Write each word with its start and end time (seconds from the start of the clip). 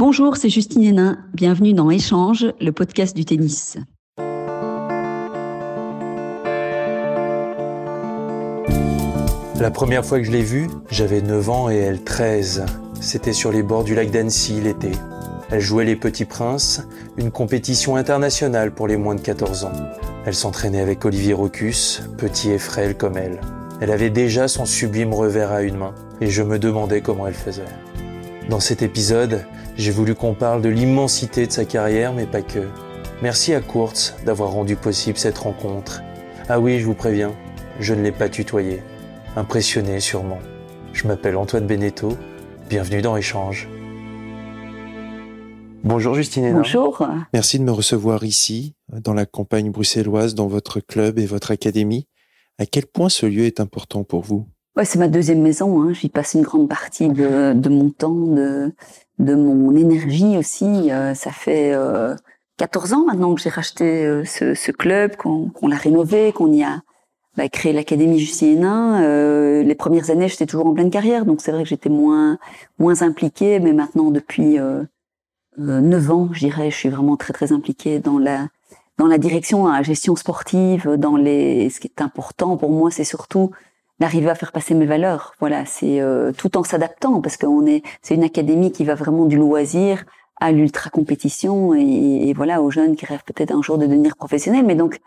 Bonjour, 0.00 0.38
c'est 0.38 0.48
Justine 0.48 0.82
Hénin. 0.82 1.18
Bienvenue 1.34 1.74
dans 1.74 1.90
Échange, 1.90 2.46
le 2.58 2.72
podcast 2.72 3.14
du 3.14 3.26
tennis. 3.26 3.76
La 9.60 9.70
première 9.70 10.02
fois 10.02 10.18
que 10.18 10.24
je 10.24 10.30
l'ai 10.30 10.42
vue, 10.42 10.70
j'avais 10.90 11.20
9 11.20 11.50
ans 11.50 11.68
et 11.68 11.76
elle 11.76 12.02
13. 12.02 12.64
C'était 12.98 13.34
sur 13.34 13.52
les 13.52 13.62
bords 13.62 13.84
du 13.84 13.94
lac 13.94 14.10
d'Annecy 14.10 14.62
l'été. 14.62 14.92
Elle 15.50 15.60
jouait 15.60 15.84
les 15.84 15.96
Petits 15.96 16.24
Princes, 16.24 16.80
une 17.18 17.30
compétition 17.30 17.96
internationale 17.96 18.72
pour 18.72 18.88
les 18.88 18.96
moins 18.96 19.16
de 19.16 19.20
14 19.20 19.64
ans. 19.66 19.72
Elle 20.24 20.34
s'entraînait 20.34 20.80
avec 20.80 21.04
Olivier 21.04 21.34
Rocus, 21.34 22.04
petit 22.16 22.52
et 22.52 22.58
frêle 22.58 22.96
comme 22.96 23.18
elle. 23.18 23.42
Elle 23.82 23.90
avait 23.90 24.08
déjà 24.08 24.48
son 24.48 24.64
sublime 24.64 25.12
revers 25.12 25.52
à 25.52 25.60
une 25.60 25.76
main, 25.76 25.94
et 26.22 26.30
je 26.30 26.42
me 26.42 26.58
demandais 26.58 27.02
comment 27.02 27.26
elle 27.26 27.34
faisait. 27.34 27.64
Dans 28.48 28.60
cet 28.60 28.80
épisode, 28.80 29.44
j'ai 29.80 29.92
voulu 29.92 30.14
qu'on 30.14 30.34
parle 30.34 30.60
de 30.60 30.68
l'immensité 30.68 31.46
de 31.46 31.52
sa 31.52 31.64
carrière, 31.64 32.12
mais 32.12 32.26
pas 32.26 32.42
que. 32.42 32.68
Merci 33.22 33.54
à 33.54 33.62
Kurtz 33.62 34.14
d'avoir 34.26 34.50
rendu 34.50 34.76
possible 34.76 35.16
cette 35.16 35.38
rencontre. 35.38 36.02
Ah 36.50 36.60
oui, 36.60 36.80
je 36.80 36.84
vous 36.84 36.94
préviens, 36.94 37.32
je 37.78 37.94
ne 37.94 38.02
l'ai 38.02 38.12
pas 38.12 38.28
tutoyé. 38.28 38.82
Impressionné 39.36 39.98
sûrement. 40.00 40.38
Je 40.92 41.08
m'appelle 41.08 41.36
Antoine 41.36 41.66
Beneteau. 41.66 42.12
Bienvenue 42.68 43.00
dans 43.00 43.16
Échange. 43.16 43.68
Bonjour 45.82 46.14
Justine 46.14 46.44
Hénin. 46.44 46.58
Bonjour. 46.58 47.08
Merci 47.32 47.58
de 47.58 47.64
me 47.64 47.72
recevoir 47.72 48.22
ici, 48.24 48.74
dans 48.92 49.14
la 49.14 49.24
campagne 49.24 49.70
bruxelloise, 49.70 50.34
dans 50.34 50.46
votre 50.46 50.80
club 50.80 51.18
et 51.18 51.24
votre 51.24 51.52
académie. 51.52 52.06
À 52.58 52.66
quel 52.66 52.84
point 52.84 53.08
ce 53.08 53.24
lieu 53.24 53.44
est 53.44 53.60
important 53.60 54.04
pour 54.04 54.20
vous? 54.20 54.46
Ouais, 54.76 54.84
c'est 54.84 54.98
ma 54.98 55.08
deuxième 55.08 55.40
maison. 55.40 55.82
Hein. 55.82 55.92
J'y 55.94 56.08
passe 56.08 56.34
une 56.34 56.42
grande 56.42 56.68
partie 56.68 57.08
de, 57.08 57.54
de 57.54 57.68
mon 57.68 57.90
temps, 57.90 58.14
de, 58.14 58.72
de 59.20 59.34
mon 59.34 59.74
énergie 59.76 60.36
aussi. 60.36 60.90
Euh, 60.90 61.14
ça 61.14 61.30
fait 61.30 61.72
euh, 61.72 62.16
14 62.60 62.92
ans 62.92 63.04
maintenant 63.06 63.34
que 63.34 63.40
j'ai 63.40 63.48
racheté 63.48 64.04
euh, 64.04 64.24
ce, 64.26 64.54
ce, 64.54 64.70
club, 64.70 65.16
qu'on 65.16 65.50
l'a 65.66 65.76
rénové, 65.76 66.30
qu'on 66.32 66.52
y 66.52 66.62
a 66.62 66.82
bah, 67.34 67.48
créé 67.48 67.72
l'académie 67.72 68.18
Justine. 68.18 68.64
Euh, 68.66 69.62
les 69.62 69.74
premières 69.74 70.10
années, 70.10 70.28
j'étais 70.28 70.44
toujours 70.44 70.66
en 70.66 70.74
pleine 70.74 70.90
carrière, 70.90 71.24
donc 71.24 71.40
c'est 71.40 71.52
vrai 71.52 71.62
que 71.62 71.68
j'étais 71.70 71.88
moins 71.88 72.38
moins 72.78 73.00
impliquée, 73.00 73.60
mais 73.60 73.72
maintenant 73.72 74.10
depuis 74.10 74.58
euh, 74.58 74.82
9 75.56 76.10
ans, 76.10 76.28
je 76.32 76.40
dirais, 76.40 76.70
je 76.70 76.76
suis 76.76 76.90
vraiment 76.90 77.16
très 77.16 77.32
très 77.32 77.50
impliquée 77.52 77.98
dans 77.98 78.18
la 78.18 78.48
dans 78.98 79.06
la 79.06 79.16
direction, 79.16 79.64
dans 79.64 79.72
la 79.72 79.82
gestion 79.82 80.14
sportive, 80.14 80.86
dans 80.98 81.16
les. 81.16 81.70
Ce 81.70 81.80
qui 81.80 81.86
est 81.86 82.02
important 82.02 82.58
pour 82.58 82.70
moi, 82.70 82.90
c'est 82.90 83.04
surtout 83.04 83.52
d'arriver 84.00 84.30
à 84.30 84.34
faire 84.34 84.52
passer 84.52 84.74
mes 84.74 84.86
valeurs. 84.86 85.34
Voilà, 85.40 85.64
c'est 85.66 86.00
euh, 86.00 86.32
tout 86.32 86.56
en 86.56 86.64
s'adaptant 86.64 87.20
parce 87.20 87.36
qu'on 87.36 87.66
est, 87.66 87.82
c'est 88.02 88.14
une 88.14 88.24
académie 88.24 88.72
qui 88.72 88.84
va 88.84 88.94
vraiment 88.94 89.26
du 89.26 89.36
loisir 89.36 90.04
à 90.40 90.52
l'ultra 90.52 90.88
compétition 90.88 91.74
et, 91.74 92.28
et, 92.28 92.32
voilà 92.32 92.62
aux 92.62 92.70
jeunes 92.70 92.96
qui 92.96 93.04
rêvent 93.04 93.24
peut-être 93.26 93.54
un 93.54 93.60
jour 93.60 93.76
de 93.76 93.84
devenir 93.84 94.16
professionnels. 94.16 94.64
Mais 94.64 94.74
donc 94.74 95.00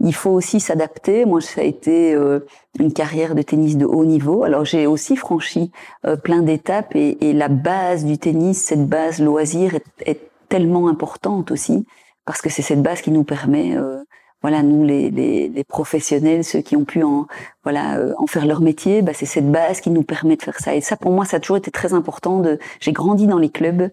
il 0.00 0.14
faut 0.14 0.30
aussi 0.30 0.60
s'adapter. 0.60 1.26
Moi, 1.26 1.40
ça 1.40 1.60
a 1.60 1.64
été 1.64 2.14
euh, 2.14 2.40
une 2.78 2.92
carrière 2.92 3.34
de 3.34 3.42
tennis 3.42 3.76
de 3.76 3.84
haut 3.84 4.06
niveau. 4.06 4.44
Alors 4.44 4.64
j'ai 4.64 4.86
aussi 4.86 5.16
franchi 5.16 5.70
euh, 6.06 6.16
plein 6.16 6.40
d'étapes 6.40 6.96
et, 6.96 7.28
et, 7.28 7.32
la 7.34 7.48
base 7.48 8.04
du 8.04 8.16
tennis, 8.16 8.62
cette 8.62 8.86
base 8.86 9.20
loisir, 9.20 9.74
est, 9.74 9.84
est 10.06 10.20
tellement 10.48 10.88
importante 10.88 11.50
aussi 11.50 11.86
parce 12.28 12.42
que 12.42 12.50
c'est 12.50 12.60
cette 12.60 12.82
base 12.82 13.00
qui 13.00 13.10
nous 13.10 13.24
permet, 13.24 13.74
euh, 13.74 14.02
voilà, 14.42 14.62
nous 14.62 14.84
les, 14.84 15.10
les, 15.10 15.48
les, 15.48 15.64
professionnels, 15.64 16.44
ceux 16.44 16.60
qui 16.60 16.76
ont 16.76 16.84
pu 16.84 17.02
en, 17.02 17.26
voilà, 17.64 17.98
euh, 17.98 18.14
en 18.18 18.26
faire 18.26 18.46
leur 18.46 18.60
métier, 18.60 19.02
bah, 19.02 19.12
c'est 19.14 19.26
cette 19.26 19.50
base 19.50 19.80
qui 19.80 19.90
nous 19.90 20.04
permet 20.04 20.36
de 20.36 20.42
faire 20.42 20.58
ça. 20.58 20.74
Et 20.74 20.80
ça, 20.80 20.96
pour 20.96 21.10
moi, 21.12 21.24
ça 21.24 21.38
a 21.38 21.40
toujours 21.40 21.56
été 21.56 21.70
très 21.70 21.92
important. 21.92 22.40
De, 22.40 22.58
j'ai 22.80 22.92
grandi 22.92 23.26
dans 23.26 23.38
les 23.38 23.50
clubs 23.50 23.90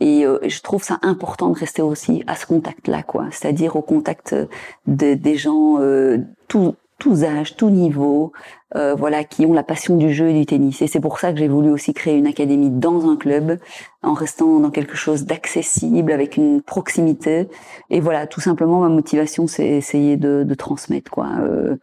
et 0.00 0.24
euh, 0.24 0.38
je 0.46 0.60
trouve 0.62 0.82
ça 0.82 0.98
important 1.02 1.50
de 1.50 1.58
rester 1.58 1.82
aussi 1.82 2.24
à 2.26 2.36
ce 2.36 2.46
contact-là, 2.46 3.02
quoi. 3.02 3.26
C'est-à-dire 3.30 3.76
au 3.76 3.82
contact 3.82 4.34
de, 4.86 5.14
des 5.14 5.36
gens, 5.36 5.78
euh, 5.78 6.18
tout, 6.48 6.74
tous 7.02 7.24
âges, 7.24 7.56
tous 7.56 7.68
niveaux, 7.68 8.32
euh, 8.76 8.94
voilà, 8.94 9.24
qui 9.24 9.44
ont 9.44 9.52
la 9.52 9.64
passion 9.64 9.96
du 9.96 10.14
jeu 10.14 10.28
et 10.28 10.38
du 10.38 10.46
tennis. 10.46 10.82
Et 10.82 10.86
c'est 10.86 11.00
pour 11.00 11.18
ça 11.18 11.32
que 11.32 11.38
j'ai 11.40 11.48
voulu 11.48 11.68
aussi 11.68 11.94
créer 11.94 12.16
une 12.16 12.28
académie 12.28 12.70
dans 12.70 13.10
un 13.10 13.16
club, 13.16 13.58
en 14.04 14.14
restant 14.14 14.60
dans 14.60 14.70
quelque 14.70 14.94
chose 14.94 15.24
d'accessible, 15.24 16.12
avec 16.12 16.36
une 16.36 16.62
proximité. 16.62 17.48
Et 17.90 17.98
voilà, 17.98 18.28
tout 18.28 18.40
simplement, 18.40 18.78
ma 18.82 18.88
motivation, 18.88 19.48
c'est 19.48 19.66
essayer 19.66 20.16
de, 20.16 20.44
de, 20.44 20.54
transmettre 20.54 21.10
quoi, 21.10 21.26
euh, 21.40 21.74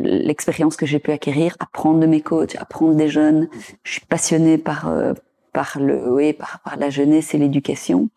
l'expérience 0.00 0.76
que 0.76 0.86
j'ai 0.86 0.98
pu 0.98 1.12
acquérir, 1.12 1.54
apprendre 1.60 2.00
de 2.00 2.06
mes 2.06 2.22
coachs, 2.22 2.56
apprendre 2.56 2.94
des 2.94 3.10
jeunes. 3.10 3.50
Je 3.82 3.92
suis 3.92 4.06
passionnée 4.06 4.56
par 4.56 4.88
euh, 4.88 5.12
par 5.52 5.78
le, 5.78 6.10
oui, 6.10 6.32
par, 6.32 6.60
par 6.60 6.76
la 6.76 6.88
jeunesse 6.88 7.34
et 7.34 7.38
l'éducation. 7.38 8.08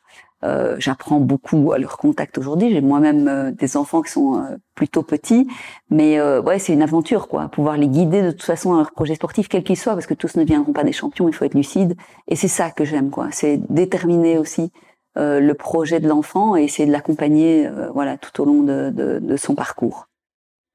Euh, 0.43 0.75
j'apprends 0.79 1.19
beaucoup 1.19 1.71
à 1.71 1.77
leur 1.77 1.97
contact 1.97 2.37
aujourd'hui. 2.37 2.71
J'ai 2.71 2.81
moi-même 2.81 3.27
euh, 3.27 3.51
des 3.51 3.77
enfants 3.77 4.01
qui 4.01 4.11
sont 4.11 4.37
euh, 4.37 4.57
plutôt 4.73 5.03
petits, 5.03 5.47
mais 5.89 6.19
euh, 6.19 6.41
ouais, 6.41 6.57
c'est 6.57 6.73
une 6.73 6.81
aventure, 6.81 7.27
quoi. 7.27 7.47
Pouvoir 7.49 7.77
les 7.77 7.87
guider 7.87 8.23
de 8.23 8.31
toute 8.31 8.43
façon 8.43 8.73
à 8.73 8.77
leur 8.77 8.91
projet 8.91 9.15
sportif, 9.15 9.47
quel 9.47 9.63
qu'il 9.63 9.77
soit, 9.77 9.93
parce 9.93 10.07
que 10.07 10.15
tous 10.15 10.35
ne 10.37 10.43
deviendront 10.43 10.73
pas 10.73 10.83
des 10.83 10.93
champions. 10.93 11.27
Il 11.27 11.35
faut 11.35 11.45
être 11.45 11.53
lucide, 11.53 11.95
et 12.27 12.35
c'est 12.35 12.47
ça 12.47 12.71
que 12.71 12.85
j'aime, 12.85 13.11
quoi. 13.11 13.27
C'est 13.31 13.59
déterminer 13.69 14.39
aussi 14.39 14.71
euh, 15.17 15.39
le 15.39 15.53
projet 15.53 15.99
de 15.99 16.07
l'enfant 16.07 16.55
et 16.55 16.63
essayer 16.63 16.87
de 16.87 16.91
l'accompagner, 16.91 17.69
voilà, 17.93 18.17
tout 18.17 18.41
au 18.41 18.45
long 18.45 18.63
de, 18.63 18.89
de, 18.89 19.19
de, 19.19 19.37
son 19.37 19.53
parcours. 19.53 20.07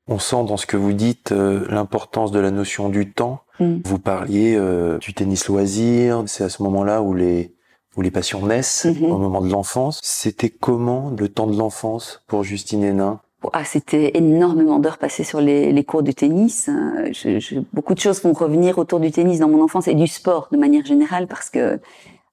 On 0.06 0.20
sent 0.20 0.44
dans 0.46 0.56
ce 0.56 0.66
que 0.66 0.76
vous 0.76 0.92
dites 0.92 1.32
l'importance 1.32 2.30
de 2.30 2.38
la 2.38 2.52
notion 2.52 2.88
du 2.88 3.12
temps. 3.12 3.40
Mm. 3.58 3.78
Vous 3.84 3.98
parliez 3.98 4.60
du 5.00 5.14
tennis 5.14 5.48
loisir. 5.48 6.22
C'est 6.26 6.44
à 6.44 6.48
ce 6.48 6.62
moment-là 6.62 7.02
où 7.02 7.14
les 7.14 7.55
où 7.96 8.02
les 8.02 8.10
passions 8.10 8.44
naissent 8.46 8.86
mm 8.86 8.92
-hmm. 8.92 9.12
au 9.12 9.18
moment 9.18 9.40
de 9.40 9.50
l'enfance. 9.50 10.00
C'était 10.02 10.50
comment 10.50 11.12
le 11.18 11.28
temps 11.28 11.46
de 11.46 11.56
l'enfance 11.56 12.22
pour 12.26 12.44
Justine 12.44 12.84
Hénin? 12.84 13.20
Ah, 13.52 13.64
c'était 13.64 14.12
énormément 14.14 14.78
d'heures 14.78 14.98
passées 14.98 15.22
sur 15.22 15.40
les, 15.40 15.70
les, 15.72 15.84
cours 15.84 16.02
de 16.02 16.10
tennis. 16.10 16.68
Je, 17.12 17.38
je, 17.38 17.60
beaucoup 17.72 17.94
de 17.94 18.00
choses 18.00 18.20
vont 18.22 18.32
revenir 18.32 18.78
autour 18.78 18.98
du 18.98 19.10
tennis 19.10 19.38
dans 19.38 19.48
mon 19.48 19.62
enfance 19.62 19.86
et 19.88 19.94
du 19.94 20.08
sport 20.08 20.48
de 20.50 20.56
manière 20.56 20.84
générale 20.84 21.26
parce 21.28 21.48
que 21.50 21.78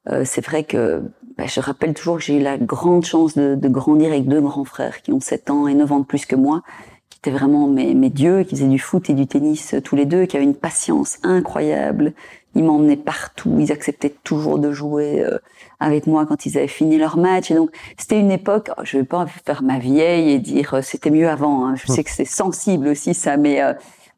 euh, 0.09 0.23
c'est 0.25 0.43
vrai 0.43 0.63
que 0.63 1.01
bah, 1.37 1.45
je 1.47 1.59
rappelle 1.59 1.93
toujours 1.93 2.17
que 2.17 2.23
j'ai 2.23 2.37
eu 2.37 2.41
la 2.41 2.57
grande 2.57 3.05
chance 3.05 3.35
de, 3.35 3.55
de, 3.55 3.69
grandir 3.69 4.09
avec 4.09 4.27
deux 4.27 4.41
grands 4.41 4.65
frères 4.65 5.01
qui 5.01 5.11
ont 5.13 5.21
7 5.21 5.49
ans 5.49 5.67
et 5.67 5.73
9 5.73 5.91
ans 5.91 5.99
de 5.99 6.05
plus 6.05 6.25
que 6.25 6.35
moi, 6.35 6.61
qui 7.09 7.19
étaient 7.19 7.31
vraiment 7.31 7.67
mes, 7.67 7.93
mes 7.93 8.09
dieux, 8.09 8.43
qui 8.43 8.55
faisaient 8.55 8.67
du 8.67 8.79
foot 8.79 9.09
et 9.09 9.13
du 9.13 9.27
tennis 9.27 9.75
tous 9.83 9.95
les 9.95 10.05
deux, 10.05 10.25
qui 10.25 10.35
avaient 10.35 10.45
une 10.45 10.55
patience 10.55 11.19
incroyable, 11.23 12.13
ils 12.55 12.63
m'emmenaient 12.63 12.97
partout, 12.97 13.55
ils 13.59 13.71
acceptaient 13.71 14.13
toujours 14.23 14.59
de 14.59 14.71
jouer 14.71 15.23
euh, 15.23 15.37
avec 15.79 16.07
moi 16.07 16.25
quand 16.25 16.45
ils 16.45 16.57
avaient 16.57 16.67
fini 16.67 16.97
leur 16.97 17.17
match. 17.17 17.51
Et 17.51 17.55
donc, 17.55 17.71
c'était 17.97 18.19
une 18.19 18.31
époque, 18.31 18.69
oh, 18.77 18.81
je 18.83 18.97
vais 18.97 19.03
pas 19.03 19.25
faire 19.45 19.63
ma 19.63 19.79
vieille 19.79 20.31
et 20.31 20.39
dire 20.39 20.75
euh, 20.75 20.81
c'était 20.81 21.11
mieux 21.11 21.29
avant. 21.29 21.65
Hein. 21.65 21.75
Je 21.75 21.91
sais 21.91 22.03
que 22.03 22.11
c'est 22.11 22.25
sensible 22.25 22.87
aussi 22.87 23.13
ça, 23.13 23.37
mais 23.37 23.61
euh, 23.61 23.73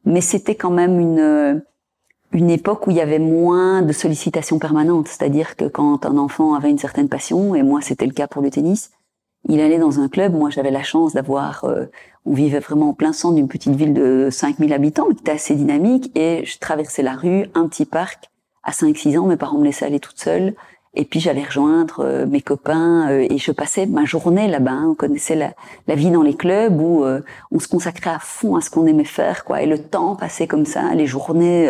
mais 0.05 0.21
c'était 0.21 0.55
quand 0.55 0.71
même 0.71 0.99
une 0.99 1.63
une 2.31 2.49
époque 2.49 2.87
où 2.87 2.91
il 2.91 2.97
y 2.97 3.01
avait 3.01 3.19
moins 3.19 3.81
de 3.81 3.93
sollicitations 3.93 4.59
permanentes. 4.59 5.07
C'est-à-dire 5.07 5.55
que 5.55 5.65
quand 5.65 6.05
un 6.05 6.17
enfant 6.17 6.53
avait 6.53 6.69
une 6.69 6.77
certaine 6.77 7.09
passion, 7.09 7.55
et 7.55 7.63
moi 7.63 7.81
c'était 7.81 8.05
le 8.05 8.13
cas 8.13 8.27
pour 8.27 8.41
le 8.41 8.49
tennis, 8.49 8.91
il 9.47 9.59
allait 9.61 9.77
dans 9.77 9.99
un 9.99 10.09
club. 10.09 10.33
Moi, 10.33 10.49
j'avais 10.49 10.71
la 10.71 10.83
chance 10.83 11.13
d'avoir. 11.13 11.65
on 12.25 12.33
vivait 12.33 12.59
vraiment 12.59 12.89
en 12.89 12.93
plein 12.93 13.13
centre 13.13 13.35
d'une 13.35 13.47
petite 13.47 13.75
ville 13.75 13.93
de 13.93 14.29
5000 14.31 14.73
habitants, 14.73 15.07
qui 15.09 15.19
était 15.19 15.31
assez 15.31 15.55
dynamique. 15.55 16.11
Et 16.15 16.43
je 16.45 16.57
traversais 16.57 17.03
la 17.03 17.13
rue, 17.13 17.45
un 17.53 17.67
petit 17.67 17.85
parc. 17.85 18.29
À 18.63 18.71
5-6 18.71 19.19
ans, 19.19 19.27
mes 19.27 19.37
parents 19.37 19.59
me 19.59 19.65
laissaient 19.65 19.85
aller 19.85 19.99
toute 19.99 20.19
seule. 20.19 20.55
Et 20.95 21.05
puis 21.05 21.19
j'allais 21.19 21.43
rejoindre 21.43 21.99
euh, 21.99 22.25
mes 22.25 22.41
copains 22.41 23.09
euh, 23.09 23.27
et 23.29 23.37
je 23.37 23.51
passais 23.51 23.85
ma 23.85 24.05
journée 24.05 24.47
là-bas. 24.47 24.71
Hein. 24.71 24.87
On 24.91 24.95
connaissait 24.95 25.35
la, 25.35 25.53
la, 25.87 25.95
vie 25.95 26.11
dans 26.11 26.21
les 26.21 26.35
clubs 26.35 26.79
où 26.79 27.03
euh, 27.03 27.21
on 27.51 27.59
se 27.59 27.67
consacrait 27.67 28.11
à 28.11 28.19
fond 28.19 28.55
à 28.55 28.61
ce 28.61 28.69
qu'on 28.69 28.85
aimait 28.85 29.03
faire, 29.03 29.43
quoi. 29.45 29.61
Et 29.61 29.65
le 29.65 29.77
temps 29.77 30.15
passait 30.15 30.47
comme 30.47 30.65
ça, 30.65 30.93
les 30.93 31.07
journées, 31.07 31.69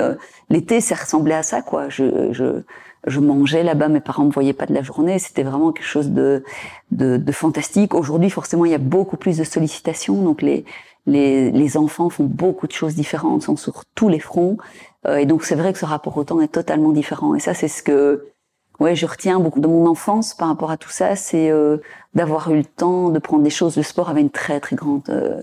l'été, 0.49 0.81
ça 0.81 0.95
ressemblait 0.95 1.35
à 1.35 1.43
ça, 1.43 1.61
quoi. 1.61 1.89
Je, 1.89 2.31
je, 2.31 2.61
je 3.07 3.19
mangeais 3.19 3.63
là-bas, 3.63 3.87
mes 3.87 3.99
parents 3.99 4.25
me 4.25 4.31
voyaient 4.31 4.53
pas 4.53 4.65
de 4.65 4.73
la 4.73 4.81
journée. 4.81 5.19
C'était 5.19 5.43
vraiment 5.43 5.71
quelque 5.71 5.87
chose 5.87 6.09
de, 6.09 6.43
de, 6.91 7.17
de 7.17 7.31
fantastique. 7.31 7.93
Aujourd'hui, 7.93 8.29
forcément, 8.29 8.65
il 8.65 8.71
y 8.71 8.75
a 8.75 8.79
beaucoup 8.79 9.17
plus 9.17 9.37
de 9.37 9.43
sollicitations, 9.43 10.21
donc 10.21 10.41
les 10.41 10.65
les, 11.07 11.51
les 11.51 11.77
enfants 11.77 12.09
font 12.09 12.23
beaucoup 12.23 12.67
de 12.67 12.71
choses 12.71 12.95
différentes, 12.95 13.43
sont 13.43 13.57
sur 13.57 13.83
tous 13.93 14.09
les 14.09 14.19
fronts. 14.19 14.57
Euh, 15.07 15.17
et 15.17 15.25
donc 15.25 15.43
c'est 15.43 15.55
vrai 15.55 15.73
que 15.73 15.79
ce 15.79 15.85
rapport 15.85 16.17
au 16.17 16.23
temps 16.23 16.41
est 16.41 16.47
totalement 16.47 16.91
différent. 16.91 17.35
Et 17.35 17.39
ça, 17.39 17.53
c'est 17.53 17.67
ce 17.67 17.83
que 17.83 18.25
ouais, 18.79 18.95
je 18.95 19.05
retiens 19.05 19.39
beaucoup 19.39 19.59
de 19.59 19.67
mon 19.67 19.87
enfance 19.87 20.33
par 20.33 20.47
rapport 20.47 20.71
à 20.71 20.77
tout 20.77 20.89
ça, 20.89 21.15
c'est 21.15 21.49
euh, 21.49 21.77
d'avoir 22.13 22.51
eu 22.51 22.57
le 22.57 22.65
temps 22.65 23.09
de 23.09 23.19
prendre 23.19 23.43
des 23.43 23.49
choses. 23.49 23.77
Le 23.77 23.83
sport 23.83 24.09
avait 24.09 24.21
une 24.21 24.29
très 24.29 24.59
très 24.59 24.75
grande 24.75 25.09
euh, 25.09 25.41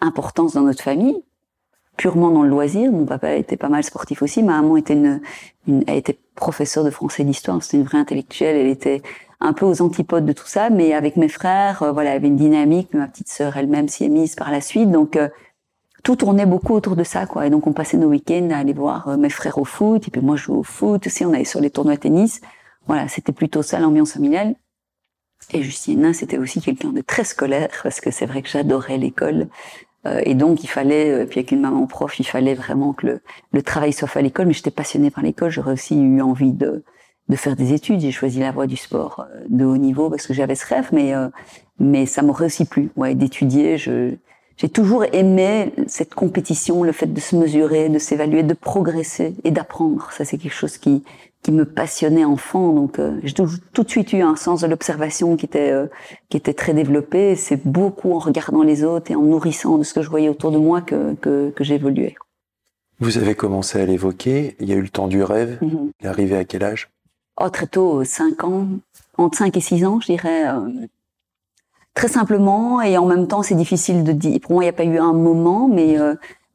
importance 0.00 0.54
dans 0.54 0.62
notre 0.62 0.82
famille, 0.82 1.22
purement 1.96 2.30
dans 2.30 2.42
le 2.42 2.48
loisir. 2.48 2.90
Mon 2.92 3.06
papa 3.06 3.34
était 3.34 3.56
pas 3.56 3.68
mal 3.68 3.84
sportif 3.84 4.22
aussi. 4.22 4.42
Ma 4.42 4.60
maman 4.60 4.76
était 4.76 4.94
une, 4.94 5.20
une 5.66 5.84
a 5.86 5.94
été 5.94 6.18
professeure 6.34 6.84
de 6.84 6.90
français 6.90 7.22
et 7.22 7.26
d'histoire. 7.26 7.62
C'était 7.62 7.78
une 7.78 7.84
vraie 7.84 7.98
intellectuelle. 7.98 8.56
Elle 8.56 8.66
était 8.66 9.02
un 9.40 9.52
peu 9.52 9.66
aux 9.66 9.82
antipodes 9.82 10.24
de 10.24 10.32
tout 10.32 10.46
ça, 10.46 10.70
mais 10.70 10.94
avec 10.94 11.16
mes 11.16 11.28
frères, 11.28 11.82
euh, 11.82 11.92
voilà, 11.92 12.12
avait 12.12 12.28
une 12.28 12.36
dynamique. 12.36 12.92
Ma 12.94 13.06
petite 13.06 13.28
sœur 13.28 13.56
elle-même 13.56 13.88
s'y 13.88 14.04
est 14.04 14.08
mise 14.08 14.34
par 14.34 14.50
la 14.50 14.60
suite, 14.60 14.90
donc 14.90 15.18
tout 16.02 16.16
tournait 16.16 16.46
beaucoup 16.46 16.74
autour 16.74 16.96
de 16.96 17.04
ça, 17.04 17.24
quoi. 17.26 17.46
Et 17.46 17.50
donc 17.50 17.66
on 17.66 17.72
passait 17.72 17.96
nos 17.96 18.08
week-ends 18.08 18.50
à 18.52 18.58
aller 18.58 18.74
voir 18.74 19.16
mes 19.16 19.30
frères 19.30 19.56
au 19.58 19.64
foot, 19.64 20.06
et 20.06 20.10
puis 20.10 20.20
moi 20.20 20.36
je 20.36 20.44
jouais 20.44 20.58
au 20.58 20.62
foot 20.62 21.06
aussi. 21.06 21.24
On 21.24 21.32
allait 21.32 21.44
sur 21.44 21.60
les 21.60 21.70
tournois 21.70 21.94
de 21.94 22.00
tennis. 22.00 22.42
Voilà, 22.86 23.08
c'était 23.08 23.32
plutôt 23.32 23.62
ça 23.62 23.78
l'ambiance 23.78 24.12
familiale. 24.12 24.54
Et 25.52 25.62
Justine 25.62 26.12
c'était 26.14 26.38
aussi 26.38 26.60
quelqu'un 26.60 26.90
de 26.90 27.00
très 27.00 27.24
scolaire, 27.24 27.68
parce 27.82 28.00
que 28.00 28.10
c'est 28.10 28.26
vrai 28.26 28.42
que 28.42 28.48
j'adorais 28.48 28.98
l'école. 28.98 29.48
Euh, 30.06 30.20
et 30.24 30.34
donc, 30.34 30.62
il 30.62 30.66
fallait, 30.66 31.10
euh, 31.10 31.26
puis 31.26 31.40
avec 31.40 31.52
une 31.52 31.60
maman 31.60 31.86
prof, 31.86 32.18
il 32.18 32.24
fallait 32.26 32.54
vraiment 32.54 32.92
que 32.92 33.06
le, 33.06 33.20
le 33.52 33.62
travail 33.62 33.92
soit 33.92 34.08
fait 34.08 34.18
à 34.18 34.22
l'école. 34.22 34.46
Mais 34.46 34.52
j'étais 34.52 34.70
passionnée 34.70 35.10
par 35.10 35.24
l'école. 35.24 35.50
J'aurais 35.50 35.72
aussi 35.72 35.98
eu 35.98 36.20
envie 36.20 36.52
de, 36.52 36.84
de 37.28 37.36
faire 37.36 37.56
des 37.56 37.72
études. 37.72 38.00
J'ai 38.00 38.12
choisi 38.12 38.40
la 38.40 38.52
voie 38.52 38.66
du 38.66 38.76
sport 38.76 39.26
euh, 39.30 39.44
de 39.48 39.64
haut 39.64 39.78
niveau 39.78 40.10
parce 40.10 40.26
que 40.26 40.34
j'avais 40.34 40.56
ce 40.56 40.66
rêve, 40.66 40.88
mais 40.92 41.14
mais 41.78 42.06
ça 42.06 42.22
m'aurait 42.22 42.46
aussi 42.46 42.66
plu, 42.66 42.90
ouais, 42.96 43.14
d'étudier. 43.14 43.76
J'ai 43.78 44.68
toujours 44.68 45.04
aimé 45.12 45.72
cette 45.88 46.14
compétition, 46.14 46.84
le 46.84 46.92
fait 46.92 47.12
de 47.12 47.18
se 47.20 47.34
mesurer, 47.34 47.88
de 47.88 47.98
s'évaluer, 47.98 48.44
de 48.44 48.54
progresser 48.54 49.34
et 49.42 49.50
d'apprendre. 49.50 50.10
Ça, 50.12 50.24
c'est 50.24 50.38
quelque 50.38 50.54
chose 50.54 50.78
qui 50.78 51.02
qui 51.44 51.52
me 51.52 51.66
passionnait 51.66 52.24
enfant. 52.24 52.72
Donc, 52.72 52.98
euh, 52.98 53.20
j'ai 53.22 53.34
tout, 53.34 53.46
tout, 53.72 53.84
de 53.84 53.90
suite 53.90 54.12
eu 54.14 54.22
un 54.22 54.34
sens 54.34 54.62
de 54.62 54.66
l'observation 54.66 55.36
qui 55.36 55.44
était 55.44 55.70
euh, 55.70 55.86
qui 56.30 56.38
était 56.38 56.54
très 56.54 56.72
développé. 56.72 57.36
C'est 57.36 57.64
beaucoup 57.68 58.12
en 58.14 58.18
regardant 58.18 58.62
les 58.62 58.82
autres 58.82 59.12
et 59.12 59.14
en 59.14 59.22
nourrissant 59.22 59.78
de 59.78 59.84
ce 59.84 59.94
que 59.94 60.02
je 60.02 60.08
voyais 60.08 60.30
autour 60.30 60.50
de 60.50 60.58
moi 60.58 60.80
que 60.80 61.14
que, 61.14 61.50
que 61.50 61.62
j'évoluais. 61.62 62.16
Vous 62.98 63.18
avez 63.18 63.34
commencé 63.34 63.78
à 63.80 63.84
l'évoquer. 63.84 64.56
Il 64.58 64.68
y 64.68 64.72
a 64.72 64.76
eu 64.76 64.82
le 64.82 64.88
temps 64.88 65.06
du 65.06 65.22
rêve. 65.22 65.58
Mm 65.60 65.90
Il 66.00 66.06
est 66.06 66.08
arrivé 66.08 66.36
à 66.36 66.44
quel 66.44 66.64
âge? 66.64 66.90
Oh, 67.40 67.50
très 67.50 67.66
tôt, 67.66 68.04
5 68.04 68.44
ans, 68.44 68.68
entre 69.18 69.36
5 69.36 69.56
et 69.56 69.60
6 69.60 69.84
ans, 69.84 70.00
je 70.00 70.06
dirais. 70.06 70.48
Euh, 70.48 70.86
très 71.92 72.08
simplement, 72.08 72.80
et 72.80 72.96
en 72.96 73.06
même 73.06 73.26
temps, 73.26 73.42
c'est 73.42 73.56
difficile 73.56 74.02
de 74.02 74.12
dire. 74.12 74.40
Pour 74.40 74.52
moi, 74.52 74.62
il 74.62 74.66
n'y 74.66 74.70
a 74.70 74.72
pas 74.72 74.84
eu 74.84 74.98
un 74.98 75.12
moment, 75.12 75.68
mais 75.68 75.98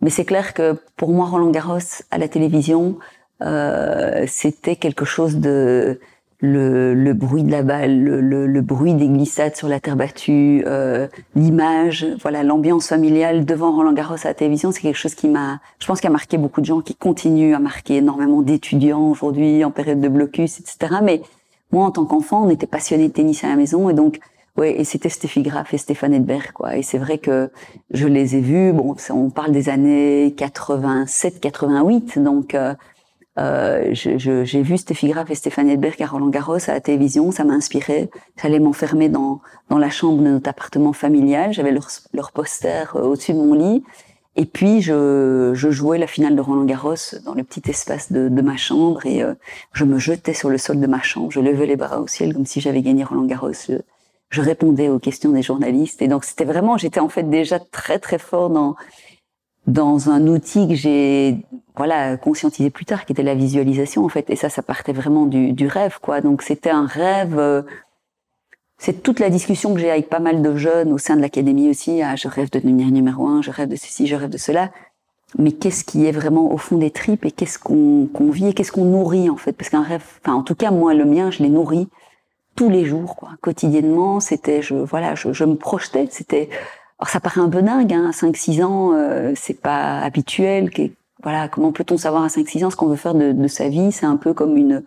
mais 0.02 0.10
c'est 0.10 0.26
clair 0.26 0.54
que 0.54 0.78
pour 0.96 1.10
moi, 1.10 1.28
Roland 1.28 1.50
Garros 1.52 1.80
à 2.10 2.18
la 2.18 2.28
télévision, 2.28 2.98
euh, 3.42 4.26
c'était 4.28 4.76
quelque 4.76 5.06
chose 5.06 5.38
de 5.38 6.00
le, 6.42 6.94
le, 6.94 7.14
bruit 7.14 7.44
de 7.44 7.52
la 7.52 7.64
balle, 7.64 8.02
le, 8.02 8.22
le, 8.22 8.48
le, 8.48 8.62
bruit 8.62 8.94
des 8.94 9.08
glissades 9.08 9.56
sur 9.56 9.68
la 9.68 9.80
terre 9.80 9.98
battue, 9.98 10.64
euh, 10.66 11.08
l'image, 11.36 12.08
voilà, 12.22 12.44
l'ambiance 12.44 12.88
familiale 12.88 13.44
devant 13.46 13.76
Roland 13.76 13.92
Garros 13.92 14.16
à 14.24 14.30
la 14.30 14.34
télévision, 14.34 14.72
c'est 14.72 14.82
quelque 14.82 14.96
chose 14.96 15.16
qui 15.16 15.28
m'a, 15.28 15.60
je 15.80 15.88
pense, 15.88 16.00
qui 16.00 16.08
a 16.08 16.10
marqué 16.10 16.38
beaucoup 16.38 16.62
de 16.62 16.66
gens, 16.66 16.80
qui 16.80 16.96
continue 16.96 17.54
à 17.54 17.60
marquer 17.60 17.98
énormément 17.98 18.42
d'étudiants 18.42 19.10
aujourd'hui 19.10 19.66
en 19.66 19.72
période 19.72 20.00
de 20.00 20.08
blocus, 20.08 20.60
etc. 20.60 21.00
Mais 21.04 21.22
moi, 21.74 21.86
en 21.86 21.92
tant 21.92 22.06
qu'enfant, 22.06 22.46
on 22.46 22.50
était 22.50 22.68
passionné 22.68 23.10
de 23.10 23.14
tennis 23.14 23.44
à 23.44 23.50
la 23.50 23.58
maison, 23.58 23.90
et 23.90 23.94
donc, 23.94 24.20
ouais, 24.56 24.80
et 24.80 24.86
c'était 24.86 25.10
Steffi 25.10 25.42
Graf 25.42 25.74
et 25.74 25.78
Stéphane 25.78 26.14
Edberg, 26.14 26.54
quoi. 26.54 26.78
Et 26.78 26.84
c'est 26.84 27.00
vrai 27.00 27.18
que 27.18 27.52
je 27.92 28.08
les 28.08 28.38
ai 28.38 28.42
vus. 28.42 28.72
Bon, 28.72 28.96
on 29.10 29.30
parle 29.30 29.52
des 29.52 29.68
années 29.68 30.34
87, 30.38 31.42
88, 31.42 32.20
donc. 32.20 32.56
Euh, 32.56 32.74
euh, 33.40 33.90
j'ai 33.94 34.62
vu 34.62 34.78
Steffi 34.78 35.08
Graf 35.08 35.30
et 35.32 35.36
Stéphane 35.36 35.70
Edberg 35.70 36.02
à 36.02 36.08
Roland 36.08 36.28
Garros 36.28 36.58
à 36.68 36.74
la 36.74 36.82
télévision, 36.82 37.32
ça 37.32 37.46
m'a 37.46 37.54
inspiré. 37.54 38.10
J'allais 38.42 38.60
m'enfermer 38.60 39.08
dans, 39.08 39.42
dans 39.70 39.78
la 39.78 39.90
chambre 39.90 40.22
de 40.22 40.28
notre 40.28 40.50
appartement 40.50 40.94
familial, 40.94 41.54
j'avais 41.54 41.72
leur, 41.72 41.88
leur 42.14 42.32
poster 42.32 42.96
euh, 42.96 43.04
au-dessus 43.04 43.34
de 43.34 43.38
mon 43.38 43.54
lit. 43.54 43.84
Et 44.36 44.46
puis 44.46 44.82
je, 44.82 45.54
jouais 45.56 45.98
la 45.98 46.08
finale 46.08 46.36
de 46.36 46.42
Roland 46.42 46.66
Garros 46.66 46.96
dans 47.26 47.34
le 47.34 47.44
petit 47.44 47.70
espace 47.70 48.12
de, 48.12 48.42
ma 48.42 48.58
chambre 48.58 49.06
et 49.06 49.24
euh, 49.24 49.34
je 49.74 49.86
me 49.86 50.00
jetais 50.00 50.34
sur 50.34 50.50
le 50.50 50.58
sol 50.58 50.80
de 50.80 50.88
ma 50.88 51.02
chambre, 51.02 51.32
je 51.32 51.40
levais 51.40 51.66
les 51.66 51.76
bras 51.76 52.00
au 52.00 52.08
ciel 52.08 52.34
comme 52.34 52.46
si 52.46 52.62
j'avais 52.62 52.82
gagné 52.82 53.04
Roland 53.04 53.26
Garros. 53.26 53.52
Je, 53.52 53.76
je, 54.30 54.42
répondais 54.42 54.90
aux 54.90 55.00
questions 55.00 55.32
des 55.32 55.42
journalistes 55.42 56.02
et 56.02 56.08
donc 56.08 56.24
c'était 56.24 56.46
vraiment, 56.46 56.78
j'étais 56.78 57.00
en 57.00 57.10
fait 57.10 57.24
déjà 57.24 57.60
très 57.60 58.00
très 58.00 58.20
fort 58.20 58.50
dans 58.50 58.76
dans 59.70 60.10
un 60.10 60.28
outil 60.28 60.68
que 60.68 60.74
j'ai 60.74 61.46
voilà 61.78 62.18
conscientisé 62.18 62.70
plus 62.70 62.86
tard, 62.86 63.06
qui 63.06 63.14
était 63.14 63.24
la 63.24 63.36
visualisation 63.36 64.04
en 64.04 64.10
fait. 64.10 64.30
Et 64.30 64.36
ça, 64.36 64.50
ça 64.50 64.62
partait 64.62 64.94
vraiment 64.94 65.26
du, 65.26 65.54
du 65.54 65.68
rêve, 65.68 66.00
quoi. 66.02 66.22
Donc 66.22 66.42
c'était 66.42 66.72
un 66.72 66.86
rêve. 66.86 67.38
Euh, 67.38 67.62
c'est 68.78 69.04
toute 69.04 69.20
la 69.20 69.30
discussion 69.30 69.74
que 69.74 69.80
j'ai 69.80 69.92
avec 69.92 70.10
pas 70.10 70.20
mal 70.20 70.42
de 70.42 70.56
jeunes 70.56 70.92
au 70.92 70.98
sein 70.98 71.16
de 71.16 71.22
l'académie 71.22 71.70
aussi. 71.70 72.02
Ah, 72.02 72.16
je 72.16 72.28
rêve 72.28 72.50
de 72.50 72.60
devenir 72.60 72.88
numéro 72.92 73.28
un, 73.28 73.42
je 73.42 73.52
rêve 73.52 73.70
de 73.70 73.76
ceci, 73.76 74.08
je 74.08 74.16
rêve 74.16 74.30
de 74.30 74.38
cela. 74.38 74.72
Mais 75.38 75.52
qu'est-ce 75.52 75.84
qui 75.84 76.06
est 76.08 76.12
vraiment 76.12 76.52
au 76.52 76.58
fond 76.58 76.78
des 76.78 76.90
tripes 76.90 77.24
et 77.26 77.32
qu'est-ce 77.32 77.60
qu'on 77.60 78.08
qu'on 78.12 78.32
vit 78.32 78.48
et 78.48 78.54
qu'est-ce 78.54 78.72
qu'on 78.72 78.86
nourrit 78.86 79.30
en 79.30 79.38
fait? 79.38 79.54
Parce 79.54 79.70
qu'un 79.70 79.84
rêve, 79.84 80.04
enfin 80.24 80.34
en 80.34 80.44
tout 80.44 80.56
cas 80.56 80.72
moi 80.72 80.96
le 80.96 81.06
mien, 81.06 81.30
je 81.30 81.44
l'ai 81.44 81.50
nourri 81.50 81.88
tous 82.56 82.70
les 82.70 82.86
jours, 82.86 83.16
quoi, 83.16 83.30
quotidiennement. 83.42 84.20
C'était, 84.20 84.62
je 84.64 84.74
voilà, 84.76 85.14
je, 85.16 85.32
je 85.32 85.46
me 85.46 85.56
projetais. 85.56 86.08
C'était 86.10 86.50
alors 87.00 87.10
ça 87.10 87.22
paraît 87.22 87.42
un 87.42 87.50
peu 87.50 87.62
dingue, 87.62 87.94
hein, 87.94 88.08
à 88.10 88.12
5-6 88.12 88.64
ans, 88.64 88.92
euh, 88.94 89.32
c'est 89.36 89.60
pas 89.62 90.00
habituel. 90.00 90.70
voilà, 91.24 91.48
comment 91.48 91.72
peut-on 91.72 91.98
savoir 91.98 92.24
à 92.24 92.28
5-6 92.28 92.66
ans 92.66 92.70
ce 92.70 92.76
qu'on 92.76 92.88
veut 92.88 92.98
faire 92.98 93.16
de, 93.16 93.32
de 93.32 93.48
sa 93.48 93.70
vie? 93.70 93.94
C'est 93.94 94.06
un 94.06 94.18
peu 94.18 94.34
comme 94.34 94.58
une, 94.58 94.84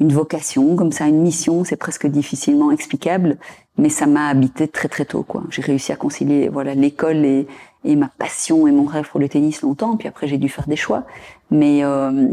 une 0.00 0.12
vocation, 0.12 0.74
comme 0.74 0.90
ça, 0.90 1.06
une 1.06 1.22
mission. 1.22 1.62
C'est 1.62 1.76
presque 1.76 2.08
difficilement 2.08 2.72
explicable, 2.72 3.38
mais 3.78 3.88
ça 3.88 4.06
m'a 4.06 4.26
habité 4.28 4.66
très 4.66 4.88
très 4.88 5.04
tôt. 5.04 5.22
quoi. 5.22 5.44
J'ai 5.50 5.62
réussi 5.62 5.92
à 5.92 5.96
concilier 5.96 6.48
voilà 6.48 6.74
l'école 6.74 7.24
et, 7.24 7.46
et 7.84 7.94
ma 7.94 8.08
passion 8.08 8.66
et 8.66 8.72
mon 8.72 8.84
rêve 8.84 9.08
pour 9.08 9.20
le 9.20 9.28
tennis 9.28 9.62
longtemps. 9.62 9.96
Puis 9.96 10.08
après, 10.08 10.26
j'ai 10.26 10.38
dû 10.38 10.48
faire 10.48 10.66
des 10.66 10.76
choix, 10.76 11.04
mais 11.52 11.84
euh, 11.84 12.30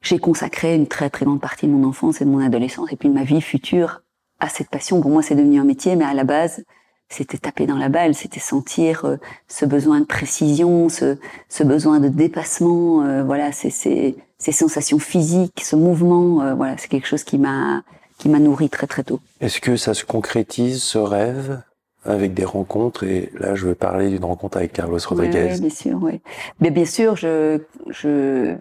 j'ai 0.00 0.18
consacré 0.18 0.74
une 0.74 0.86
très 0.86 1.10
très 1.10 1.26
grande 1.26 1.42
partie 1.42 1.66
de 1.66 1.72
mon 1.72 1.86
enfance 1.86 2.22
et 2.22 2.24
de 2.24 2.30
mon 2.30 2.40
adolescence 2.40 2.90
et 2.92 2.96
puis 2.96 3.10
de 3.10 3.14
ma 3.14 3.24
vie 3.24 3.42
future 3.42 4.00
à 4.40 4.48
cette 4.48 4.70
passion. 4.70 5.02
Pour 5.02 5.10
moi, 5.10 5.22
c'est 5.22 5.34
devenu 5.34 5.60
un 5.60 5.64
métier, 5.64 5.96
mais 5.96 6.04
à 6.06 6.14
la 6.14 6.24
base, 6.24 6.64
c'était 7.08 7.38
taper 7.38 7.66
dans 7.66 7.76
la 7.76 7.88
balle, 7.88 8.14
c'était 8.14 8.40
sentir 8.40 9.04
euh, 9.04 9.16
ce 9.48 9.64
besoin 9.64 10.00
de 10.00 10.06
précision, 10.06 10.88
ce, 10.88 11.16
ce 11.48 11.62
besoin 11.62 12.00
de 12.00 12.08
dépassement, 12.08 13.02
euh, 13.02 13.22
voilà, 13.22 13.52
c'est 13.52 13.70
ces, 13.70 14.16
ces 14.38 14.52
sensations 14.52 14.98
physiques, 14.98 15.62
ce 15.62 15.76
mouvement, 15.76 16.42
euh, 16.42 16.54
voilà, 16.54 16.76
c'est 16.78 16.88
quelque 16.88 17.06
chose 17.06 17.24
qui 17.24 17.38
m'a 17.38 17.82
qui 18.18 18.30
m'a 18.30 18.38
nourri 18.38 18.70
très 18.70 18.86
très 18.86 19.04
tôt. 19.04 19.20
Est-ce 19.42 19.60
que 19.60 19.76
ça 19.76 19.92
se 19.92 20.04
concrétise 20.04 20.82
ce 20.82 20.96
rêve 20.96 21.60
avec 22.04 22.32
des 22.32 22.46
rencontres? 22.46 23.04
Et 23.04 23.30
là 23.38 23.54
je 23.54 23.66
veux 23.66 23.74
parler 23.74 24.08
d'une 24.08 24.24
rencontre 24.24 24.56
avec 24.56 24.72
Carlos 24.72 24.98
Rodriguez. 25.06 25.50
Oui, 25.52 25.60
bien 25.60 25.70
sûr, 25.70 25.98
oui. 26.02 26.20
Mais 26.60 26.70
bien 26.70 26.86
sûr, 26.86 27.14
je 27.16 27.60
je 27.88 28.56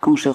quand 0.00 0.14
je 0.14 0.28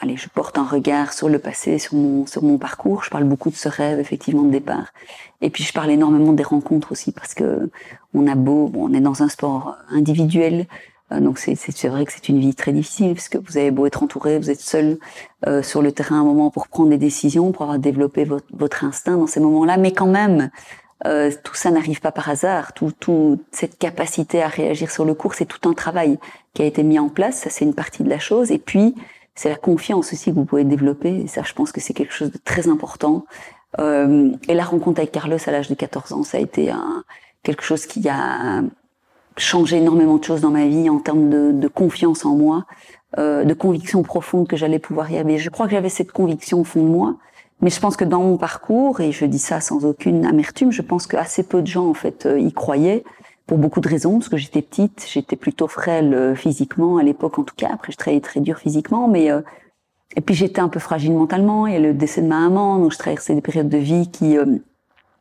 allez, 0.00 0.16
je 0.16 0.28
porte 0.28 0.58
un 0.58 0.64
regard 0.64 1.12
sur 1.12 1.28
le 1.28 1.38
passé, 1.38 1.78
sur 1.78 1.94
mon, 1.94 2.26
sur 2.26 2.42
mon 2.42 2.58
parcours. 2.58 3.04
Je 3.04 3.10
parle 3.10 3.24
beaucoup 3.24 3.50
de 3.50 3.56
ce 3.56 3.68
rêve, 3.68 4.00
effectivement, 4.00 4.42
de 4.42 4.50
départ. 4.50 4.92
Et 5.40 5.50
puis, 5.50 5.64
je 5.64 5.72
parle 5.72 5.90
énormément 5.90 6.32
des 6.32 6.42
rencontres 6.42 6.92
aussi, 6.92 7.12
parce 7.12 7.34
que 7.34 7.70
on 8.14 8.26
a 8.26 8.34
beau, 8.34 8.68
bon, 8.68 8.90
on 8.90 8.94
est 8.94 9.00
dans 9.00 9.22
un 9.22 9.28
sport 9.28 9.76
individuel, 9.90 10.66
euh, 11.12 11.20
donc 11.20 11.38
c'est, 11.38 11.54
vrai 11.88 12.04
que 12.04 12.12
c'est 12.12 12.28
une 12.28 12.40
vie 12.40 12.54
très 12.54 12.72
difficile, 12.72 13.14
parce 13.14 13.28
que 13.28 13.38
vous 13.38 13.58
avez 13.58 13.70
beau 13.70 13.86
être 13.86 14.02
entouré, 14.02 14.38
vous 14.38 14.50
êtes 14.50 14.60
seul 14.60 14.98
euh, 15.46 15.62
sur 15.62 15.82
le 15.82 15.92
terrain 15.92 16.20
un 16.20 16.24
moment 16.24 16.50
pour 16.50 16.68
prendre 16.68 16.90
des 16.90 16.98
décisions, 16.98 17.52
pour 17.52 17.62
avoir 17.62 17.78
développé 17.78 18.24
votre, 18.24 18.46
votre 18.52 18.84
instinct 18.84 19.16
dans 19.16 19.26
ces 19.26 19.40
moments-là, 19.40 19.76
mais 19.76 19.92
quand 19.92 20.06
même, 20.06 20.50
euh, 21.06 21.30
tout 21.42 21.54
ça 21.54 21.70
n'arrive 21.70 22.00
pas 22.00 22.12
par 22.12 22.28
hasard. 22.28 22.72
Tout, 22.74 22.92
tout 22.98 23.38
cette 23.52 23.78
capacité 23.78 24.42
à 24.42 24.48
réagir 24.48 24.90
sur 24.90 25.04
le 25.04 25.14
cours, 25.14 25.34
c'est 25.34 25.46
tout 25.46 25.68
un 25.68 25.72
travail 25.72 26.18
qui 26.54 26.62
a 26.62 26.66
été 26.66 26.82
mis 26.82 26.98
en 26.98 27.08
place. 27.08 27.38
Ça, 27.38 27.50
c'est 27.50 27.64
une 27.64 27.74
partie 27.74 28.02
de 28.02 28.10
la 28.10 28.18
chose. 28.18 28.50
Et 28.50 28.58
puis, 28.58 28.94
c'est 29.40 29.48
la 29.48 29.56
confiance 29.56 30.12
aussi 30.12 30.32
que 30.32 30.34
vous 30.34 30.44
pouvez 30.44 30.64
développer. 30.64 31.22
Et 31.22 31.26
ça, 31.26 31.40
je 31.42 31.54
pense 31.54 31.72
que 31.72 31.80
c'est 31.80 31.94
quelque 31.94 32.12
chose 32.12 32.30
de 32.30 32.36
très 32.36 32.68
important. 32.68 33.24
Euh, 33.78 34.32
et 34.48 34.52
la 34.52 34.64
rencontre 34.64 35.00
avec 35.00 35.12
Carlos 35.12 35.38
à 35.46 35.50
l'âge 35.50 35.70
de 35.70 35.74
14 35.74 36.12
ans, 36.12 36.22
ça 36.24 36.36
a 36.36 36.40
été 36.42 36.70
un, 36.70 37.04
quelque 37.42 37.62
chose 37.62 37.86
qui 37.86 38.06
a 38.10 38.60
changé 39.38 39.78
énormément 39.78 40.18
de 40.18 40.24
choses 40.24 40.42
dans 40.42 40.50
ma 40.50 40.66
vie 40.66 40.90
en 40.90 40.98
termes 40.98 41.30
de, 41.30 41.52
de 41.52 41.68
confiance 41.68 42.26
en 42.26 42.36
moi, 42.36 42.66
euh, 43.16 43.44
de 43.44 43.54
conviction 43.54 44.02
profonde 44.02 44.46
que 44.46 44.58
j'allais 44.58 44.78
pouvoir 44.78 45.10
y 45.10 45.16
arriver. 45.16 45.38
Je 45.38 45.48
crois 45.48 45.64
que 45.64 45.72
j'avais 45.72 45.88
cette 45.88 46.12
conviction 46.12 46.60
au 46.60 46.64
fond 46.64 46.82
de 46.82 46.90
moi. 46.90 47.16
Mais 47.62 47.70
je 47.70 47.80
pense 47.80 47.96
que 47.96 48.04
dans 48.04 48.20
mon 48.20 48.36
parcours, 48.36 49.00
et 49.00 49.10
je 49.10 49.24
dis 49.24 49.38
ça 49.38 49.62
sans 49.62 49.86
aucune 49.86 50.26
amertume, 50.26 50.70
je 50.70 50.82
pense 50.82 51.06
que 51.06 51.16
assez 51.16 51.44
peu 51.44 51.62
de 51.62 51.66
gens 51.66 51.88
en 51.88 51.94
fait 51.94 52.26
euh, 52.26 52.38
y 52.38 52.52
croyaient 52.52 53.04
pour 53.46 53.58
beaucoup 53.58 53.80
de 53.80 53.88
raisons, 53.88 54.18
parce 54.18 54.28
que 54.28 54.36
j'étais 54.36 54.62
petite, 54.62 55.06
j'étais 55.10 55.36
plutôt 55.36 55.66
frêle 55.66 56.14
euh, 56.14 56.34
physiquement 56.34 56.98
à 56.98 57.02
l'époque 57.02 57.38
en 57.38 57.44
tout 57.44 57.54
cas. 57.56 57.68
Après, 57.72 57.92
je 57.92 57.96
travaillais 57.96 58.20
très 58.20 58.40
dur 58.40 58.58
physiquement, 58.58 59.08
mais 59.08 59.30
euh, 59.30 59.40
et 60.16 60.20
puis 60.20 60.34
j'étais 60.34 60.60
un 60.60 60.68
peu 60.68 60.80
fragile 60.80 61.12
mentalement. 61.12 61.66
Il 61.66 61.72
y 61.72 61.76
a 61.76 61.80
le 61.80 61.94
décès 61.94 62.22
de 62.22 62.28
ma 62.28 62.40
maman, 62.40 62.78
donc 62.78 62.92
je 62.92 62.98
traversais 62.98 63.34
des 63.34 63.40
périodes 63.40 63.68
de 63.68 63.78
vie 63.78 64.10
qui 64.10 64.36
euh, 64.36 64.56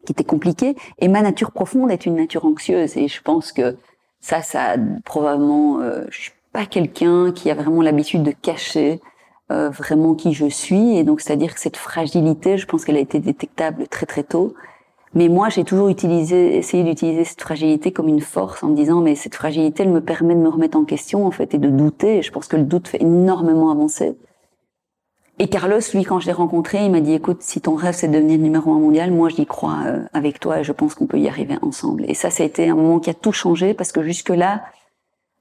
qui 0.05 0.13
étaient 0.13 0.23
compliquées. 0.23 0.75
Et 0.99 1.07
ma 1.07 1.21
nature 1.21 1.51
profonde 1.51 1.91
est 1.91 2.05
une 2.05 2.15
nature 2.15 2.45
anxieuse, 2.45 2.97
et 2.97 3.07
je 3.07 3.21
pense 3.21 3.51
que 3.51 3.77
ça, 4.21 4.41
ça 4.41 4.75
probablement, 5.05 5.79
je 6.09 6.19
suis 6.19 6.31
pas 6.51 6.65
quelqu'un 6.65 7.31
qui 7.31 7.49
a 7.51 7.53
vraiment 7.53 7.81
l'habitude 7.81 8.23
de 8.23 8.31
cacher 8.31 8.99
euh, 9.51 9.69
vraiment 9.69 10.13
qui 10.13 10.33
je 10.33 10.45
suis. 10.47 10.97
Et 10.97 11.03
donc, 11.03 11.21
c'est-à-dire 11.21 11.55
que 11.55 11.59
cette 11.59 11.77
fragilité, 11.77 12.59
je 12.59 12.67
pense 12.67 12.85
qu'elle 12.85 12.97
a 12.97 12.99
été 12.99 13.19
détectable 13.19 13.87
très 13.87 14.05
très 14.05 14.23
tôt. 14.23 14.53
Mais 15.15 15.27
moi, 15.27 15.49
j'ai 15.49 15.63
toujours 15.63 15.89
utilisé, 15.89 16.57
essayé 16.57 16.83
d'utiliser 16.83 17.23
cette 17.23 17.41
fragilité 17.41 17.91
comme 17.91 18.07
une 18.07 18.21
force 18.21 18.63
en 18.63 18.67
me 18.67 18.75
disant, 18.75 19.01
mais 19.01 19.15
cette 19.15 19.35
fragilité, 19.35 19.83
elle 19.83 19.89
me 19.89 20.01
permet 20.01 20.35
de 20.35 20.39
me 20.39 20.49
remettre 20.49 20.77
en 20.77 20.85
question, 20.85 21.25
en 21.25 21.31
fait, 21.31 21.53
et 21.53 21.57
de 21.57 21.69
douter. 21.69 22.21
Je 22.21 22.31
pense 22.31 22.47
que 22.47 22.57
le 22.57 22.63
doute 22.63 22.87
fait 22.87 23.01
énormément 23.01 23.71
avancer. 23.71 24.15
Et 25.41 25.47
Carlos, 25.47 25.79
lui, 25.93 26.03
quand 26.03 26.19
je 26.19 26.25
l'ai 26.25 26.33
rencontré, 26.33 26.83
il 26.83 26.91
m'a 26.91 26.99
dit, 26.99 27.13
écoute, 27.13 27.41
si 27.41 27.61
ton 27.61 27.75
rêve 27.75 27.95
c'est 27.95 28.09
de 28.09 28.13
devenir 28.13 28.37
numéro 28.39 28.73
un 28.73 28.79
mondial, 28.79 29.09
moi 29.09 29.29
j'y 29.29 29.45
crois 29.45 29.77
euh, 29.85 30.03
avec 30.11 30.41
toi 30.41 30.59
et 30.59 30.63
je 30.65 30.73
pense 30.73 30.95
qu'on 30.95 31.07
peut 31.07 31.17
y 31.17 31.29
arriver 31.29 31.55
ensemble. 31.61 32.03
Et 32.09 32.13
ça, 32.13 32.29
ça 32.29 32.43
a 32.43 32.45
été 32.45 32.67
un 32.67 32.75
moment 32.75 32.99
qui 32.99 33.09
a 33.09 33.13
tout 33.13 33.31
changé 33.31 33.73
parce 33.73 33.93
que 33.93 34.03
jusque-là, 34.03 34.63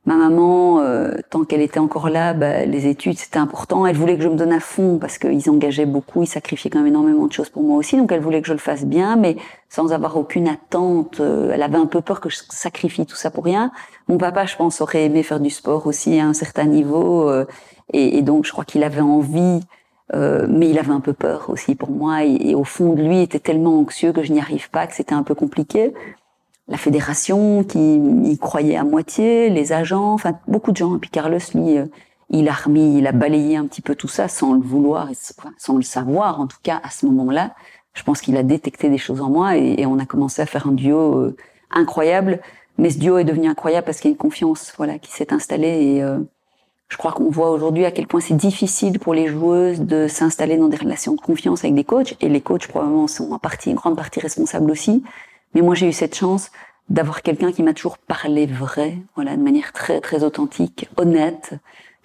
ma 0.08 0.16
maman, 0.16 0.80
euh, 0.80 1.14
tant 1.30 1.44
qu'elle 1.44 1.60
était 1.60 1.78
encore 1.78 2.08
là, 2.08 2.34
bah, 2.34 2.64
les 2.64 2.86
études 2.86 3.18
c'était 3.18 3.38
important. 3.38 3.86
Elle 3.86 3.96
voulait 3.96 4.16
que 4.16 4.22
je 4.22 4.28
me 4.28 4.36
donne 4.36 4.52
à 4.52 4.60
fond 4.60 4.98
parce 4.98 5.18
qu'ils 5.18 5.50
engageaient 5.50 5.86
beaucoup, 5.86 6.22
ils 6.22 6.26
sacrifiaient 6.26 6.70
quand 6.70 6.78
même 6.78 6.88
énormément 6.88 7.26
de 7.26 7.32
choses 7.32 7.50
pour 7.50 7.62
moi 7.62 7.76
aussi. 7.76 7.96
Donc 7.96 8.10
elle 8.10 8.20
voulait 8.20 8.40
que 8.40 8.48
je 8.48 8.54
le 8.54 8.58
fasse 8.58 8.84
bien, 8.84 9.16
mais 9.16 9.36
sans 9.68 9.92
avoir 9.92 10.16
aucune 10.16 10.48
attente. 10.48 11.20
Euh, 11.20 11.52
elle 11.52 11.62
avait 11.62 11.76
un 11.76 11.86
peu 11.86 12.00
peur 12.00 12.20
que 12.20 12.30
je 12.30 12.38
sacrifie 12.48 13.06
tout 13.06 13.16
ça 13.16 13.30
pour 13.30 13.44
rien. 13.44 13.70
Mon 14.08 14.18
papa, 14.18 14.46
je 14.46 14.56
pense, 14.56 14.80
aurait 14.80 15.04
aimé 15.04 15.22
faire 15.22 15.40
du 15.40 15.50
sport 15.50 15.86
aussi 15.86 16.18
à 16.18 16.26
un 16.26 16.34
certain 16.34 16.64
niveau. 16.64 17.30
et, 17.92 18.18
et, 18.18 18.22
donc 18.22 18.46
je 18.46 18.52
crois 18.52 18.64
qu'il 18.64 18.84
avait 18.84 19.00
envie 19.00 19.60
euh, 20.14 20.46
mais 20.48 20.70
il 20.70 20.78
avait 20.78 20.92
un 20.92 21.00
peu 21.00 21.12
peur 21.12 21.50
aussi 21.50 21.74
pour 21.74 21.90
moi 21.90 22.24
et, 22.24 22.54
au 22.54 22.64
fond 22.64 22.94
de 22.94 23.02
lui 23.02 23.20
était 23.20 23.40
tellement 23.40 23.78
anxieux 23.78 24.12
que 24.12 24.22
je 24.22 24.32
n'y 24.32 24.40
arrive 24.40 24.70
pas, 24.70 24.86
que 24.86 24.94
c'était 24.94 25.14
un 25.14 25.22
peu 25.22 25.34
compliqué. 25.34 25.92
La 26.68 26.76
fédération 26.76 27.64
qui 27.64 27.96
y 27.96 28.38
croyait 28.38 28.76
à 28.76 28.84
moitié, 28.84 29.48
les 29.48 29.72
agents, 29.72 30.12
enfin 30.12 30.38
beaucoup 30.46 30.72
de 30.72 30.76
gens. 30.76 30.96
Et 30.96 30.98
puis 30.98 31.10
Carlos, 31.10 31.38
lui, 31.54 31.78
euh, 31.78 31.86
il 32.30 32.48
a 32.48 32.52
remis, 32.52 32.98
il 32.98 33.06
a 33.06 33.12
balayé 33.12 33.56
un 33.56 33.66
petit 33.66 33.80
peu 33.80 33.94
tout 33.94 34.08
ça 34.08 34.28
sans 34.28 34.52
le 34.52 34.60
vouloir, 34.60 35.08
sans 35.56 35.76
le 35.76 35.82
savoir 35.82 36.40
en 36.40 36.46
tout 36.46 36.58
cas 36.62 36.80
à 36.82 36.90
ce 36.90 37.06
moment-là. 37.06 37.54
Je 37.94 38.02
pense 38.02 38.20
qu'il 38.20 38.36
a 38.36 38.42
détecté 38.42 38.90
des 38.90 38.98
choses 38.98 39.22
en 39.22 39.30
moi 39.30 39.56
et, 39.56 39.86
on 39.86 39.98
a 39.98 40.06
commencé 40.06 40.42
à 40.42 40.46
faire 40.46 40.66
un 40.66 40.72
duo 40.72 41.16
euh, 41.16 41.36
incroyable. 41.70 42.40
Mais 42.76 42.90
ce 42.90 42.98
duo 42.98 43.18
est 43.18 43.24
devenu 43.24 43.48
incroyable 43.48 43.86
parce 43.86 43.98
qu'il 43.98 44.10
y 44.10 44.12
a 44.12 44.14
une 44.14 44.18
confiance, 44.18 44.72
voilà, 44.76 44.98
qui 44.98 45.10
s'est 45.10 45.32
installée 45.32 45.96
et 45.96 46.04
je 46.88 46.96
crois 46.96 47.12
qu'on 47.12 47.30
voit 47.30 47.50
aujourd'hui 47.50 47.84
à 47.84 47.90
quel 47.90 48.06
point 48.06 48.20
c'est 48.20 48.36
difficile 48.36 48.98
pour 48.98 49.12
les 49.12 49.28
joueuses 49.28 49.80
de 49.80 50.08
s'installer 50.08 50.56
dans 50.56 50.68
des 50.68 50.76
relations 50.76 51.14
de 51.14 51.20
confiance 51.20 51.64
avec 51.64 51.74
des 51.74 51.84
coachs, 51.84 52.16
et 52.20 52.28
les 52.28 52.40
coachs 52.40 52.66
probablement 52.66 53.06
sont 53.06 53.30
en 53.32 53.38
partie, 53.38 53.70
une 53.70 53.76
grande 53.76 53.96
partie 53.96 54.20
responsables 54.20 54.70
aussi. 54.70 55.02
Mais 55.54 55.62
moi, 55.62 55.74
j'ai 55.74 55.88
eu 55.88 55.92
cette 55.92 56.14
chance 56.14 56.50
d'avoir 56.88 57.22
quelqu'un 57.22 57.52
qui 57.52 57.62
m'a 57.62 57.74
toujours 57.74 57.98
parlé 57.98 58.46
vrai, 58.46 58.98
voilà, 59.14 59.36
de 59.36 59.42
manière 59.42 59.72
très 59.72 60.00
très 60.00 60.24
authentique, 60.24 60.88
honnête. 60.96 61.54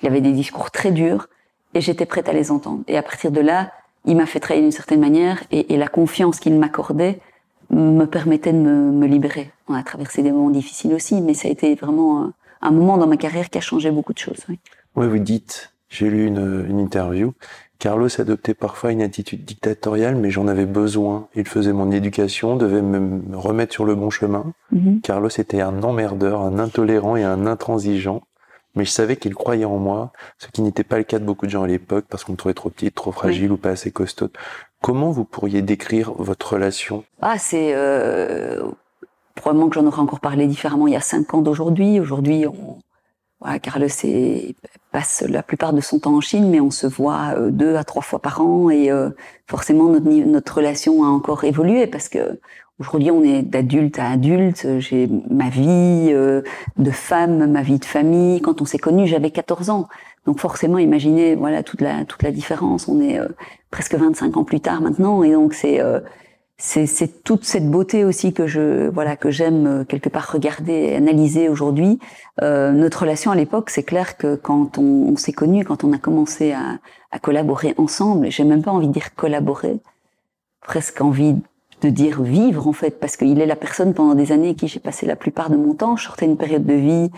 Il 0.01 0.07
avait 0.07 0.21
des 0.21 0.31
discours 0.31 0.71
très 0.71 0.91
durs, 0.91 1.27
et 1.73 1.81
j'étais 1.81 2.05
prête 2.05 2.27
à 2.29 2.33
les 2.33 2.51
entendre. 2.51 2.83
Et 2.87 2.97
à 2.97 3.03
partir 3.03 3.31
de 3.31 3.39
là, 3.39 3.71
il 4.05 4.17
m'a 4.17 4.25
fait 4.25 4.39
travailler 4.39 4.63
d'une 4.63 4.71
certaine 4.71 4.99
manière, 4.99 5.43
et, 5.51 5.77
la 5.77 5.87
confiance 5.87 6.39
qu'il 6.39 6.57
m'accordait 6.59 7.19
me 7.69 8.05
permettait 8.05 8.51
de 8.51 8.57
me, 8.57 9.07
libérer. 9.07 9.51
On 9.67 9.73
a 9.73 9.83
traversé 9.83 10.21
des 10.21 10.31
moments 10.31 10.49
difficiles 10.49 10.93
aussi, 10.93 11.21
mais 11.21 11.33
ça 11.33 11.47
a 11.47 11.51
été 11.51 11.73
vraiment 11.75 12.31
un 12.61 12.71
moment 12.71 12.97
dans 12.97 13.07
ma 13.07 13.17
carrière 13.17 13.49
qui 13.49 13.57
a 13.57 13.61
changé 13.61 13.89
beaucoup 13.91 14.13
de 14.13 14.19
choses. 14.19 14.45
Oui, 14.95 15.07
vous 15.07 15.19
dites, 15.19 15.73
j'ai 15.89 16.09
lu 16.09 16.27
une 16.27 16.79
interview, 16.79 17.33
Carlos 17.83 18.07
adoptait 18.17 18.53
parfois 18.53 18.93
une 18.93 19.01
attitude 19.01 19.43
dictatoriale, 19.43 20.15
mais 20.15 20.31
j'en 20.31 20.47
avais 20.47 20.65
besoin. 20.65 21.27
Il 21.35 21.45
faisait 21.45 21.73
mon 21.73 21.91
éducation, 21.91 22.55
devait 22.55 22.81
me 22.81 23.35
remettre 23.35 23.73
sur 23.73 23.83
le 23.83 23.93
bon 23.93 24.09
chemin. 24.09 24.53
Mhm. 24.71 25.01
Carlos 25.01 25.27
était 25.27 25.59
un 25.59 25.83
emmerdeur, 25.83 26.39
un 26.39 26.59
intolérant 26.59 27.17
et 27.17 27.23
un 27.23 27.45
intransigeant. 27.45 28.21
Mais 28.75 28.85
je 28.85 28.89
savais 28.89 29.17
qu'il 29.17 29.35
croyait 29.35 29.65
en 29.65 29.79
moi, 29.79 30.13
ce 30.37 30.47
qui 30.47 30.61
n'était 30.61 30.85
pas 30.85 30.97
le 30.97 31.03
cas 31.03 31.19
de 31.19 31.25
beaucoup 31.25 31.45
de 31.45 31.51
gens 31.51 31.63
à 31.63 31.67
l'époque, 31.67 32.05
parce 32.07 32.23
qu'on 32.23 32.31
me 32.31 32.37
trouvait 32.37 32.53
trop 32.53 32.69
petite, 32.69 32.95
trop 32.95 33.11
fragile 33.11 33.51
ou 33.51 33.57
pas 33.57 33.71
assez 33.71 33.91
costaud. 33.91 34.29
Comment 34.81 35.11
vous 35.11 35.25
pourriez 35.25 35.61
décrire 35.61 36.13
votre 36.13 36.53
relation? 36.53 37.03
Ah, 37.21 37.37
c'est 37.37 37.73
euh, 37.75 38.63
probablement 39.35 39.67
que 39.67 39.75
j'en 39.75 39.85
aurais 39.85 39.99
encore 39.99 40.21
parlé 40.21 40.47
différemment 40.47 40.87
il 40.87 40.93
y 40.93 40.95
a 40.95 41.01
cinq 41.01 41.33
ans 41.33 41.41
d'aujourd'hui. 41.41 41.99
Aujourd'hui, 41.99 42.45
on, 42.47 42.77
voilà, 43.41 43.59
Carlos 43.59 43.87
est, 43.87 44.55
passe 44.93 45.25
la 45.27 45.43
plupart 45.43 45.73
de 45.73 45.81
son 45.81 45.99
temps 45.99 46.15
en 46.15 46.21
Chine, 46.21 46.49
mais 46.49 46.61
on 46.61 46.71
se 46.71 46.87
voit 46.87 47.33
euh, 47.35 47.49
deux 47.49 47.75
à 47.75 47.83
trois 47.83 48.03
fois 48.03 48.19
par 48.19 48.39
an 48.41 48.69
et 48.69 48.91
euh, 48.91 49.09
forcément 49.47 49.89
notre, 49.89 50.07
notre 50.07 50.55
relation 50.55 51.03
a 51.03 51.07
encore 51.07 51.43
évolué 51.43 51.87
parce 51.87 52.07
que 52.07 52.39
aujourd'hui 52.79 53.09
on 53.09 53.23
est 53.23 53.41
d'adulte 53.41 53.97
à 53.97 54.11
adulte. 54.11 54.65
J'ai 54.79 55.09
ma 55.29 55.49
vie 55.49 56.09
euh, 56.11 56.43
de 56.77 56.91
femme, 56.91 57.51
ma 57.51 57.63
vie 57.63 57.79
de 57.79 57.85
famille. 57.85 58.39
Quand 58.39 58.61
on 58.61 58.65
s'est 58.65 58.77
connus, 58.77 59.07
j'avais 59.07 59.31
14 59.31 59.71
ans. 59.71 59.89
Donc 60.27 60.39
forcément, 60.39 60.77
imaginez 60.77 61.35
voilà 61.35 61.63
toute 61.63 61.81
la 61.81 62.05
toute 62.05 62.21
la 62.21 62.31
différence. 62.31 62.87
On 62.87 63.01
est 63.01 63.19
presque 63.71 63.95
25 63.95 64.37
ans 64.37 64.43
plus 64.45 64.61
tard 64.61 64.79
maintenant, 64.79 65.23
et 65.23 65.33
donc 65.33 65.53
c'est 65.53 65.81
c'est 66.65 67.23
toute 67.25 67.43
cette 67.43 67.69
beauté 67.69 68.05
aussi 68.05 68.31
que 68.31 68.47
je 68.47 68.87
voilà 68.87 69.17
que 69.17 69.29
j'aime 69.29 69.67
euh, 69.67 69.83
quelque 69.83 70.07
part 70.07 70.31
regarder 70.31 70.71
et 70.71 70.95
analyser 70.95 71.49
aujourd'hui. 71.49 71.99
Euh, 72.41 72.71
notre 72.71 73.01
relation 73.01 73.31
à 73.31 73.35
l'époque, 73.35 73.69
c'est 73.69 73.83
clair 73.83 74.15
que 74.15 74.35
quand 74.35 74.77
on, 74.77 75.13
s'est 75.17 75.33
connus, 75.33 75.65
quand 75.65 75.83
on 75.83 75.91
a 75.91 75.97
commencé 75.97 76.53
à, 76.53 76.79
à 77.11 77.19
collaborer 77.19 77.73
ensemble, 77.77 78.31
j'ai 78.31 78.45
même 78.45 78.61
pas 78.61 78.71
envie 78.71 78.87
de 78.87 78.93
dire 78.93 79.13
collaborer, 79.13 79.77
presque 80.61 81.01
envie 81.01 81.35
de 81.81 81.89
dire 81.89 82.21
vivre 82.21 82.65
en 82.65 82.73
fait, 82.73 82.97
parce 82.97 83.17
qu'il 83.17 83.41
est 83.41 83.45
la 83.45 83.57
personne 83.57 83.93
pendant 83.93 84.15
des 84.15 84.31
années 84.31 84.55
qui 84.55 84.69
j'ai 84.69 84.79
passé 84.79 85.05
la 85.05 85.17
plupart 85.17 85.49
de 85.49 85.57
mon 85.57 85.73
temps. 85.73 85.97
Je 85.97 86.05
sortais 86.05 86.25
une 86.25 86.37
période 86.37 86.65
de 86.65 86.75
vie 86.75 87.11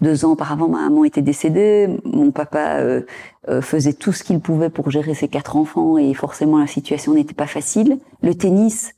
deux 0.00 0.24
ans 0.24 0.32
auparavant, 0.32 0.68
ma 0.68 0.82
maman 0.82 1.04
était 1.04 1.22
décédée. 1.22 1.88
Mon 2.04 2.32
papa 2.32 2.78
euh, 2.80 3.02
euh, 3.48 3.62
faisait 3.62 3.92
tout 3.92 4.12
ce 4.12 4.24
qu'il 4.24 4.40
pouvait 4.40 4.70
pour 4.70 4.90
gérer 4.90 5.14
ses 5.14 5.28
quatre 5.28 5.56
enfants 5.56 5.98
et 5.98 6.12
forcément 6.14 6.58
la 6.58 6.66
situation 6.66 7.14
n'était 7.14 7.34
pas 7.34 7.46
facile. 7.46 7.98
Le 8.22 8.34
tennis, 8.34 8.94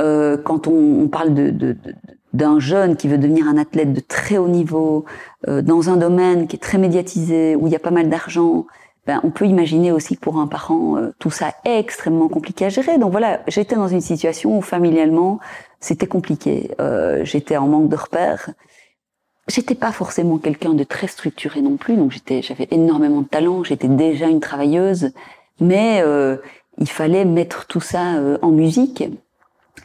euh, 0.00 0.36
quand 0.36 0.66
on, 0.68 1.02
on 1.02 1.08
parle 1.08 1.34
de, 1.34 1.50
de, 1.50 1.76
d'un 2.32 2.58
jeune 2.60 2.96
qui 2.96 3.08
veut 3.08 3.18
devenir 3.18 3.46
un 3.46 3.58
athlète 3.58 3.92
de 3.92 4.00
très 4.00 4.38
haut 4.38 4.48
niveau, 4.48 5.04
euh, 5.48 5.60
dans 5.60 5.90
un 5.90 5.96
domaine 5.96 6.46
qui 6.46 6.56
est 6.56 6.60
très 6.60 6.78
médiatisé, 6.78 7.56
où 7.56 7.66
il 7.66 7.72
y 7.72 7.76
a 7.76 7.80
pas 7.80 7.90
mal 7.90 8.08
d'argent, 8.08 8.66
ben, 9.06 9.20
on 9.24 9.30
peut 9.30 9.46
imaginer 9.46 9.90
aussi 9.90 10.16
que 10.16 10.20
pour 10.20 10.38
un 10.38 10.46
parent, 10.46 10.96
euh, 10.96 11.10
tout 11.18 11.30
ça 11.30 11.52
est 11.64 11.78
extrêmement 11.78 12.28
compliqué 12.28 12.64
à 12.64 12.68
gérer. 12.68 12.98
Donc 12.98 13.10
voilà, 13.10 13.40
j'étais 13.48 13.74
dans 13.74 13.88
une 13.88 14.00
situation 14.00 14.56
où 14.56 14.62
familialement, 14.62 15.40
c'était 15.80 16.06
compliqué. 16.06 16.70
j'étais 17.24 17.56
en 17.56 17.66
manque 17.66 17.88
de 17.88 17.96
repères 17.96 18.50
j'étais 19.48 19.74
pas 19.74 19.92
forcément 19.92 20.38
quelqu'un 20.38 20.74
de 20.74 20.84
très 20.84 21.08
structuré 21.08 21.62
non 21.62 21.76
plus, 21.76 21.96
donc 21.96 22.12
j'étais, 22.12 22.42
j'avais 22.42 22.68
énormément 22.70 23.22
de 23.22 23.28
talent, 23.28 23.64
j'étais 23.64 23.88
déjà 23.88 24.28
une 24.28 24.40
travailleuse, 24.40 25.10
mais 25.60 26.00
euh, 26.02 26.36
il 26.78 26.88
fallait 26.88 27.24
mettre 27.24 27.66
tout 27.66 27.80
ça 27.80 28.16
euh, 28.16 28.38
en 28.42 28.50
musique 28.50 29.02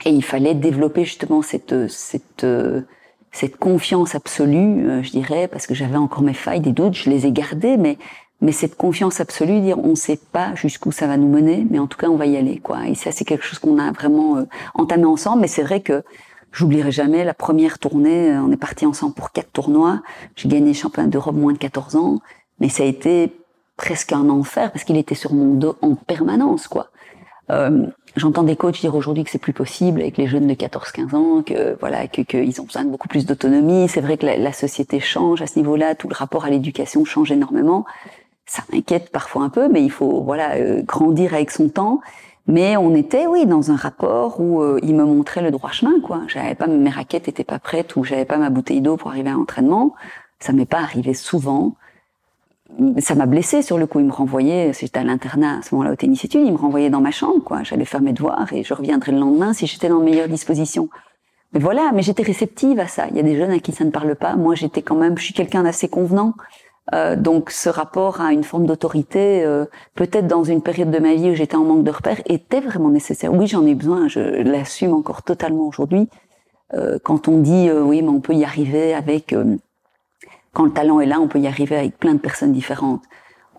et 0.05 0.09
il 0.09 0.23
fallait 0.23 0.53
développer 0.53 1.05
justement 1.05 1.41
cette 1.41 1.87
cette 1.89 2.45
cette 3.31 3.57
confiance 3.57 4.15
absolue, 4.15 4.87
euh, 4.87 5.03
je 5.03 5.11
dirais, 5.11 5.47
parce 5.47 5.67
que 5.67 5.75
j'avais 5.75 5.97
encore 5.97 6.23
mes 6.23 6.33
failles, 6.33 6.61
des 6.61 6.71
doutes, 6.71 6.95
je 6.95 7.09
les 7.09 7.25
ai 7.25 7.31
gardées, 7.31 7.77
mais 7.77 7.97
mais 8.39 8.51
cette 8.51 8.75
confiance 8.75 9.19
absolue, 9.19 9.59
dire 9.61 9.79
on 9.79 9.95
sait 9.95 10.19
pas 10.31 10.53
jusqu'où 10.53 10.91
ça 10.91 11.07
va 11.07 11.17
nous 11.17 11.27
mener, 11.27 11.65
mais 11.69 11.79
en 11.79 11.87
tout 11.87 11.97
cas 11.97 12.07
on 12.07 12.15
va 12.15 12.27
y 12.27 12.37
aller, 12.37 12.59
quoi. 12.59 12.87
Et 12.87 12.95
ça 12.95 13.11
c'est 13.11 13.25
quelque 13.25 13.43
chose 13.43 13.59
qu'on 13.59 13.79
a 13.79 13.91
vraiment 13.91 14.45
entamé 14.75 15.05
ensemble, 15.05 15.41
mais 15.41 15.47
c'est 15.47 15.63
vrai 15.63 15.81
que 15.81 16.03
J'oublierai 16.51 16.92
jamais 16.92 17.24
la 17.24 17.34
première 17.34 17.80
tournée. 17.80 18.32
Euh, 18.32 18.42
on 18.42 18.51
est 18.51 18.58
parti 18.58 18.86
ensemble 18.86 19.13
pour 19.13 19.32
quatre 19.32 19.51
tournois. 19.51 20.01
J'ai 20.36 20.50
gagné 20.50 20.74
championnat 20.74 21.10
d'Europe 21.10 21.36
moins 21.36 21.54
de 21.54 21.58
14 21.58 21.96
ans, 21.96 22.20
mais 22.60 22.70
ça 22.70 22.84
a 22.84 22.86
été 22.86 23.34
presque 23.75 24.12
un 24.12 24.30
enfer 24.30 24.72
parce 24.72 24.84
qu'il 24.84 24.98
était 24.98 25.16
sur 25.16 25.34
mon 25.34 25.54
dos 25.54 25.77
en 25.82 25.96
permanence, 25.96 26.68
quoi. 26.68 26.89
Euh, 27.50 27.88
J'entends 28.18 28.42
des 28.42 28.56
coachs 28.56 28.80
dire 28.80 28.96
aujourd'hui 28.96 29.24
que 29.24 29.30
c'est 29.30 29.38
plus 29.38 29.54
possible 29.54 30.01
avec 30.01 30.18
les 30.18 30.25
jeunes 30.25 30.48
de 30.48 30.54
14-15 30.56 31.16
ans, 31.16 31.44
que 31.44 31.77
voilà, 31.80 32.08
que 32.08 32.24
qu'ils 32.24 32.60
ont 32.60 32.63
besoin 32.63 32.84
de 32.84 32.89
beaucoup 32.89 33.08
plus 33.08 33.27
d'autonomie. 33.27 33.88
C'est 33.88 34.01
vrai 34.01 34.18
que 34.18 34.25
la, 34.25 34.38
la, 34.38 34.51
société 34.54 35.00
change 35.00 35.44
à 35.44 35.48
ce 35.48 35.60
niveau-là, 35.60 35.94
tout 35.94 36.08
le 36.08 36.16
rapport 36.16 36.44
à 36.44 36.50
l'éducation 36.50 37.06
change 37.06 37.32
énormément. 37.32 37.86
Ça 38.48 38.63
m'inquiète 38.74 39.12
parfois 39.12 39.44
un 39.44 39.50
peu, 39.50 39.70
mais 39.70 39.84
il 39.84 39.92
faut 39.92 40.24
voilà 40.24 40.56
euh, 40.56 40.82
grandir 40.82 41.36
avec 41.36 41.51
son 41.51 41.70
temps. 41.70 42.01
Mais 42.48 42.77
on 42.77 42.96
était, 42.96 43.27
oui, 43.27 43.46
dans 43.46 43.72
un 43.72 43.75
rapport 43.75 44.39
où 44.39 44.62
euh, 44.62 44.80
il 44.82 44.96
me 44.96 45.04
montrait 45.04 45.42
le 45.42 45.51
droit 45.51 45.72
chemin, 45.72 46.00
quoi. 46.00 46.22
J'avais 46.27 46.56
pas 46.56 46.68
mes 46.68 46.89
raquettes 46.89 47.27
étaient 47.27 47.44
pas 47.44 47.60
prêtes 47.60 47.96
ou 47.98 48.06
j'avais 48.06 48.24
pas 48.24 48.38
ma 48.38 48.50
bouteille 48.50 48.80
d'eau 48.80 48.96
pour 48.96 49.12
arriver 49.12 49.30
à 49.30 49.34
l'entraînement. 49.34 49.96
Ça 50.39 50.54
m'est 50.54 50.66
pas 50.66 50.80
arrivé 50.80 51.13
souvent. 51.13 51.75
Ça 53.00 53.16
m'a 53.16 53.25
blessé 53.25 53.62
sur 53.62 53.77
le 53.77 53.86
coup. 53.86 54.00
Il 54.00 54.06
me 54.06 54.12
renvoyait, 54.13 54.72
j'étais 54.74 55.00
à 55.00 55.04
l'internat 55.04 55.60
à 55.60 55.62
ce 55.62 55.75
moment-là 55.75 55.92
au 55.92 55.96
tennis 55.98 56.24
études, 56.24 56.46
il 56.46 56.54
me 56.54 56.58
renvoyait 56.58 56.89
dans 56.89 57.01
ma 57.01 57.12
chambre, 57.12 57.44
quoi. 57.44 57.63
J'allais 57.63 57.86
faire 57.86 58.01
mes 58.01 58.13
devoirs 58.13 58.51
et 58.54 58.63
je 58.63 58.74
reviendrai 58.74 59.12
le 59.12 59.20
lendemain 59.20 59.51
si 59.51 59.68
j'étais 59.68 59.89
dans 59.89 60.00
de 60.00 60.06
meilleures 60.06 60.30
dispositions. 60.30 60.89
Mais 61.54 61.60
voilà, 61.60 61.92
mais 61.94 62.01
j'étais 62.01 62.24
réceptive 62.24 62.80
à 62.80 62.88
ça. 62.88 63.08
Il 63.10 63.18
y 63.18 63.20
a 63.20 63.24
des 63.24 63.38
jeunes 63.38 63.51
à 63.51 63.60
qui 63.60 63.74
ça 63.74 63.84
ne 63.84 63.92
parle 63.92 64.16
pas. 64.16 64.36
Moi, 64.36 64.56
j'étais 64.56 64.82
quand 64.82 64.96
même, 64.96 65.18
je 65.18 65.24
suis 65.24 65.34
quelqu'un 65.34 65.63
d'assez 65.63 65.89
convenant. 65.89 66.34
Euh, 66.94 67.15
donc 67.15 67.51
ce 67.51 67.70
rapport 67.70 68.22
à 68.22 68.32
une 68.32 68.44
forme 68.44 68.65
d'autorité, 68.65 69.44
euh, 69.44 69.65
peut-être 69.96 70.27
dans 70.27 70.44
une 70.44 70.62
période 70.62 70.89
de 70.89 71.00
ma 71.00 71.15
vie 71.15 71.32
où 71.32 71.36
j'étais 71.36 71.56
en 71.56 71.65
manque 71.65 71.84
de 71.84 71.91
repères, 71.91 72.22
était 72.25 72.62
vraiment 72.62 72.89
nécessaire. 72.89 73.34
Oui, 73.34 73.48
j'en 73.48 73.65
ai 73.65 73.75
besoin, 73.75 74.08
je 74.08 74.20
l'assume 74.20 74.94
encore 74.94 75.24
totalement 75.24 75.67
aujourd'hui. 75.67 76.08
Euh, 76.74 76.98
quand 77.03 77.27
on 77.27 77.39
dit 77.39 77.70
oui, 77.72 78.01
mais 78.01 78.10
on 78.10 78.22
peut 78.22 78.34
y 78.34 78.44
arriver 78.44 78.94
avec 78.94 79.36
quand 80.53 80.65
le 80.65 80.72
talent 80.72 81.00
est 81.00 81.06
là, 81.06 81.20
on 81.20 81.27
peut 81.27 81.39
y 81.39 81.48
arriver 81.48 81.75
avec 81.75 81.98
plein 81.98 82.13
de 82.13 82.20
personnes 82.20 82.53
différentes. 82.53 83.03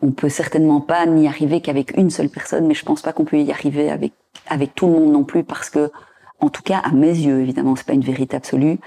On 0.00 0.10
peut 0.10 0.28
certainement 0.28 0.80
pas 0.80 1.06
n'y 1.06 1.26
arriver 1.26 1.60
qu'avec 1.60 1.96
une 1.96 2.10
seule 2.10 2.28
personne, 2.28 2.66
mais 2.66 2.74
je 2.74 2.84
pense 2.84 3.02
pas 3.02 3.12
qu'on 3.12 3.24
peut 3.24 3.38
y 3.38 3.50
arriver 3.50 3.90
avec 3.90 4.12
avec 4.48 4.74
tout 4.74 4.86
le 4.86 4.92
monde 4.92 5.12
non 5.12 5.24
plus, 5.24 5.44
parce 5.44 5.70
que, 5.70 5.90
en 6.40 6.48
tout 6.48 6.62
cas, 6.62 6.78
à 6.78 6.92
mes 6.92 7.08
yeux, 7.08 7.40
évidemment, 7.40 7.76
c'est 7.76 7.86
pas 7.86 7.94
une 7.94 8.02
vérité 8.02 8.36
absolue. 8.36 8.78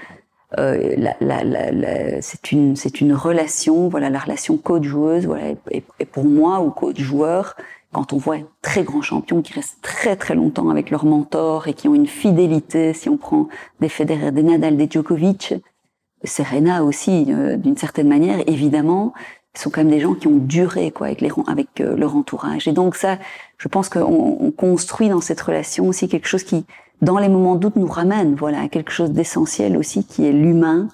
Euh, 0.58 0.94
la, 0.98 1.16
la, 1.20 1.44
la, 1.44 2.20
c'est 2.20 2.52
une 2.52 2.76
c'est 2.76 3.00
une 3.00 3.14
relation, 3.14 3.88
voilà, 3.88 4.10
la 4.10 4.18
relation 4.18 4.56
coach-joueuse, 4.56 5.26
voilà, 5.26 5.54
et, 5.70 5.82
pour 6.04 6.24
moi 6.24 6.60
ou 6.60 6.70
coach-joueur, 6.70 7.56
quand 7.92 8.12
on 8.12 8.18
voit 8.18 8.36
très 8.60 8.84
grands 8.84 9.02
champions 9.02 9.40
qui 9.40 9.54
restent 9.54 9.80
très 9.82 10.16
très 10.16 10.34
longtemps 10.34 10.68
avec 10.68 10.90
leur 10.90 11.04
mentor 11.04 11.68
et 11.68 11.74
qui 11.74 11.88
ont 11.88 11.94
une 11.94 12.06
fidélité, 12.06 12.92
si 12.92 13.08
on 13.08 13.16
prend 13.16 13.48
des 13.80 13.88
Federer, 13.88 14.30
des 14.30 14.42
Nadal, 14.42 14.76
des 14.76 14.88
Djokovic, 14.90 15.54
Serena 16.24 16.84
aussi, 16.84 17.26
euh, 17.30 17.56
d'une 17.56 17.76
certaine 17.76 18.08
manière, 18.08 18.40
évidemment, 18.46 19.14
sont 19.54 19.70
quand 19.70 19.80
même 19.82 19.90
des 19.90 20.00
gens 20.00 20.14
qui 20.14 20.28
ont 20.28 20.38
duré 20.38 20.90
quoi 20.90 21.08
avec 21.08 21.20
les 21.20 21.30
avec 21.46 21.80
euh, 21.80 21.96
leur 21.96 22.16
entourage. 22.16 22.68
Et 22.68 22.72
donc 22.72 22.96
ça, 22.96 23.18
je 23.58 23.68
pense 23.68 23.88
qu'on 23.88 24.36
on 24.40 24.50
construit 24.50 25.08
dans 25.08 25.20
cette 25.20 25.40
relation 25.40 25.88
aussi 25.88 26.08
quelque 26.08 26.28
chose 26.28 26.42
qui, 26.42 26.64
dans 27.02 27.18
les 27.18 27.28
moments 27.28 27.56
de 27.56 27.60
doute, 27.60 27.76
nous 27.76 27.86
ramène 27.86 28.34
voilà 28.34 28.62
à 28.62 28.68
quelque 28.68 28.92
chose 28.92 29.10
d'essentiel 29.10 29.76
aussi 29.76 30.04
qui 30.04 30.26
est 30.26 30.32
l'humain 30.32 30.88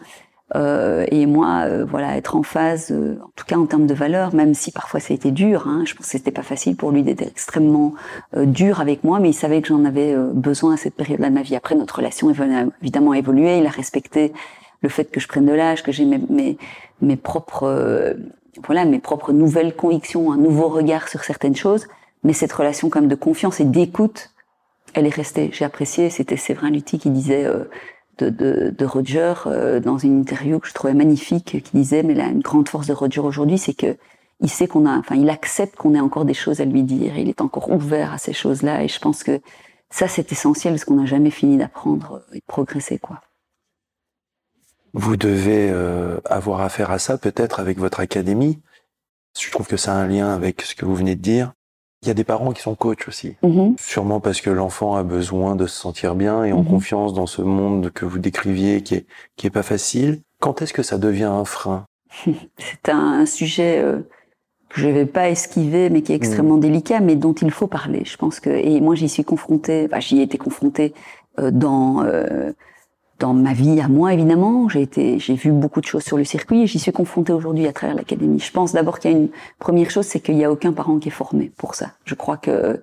euh, 0.57 1.05
et 1.11 1.27
moi, 1.27 1.65
euh, 1.67 1.85
voilà, 1.85 2.17
être 2.17 2.35
en 2.35 2.43
phase, 2.43 2.91
euh, 2.91 3.19
en 3.23 3.31
tout 3.37 3.45
cas 3.45 3.57
en 3.57 3.67
termes 3.67 3.87
de 3.87 3.93
valeur, 3.93 4.35
même 4.35 4.55
si 4.55 4.71
parfois 4.71 4.99
ça 4.99 5.13
a 5.13 5.15
été 5.15 5.31
dur. 5.31 5.69
Hein, 5.69 5.83
je 5.85 5.95
pense 5.95 6.07
que 6.07 6.13
c'était 6.13 6.31
pas 6.31 6.43
facile 6.43 6.75
pour 6.77 6.91
lui 6.91 7.03
d'être 7.03 7.23
extrêmement 7.23 7.95
dur 8.35 8.81
avec 8.81 9.05
moi, 9.05 9.21
mais 9.21 9.31
il 9.31 9.35
savait 9.35 9.61
que 9.61 9.69
j'en 9.69 9.85
avais 9.85 10.17
besoin 10.17 10.75
à 10.75 10.77
cette 10.77 10.95
période-là 10.95 11.29
de 11.29 11.35
ma 11.35 11.43
vie. 11.43 11.57
Après, 11.57 11.75
notre 11.75 11.97
relation 11.97 12.33
évidemment 12.83 13.15
évolué. 13.15 13.59
Il 13.59 13.67
a 13.67 13.71
respecté 13.71 14.33
le 14.81 14.89
fait 14.89 15.11
que 15.11 15.21
je 15.21 15.29
prenne 15.29 15.47
de 15.47 15.53
l'âge, 15.53 15.83
que 15.83 15.93
j'ai 15.93 16.05
mes, 16.05 16.21
mes, 16.31 16.57
mes, 17.03 17.17
propres, 17.17 18.17
voilà, 18.65 18.85
mes 18.85 19.01
propres 19.01 19.33
nouvelles 19.33 19.75
convictions, 19.75 20.33
un 20.33 20.37
nouveau 20.37 20.69
regard 20.69 21.09
sur 21.09 21.25
certaines 21.25 21.57
choses. 21.57 21.89
Mais 22.25 22.33
cette 22.33 22.53
relation 22.53 22.89
comme 22.89 23.09
de 23.09 23.15
confiance 23.15 23.61
et 23.61 23.65
d'écoute, 23.65 24.31
elle 24.95 25.07
est 25.07 25.15
restée. 25.15 25.51
J'ai 25.53 25.65
apprécié. 25.65 26.11
C'était 26.11 26.37
Séverin 26.37 26.71
Lutti 26.71 26.99
qui 26.99 27.11
disait 27.11 27.47
de, 28.19 28.31
de, 28.31 28.75
de 28.77 28.85
Roger 28.85 29.35
euh, 29.47 29.81
dans 29.81 29.99
une 29.99 30.21
interview 30.21 30.59
que 30.59 30.69
je 30.69 30.75
trouvais 30.75 30.95
magnifique, 30.95 31.63
qui 31.63 31.71
disait 31.73 32.03
mais 32.03 32.15
là 32.15 32.27
une 32.27 32.41
grande 32.41 32.69
force 32.69 32.87
de 32.87 32.93
Roger 32.93 33.21
aujourd'hui, 33.21 33.59
c'est 33.59 33.75
que 33.75 33.97
il 34.41 34.51
sait 34.51 34.69
qu'on 34.69 34.87
a, 34.87 34.97
enfin 34.97 35.17
il 35.17 35.31
accepte 35.31 35.77
qu'on 35.77 35.95
ait 35.95 36.01
encore 36.01 36.25
des 36.25 36.35
choses 36.35 36.61
à 36.61 36.65
lui 36.65 36.83
dire. 36.83 37.17
Il 37.19 37.29
est 37.29 37.41
encore 37.41 37.71
ouvert 37.71 38.13
à 38.13 38.19
ces 38.19 38.33
choses-là 38.33 38.85
et 38.85 38.89
je 38.89 38.99
pense 38.99 39.25
que 39.25 39.41
ça 39.91 40.07
c'est 40.07 40.31
essentiel 40.31 40.75
parce 40.75 40.85
qu'on 40.85 40.97
n'a 40.97 41.07
jamais 41.07 41.31
fini 41.31 41.57
d'apprendre 41.57 42.23
et 42.33 42.39
de 42.39 42.45
progresser 42.47 42.99
quoi. 42.99 43.21
Vous 44.95 45.17
devez 45.17 45.71
euh, 45.71 46.19
avoir 46.25 46.61
affaire 46.61 46.91
à 46.91 46.99
ça 46.99 47.19
peut-être 47.19 47.61
avec 47.61 47.79
votre 47.79 48.01
académie. 48.01 48.61
Je 49.39 49.51
trouve 49.51 49.67
que 49.67 49.77
ça 49.77 49.93
a 49.93 49.97
un 49.97 50.09
lien 50.09 50.35
avec 50.35 50.63
ce 50.63 50.75
que 50.75 50.85
vous 50.85 50.95
venez 50.95 51.15
de 51.15 51.21
dire. 51.21 51.53
Il 52.03 52.09
y 52.09 52.11
a 52.11 52.15
des 52.15 52.25
parents 52.25 52.53
qui 52.53 52.63
sont 52.63 52.75
coachs 52.75 53.09
aussi. 53.09 53.37
Mm-hmm. 53.43 53.75
Sûrement 53.79 54.21
parce 54.21 54.41
que 54.41 54.51
l'enfant 54.51 54.95
a 54.95 55.03
besoin 55.03 55.57
de 55.57 55.67
se 55.67 55.77
sentir 55.77 56.15
bien 56.15 56.45
et 56.45 56.53
en 56.53 56.63
mm-hmm. 56.63 56.69
confiance 56.69 57.15
dans 57.15 57.27
ce 57.27 57.43
monde 57.43 57.91
que 57.91 58.05
vous 58.05 58.19
décriviez 58.19 58.83
qui 58.83 58.95
est, 58.95 59.07
qui 59.37 59.47
est 59.47 59.51
pas 59.51 59.65
facile. 59.65 60.21
Quand 60.41 60.63
est-ce 60.63 60.73
que 60.73 60.85
ça 60.85 60.99
devient 60.99 61.25
un 61.25 61.45
frein 61.45 61.87
C'est 62.25 62.89
un, 62.89 63.27
sujet 63.27 63.79
euh, 63.79 63.99
que 64.69 64.81
je 64.81 64.89
vais 64.89 65.07
pas 65.07 65.29
esquiver, 65.29 65.91
mais 65.91 66.03
qui 66.03 66.13
est 66.13 66.17
extrêmement 66.17 66.57
mm. 66.57 66.61
délicat, 66.61 67.01
mais 67.01 67.17
dont 67.17 67.35
il 67.35 67.51
faut 67.51 67.67
parler. 67.67 68.05
Je 68.05 68.17
pense 68.17 68.41
que, 68.41 68.51
et 68.51 68.81
moi 68.81 68.95
j'y 68.95 69.09
suis 69.09 69.25
confrontée, 69.25 69.89
enfin 69.91 70.01
j'y 70.01 70.21
ai 70.21 70.23
été 70.23 70.39
confrontée 70.39 70.95
euh, 71.39 71.51
dans 71.51 72.03
euh, 72.05 72.53
dans 73.19 73.35
ma 73.35 73.53
vie 73.53 73.81
à 73.81 73.89
moi 73.89 74.13
évidemment. 74.15 74.69
J'ai 74.69 74.83
été, 74.83 75.19
j'ai 75.19 75.35
vu 75.35 75.51
beaucoup 75.53 75.81
de 75.81 75.87
choses 75.87 76.05
sur 76.05 76.17
le 76.17 76.25
circuit 76.25 76.63
et 76.63 76.67
j'y 76.67 76.79
suis 76.79 76.93
confrontée 76.93 77.33
aujourd'hui 77.33 77.67
à 77.67 77.73
travers 77.73 77.97
l'académie. 77.97 78.41
Je 78.41 78.53
pense 78.53 78.73
d'abord 78.73 78.99
qu'il 78.99 79.11
y 79.11 79.15
a 79.15 79.17
une 79.17 79.29
première 79.59 79.91
chose, 79.91 80.07
c'est 80.07 80.21
qu'il 80.21 80.37
n'y 80.37 80.45
a 80.45 80.53
aucun 80.53 80.73
parent 80.73 80.99
qui 80.99 81.09
est 81.09 81.13
formé 81.13 81.51
pour 81.57 81.75
ça. 81.75 81.93
Je 82.05 82.15
crois 82.15 82.37
que 82.37 82.81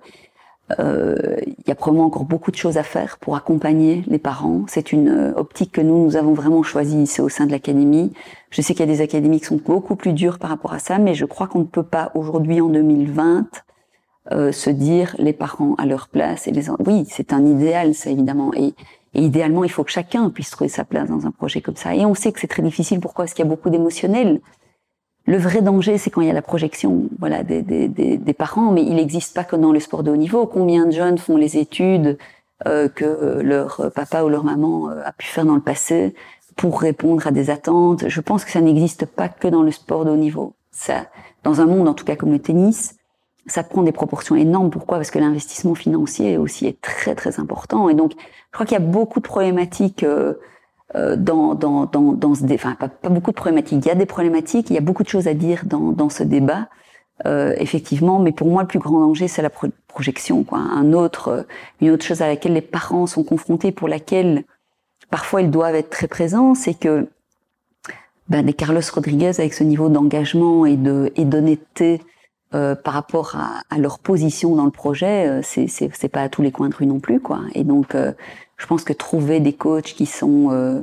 euh, 0.80 1.36
il 1.46 1.68
y 1.68 1.70
a 1.70 1.76
probablement 1.76 2.06
encore 2.06 2.24
beaucoup 2.24 2.50
de 2.50 2.56
choses 2.56 2.76
à 2.76 2.82
faire 2.82 3.18
pour 3.18 3.36
accompagner 3.36 4.02
les 4.08 4.18
parents. 4.18 4.64
C'est 4.66 4.92
une 4.92 5.08
euh, 5.08 5.32
optique 5.36 5.72
que 5.72 5.80
nous, 5.80 6.04
nous 6.04 6.16
avons 6.16 6.34
vraiment 6.34 6.62
choisie 6.64 7.02
ici 7.02 7.20
au 7.20 7.28
sein 7.28 7.46
de 7.46 7.52
l'académie. 7.52 8.12
Je 8.50 8.62
sais 8.62 8.74
qu'il 8.74 8.84
y 8.84 8.88
a 8.88 8.92
des 8.92 9.00
académies 9.00 9.38
qui 9.38 9.46
sont 9.46 9.60
beaucoup 9.64 9.94
plus 9.94 10.12
dures 10.12 10.38
par 10.38 10.50
rapport 10.50 10.72
à 10.72 10.80
ça, 10.80 10.98
mais 10.98 11.14
je 11.14 11.24
crois 11.24 11.46
qu'on 11.46 11.60
ne 11.60 11.64
peut 11.64 11.84
pas 11.84 12.10
aujourd'hui 12.14 12.60
en 12.60 12.68
2020 12.68 13.46
euh, 14.32 14.50
se 14.50 14.70
dire 14.70 15.14
les 15.18 15.32
parents 15.32 15.76
à 15.78 15.86
leur 15.86 16.08
place 16.08 16.48
et 16.48 16.50
les 16.50 16.68
oui 16.84 17.04
c'est 17.08 17.32
un 17.32 17.46
idéal 17.46 17.94
ça 17.94 18.10
évidemment 18.10 18.50
et 18.54 18.74
et 19.16 19.22
idéalement, 19.22 19.64
il 19.64 19.70
faut 19.70 19.82
que 19.82 19.90
chacun 19.90 20.28
puisse 20.28 20.50
trouver 20.50 20.68
sa 20.68 20.84
place 20.84 21.08
dans 21.08 21.26
un 21.26 21.30
projet 21.30 21.62
comme 21.62 21.74
ça. 21.74 21.94
Et 21.94 22.04
on 22.04 22.14
sait 22.14 22.32
que 22.32 22.38
c'est 22.38 22.48
très 22.48 22.60
difficile. 22.62 23.00
Pourquoi 23.00 23.24
Parce 23.24 23.32
qu'il 23.32 23.46
y 23.46 23.48
a 23.48 23.50
beaucoup 23.50 23.70
d'émotionnel? 23.70 24.42
Le 25.24 25.38
vrai 25.38 25.62
danger, 25.62 25.96
c'est 25.96 26.10
quand 26.10 26.20
il 26.20 26.26
y 26.26 26.30
a 26.30 26.34
la 26.34 26.42
projection, 26.42 27.08
voilà, 27.18 27.42
des, 27.42 27.62
des, 27.62 27.88
des, 27.88 28.18
des 28.18 28.32
parents. 28.34 28.72
Mais 28.72 28.82
il 28.82 28.96
n'existe 28.96 29.34
pas 29.34 29.44
que 29.44 29.56
dans 29.56 29.72
le 29.72 29.80
sport 29.80 30.02
de 30.02 30.10
haut 30.10 30.16
niveau. 30.16 30.46
Combien 30.46 30.84
de 30.84 30.90
jeunes 30.90 31.16
font 31.16 31.38
les 31.38 31.56
études 31.56 32.18
euh, 32.66 32.90
que 32.90 33.40
leur 33.40 33.90
papa 33.94 34.22
ou 34.22 34.28
leur 34.28 34.44
maman 34.44 34.90
euh, 34.90 35.00
a 35.02 35.12
pu 35.12 35.26
faire 35.26 35.46
dans 35.46 35.54
le 35.54 35.62
passé 35.62 36.14
pour 36.54 36.78
répondre 36.78 37.26
à 37.26 37.30
des 37.30 37.48
attentes? 37.48 38.06
Je 38.08 38.20
pense 38.20 38.44
que 38.44 38.50
ça 38.50 38.60
n'existe 38.60 39.06
pas 39.06 39.30
que 39.30 39.48
dans 39.48 39.62
le 39.62 39.70
sport 39.70 40.04
de 40.04 40.10
haut 40.10 40.16
niveau. 40.16 40.52
Ça, 40.72 41.06
dans 41.42 41.62
un 41.62 41.66
monde, 41.66 41.88
en 41.88 41.94
tout 41.94 42.04
cas 42.04 42.16
comme 42.16 42.32
le 42.32 42.38
tennis, 42.38 42.95
ça 43.46 43.62
prend 43.62 43.82
des 43.82 43.92
proportions 43.92 44.36
énormes. 44.36 44.70
Pourquoi? 44.70 44.98
Parce 44.98 45.10
que 45.10 45.18
l'investissement 45.18 45.74
financier 45.74 46.36
aussi 46.36 46.66
est 46.66 46.80
très 46.80 47.14
très 47.14 47.38
important. 47.38 47.88
Et 47.88 47.94
donc, 47.94 48.12
je 48.16 48.52
crois 48.52 48.66
qu'il 48.66 48.74
y 48.74 48.82
a 48.82 48.84
beaucoup 48.84 49.20
de 49.20 49.24
problématiques 49.24 50.02
euh, 50.02 50.34
euh 50.94 51.16
dans, 51.16 51.54
dans, 51.54 51.86
dans, 51.86 52.12
dans 52.12 52.34
ce 52.34 52.44
débat. 52.44 52.74
Enfin, 52.74 52.74
pas, 52.74 53.08
beaucoup 53.08 53.30
de 53.30 53.36
problématiques. 53.36 53.84
Il 53.84 53.88
y 53.88 53.90
a 53.90 53.94
des 53.94 54.06
problématiques, 54.06 54.70
il 54.70 54.74
y 54.74 54.78
a 54.78 54.82
beaucoup 54.82 55.02
de 55.02 55.08
choses 55.08 55.28
à 55.28 55.34
dire 55.34 55.62
dans, 55.64 55.92
dans 55.92 56.08
ce 56.08 56.22
débat, 56.22 56.68
euh, 57.26 57.54
effectivement. 57.58 58.18
Mais 58.18 58.32
pour 58.32 58.48
moi, 58.48 58.62
le 58.62 58.68
plus 58.68 58.78
grand 58.78 59.00
danger, 59.00 59.28
c'est 59.28 59.42
la 59.42 59.50
projection. 59.86 60.42
Quoi. 60.42 60.58
Un 60.58 60.92
autre, 60.92 61.28
euh, 61.28 61.42
une 61.80 61.90
autre 61.90 62.04
chose 62.04 62.22
à 62.22 62.26
laquelle 62.26 62.54
les 62.54 62.60
parents 62.60 63.06
sont 63.06 63.22
confrontés, 63.22 63.70
pour 63.70 63.88
laquelle 63.88 64.44
parfois 65.10 65.40
ils 65.40 65.50
doivent 65.50 65.76
être 65.76 65.90
très 65.90 66.08
présents, 66.08 66.54
c'est 66.54 66.74
que 66.74 67.08
ben, 68.28 68.44
des 68.44 68.54
Carlos 68.54 68.80
Rodriguez 68.92 69.38
avec 69.38 69.54
ce 69.54 69.62
niveau 69.62 69.88
d'engagement 69.88 70.66
et 70.66 70.76
de 70.76 71.12
et 71.14 71.24
d'honnêteté 71.24 72.00
euh, 72.56 72.74
par 72.74 72.94
rapport 72.94 73.36
à, 73.36 73.78
leur 73.78 73.98
position 73.98 74.56
dans 74.56 74.64
le 74.64 74.70
projet, 74.70 75.28
euh, 75.28 75.40
c'est 75.42 76.08
pas 76.08 76.22
à 76.22 76.28
tous 76.30 76.40
les 76.40 76.50
coins 76.50 76.70
de 76.70 76.74
rue 76.74 76.86
non 76.86 77.00
plus 77.00 77.20
quoi. 77.20 77.40
Et 77.54 77.64
donc, 77.64 77.94
euh, 77.94 78.12
je 78.56 78.66
pense 78.66 78.82
que 78.82 78.94
trouver 78.94 79.40
des 79.40 79.52
coachs 79.52 79.92
qui 79.92 80.06
sont 80.06 80.48
euh, 80.52 80.80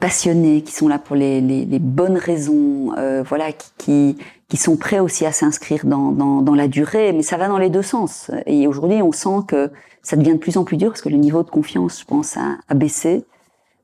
passionnés, 0.00 0.62
qui 0.62 0.72
sont 0.72 0.88
là 0.88 0.98
pour 0.98 1.14
les, 1.14 1.66
bonnes 1.80 2.16
raisons, 2.16 2.94
voilà, 3.26 3.52
qui, 3.52 4.16
sont 4.54 4.76
prêts 4.76 5.00
aussi 5.00 5.26
à 5.26 5.32
s'inscrire 5.32 5.84
dans, 5.84 6.54
la 6.54 6.68
durée, 6.68 7.12
mais 7.12 7.22
ça 7.22 7.36
va 7.36 7.48
dans 7.48 7.58
les 7.58 7.70
deux 7.70 7.82
sens. 7.82 8.30
Et 8.46 8.66
aujourd'hui, 8.66 9.02
on 9.02 9.12
sent 9.12 9.44
que 9.48 9.70
ça 10.02 10.16
devient 10.16 10.34
de 10.34 10.38
plus 10.38 10.56
en 10.56 10.64
plus 10.64 10.78
dur 10.78 10.88
parce 10.88 11.02
que 11.02 11.08
le 11.10 11.16
niveau 11.16 11.42
de 11.42 11.50
confiance, 11.50 12.00
je 12.00 12.04
pense, 12.06 12.38
a, 12.38 12.74
baissé, 12.74 13.26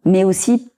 mais 0.06 0.24
aussi 0.24 0.70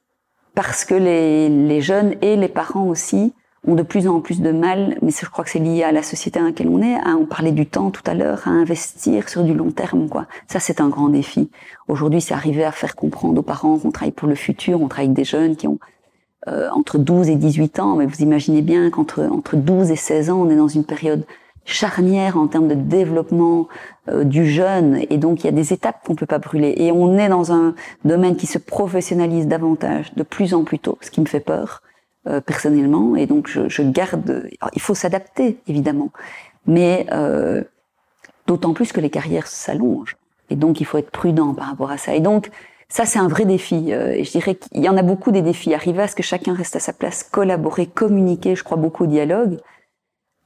parce 0.55 0.85
que 0.85 0.95
les 0.95 1.81
jeunes 1.81 2.15
et 2.23 2.37
les 2.37 2.49
parents 2.49 2.89
aussi 2.89 3.35
ont 3.67 3.75
de 3.75 3.83
plus 3.83 4.09
en 4.09 4.21
plus 4.21 4.41
de 4.41 4.51
mal, 4.51 4.97
mais 5.03 5.11
je 5.11 5.29
crois 5.29 5.45
que 5.45 5.51
c'est 5.51 5.59
lié 5.59 5.83
à 5.83 5.93
la 5.93 6.03
société 6.03 6.39
dans 6.39 6.47
laquelle 6.47 6.69
on 6.69 6.83
est, 6.83 6.97
à 6.97 7.17
on 7.17 7.27
parlait 7.27 7.53
du 7.53 7.67
temps 7.67 7.91
tout 7.91 8.03
à 8.07 8.15
l'heure, 8.15 8.43
à 8.47 8.51
investir 8.51 9.29
sur 9.29 9.43
du 9.43 9.55
long 9.55 9.71
terme, 9.71 10.09
quoi. 10.09 10.27
Ça, 10.49 10.61
c'est 10.61 10.81
un 10.81 10.89
grand 10.89 11.09
défi. 11.09 11.51
Aujourd'hui, 11.89 12.21
c'est 12.21 12.35
arriver 12.35 12.65
à 12.65 12.73
faire 12.73 12.95
comprendre 12.95 13.39
aux 13.39 13.43
parents 13.43 13.79
qu'on 13.79 13.91
travaille 13.91 14.13
pour 14.13 14.29
le 14.29 14.35
futur, 14.35 14.83
on 14.83 14.89
travaille 14.89 15.07
avec 15.07 15.17
des 15.17 15.25
jeunes 15.25 15.57
qui 15.57 15.67
ont 15.67 15.79
euh, 16.47 16.69
entre 16.71 16.99
12 16.99 17.31
et 17.31 17.37
18 17.37 17.79
ans, 17.81 17.97
mais 17.97 18.07
vous 18.07 18.21
imaginez 18.21 18.61
bien 18.61 18.91
qu'entre 18.91 19.23
entre 19.23 19.57
12 19.57 19.91
et 19.91 19.97
16 19.97 20.31
ans, 20.31 20.41
on 20.43 20.51
est 20.51 20.57
dans 20.57 20.69
une 20.69 20.85
période 20.85 21.25
charnière 21.65 22.37
en 22.37 22.47
termes 22.47 22.69
de 22.69 22.75
développement 22.75 23.69
euh, 24.09 24.25
du 24.25 24.47
jeune 24.47 25.01
et 25.09 25.17
donc 25.17 25.43
il 25.43 25.47
y 25.47 25.49
a 25.49 25.53
des 25.53 25.73
étapes 25.73 26.07
qu'on 26.07 26.15
peut 26.15 26.27
pas 26.27 26.39
brûler 26.39 26.75
et 26.77 26.93
on 26.93 27.17
est 27.17 27.29
dans 27.29 27.53
un 27.53 27.75
domaine 28.05 28.37
qui 28.37 28.47
se 28.47 28.59
professionnalise 28.59 29.47
davantage 29.47 30.13
de 30.15 30.23
plus 30.23 30.53
en 30.53 30.65
plus 30.65 30.79
tôt 30.79 30.99
ce 31.01 31.11
qui 31.11 31.23
me 31.23 31.27
fait 31.27 31.41
peur 31.41 31.81
euh, 32.27 32.41
personnellement, 32.41 33.17
et 33.17 33.27
donc 33.27 33.49
je, 33.49 33.69
je 33.69 33.83
garde. 33.83 34.49
il 34.73 34.81
faut 34.81 34.95
s'adapter 34.95 35.59
évidemment, 35.67 36.11
mais 36.67 37.07
euh, 37.13 37.63
d'autant 38.47 38.73
plus 38.73 38.93
que 38.93 39.01
les 39.01 39.11
carrières 39.11 39.47
s'allongent, 39.47 40.17
et 40.49 40.57
donc 40.57 40.81
il 40.81 40.85
faut 40.85 40.97
être 40.99 41.11
prudent 41.11 41.53
par 41.55 41.67
rapport 41.67 41.91
à 41.91 41.99
ça. 41.99 42.15
Et 42.15 42.21
donc 42.21 42.51
ça 42.89 43.05
c'est 43.05 43.19
un 43.19 43.29
vrai 43.29 43.45
défi. 43.45 43.93
Euh, 43.93 44.13
et 44.13 44.25
je 44.25 44.31
dirais 44.31 44.55
qu'il 44.55 44.83
y 44.83 44.89
en 44.89 44.97
a 44.97 45.03
beaucoup 45.03 45.33
des 45.33 45.43
défis. 45.43 45.75
Arriver 45.75 46.03
à 46.03 46.09
ce 46.09 46.17
que 46.17 46.23
chacun 46.23 46.55
reste 46.55 46.77
à 46.77 46.81
sa 46.81 46.93
place, 46.93 47.25
collaborer, 47.25 47.87
communiquer. 47.87 48.57
Je 48.57 48.65
crois 48.65 48.77
beaucoup 48.77 49.05
au 49.05 49.07
dialogue. 49.07 49.59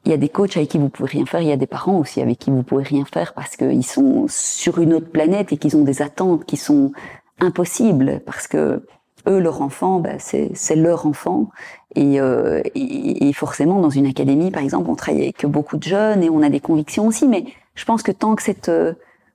Il 0.04 0.10
y 0.10 0.14
a 0.14 0.16
des 0.16 0.28
coachs 0.28 0.56
avec 0.56 0.70
qui 0.70 0.78
vous 0.78 0.88
pouvez 0.88 1.10
rien 1.10 1.26
faire. 1.26 1.42
Il 1.42 1.48
y 1.48 1.52
a 1.52 1.56
des 1.56 1.66
parents 1.66 1.98
aussi 1.98 2.20
avec 2.20 2.38
qui 2.38 2.50
vous 2.50 2.62
pouvez 2.62 2.84
rien 2.84 3.04
faire 3.04 3.34
parce 3.34 3.56
qu'ils 3.56 3.84
sont 3.84 4.26
sur 4.28 4.80
une 4.80 4.94
autre 4.94 5.10
planète 5.10 5.52
et 5.52 5.58
qu'ils 5.58 5.76
ont 5.76 5.84
des 5.84 6.02
attentes 6.02 6.44
qui 6.44 6.56
sont 6.56 6.92
impossibles 7.40 8.20
parce 8.24 8.48
que 8.48 8.82
eux, 9.26 9.38
leur 9.38 9.62
enfant, 9.62 10.00
bah, 10.00 10.18
c'est 10.18 10.76
leur 10.76 11.06
enfant. 11.06 11.50
Euh, 11.96 12.62
et, 12.74 13.28
et, 13.28 13.32
forcément, 13.32 13.80
dans 13.80 13.90
une 13.90 14.06
académie, 14.06 14.50
par 14.50 14.62
exemple, 14.62 14.90
on 14.90 14.94
travaille 14.94 15.22
avec 15.22 15.44
beaucoup 15.46 15.76
de 15.76 15.82
jeunes 15.82 16.22
et 16.22 16.30
on 16.30 16.42
a 16.42 16.48
des 16.48 16.60
convictions 16.60 17.06
aussi. 17.06 17.26
Mais 17.26 17.44
je 17.74 17.84
pense 17.84 18.02
que 18.02 18.12
tant 18.12 18.34
que 18.34 18.42
cette 18.42 18.68
euh, 18.68 18.92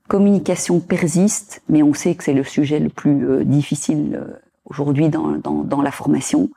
communication 0.08 0.80
persiste, 0.80 1.62
mais 1.68 1.84
on 1.84 1.94
sait 1.94 2.16
que 2.16 2.24
c'est 2.24 2.34
le 2.34 2.44
sujet 2.44 2.80
le 2.80 2.90
plus 2.90 3.28
euh, 3.28 3.44
difficile 3.44 4.22
aujourd'hui 4.66 5.10
dans, 5.10 5.32
dans, 5.32 5.64
dans, 5.64 5.82
la 5.82 5.92
formation, 5.92 6.50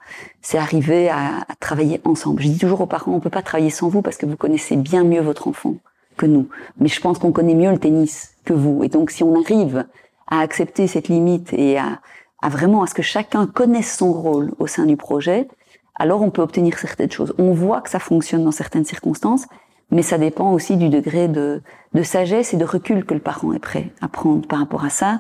c'est 0.42 0.58
arriver 0.58 1.08
à, 1.08 1.38
à, 1.48 1.54
travailler 1.58 2.00
ensemble. 2.04 2.40
Je 2.40 2.48
dis 2.48 2.58
toujours 2.58 2.80
aux 2.80 2.86
parents, 2.86 3.12
on 3.12 3.20
peut 3.20 3.30
pas 3.30 3.42
travailler 3.42 3.70
sans 3.70 3.88
vous 3.88 4.00
parce 4.00 4.16
que 4.16 4.26
vous 4.26 4.36
connaissez 4.36 4.76
bien 4.76 5.02
mieux 5.02 5.20
votre 5.20 5.48
enfant 5.48 5.74
que 6.16 6.26
nous. 6.26 6.48
Mais 6.78 6.88
je 6.88 7.00
pense 7.00 7.18
qu'on 7.18 7.32
connaît 7.32 7.54
mieux 7.54 7.70
le 7.70 7.78
tennis 7.78 8.34
que 8.44 8.52
vous. 8.52 8.84
Et 8.84 8.88
donc, 8.88 9.10
si 9.10 9.24
on 9.24 9.40
arrive 9.40 9.86
à 10.28 10.40
accepter 10.40 10.86
cette 10.86 11.08
limite 11.08 11.52
et 11.52 11.78
à, 11.78 12.00
à 12.46 12.48
vraiment 12.48 12.84
à 12.84 12.86
ce 12.86 12.94
que 12.94 13.02
chacun 13.02 13.48
connaisse 13.48 13.96
son 13.96 14.12
rôle 14.12 14.52
au 14.60 14.68
sein 14.68 14.86
du 14.86 14.96
projet, 14.96 15.48
alors 15.96 16.22
on 16.22 16.30
peut 16.30 16.42
obtenir 16.42 16.78
certaines 16.78 17.10
choses. 17.10 17.34
On 17.38 17.52
voit 17.52 17.80
que 17.80 17.90
ça 17.90 17.98
fonctionne 17.98 18.44
dans 18.44 18.52
certaines 18.52 18.84
circonstances, 18.84 19.46
mais 19.90 20.02
ça 20.02 20.16
dépend 20.16 20.52
aussi 20.52 20.76
du 20.76 20.88
degré 20.88 21.26
de, 21.26 21.60
sagesse 22.04 22.54
et 22.54 22.56
de 22.56 22.64
recul 22.64 23.04
que 23.04 23.14
le 23.14 23.20
parent 23.20 23.52
est 23.52 23.58
prêt 23.58 23.90
à 24.00 24.06
prendre 24.06 24.46
par 24.46 24.60
rapport 24.60 24.84
à 24.84 24.90
ça. 24.90 25.18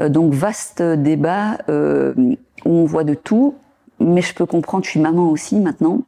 Euh, 0.00 0.08
donc 0.08 0.32
vaste 0.32 0.82
débat 0.82 1.58
euh, 1.68 2.12
où 2.64 2.70
on 2.70 2.84
voit 2.84 3.04
de 3.04 3.14
tout, 3.14 3.54
mais 4.00 4.20
je 4.20 4.34
peux 4.34 4.46
comprendre, 4.46 4.84
je 4.84 4.90
suis 4.90 5.00
maman 5.00 5.30
aussi 5.30 5.60
maintenant, 5.60 6.02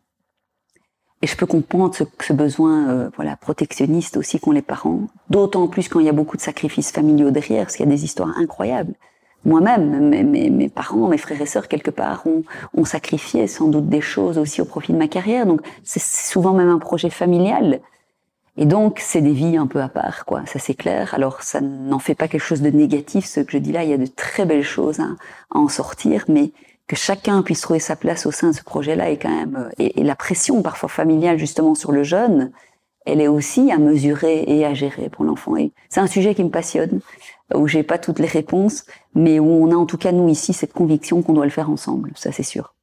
et 1.23 1.29
je 1.29 1.37
peux 1.37 1.47
comprendre 1.47 1.95
ce, 1.95 2.03
ce 2.21 2.33
besoin 2.33 2.89
euh, 2.89 3.11
voilà 3.15 3.37
protectionniste 3.37 4.17
aussi 4.17 4.41
qu'ont 4.41 4.51
les 4.51 4.63
parents, 4.63 5.03
d'autant 5.31 5.69
plus 5.69 5.89
quand 5.89 6.01
il 6.01 6.07
y 6.07 6.09
a 6.09 6.13
beaucoup 6.13 6.37
de 6.37 6.43
sacrifices 6.43 6.91
familiaux 6.91 7.31
derrière, 7.31 7.67
parce 7.67 7.77
qu'il 7.77 7.87
y 7.87 7.89
a 7.89 7.93
des 7.93 8.05
histoires 8.05 8.37
incroyables. 8.37 8.95
Moi-même, 9.45 10.09
mes, 10.09 10.25
mes, 10.25 10.51
mes, 10.51 10.69
parents, 10.69 11.09
mes 11.09 11.19
frères 11.19 11.41
et 11.41 11.47
sœurs, 11.47 11.69
quelque 11.69 11.91
part, 11.91 12.27
ont, 12.27 12.43
ont, 12.75 12.85
sacrifié 12.85 13.47
sans 13.47 13.69
doute 13.69 13.89
des 13.89 14.01
choses 14.01 14.37
aussi 14.37 14.61
au 14.61 14.65
profit 14.65 14.93
de 14.93 14.99
ma 14.99 15.09
carrière. 15.09 15.47
Donc, 15.47 15.61
c'est 15.85 16.03
souvent 16.03 16.53
même 16.53 16.69
un 16.69 16.79
projet 16.79 17.09
familial. 17.09 17.81
Et 18.57 18.67
donc, 18.67 18.99
c'est 19.01 19.21
des 19.21 19.33
vies 19.33 19.57
un 19.57 19.69
peu 19.69 19.81
à 19.81 19.89
part, 19.89 20.25
quoi. 20.25 20.43
Ça, 20.47 20.59
c'est 20.59 20.75
clair. 20.75 21.15
Alors, 21.15 21.43
ça 21.43 21.61
n'en 21.61 22.01
fait 22.01 22.17
pas 22.17 22.27
quelque 22.27 22.43
chose 22.43 22.61
de 22.61 22.71
négatif, 22.71 23.25
ce 23.27 23.41
que 23.41 23.53
je 23.53 23.59
dis 23.59 23.71
là. 23.71 23.85
Il 23.85 23.91
y 23.91 23.93
a 23.93 23.99
de 23.99 24.07
très 24.07 24.45
belles 24.45 24.65
choses 24.65 24.99
à, 24.99 25.11
à 25.55 25.59
en 25.59 25.69
sortir, 25.69 26.25
mais 26.29 26.51
que 26.89 26.97
chacun 26.97 27.43
puisse 27.43 27.61
trouver 27.61 27.79
sa 27.79 27.95
place 27.95 28.27
au 28.27 28.33
sein 28.33 28.51
de 28.51 28.57
ce 28.57 28.65
projet-là 28.65 29.11
est 29.11 29.19
quand 29.19 29.31
même, 29.35 29.57
euh, 29.57 29.71
et, 29.79 30.01
et, 30.01 30.05
la 30.05 30.17
pression 30.17 30.63
parfois 30.63 30.89
familiale, 30.89 31.39
justement, 31.39 31.77
sur 31.77 31.93
le 31.93 32.03
jeune, 32.03 32.51
elle 33.09 33.21
est 33.21 33.29
aussi 33.29 33.73
à 33.73 33.79
mesurer 33.79 34.45
et 34.47 34.65
à 34.65 34.75
gérer 34.75 35.09
pour 35.09 35.25
l'enfant. 35.25 35.57
Et 35.57 35.73
c'est 35.89 36.01
un 36.01 36.07
sujet 36.07 36.35
qui 36.35 36.45
me 36.45 36.51
passionne, 36.51 37.01
où 37.55 37.67
j'ai 37.67 37.83
pas 37.83 37.99
toutes 37.99 38.19
les 38.19 38.27
réponses, 38.27 38.85
mais 39.15 39.39
où 39.39 39.49
on 39.49 39.71
a 39.73 39.77
en 39.77 39.87
tout 39.87 39.99
cas, 39.99 40.13
nous, 40.13 40.29
ici, 40.29 40.53
cette 40.53 40.73
conviction 40.73 41.23
qu'on 41.23 41.33
doit 41.33 41.45
le 41.47 41.51
faire 41.51 41.71
ensemble. 41.71 42.13
Ça, 42.15 42.33
c'est 42.33 42.43
sûr. 42.43 42.75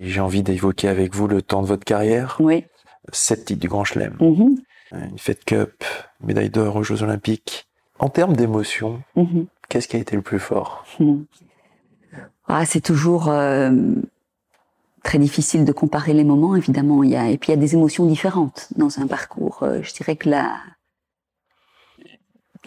J'ai 0.00 0.20
envie 0.20 0.42
d'évoquer 0.42 0.88
avec 0.88 1.14
vous 1.14 1.26
le 1.26 1.42
temps 1.42 1.62
de 1.62 1.66
votre 1.66 1.84
carrière. 1.84 2.36
Oui. 2.40 2.64
Sept 3.12 3.44
titres 3.46 3.60
du 3.60 3.68
Grand 3.68 3.84
Chelem. 3.84 4.16
Mm 4.20 4.34
-hmm 4.34 4.58
une 4.92 5.18
Fed 5.18 5.44
Cup, 5.44 5.84
médaille 6.22 6.50
d'or 6.50 6.76
aux 6.76 6.82
Jeux 6.82 7.02
Olympiques. 7.02 7.66
En 7.98 8.08
termes 8.08 8.36
d'émotion, 8.36 9.02
mm 9.16 9.22
-hmm. 9.22 9.46
qu'est-ce 9.68 9.88
qui 9.88 9.96
a 9.96 10.00
été 10.00 10.14
le 10.16 10.22
plus 10.22 10.38
fort? 10.38 10.84
Mm. 11.00 11.22
ah, 12.46 12.64
C'est 12.64 12.80
toujours 12.80 13.28
euh, 13.28 13.70
très 15.08 15.18
difficile 15.18 15.64
de 15.64 15.72
comparer 15.72 16.12
les 16.12 16.22
moments, 16.22 16.54
évidemment. 16.54 17.02
Il 17.02 17.08
y 17.08 17.16
a, 17.16 17.30
et 17.30 17.38
puis 17.38 17.50
il 17.50 17.54
y 17.54 17.58
a 17.58 17.60
des 17.60 17.72
émotions 17.72 18.04
différentes 18.04 18.68
dans 18.76 19.00
un 19.00 19.06
parcours. 19.06 19.60
Euh, 19.62 19.80
je 19.82 19.94
dirais 19.94 20.16
que 20.16 20.28
la, 20.28 20.56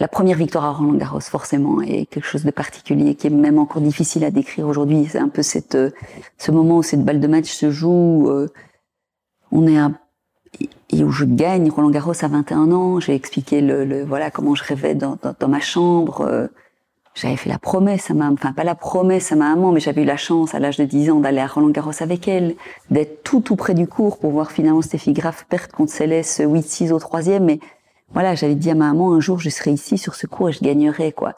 la 0.00 0.08
première 0.08 0.36
victoire 0.36 0.64
à 0.64 0.72
Roland 0.72 0.94
Garros, 0.94 1.20
forcément, 1.20 1.80
est 1.82 2.06
quelque 2.06 2.26
chose 2.26 2.42
de 2.42 2.50
particulier, 2.50 3.14
qui 3.14 3.28
est 3.28 3.30
même 3.30 3.60
encore 3.60 3.80
difficile 3.80 4.24
à 4.24 4.32
décrire 4.32 4.66
aujourd'hui. 4.66 5.06
C'est 5.08 5.20
un 5.20 5.28
peu 5.28 5.42
cette, 5.42 5.76
euh, 5.76 5.90
ce 6.36 6.50
moment 6.50 6.78
où 6.78 6.82
cette 6.82 7.04
balle 7.04 7.20
de 7.20 7.28
match 7.28 7.48
se 7.48 7.70
joue. 7.70 8.28
Euh, 8.28 8.48
on 9.52 9.68
est 9.68 9.78
un 9.78 9.94
et 10.90 11.04
où 11.04 11.12
je 11.12 11.24
gagne 11.24 11.70
Roland 11.70 11.90
Garros 11.90 12.24
à 12.24 12.28
21 12.28 12.72
ans. 12.72 12.98
J'ai 12.98 13.14
expliqué 13.14 13.60
le, 13.60 13.84
le, 13.84 14.04
voilà 14.04 14.32
comment 14.32 14.56
je 14.56 14.64
rêvais 14.64 14.96
dans, 14.96 15.16
dans, 15.38 15.48
ma 15.48 15.60
chambre. 15.60 16.48
J'avais 17.14 17.36
fait 17.36 17.48
la 17.50 17.58
promesse 17.58 18.10
à 18.10 18.14
ma, 18.14 18.30
enfin 18.30 18.52
pas 18.52 18.64
la 18.64 18.74
promesse 18.74 19.32
à 19.32 19.36
ma 19.36 19.50
maman, 19.54 19.72
mais 19.72 19.80
j'avais 19.80 20.02
eu 20.02 20.06
la 20.06 20.16
chance 20.16 20.54
à 20.54 20.58
l'âge 20.58 20.76
de 20.78 20.84
10 20.84 21.10
ans 21.10 21.20
d'aller 21.20 21.40
à 21.40 21.46
Roland 21.46 21.70
Garros 21.70 21.92
avec 22.00 22.28
elle, 22.28 22.54
d'être 22.90 23.22
tout 23.22 23.40
tout 23.40 23.56
près 23.56 23.74
du 23.74 23.86
cours 23.86 24.18
pour 24.18 24.30
voir 24.30 24.50
finalement 24.50 24.82
Steffi 24.82 25.12
Graf 25.12 25.44
perdre 25.48 25.72
contre 25.74 25.92
Céleste 25.92 26.40
8-6 26.40 26.92
au 26.92 26.98
troisième. 26.98 27.44
Mais 27.44 27.60
voilà, 28.12 28.34
j'avais 28.34 28.54
dit 28.54 28.70
à 28.70 28.74
ma 28.74 28.86
maman 28.88 29.12
un 29.12 29.20
jour 29.20 29.38
je 29.38 29.50
serai 29.50 29.72
ici 29.72 29.98
sur 29.98 30.14
ce 30.14 30.26
cours 30.26 30.48
et 30.48 30.52
je 30.52 30.60
gagnerai 30.60 31.12
quoi. 31.12 31.34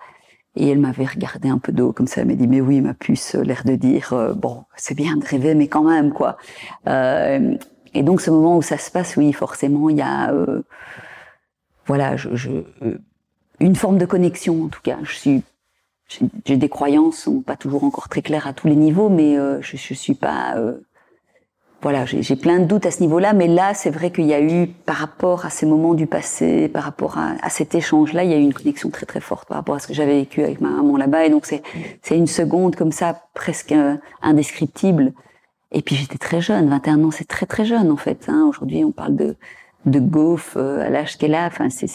Et 0.57 0.69
elle 0.69 0.79
m'avait 0.79 1.07
regardé 1.07 1.49
un 1.49 1.59
peu 1.59 1.73
d'eau 1.73 1.93
comme 1.93 2.07
ça, 2.07 2.21
elle 2.21 2.29
m'a 2.29 2.35
dit 2.35 2.47
mais 2.47 2.61
oui 2.61 2.81
ma 2.81 2.95
puce, 2.95 3.35
l'air 3.35 3.63
de 3.65 3.75
dire 3.75 4.13
euh, 4.13 4.33
bon 4.35 4.65
c'est 4.77 4.95
bien 4.95 5.17
de 5.17 5.25
rêver 5.25 5.55
mais 5.55 5.67
quand 5.67 5.83
même 5.83 6.13
quoi. 6.13 6.37
Euh, 6.87 7.57
et 7.95 8.03
donc 8.03 8.21
ce 8.21 8.31
moment 8.31 8.57
où 8.57 8.63
ça 8.63 8.77
se 8.77 8.91
passe, 8.91 9.17
oui, 9.17 9.33
forcément, 9.33 9.89
il 9.89 9.97
y 9.97 10.03
a, 10.03 10.33
euh, 10.33 10.63
voilà, 11.87 12.17
je, 12.17 12.35
je, 12.35 12.51
une 13.61 13.77
forme 13.77 13.99
de 13.99 14.05
connexion 14.05 14.65
en 14.65 14.69
tout 14.69 14.83
cas. 14.83 14.99
Je 15.05 15.15
suis, 15.15 15.43
j'ai 16.45 16.57
des 16.57 16.69
croyances, 16.69 17.29
pas 17.47 17.57
toujours 17.57 17.85
encore 17.85 18.09
très 18.09 18.23
claires 18.23 18.47
à 18.47 18.53
tous 18.53 18.69
les 18.69 18.77
niveaux, 18.77 19.09
mais 19.09 19.39
euh, 19.39 19.61
je, 19.63 19.77
je 19.77 19.95
suis 19.95 20.15
pas, 20.15 20.55
euh, 20.57 20.79
voilà, 21.83 22.05
j'ai 22.07 22.37
plein 22.37 22.61
de 22.61 22.65
doutes 22.65 22.87
à 22.87 22.91
ce 22.91 23.01
niveau-là. 23.01 23.33
Mais 23.33 23.49
là, 23.49 23.75
c'est 23.75 23.91
vrai 23.91 24.11
qu'il 24.11 24.27
y 24.27 24.35
a 24.35 24.41
eu, 24.41 24.67
par 24.67 24.97
rapport 24.97 25.45
à 25.45 25.51
ces 25.51 25.67
moments 25.67 25.95
du 25.95 26.07
passé, 26.07 26.69
par 26.69 26.85
rapport 26.85 27.19
à, 27.19 27.35
à 27.43 27.51
cet 27.51 27.75
échange-là, 27.75 28.25
il 28.25 28.31
y 28.31 28.35
a 28.35 28.39
eu 28.39 28.43
une 28.43 28.55
connexion 28.55 28.91
très 28.91 29.07
très 29.07 29.21
forte 29.21 29.49
par 29.49 29.57
rapport 29.57 29.75
à 29.75 29.79
ce 29.79 29.87
que 29.87 29.95
j'avais 29.95 30.21
vécu 30.21 30.43
avec 30.43 30.61
ma 30.61 30.71
maman 30.71 30.97
là-bas. 30.97 31.27
Et 31.27 31.31
donc 31.31 31.47
c'est, 31.47 31.63
c'est 32.03 32.17
une 32.17 32.27
seconde 32.27 32.77
comme 32.77 32.93
ça, 32.93 33.23
presque 33.35 33.73
euh, 33.73 33.97
indescriptible. 34.23 35.13
Et 35.73 35.83
puis 35.83 35.97
j'étais 35.97 36.19
très 36.19 36.41
jeune, 36.41 36.69
21 36.69 37.03
ans, 37.05 37.11
c'est 37.11 37.27
très 37.27 37.47
très 37.47 37.65
jeune 37.65 37.91
en 37.91 37.97
fait. 37.97 38.27
Hein. 38.29 38.47
Aujourd'hui, 38.49 38.85
on 38.85 38.93
parle 38.93 39.17
de 39.17 39.37
de 39.87 39.99
Goff 40.01 40.55
euh, 40.57 40.87
à 40.87 40.91
l'âge 40.91 41.19
qu'elle 41.19 41.35
a. 41.35 41.47
Enfin, 41.47 41.69
c'est 41.71 41.87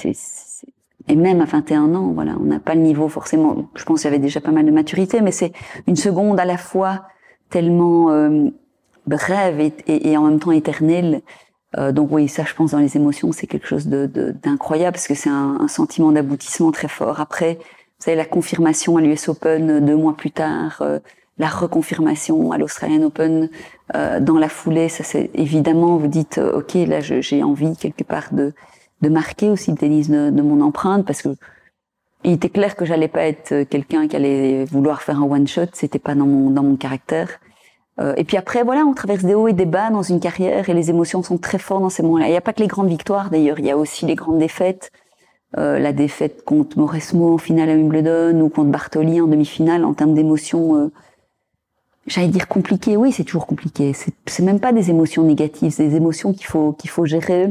et 1.08 1.16
même 1.16 1.42
à 1.42 1.46
21 1.46 1.96
ans, 1.96 2.12
voilà, 2.14 2.36
on 2.40 2.44
n'a 2.44 2.60
pas 2.60 2.76
le 2.76 2.82
niveau 2.82 3.08
forcément. 3.08 3.70
Je 3.76 3.84
pense 3.84 4.02
qu'il 4.02 4.12
y 4.12 4.14
avait 4.14 4.22
déjà 4.22 4.42
pas 4.42 4.52
mal 4.52 4.66
de 4.66 4.72
maturité, 4.72 5.22
mais 5.22 5.32
c'est 5.32 5.54
une 5.88 5.96
seconde 5.96 6.40
à 6.40 6.46
la 6.46 6.58
fois 6.58 7.08
tellement 7.50 8.12
euh, 8.12 8.50
brève 9.08 9.60
et, 9.60 9.74
et, 9.88 10.12
et, 10.12 10.18
en 10.18 10.24
même 10.24 10.40
temps 10.40 10.52
éternelle. 10.52 11.22
Euh, 11.78 11.92
donc 11.92 12.12
oui, 12.12 12.28
ça, 12.28 12.44
je 12.46 12.54
pense 12.54 12.72
dans 12.72 12.80
les 12.80 12.96
émotions, 12.96 13.32
c'est 13.32 13.48
quelque 13.48 13.68
chose 13.68 13.88
de 13.88 14.06
d'incroyable 14.44 14.94
parce 14.94 15.08
que 15.08 15.16
c'est 15.16 15.30
un, 15.30 15.58
un, 15.62 15.68
sentiment 15.68 16.12
d'aboutissement 16.12 16.72
très 16.72 16.88
fort. 16.88 17.20
Après, 17.20 17.56
vous 17.56 18.06
savez, 18.06 18.18
la 18.18 18.26
confirmation 18.26 18.98
à 18.98 19.02
l'US 19.02 19.30
Open 19.30 19.84
deux 19.84 19.96
mois 19.96 20.16
plus 20.16 20.32
tard. 20.32 20.78
Euh, 20.82 21.00
la 21.40 21.48
reconfirmation 21.48 22.52
à 22.52 22.58
l'Australian 22.58 23.04
Open 23.04 23.50
euh, 23.96 24.20
dans 24.20 24.38
la 24.38 24.50
foulée, 24.50 24.90
ça 24.90 25.04
c'est 25.04 25.32
évidemment 25.34 25.98
vous 25.98 26.08
dites 26.08 26.38
euh, 26.38 26.60
ok 26.60 26.74
là 26.88 27.00
j'ai 27.00 27.42
envie 27.44 27.76
quelque 27.78 28.04
part 28.04 28.34
de 28.34 28.54
de 29.02 29.10
marquer 29.10 29.50
aussi 29.50 29.72
le 29.72 29.78
tennis 29.78 30.10
de, 30.10 30.30
de 30.30 30.42
mon 30.42 30.62
empreinte 30.62 31.06
parce 31.06 31.22
que 31.22 31.30
il 32.26 32.34
était 32.34 32.50
clair 32.50 32.76
que 32.76 32.84
j'allais 32.84 33.08
pas 33.08 33.24
être 33.24 33.64
quelqu'un 33.64 34.08
qui 34.08 34.16
allait 34.16 34.66
vouloir 34.66 35.02
faire 35.02 35.20
un 35.22 35.24
one 35.24 35.48
shot, 35.48 35.68
c'était 35.74 36.00
pas 36.00 36.16
dans 36.16 36.26
mon 36.26 36.50
dans 36.50 36.64
mon 36.64 36.76
caractère. 36.76 37.30
Euh, 38.00 38.14
et 38.18 38.24
puis 38.24 38.38
après 38.38 38.64
voilà, 38.64 38.86
on 38.86 38.94
traverse 38.94 39.24
des 39.24 39.36
hauts 39.36 39.48
et 39.48 39.54
des 39.54 39.66
bas 39.66 39.90
dans 39.90 40.04
une 40.04 40.20
carrière 40.20 40.70
et 40.70 40.74
les 40.74 40.90
émotions 40.90 41.24
sont 41.24 41.38
très 41.38 41.60
fortes 41.60 41.82
dans 41.82 41.90
ces 41.90 42.04
moments-là. 42.04 42.28
Il 42.28 42.32
n'y 42.32 42.38
a 42.38 42.42
pas 42.42 42.54
que 42.54 42.62
les 42.62 42.68
grandes 42.68 42.90
victoires 42.90 43.30
d'ailleurs, 43.30 43.60
il 43.60 43.66
y 43.66 43.72
a 43.72 43.78
aussi 43.78 44.06
les 44.06 44.16
grandes 44.16 44.40
défaites. 44.40 44.92
Euh, 45.58 45.80
la 45.80 45.94
défaite 45.94 46.46
contre 46.46 46.78
Mauresmo 46.78 47.34
en 47.34 47.40
finale 47.40 47.72
à 47.72 47.74
Wimbledon 47.74 48.40
ou 48.40 48.50
contre 48.50 48.70
Bartoli 48.70 49.20
en 49.20 49.26
demi-finale 49.26 49.84
en 49.84 49.96
termes 49.96 50.14
d'émotions 50.14 50.76
euh, 50.76 50.92
j'allais 52.06 52.28
dire 52.28 52.48
compliqué. 52.48 52.98
Oui, 52.98 53.12
c'est 53.12 53.24
toujours 53.24 53.48
compliqué. 53.48 53.94
C'est 53.94 54.44
même 54.44 54.60
pas 54.60 54.74
des 54.74 54.90
émotions 54.90 55.24
négatives, 55.24 55.72
c'est 55.72 55.88
des 55.88 55.96
émotions 55.96 56.34
qu'il 56.34 56.46
faut 56.46 56.74
qu'il 56.74 56.90
faut 56.90 57.06
gérer 57.06 57.50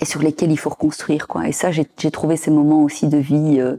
et 0.00 0.04
sur 0.04 0.22
lesquelles 0.22 0.50
il 0.50 0.58
faut 0.58 0.70
reconstruire 0.70 1.28
quoi. 1.28 1.48
Et 1.48 1.52
ça, 1.52 1.70
j'ai 1.70 2.10
trouvé 2.10 2.36
ces 2.36 2.50
moments 2.50 2.82
aussi 2.82 3.08
de 3.08 3.18
vie 3.18 3.60
euh, 3.60 3.76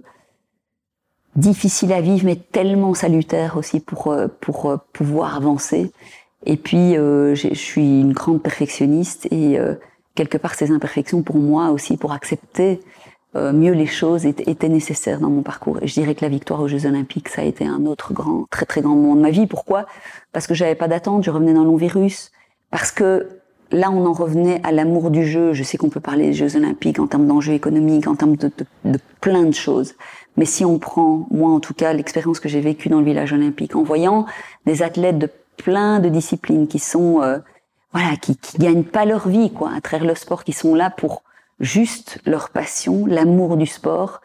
difficiles 1.35 1.93
à 1.93 2.01
vivre, 2.01 2.25
mais 2.25 2.35
tellement 2.35 2.93
salutaires 2.93 3.57
aussi 3.57 3.79
pour 3.79 4.07
euh, 4.07 4.27
pour 4.39 4.69
euh, 4.69 4.77
pouvoir 4.93 5.35
avancer. 5.35 5.91
Et 6.45 6.57
puis, 6.57 6.97
euh, 6.97 7.35
je 7.35 7.53
suis 7.53 8.01
une 8.01 8.13
grande 8.13 8.41
perfectionniste 8.41 9.27
et 9.31 9.59
euh, 9.59 9.75
quelque 10.15 10.37
part 10.37 10.55
ces 10.55 10.71
imperfections 10.71 11.21
pour 11.21 11.37
moi 11.37 11.69
aussi 11.69 11.97
pour 11.97 12.13
accepter 12.13 12.81
euh, 13.35 13.53
mieux 13.53 13.73
les 13.73 13.85
choses 13.85 14.25
étaient 14.25 14.69
nécessaires 14.69 15.19
dans 15.19 15.29
mon 15.29 15.41
parcours. 15.41 15.77
Et 15.81 15.87
je 15.87 15.93
dirais 15.93 16.15
que 16.15 16.25
la 16.25 16.29
victoire 16.29 16.59
aux 16.59 16.67
Jeux 16.67 16.85
Olympiques, 16.85 17.29
ça 17.29 17.41
a 17.41 17.45
été 17.45 17.65
un 17.65 17.85
autre 17.85 18.13
grand, 18.13 18.45
très 18.49 18.65
très 18.65 18.81
grand 18.81 18.95
moment 18.95 19.15
de 19.15 19.21
ma 19.21 19.29
vie. 19.29 19.47
Pourquoi? 19.47 19.85
Parce 20.33 20.47
que 20.47 20.53
j'avais 20.53 20.75
pas 20.75 20.87
d'attente, 20.87 21.23
je 21.23 21.31
revenais 21.31 21.53
d'un 21.53 21.63
long 21.63 21.77
virus. 21.77 22.31
Parce 22.71 22.91
que 22.91 23.27
là, 23.71 23.91
on 23.91 24.05
en 24.05 24.13
revenait 24.13 24.61
à 24.63 24.71
l'amour 24.71 25.11
du 25.11 25.25
jeu. 25.25 25.53
Je 25.53 25.63
sais 25.63 25.77
qu'on 25.77 25.89
peut 25.89 25.99
parler 25.99 26.27
des 26.27 26.33
Jeux 26.33 26.55
Olympiques 26.55 26.99
en 26.99 27.07
termes 27.07 27.27
d'enjeux 27.27 27.53
économiques, 27.53 28.07
en 28.07 28.15
termes 28.15 28.35
de, 28.35 28.51
de, 28.85 28.99
plein 29.19 29.43
de 29.43 29.53
choses. 29.53 29.93
Mais 30.37 30.45
si 30.45 30.63
on 30.65 30.79
prend, 30.79 31.27
moi 31.31 31.51
en 31.51 31.59
tout 31.59 31.73
cas, 31.73 31.93
l'expérience 31.93 32.39
que 32.39 32.49
j'ai 32.49 32.61
vécue 32.61 32.89
dans 32.89 32.99
le 32.99 33.05
village 33.05 33.33
olympique, 33.33 33.75
en 33.75 33.83
voyant 33.83 34.25
des 34.65 34.81
athlètes 34.81 35.17
de 35.17 35.29
plein 35.57 35.99
de 35.99 36.09
disciplines 36.09 36.67
qui 36.67 36.79
sont, 36.79 37.21
euh, 37.21 37.39
voilà, 37.91 38.15
qui, 38.15 38.37
qui 38.37 38.57
gagnent 38.57 38.83
pas 38.83 39.05
leur 39.05 39.27
vie, 39.27 39.51
quoi, 39.51 39.71
à 39.75 39.81
travers 39.81 40.07
le 40.07 40.15
sport, 40.15 40.43
qui 40.43 40.53
sont 40.53 40.75
là 40.75 40.89
pour 40.89 41.23
juste 41.59 42.19
leur 42.25 42.49
passion, 42.49 43.05
l'amour 43.05 43.57
du 43.57 43.67
sport 43.67 44.21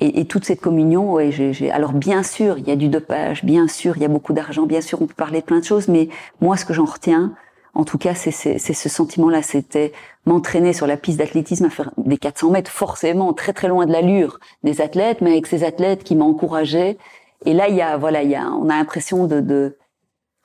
et, 0.00 0.20
et, 0.20 0.24
toute 0.24 0.44
cette 0.44 0.60
communion. 0.60 1.12
Ouais, 1.12 1.30
j'ai, 1.30 1.70
alors 1.70 1.92
bien 1.92 2.22
sûr, 2.22 2.58
il 2.58 2.66
y 2.66 2.70
a 2.70 2.76
du 2.76 2.88
dopage, 2.88 3.44
bien 3.44 3.68
sûr, 3.68 3.96
il 3.96 4.02
y 4.02 4.06
a 4.06 4.08
beaucoup 4.08 4.32
d'argent, 4.32 4.66
bien 4.66 4.80
sûr, 4.80 5.00
on 5.00 5.06
peut 5.06 5.14
parler 5.14 5.40
de 5.40 5.44
plein 5.44 5.60
de 5.60 5.64
choses, 5.64 5.88
mais 5.88 6.08
moi, 6.40 6.56
ce 6.56 6.64
que 6.64 6.72
j'en 6.72 6.86
retiens, 6.86 7.34
en 7.80 7.84
tout 7.84 7.96
cas, 7.96 8.14
c'est, 8.14 8.30
ce 8.58 8.88
sentiment-là. 8.90 9.40
C'était 9.42 9.92
m'entraîner 10.26 10.74
sur 10.74 10.86
la 10.86 10.98
piste 10.98 11.18
d'athlétisme 11.18 11.64
à 11.64 11.70
faire 11.70 11.90
des 11.96 12.18
400 12.18 12.50
mètres, 12.50 12.70
forcément 12.70 13.32
très 13.32 13.54
très 13.54 13.68
loin 13.68 13.86
de 13.86 13.92
l'allure 13.92 14.38
des 14.62 14.82
athlètes, 14.82 15.22
mais 15.22 15.30
avec 15.30 15.46
ces 15.46 15.64
athlètes 15.64 16.04
qui 16.04 16.14
m'encourageaient 16.14 16.98
Et 17.46 17.54
là, 17.54 17.68
il 17.68 17.76
y 17.76 17.80
a, 17.80 17.96
voilà, 17.96 18.22
il 18.22 18.28
y 18.28 18.34
a, 18.34 18.50
on 18.50 18.68
a 18.68 18.76
l'impression 18.76 19.26
de, 19.26 19.40
de, 19.40 19.74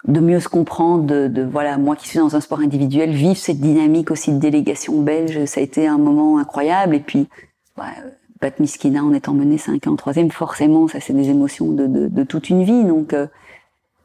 mieux 0.08 0.39
se 0.39 0.48
comprendre, 0.48 1.04
de, 1.04 1.43
voilà, 1.43 1.78
moi 1.78 1.98
qui 1.98 2.08
suis 2.08 2.19
dans 2.19 2.38
un 2.38 2.39
sport 2.39 2.62
individuel, 2.62 3.12
vivre 3.12 3.36
cette 3.36 3.60
dynamique 3.60 4.12
aussi 4.12 4.32
de 4.32 4.39
délégation 4.39 5.02
belge, 5.02 5.43
ça 5.43 5.60
a 5.60 5.63
été 5.63 5.88
un 5.88 5.98
moment 5.98 6.38
incroyable. 6.38 6.95
Et 6.95 7.02
puis, 7.02 7.28
ouais, 7.78 7.84
battre 8.39 8.62
Miskina 8.62 9.04
en 9.04 9.12
étant 9.12 9.34
mené 9.34 9.58
5 9.58 9.88
ans 9.88 9.91
en 9.91 9.95
troisième, 9.98 10.32
forcément, 10.32 10.88
ça 10.88 11.02
c'est 11.02 11.12
des 11.12 11.28
émotions 11.30 11.67
de, 11.67 12.24
toute 12.24 12.50
une 12.50 12.63
vie. 12.63 12.86
Donc, 12.86 13.12
euh, 13.12 13.28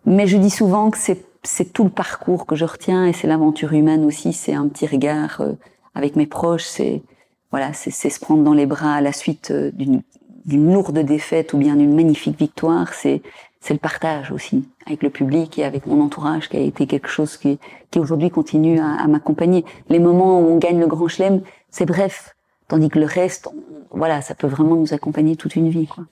mais 0.05 0.27
je 0.27 0.37
dis 0.37 0.51
souvent 0.51 0.91
que 0.91 0.99
c'est 0.99 1.30
c'est 1.43 1.73
tout 1.73 1.85
le 1.85 1.91
parcours 1.91 2.47
que 2.47 2.57
je 2.57 2.65
retiens 2.65 3.07
et 3.07 3.13
c'est 3.13 3.27
l'aventure 3.27 3.73
humaine 3.73 4.05
aussi. 4.05 4.33
C'est 4.33 4.55
un 4.55 4.69
petit 4.69 4.87
regard 4.87 5.41
euh, 5.41 5.53
avec 5.95 6.17
mes 6.17 6.27
proches. 6.27 6.65
C'est 6.65 7.03
voilà, 7.51 7.73
c'est 7.73 7.91
se 7.91 8.21
prendre 8.21 8.45
dans 8.45 8.53
les 8.53 8.67
bras 8.67 8.95
à 8.95 9.01
la 9.01 9.13
suite 9.13 9.51
euh, 9.51 9.73
d'une 9.73 10.73
lourde 10.73 11.01
défaite 11.01 11.53
ou 11.53 11.59
bien 11.59 11.77
d'une 11.77 11.95
magnifique 11.95 12.39
victoire. 12.39 12.95
C'est 12.95 13.23
c'est 13.61 13.75
le 13.75 13.81
partage 13.81 14.33
aussi 14.33 14.65
avec 14.87 15.03
le 15.03 15.11
public 15.11 15.59
et 15.59 15.65
avec 15.65 15.87
mon 15.87 16.01
entourage 16.03 16.49
qui 16.49 16.57
a 16.57 16.61
été 16.61 16.87
quelque 16.87 17.09
chose 17.09 17.37
qui, 17.37 17.59
qui 17.91 17.99
aujourd'hui 17.99 18.31
continue 18.31 18.81
à, 18.81 18.95
à 18.95 19.07
m'accompagner. 19.07 19.65
Les 19.91 19.99
moments 19.99 20.41
où 20.41 20.47
on 20.47 20.57
gagne 20.57 20.81
le 20.81 20.87
grand 20.87 21.09
chelem, 21.09 21.43
c'est 21.71 21.85
bref, 21.85 22.35
tandis 22.69 22.89
que 22.89 22.99
le 22.99 23.05
reste, 23.05 23.51
voilà, 23.91 24.23
ça 24.23 24.35
peut 24.35 24.47
vraiment 24.47 24.77
nous 24.77 24.95
accompagner 24.95 25.37
toute 25.37 25.57
une 25.57 25.69
vie. 25.69 25.87
Quoi. 25.87 26.05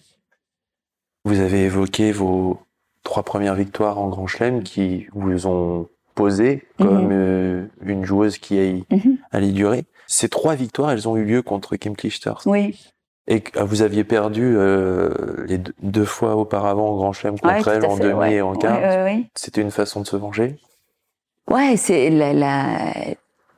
Vous 1.24 1.40
avez 1.40 1.64
évoqué 1.64 2.12
vos 2.12 2.58
trois 3.08 3.22
premières 3.22 3.54
victoires 3.54 3.98
en 3.98 4.08
Grand 4.08 4.26
Chelem 4.26 4.62
qui 4.62 5.06
vous 5.14 5.46
ont 5.46 5.88
posé 6.14 6.64
comme 6.78 7.06
Mhm. 7.06 7.10
euh, 7.12 7.64
une 7.80 8.04
joueuse 8.04 8.36
qui 8.36 8.58
a- 8.60 8.94
Mhm. 8.94 9.16
allait 9.32 9.50
durer. 9.52 9.86
Ces 10.06 10.28
trois 10.28 10.54
victoires, 10.54 10.90
elles 10.90 11.08
ont 11.08 11.16
eu 11.16 11.24
lieu 11.24 11.40
contre 11.40 11.76
Kim 11.76 11.96
Clijsters. 11.96 12.42
Oui, 12.44 12.78
Et 13.26 13.40
que- 13.40 13.58
vous 13.62 13.80
aviez 13.80 14.04
perdu 14.04 14.54
euh, 14.56 15.08
les 15.46 15.56
deux, 15.58 15.74
deux 15.82 16.04
fois 16.04 16.36
auparavant 16.36 16.88
en 16.90 16.96
Grand 16.96 17.12
Chelem 17.14 17.38
contre 17.38 17.66
ouais, 17.68 17.76
elle 17.76 17.86
en 17.86 17.96
fait, 17.96 18.02
demi 18.04 18.14
ouais. 18.14 18.32
et 18.34 18.42
en 18.42 18.54
quart. 18.54 18.78
ouais. 18.78 19.24
C'était 19.34 19.62
une 19.62 19.70
façon 19.70 20.00
de 20.02 20.06
se 20.06 20.16
venger? 20.16 20.58
Ouais, 21.50 21.76
c'est 21.78 22.10
la, 22.10 22.34
la, 22.34 22.92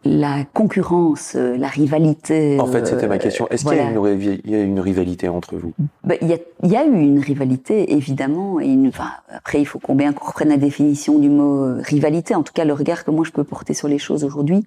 la 0.04 0.44
concurrence, 0.54 1.34
euh, 1.36 1.56
la 1.56 1.68
rivalité. 1.68 2.58
En 2.58 2.66
fait, 2.66 2.86
c'était 2.86 3.06
ma 3.06 3.16
euh, 3.16 3.18
question. 3.18 3.46
Est-ce 3.48 3.64
qu'il 3.64 4.44
y, 4.44 4.50
y 4.50 4.54
a 4.54 4.62
une 4.62 4.80
rivalité 4.80 5.28
entre 5.28 5.56
vous? 5.56 5.72
Bah, 6.04 6.14
Il 6.22 6.28
y, 6.28 6.32
a, 6.32 6.38
il 6.62 6.70
y 6.70 6.76
a 6.76 6.84
eu 6.84 7.00
une 7.00 7.18
rivalité, 7.18 7.92
évidemment. 7.92 8.60
Et 8.60 8.66
une, 8.66 8.88
enfin, 8.88 9.10
après, 9.28 9.60
il 9.60 9.66
faut 9.66 9.78
qu'on 9.78 9.94
bien 9.94 10.12
qu'on 10.12 10.26
reprenne 10.26 10.48
la 10.48 10.56
définition 10.56 11.18
du 11.18 11.28
mot 11.28 11.64
euh, 11.64 11.82
rivalité. 11.82 12.34
En 12.34 12.42
tout 12.42 12.52
cas, 12.54 12.64
le 12.64 12.72
regard 12.72 13.04
que 13.04 13.10
moi 13.10 13.24
je 13.26 13.32
peux 13.32 13.44
porter 13.44 13.74
sur 13.74 13.88
les 13.88 13.98
choses 13.98 14.24
aujourd'hui, 14.24 14.64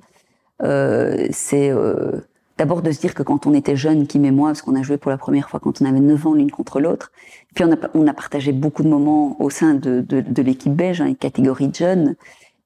euh, 0.62 1.28
c'est 1.32 1.70
euh, 1.70 2.12
d'abord 2.58 2.82
de 2.82 2.92
se 2.92 3.00
dire 3.00 3.14
que 3.14 3.24
quand 3.24 3.48
on 3.48 3.54
était 3.54 3.76
jeune, 3.76 4.06
Kim 4.08 4.26
et 4.26 4.32
moi, 4.32 4.50
parce 4.50 4.62
qu'on 4.62 4.76
a 4.76 4.84
joué 4.84 4.98
pour 4.98 5.12
la 5.12 5.18
première 5.18 5.50
fois 5.50 5.60
quand 5.60 5.82
on 5.82 5.86
avait 5.86 6.00
9 6.00 6.28
ans 6.28 6.34
l'une 6.34 6.52
contre 6.52 6.80
l'autre, 6.80 7.12
puis 7.56 7.64
on 7.66 7.72
a, 7.72 7.78
on 7.94 8.08
a 8.08 8.14
partagé 8.14 8.52
beaucoup 8.52 8.84
de 8.84 8.90
moments 8.90 9.36
au 9.42 9.50
sein 9.50 9.74
de, 9.74 10.02
de, 10.02 10.22
de 10.22 10.42
l'équipe 10.42 10.74
belge, 10.74 11.02
hein, 11.02 11.08
une 11.08 11.16
catégorie 11.16 11.70
de 11.70 11.76
jeunes, 11.76 12.16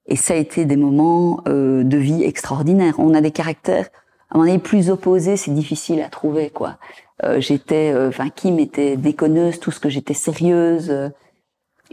et 0.08 0.16
ça 0.16 0.34
a 0.34 0.36
été 0.36 0.64
des 0.64 0.76
moments 0.76 1.40
euh, 1.46 1.84
de 1.84 1.96
vie 1.96 2.24
extraordinaires. 2.24 2.94
On 2.98 3.14
a 3.14 3.20
des 3.20 3.30
caractères, 3.30 3.88
à 4.30 4.36
moment 4.36 4.46
donné, 4.46 4.58
plus 4.58 4.90
opposés, 4.90 5.36
c'est 5.36 5.54
difficile 5.54 6.00
à 6.00 6.08
trouver, 6.08 6.50
quoi. 6.50 6.78
Euh, 7.24 7.40
j'étais, 7.40 7.92
euh, 7.94 8.08
enfin, 8.08 8.28
Kim 8.28 8.58
était 8.58 8.96
déconneuse, 8.96 9.60
tout 9.60 9.70
ce 9.70 9.80
que 9.80 9.88
j'étais 9.88 10.14
sérieuse. 10.14 10.92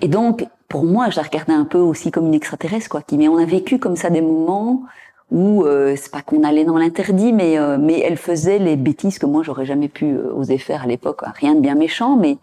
et 0.01 0.07
donc, 0.07 0.45
pour 0.67 0.85
moi, 0.85 1.09
je 1.09 1.17
la 1.17 1.23
regardais 1.23 1.53
un 1.53 1.65
peu 1.65 1.77
aussi 1.77 2.11
comme 2.11 2.27
une 2.27 2.33
extraterrestre, 2.33 2.89
quoi. 2.89 3.01
Kim. 3.01 3.21
On 3.29 3.37
a 3.37 3.45
vécu 3.45 3.79
comme 3.79 3.95
ça 3.95 4.09
des 4.09 4.21
moments 4.21 4.83
où 5.31 5.65
euh, 5.65 5.95
c'est 5.97 6.11
pas 6.11 6.21
qu'on 6.21 6.43
allait 6.43 6.65
dans 6.65 6.77
l'interdit, 6.77 7.33
mais 7.33 7.57
euh, 7.57 7.77
mais 7.79 7.99
elle 7.99 8.17
faisait 8.17 8.59
les 8.59 8.75
bêtises 8.75 9.19
que 9.19 9.25
moi 9.25 9.43
j'aurais 9.43 9.65
jamais 9.65 9.87
pu 9.87 10.05
euh, 10.05 10.33
oser 10.33 10.57
faire 10.57 10.83
à 10.83 10.87
l'époque. 10.87 11.21
Rien 11.35 11.55
de 11.55 11.61
bien 11.61 11.75
méchant, 11.75 12.15
mais 12.15 12.37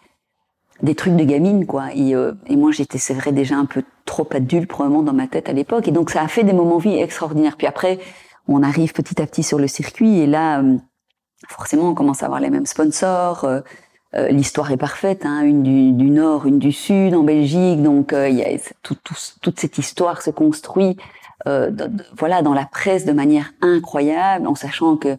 des 0.83 0.95
trucs 0.95 1.15
de 1.17 1.25
gamine, 1.25 1.65
quoi. 1.67 1.95
Et, 1.95 2.15
euh, 2.15 2.33
et 2.47 2.57
moi, 2.57 2.73
j'étais, 2.73 2.99
c'est 2.99 3.15
vrai, 3.15 3.33
déjà 3.33 3.57
un 3.57 3.67
peu 3.67 3.83
trop 4.05 4.27
adulte 4.33 4.69
probablement 4.69 5.03
dans 5.03 5.13
ma 5.13 5.29
tête 5.29 5.49
à 5.49 5.53
l'époque. 5.53 5.87
Et 5.89 5.93
donc, 5.93 6.11
ça 6.11 6.23
a 6.23 6.29
fait 6.29 6.43
des 6.45 6.53
moments 6.53 6.79
de 6.79 6.83
vie 6.83 6.97
extraordinaires. 6.99 7.57
Puis 7.57 7.67
après, 7.67 7.99
on 8.49 8.63
arrive 8.63 8.93
petit 8.93 9.23
à 9.23 9.27
petit 9.27 9.45
sur 9.45 9.59
le 9.59 9.69
circuit, 9.69 10.19
et 10.19 10.27
là, 10.27 10.61
euh, 10.61 10.77
forcément, 11.49 11.89
on 11.91 11.95
commence 11.95 12.23
à 12.23 12.27
avoir 12.27 12.41
les 12.41 12.51
mêmes 12.51 12.67
sponsors. 12.67 13.45
euh, 13.45 13.61
euh, 14.15 14.29
L'histoire 14.29 14.71
est 14.73 14.77
parfaite, 14.77 15.25
hein, 15.25 15.43
une 15.43 15.63
du, 15.63 15.93
du 15.93 16.11
nord, 16.11 16.47
une 16.47 16.59
du 16.59 16.73
sud 16.73 17.15
en 17.15 17.23
Belgique. 17.23 17.81
Donc, 17.83 18.13
euh, 18.13 18.29
y 18.29 18.43
a 18.43 18.49
tout, 18.83 18.97
tout- 19.05 19.15
toute 19.41 19.59
cette 19.61 19.79
histoire 19.79 20.21
se 20.23 20.31
construit, 20.31 20.97
voilà, 22.19 22.43
dans 22.43 22.55
la 22.55 22.67
presse 22.67 23.05
de 23.05 23.13
manière 23.13 23.53
incroyable, 23.63 24.47
en 24.47 24.55
sachant 24.55 24.97
que 24.97 25.17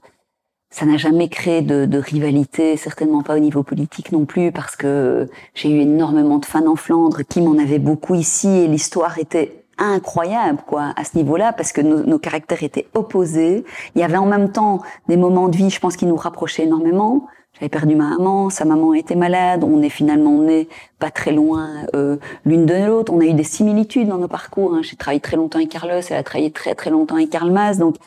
ça 0.73 0.87
n'a 0.87 0.97
jamais 0.97 1.29
créé 1.29 1.61
de, 1.61 1.85
de 1.85 1.99
rivalité, 1.99 2.77
certainement 2.77 3.21
pas 3.21 3.35
au 3.35 3.39
niveau 3.39 3.61
politique 3.61 4.11
non 4.11 4.25
plus, 4.25 4.51
parce 4.51 4.75
que 4.75 5.29
j'ai 5.53 5.69
eu 5.69 5.81
énormément 5.81 6.39
de 6.39 6.45
fans 6.45 6.65
en 6.65 6.75
Flandre, 6.75 7.21
qui 7.29 7.41
m'en 7.41 7.59
avait 7.59 7.77
beaucoup 7.77 8.15
ici, 8.15 8.47
et 8.47 8.67
l'histoire 8.67 9.19
était 9.19 9.63
incroyable, 9.77 10.59
quoi, 10.65 10.93
à 10.95 11.03
ce 11.03 11.15
niveau-là, 11.15 11.53
parce 11.53 11.73
que 11.73 11.81
nos, 11.81 12.03
nos 12.03 12.17
caractères 12.17 12.63
étaient 12.63 12.87
opposés. 12.95 13.63
Il 13.93 14.01
y 14.01 14.03
avait 14.03 14.17
en 14.17 14.25
même 14.25 14.51
temps 14.51 14.81
des 15.07 15.15
moments 15.15 15.47
de 15.47 15.55
vie, 15.55 15.69
je 15.69 15.79
pense, 15.79 15.95
qui 15.95 16.07
nous 16.07 16.15
rapprochaient 16.15 16.63
énormément. 16.63 17.27
J'avais 17.53 17.69
perdu 17.69 17.95
ma 17.95 18.09
maman, 18.09 18.49
sa 18.49 18.65
maman 18.65 18.95
était 18.95 19.15
malade, 19.15 19.63
on 19.63 19.83
est 19.83 19.89
finalement 19.89 20.39
nés 20.39 20.67
pas 20.97 21.11
très 21.11 21.31
loin 21.31 21.69
euh, 21.93 22.17
l'une 22.45 22.65
de 22.65 22.73
l'autre. 22.73 23.13
On 23.13 23.19
a 23.19 23.25
eu 23.25 23.33
des 23.35 23.43
similitudes 23.43 24.07
dans 24.07 24.17
nos 24.17 24.27
parcours. 24.27 24.73
hein. 24.73 24.81
J'ai 24.81 24.95
travaillé 24.95 25.21
très 25.21 25.37
longtemps 25.37 25.59
avec 25.59 25.69
Carlos, 25.69 26.01
elle 26.09 26.17
a 26.17 26.23
travaillé 26.23 26.49
très 26.49 26.73
très 26.73 26.89
longtemps 26.89 27.15
avec 27.15 27.29
Karl 27.29 27.51
Mas, 27.51 27.77
donc 27.77 27.97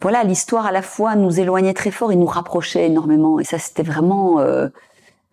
voilà, 0.00 0.22
l'histoire 0.22 0.66
à 0.66 0.72
la 0.72 0.82
fois 0.82 1.16
nous 1.16 1.40
éloignait 1.40 1.74
très 1.74 1.90
fort 1.90 2.12
et 2.12 2.16
nous 2.16 2.26
rapprochait 2.26 2.86
énormément. 2.86 3.40
Et 3.40 3.44
ça, 3.44 3.58
c'était 3.58 3.82
vraiment, 3.82 4.38
euh, 4.38 4.68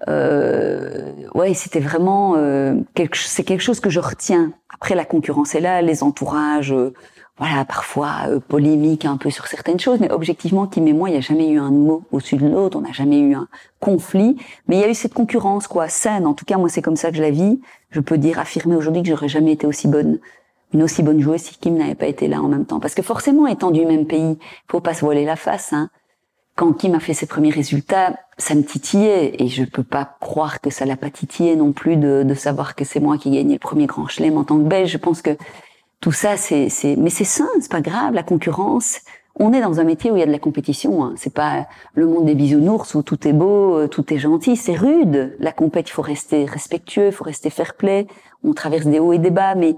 euh, 0.08 1.12
ouais, 1.36 1.54
c'était 1.54 1.80
vraiment 1.80 2.36
euh, 2.38 2.76
c'est 3.14 3.44
quelque 3.44 3.62
chose 3.62 3.80
que 3.80 3.90
je 3.90 4.00
retiens. 4.00 4.54
Après, 4.74 4.96
la 4.96 5.06
concurrence 5.06 5.54
est 5.56 5.60
là, 5.60 5.82
les 5.82 6.04
entourages, 6.04 6.74
euh, 6.74 6.94
voilà, 7.38 7.66
parfois 7.66 8.28
euh, 8.28 8.40
polémiques 8.40 9.06
un 9.06 9.18
peu 9.18 9.30
sur 9.30 9.48
certaines 9.48 9.80
choses, 9.80 10.00
mais 10.00 10.12
objectivement, 10.12 10.68
Kim 10.68 10.88
et 10.88 10.94
moi, 10.94 11.10
il 11.10 11.14
n'y 11.14 11.18
a 11.18 11.22
jamais 11.22 11.50
eu 11.50 11.60
un 11.60 11.72
mot 11.72 12.04
au-dessus 12.12 12.38
de 12.38 12.48
l'autre, 12.48 12.78
on 12.78 12.82
n'a 12.82 12.94
jamais 12.94 13.20
eu 13.20 13.36
un 13.36 13.48
conflit, 13.80 14.38
mais 14.68 14.78
il 14.78 14.82
y 14.82 14.84
a 14.84 14.90
eu 14.90 14.96
cette 14.96 15.14
concurrence, 15.14 15.68
quoi, 15.68 15.90
saine. 15.90 16.26
En 16.26 16.34
tout 16.34 16.46
cas, 16.46 16.58
moi, 16.58 16.70
c'est 16.70 16.82
comme 16.82 16.96
ça 16.96 17.12
que 17.12 17.18
je 17.18 17.22
la 17.22 17.32
vis. 17.32 17.60
Je 17.92 18.00
peux 18.00 18.18
dire, 18.18 18.40
affirmer 18.40 18.76
aujourd'hui 18.76 19.04
que 19.04 19.10
j'aurais 19.10 19.30
jamais 19.30 19.52
été 19.52 19.68
aussi 19.68 19.88
bonne 19.88 20.20
une 20.74 20.84
aussi 20.84 21.04
bonne 21.04 21.22
joueuse 21.22 21.42
si 21.42 21.58
Kim 21.58 21.78
n'avait 21.78 21.96
pas 21.96 22.08
été 22.08 22.28
là 22.28 22.42
en 22.42 22.48
même 22.48 22.66
temps. 22.66 22.80
Parce 22.80 22.96
que 22.96 23.02
forcément, 23.02 23.48
étant 23.48 23.72
du 23.72 23.86
même 23.86 24.06
pays, 24.06 24.38
faut 24.68 24.82
pas 24.82 24.94
se 24.94 25.02
voiler 25.02 25.26
la 25.26 25.36
face. 25.36 25.74
Hein. 25.74 25.90
Quand 26.56 26.74
Kim 26.74 26.96
a 26.96 27.00
fait 27.00 27.14
ses 27.14 27.26
premiers 27.26 27.50
résultats, 27.50 28.14
ça 28.38 28.56
me 28.56 28.64
titillait 28.64 29.42
et 29.42 29.48
je 29.48 29.64
peux 29.64 29.84
pas 29.84 30.18
croire 30.20 30.62
que 30.62 30.70
ça 30.70 30.86
l'a 30.86 30.96
pas 30.96 31.10
titillé 31.10 31.56
non 31.56 31.72
plus 31.72 31.98
de, 31.98 32.24
de 32.24 32.34
savoir 32.34 32.76
que 32.76 32.86
c'est 32.86 33.00
moi 33.00 33.18
qui 33.18 33.32
gagnais 33.32 33.54
le 33.54 33.60
premier 33.60 33.86
grand 33.86 34.08
chelem 34.08 34.38
en 34.38 34.44
tant 34.44 34.58
que 34.58 34.64
Belge. 34.64 34.90
Je 34.90 34.98
pense 34.98 35.22
que 35.22 35.38
tout 36.02 36.12
ça, 36.12 36.38
c'est, 36.38 36.70
c'est, 36.70 36.96
mais 36.96 37.10
c'est 37.10 37.24
sain, 37.24 37.48
c'est 37.60 37.72
pas 37.72 37.82
grave. 37.82 38.14
La 38.14 38.24
concurrence, 38.24 39.00
on 39.38 39.52
est 39.54 39.62
dans 39.62 39.80
un 39.80 39.84
métier 39.84 40.12
où 40.12 40.16
il 40.16 40.20
y 40.20 40.24
a 40.24 40.26
de 40.26 40.32
la 40.32 40.40
compétition. 40.40 41.04
Hein. 41.04 41.14
C'est 41.18 41.34
pas 41.34 41.68
le 41.94 42.08
monde 42.08 42.26
des 42.26 42.36
bisounours 42.36 42.96
où 42.96 43.04
tout 43.04 43.28
est 43.28 43.34
beau, 43.34 43.78
euh, 43.78 43.88
tout 43.88 44.14
est 44.14 44.18
gentil. 44.18 44.56
C'est 44.56 44.76
rude. 44.76 45.36
La 45.40 45.52
compète, 45.52 45.90
il 45.90 45.92
faut 45.92 46.02
rester 46.02 46.46
respectueux, 46.46 47.08
il 47.08 47.12
faut 47.12 47.24
rester 47.24 47.50
fair-play. 47.50 48.08
On 48.44 48.54
traverse 48.54 48.86
des 48.86 49.00
hauts 49.00 49.14
et 49.14 49.18
des 49.18 49.32
bas, 49.32 49.56
mais 49.56 49.76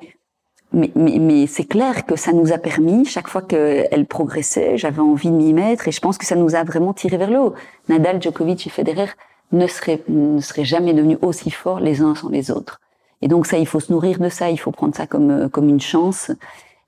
mais, 0.74 0.92
mais, 0.96 1.18
mais 1.20 1.48
c'est 1.48 1.66
clair 1.66 2.06
que 2.06 2.16
ça 2.16 2.34
nous 2.34 2.52
a 2.52 2.58
permis, 2.58 3.06
chaque 3.06 3.28
fois 3.28 3.42
qu'elle 3.42 4.06
progressait, 4.06 4.78
j'avais 4.78 5.00
envie 5.00 5.30
de 5.30 5.36
m'y 5.36 5.54
mettre 5.54 5.88
et 5.88 5.92
je 5.92 6.00
pense 6.00 6.18
que 6.18 6.26
ça 6.26 6.36
nous 6.36 6.56
a 6.56 6.64
vraiment 6.64 6.94
tiré 6.94 7.18
vers 7.18 7.30
le 7.30 7.40
haut. 7.40 7.54
Nadal, 7.90 8.22
Djokovic 8.22 8.68
et 8.68 8.70
Federer 8.70 9.08
ne 9.52 9.68
seraient, 9.68 10.04
ne 10.10 10.42
seraient 10.42 10.66
jamais 10.66 10.94
devenus 10.94 11.18
aussi 11.22 11.52
forts 11.52 11.80
les 11.80 12.02
uns 12.02 12.16
sans 12.16 12.30
les 12.30 12.52
autres. 12.52 12.82
Et 13.22 13.28
donc 13.28 13.48
ça, 13.48 13.58
il 13.58 13.66
faut 13.66 13.80
se 13.80 13.92
nourrir 13.92 14.20
de 14.20 14.30
ça, 14.30 14.50
il 14.50 14.58
faut 14.58 14.72
prendre 14.72 14.96
ça 14.96 15.08
comme, 15.08 15.32
euh, 15.32 15.50
comme 15.50 15.70
une 15.70 15.82
chance. 15.82 16.32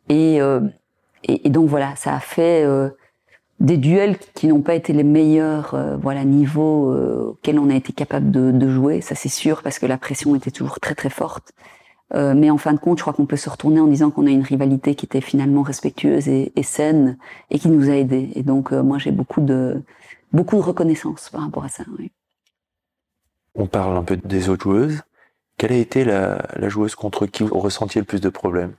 Et, 0.09 0.41
euh, 0.41 0.59
et, 1.23 1.49
donc 1.49 1.69
voilà, 1.69 1.95
ça 1.95 2.13
a 2.13 2.19
fait 2.19 2.63
euh, 2.63 2.89
des 3.59 3.77
duels 3.77 4.17
qui 4.35 4.47
n'ont 4.47 4.61
pas 4.61 4.75
été 4.75 4.93
les 4.93 5.03
meilleurs 5.03 5.73
euh, 5.73 5.97
voilà 5.97 6.23
niveaux 6.23 6.93
euh, 6.93 7.31
auxquels 7.31 7.59
on 7.59 7.69
a 7.69 7.75
été 7.75 7.93
capable 7.93 8.31
de, 8.31 8.51
de 8.51 8.69
jouer, 8.69 9.01
ça 9.01 9.15
c'est 9.15 9.29
sûr, 9.29 9.61
parce 9.63 9.79
que 9.79 9.85
la 9.85 9.97
pression 9.97 10.35
était 10.35 10.51
toujours 10.51 10.79
très 10.79 10.95
très 10.95 11.09
forte. 11.09 11.51
Euh, 12.13 12.33
mais 12.35 12.49
en 12.49 12.57
fin 12.57 12.73
de 12.73 12.79
compte, 12.79 12.97
je 12.97 13.03
crois 13.03 13.13
qu'on 13.13 13.25
peut 13.25 13.37
se 13.37 13.49
retourner 13.49 13.79
en 13.79 13.87
disant 13.87 14.09
qu'on 14.09 14.25
a 14.25 14.31
une 14.31 14.43
rivalité 14.43 14.95
qui 14.95 15.05
était 15.05 15.21
finalement 15.21 15.61
respectueuse 15.61 16.27
et, 16.27 16.51
et 16.55 16.63
saine 16.63 17.17
et 17.51 17.59
qui 17.59 17.69
nous 17.69 17.89
a 17.89 17.93
aidés. 17.93 18.31
Et 18.35 18.43
donc, 18.43 18.73
euh, 18.73 18.81
moi, 18.81 18.97
j'ai 18.97 19.11
beaucoup 19.11 19.41
de 19.41 19.81
beaucoup 20.31 20.55
de 20.55 20.61
reconnaissance 20.61 21.29
par 21.29 21.41
rapport 21.41 21.63
à 21.63 21.69
ça. 21.69 21.83
Oui. 21.97 22.11
On 23.55 23.67
parle 23.67 23.95
un 23.97 24.03
peu 24.03 24.17
des 24.17 24.49
autres 24.49 24.63
joueuses. 24.63 25.01
Quelle 25.57 25.73
a 25.73 25.77
été 25.77 26.03
la, 26.03 26.41
la 26.55 26.69
joueuse 26.69 26.95
contre 26.95 27.25
qui 27.25 27.43
vous 27.43 27.59
ressentiez 27.59 28.01
le 28.01 28.05
plus 28.05 28.21
de 28.21 28.29
problèmes 28.29 28.73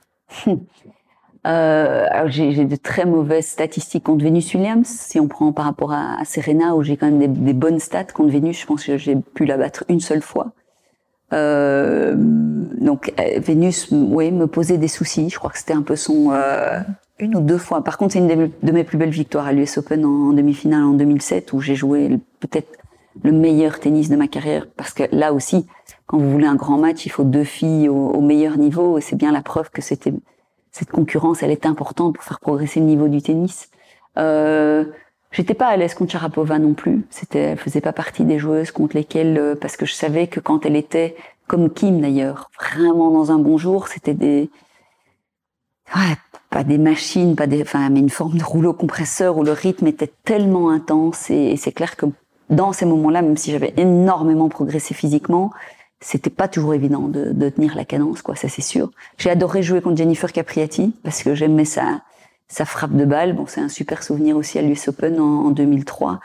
Euh, 1.47 2.07
j'ai 2.27 2.51
j'ai 2.51 2.65
de 2.65 2.75
très 2.75 3.05
mauvaises 3.05 3.47
statistiques 3.47 4.03
contre 4.03 4.23
Venus 4.23 4.53
Williams. 4.53 4.87
Si 4.87 5.19
on 5.19 5.27
prend 5.27 5.51
par 5.51 5.65
rapport 5.65 5.91
à, 5.91 6.19
à 6.19 6.25
Serena, 6.25 6.75
où 6.75 6.83
j'ai 6.83 6.97
quand 6.97 7.07
même 7.07 7.19
des, 7.19 7.27
des 7.27 7.53
bonnes 7.53 7.79
stats 7.79 8.03
contre 8.05 8.31
Venus, 8.31 8.61
je 8.61 8.65
pense 8.67 8.85
que 8.85 8.97
j'ai 8.97 9.15
pu 9.15 9.45
la 9.45 9.57
battre 9.57 9.83
une 9.89 9.99
seule 9.99 10.21
fois. 10.21 10.51
Euh, 11.33 12.13
donc 12.17 13.13
euh, 13.19 13.39
Vénus, 13.39 13.89
oui, 13.91 14.31
me 14.31 14.47
posait 14.47 14.77
des 14.77 14.87
soucis. 14.87 15.29
Je 15.29 15.37
crois 15.37 15.49
que 15.49 15.57
c'était 15.57 15.73
un 15.73 15.81
peu 15.81 15.95
son 15.95 16.31
euh, 16.31 16.79
une 17.19 17.35
ou 17.35 17.41
deux 17.41 17.57
fois. 17.57 17.83
Par 17.83 17.97
contre, 17.97 18.13
c'est 18.13 18.19
une 18.19 18.51
de 18.61 18.71
mes 18.71 18.83
plus 18.83 18.97
belles 18.97 19.09
victoires 19.09 19.47
à 19.47 19.53
l'US 19.53 19.77
Open 19.77 20.05
en, 20.05 20.33
demi-finale 20.33 20.83
en 20.83 20.93
2007 20.93 21.53
où 21.53 21.61
j'ai 21.61 21.75
joué 21.75 22.19
peut-être 22.39 22.77
le 23.23 23.31
meilleur 23.31 23.79
tennis 23.79 24.09
de 24.09 24.15
ma 24.15 24.27
carrière 24.27 24.67
parce 24.75 24.93
que 24.93 25.03
là 25.11 25.33
aussi, 25.33 25.65
quand 26.05 26.17
vous 26.17 26.29
voulez 26.29 26.47
un 26.47 26.55
grand 26.55 26.77
match, 26.77 27.05
il 27.05 27.09
faut 27.09 27.23
deux 27.23 27.43
filles 27.43 27.87
au, 27.87 28.19
meilleur 28.19 28.57
niveau, 28.57 28.97
et 28.97 29.01
c'est 29.01 29.15
bien 29.15 29.31
la 29.31 29.41
preuve 29.41 29.69
que 29.69 29.81
c'était 29.81 30.13
cette 30.71 30.89
concurrence, 30.89 31.43
elle 31.43 31.51
est 31.51 31.65
importante 31.65 32.15
pour 32.15 32.23
faire 32.23 32.39
progresser 32.39 32.79
le 32.79 32.85
niveau 32.85 33.07
du 33.07 33.21
tennis. 33.21 33.69
Euh, 34.17 34.85
J'étais 35.31 35.53
pas 35.53 35.67
à 35.67 35.77
l'aise 35.77 35.93
contre 35.93 36.11
Sharapova 36.11 36.59
non 36.59 36.73
plus. 36.73 37.05
C'était, 37.09 37.39
elle 37.39 37.57
faisait 37.57 37.81
pas 37.81 37.93
partie 37.93 38.25
des 38.25 38.37
joueuses 38.37 38.71
contre 38.71 38.97
lesquelles, 38.97 39.37
euh, 39.37 39.55
parce 39.55 39.77
que 39.77 39.85
je 39.85 39.93
savais 39.93 40.27
que 40.27 40.41
quand 40.41 40.65
elle 40.65 40.75
était, 40.75 41.15
comme 41.47 41.69
Kim 41.69 42.01
d'ailleurs, 42.01 42.51
vraiment 42.59 43.11
dans 43.11 43.31
un 43.31 43.39
bon 43.39 43.57
jour, 43.57 43.87
c'était 43.87 44.13
des, 44.13 44.49
ouais, 45.95 46.15
pas 46.49 46.65
des 46.65 46.77
machines, 46.77 47.37
pas 47.37 47.47
des, 47.47 47.61
enfin, 47.61 47.89
mais 47.89 48.01
une 48.01 48.09
forme 48.09 48.37
de 48.37 48.43
rouleau 48.43 48.73
compresseur 48.73 49.37
où 49.37 49.43
le 49.43 49.53
rythme 49.53 49.87
était 49.87 50.11
tellement 50.25 50.69
intense 50.69 51.29
et, 51.29 51.55
c'est 51.55 51.71
clair 51.71 51.95
que 51.95 52.07
dans 52.49 52.73
ces 52.73 52.85
moments-là, 52.85 53.21
même 53.21 53.37
si 53.37 53.51
j'avais 53.51 53.73
énormément 53.77 54.49
progressé 54.49 54.93
physiquement, 54.93 55.51
c'était 56.01 56.29
pas 56.29 56.49
toujours 56.49 56.73
évident 56.73 57.07
de, 57.07 57.31
de 57.31 57.49
tenir 57.49 57.75
la 57.75 57.85
cadence, 57.85 58.21
quoi, 58.21 58.35
ça 58.35 58.49
c'est 58.49 58.61
sûr. 58.61 58.91
J'ai 59.17 59.29
adoré 59.29 59.63
jouer 59.63 59.81
contre 59.81 59.95
Jennifer 59.95 60.29
Capriati 60.33 60.93
parce 61.03 61.23
que 61.23 61.35
j'aimais 61.35 61.63
sa, 61.63 62.01
sa 62.51 62.65
frappe 62.65 62.95
de 62.95 63.05
balle. 63.05 63.33
Bon, 63.33 63.45
c'est 63.47 63.61
un 63.61 63.69
super 63.69 64.03
souvenir 64.03 64.37
aussi 64.37 64.59
à 64.59 64.61
l'US 64.61 64.87
Open 64.87 65.19
en, 65.19 65.45
en 65.45 65.51
2003. 65.51 66.19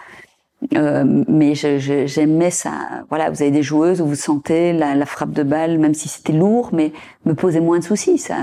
Euh, 0.75 1.25
mais 1.29 1.55
j'aimais 1.55 2.51
ça. 2.51 3.05
Voilà, 3.09 3.31
vous 3.31 3.43
avez 3.43 3.51
des 3.51 3.63
joueuses 3.63 4.01
où 4.01 4.07
vous 4.07 4.15
sentez 4.15 4.73
la, 4.73 4.95
la 4.95 5.07
frappe 5.07 5.33
de 5.33 5.43
balle, 5.43 5.79
même 5.79 5.95
si 5.95 6.09
c'était 6.09 6.33
lourd, 6.33 6.71
mais 6.73 6.93
me 7.25 7.35
posait 7.35 7.61
moins 7.61 7.79
de 7.79 7.85
soucis. 7.85 8.19
Ça, 8.19 8.37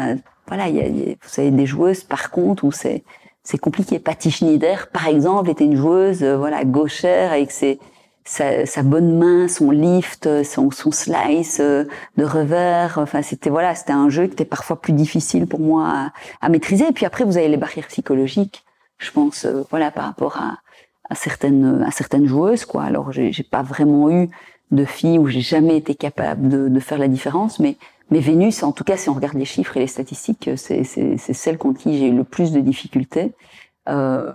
voilà, 0.48 0.70
y 0.70 0.80
a, 0.80 0.86
vous 0.88 1.42
avez 1.42 1.52
des 1.52 1.66
joueuses 1.66 2.04
par 2.04 2.32
contre 2.32 2.64
où 2.64 2.72
c'est 2.72 3.04
c'est 3.44 3.58
compliqué. 3.58 4.00
Patty 4.00 4.32
Schneider, 4.32 4.88
par 4.88 5.08
exemple, 5.08 5.50
était 5.50 5.66
une 5.66 5.76
joueuse, 5.76 6.24
euh, 6.24 6.38
voilà, 6.38 6.64
gauchère 6.64 7.34
avec 7.34 7.52
ses 7.52 7.78
sa, 8.26 8.66
sa, 8.66 8.84
bonne 8.84 9.18
main, 9.18 9.48
son 9.48 9.72
lift, 9.72 10.44
son, 10.44 10.72
son 10.72 10.92
slice 10.92 11.60
euh, 11.60 11.86
de 12.18 12.26
revers. 12.26 12.98
Enfin, 12.98 13.22
c'était 13.22 13.50
voilà, 13.50 13.76
c'était 13.76 13.94
un 13.94 14.10
jeu 14.10 14.28
qui 14.28 14.34
était 14.34 14.46
parfois 14.46 14.80
plus 14.80 14.94
difficile 14.94 15.48
pour 15.48 15.60
moi 15.60 15.88
à, 15.88 16.12
à, 16.42 16.50
maîtriser. 16.50 16.88
Et 16.88 16.92
puis 16.92 17.06
après, 17.06 17.24
vous 17.24 17.38
avez 17.38 17.48
les 17.48 17.58
barrières 17.58 17.88
psychologiques, 17.88 18.64
je 18.98 19.12
pense, 19.12 19.46
euh, 19.46 19.64
voilà, 19.70 19.92
par 19.92 20.06
rapport 20.06 20.38
à, 20.38 20.58
à, 21.10 21.16
certaines 21.16 21.84
à 21.84 21.92
certaines 21.92 22.26
joueuses, 22.26 22.66
quoi. 22.66 22.84
Alors, 22.84 23.12
j'ai 23.12 23.44
pas 23.44 23.64
vraiment 23.64 24.10
eu 24.10 24.30
de 24.72 24.86
filles 24.86 25.20
où 25.20 25.28
j'ai 25.28 25.42
jamais 25.42 25.78
été 25.78 25.94
capable 25.94 26.50
de, 26.50 26.68
de, 26.68 26.80
faire 26.80 26.98
la 26.98 27.08
différence, 27.08 27.60
mais 27.60 27.78
mais 28.10 28.20
Vénus, 28.20 28.64
en 28.64 28.72
tout 28.72 28.84
cas, 28.84 28.98
si 28.98 29.10
on 29.10 29.14
regarde 29.14 29.38
les 29.38 29.46
chiffres 29.46 29.78
et 29.78 29.82
les 29.82 29.88
statistiques, 29.88 30.50
c'est 30.56 30.84
celle 31.18 31.58
contre 31.58 31.80
qui 31.80 31.98
j'ai 31.98 32.08
eu 32.08 32.16
le 32.16 32.24
plus 32.24 32.52
de 32.52 32.60
difficultés. 32.60 33.34
Euh, 33.90 34.32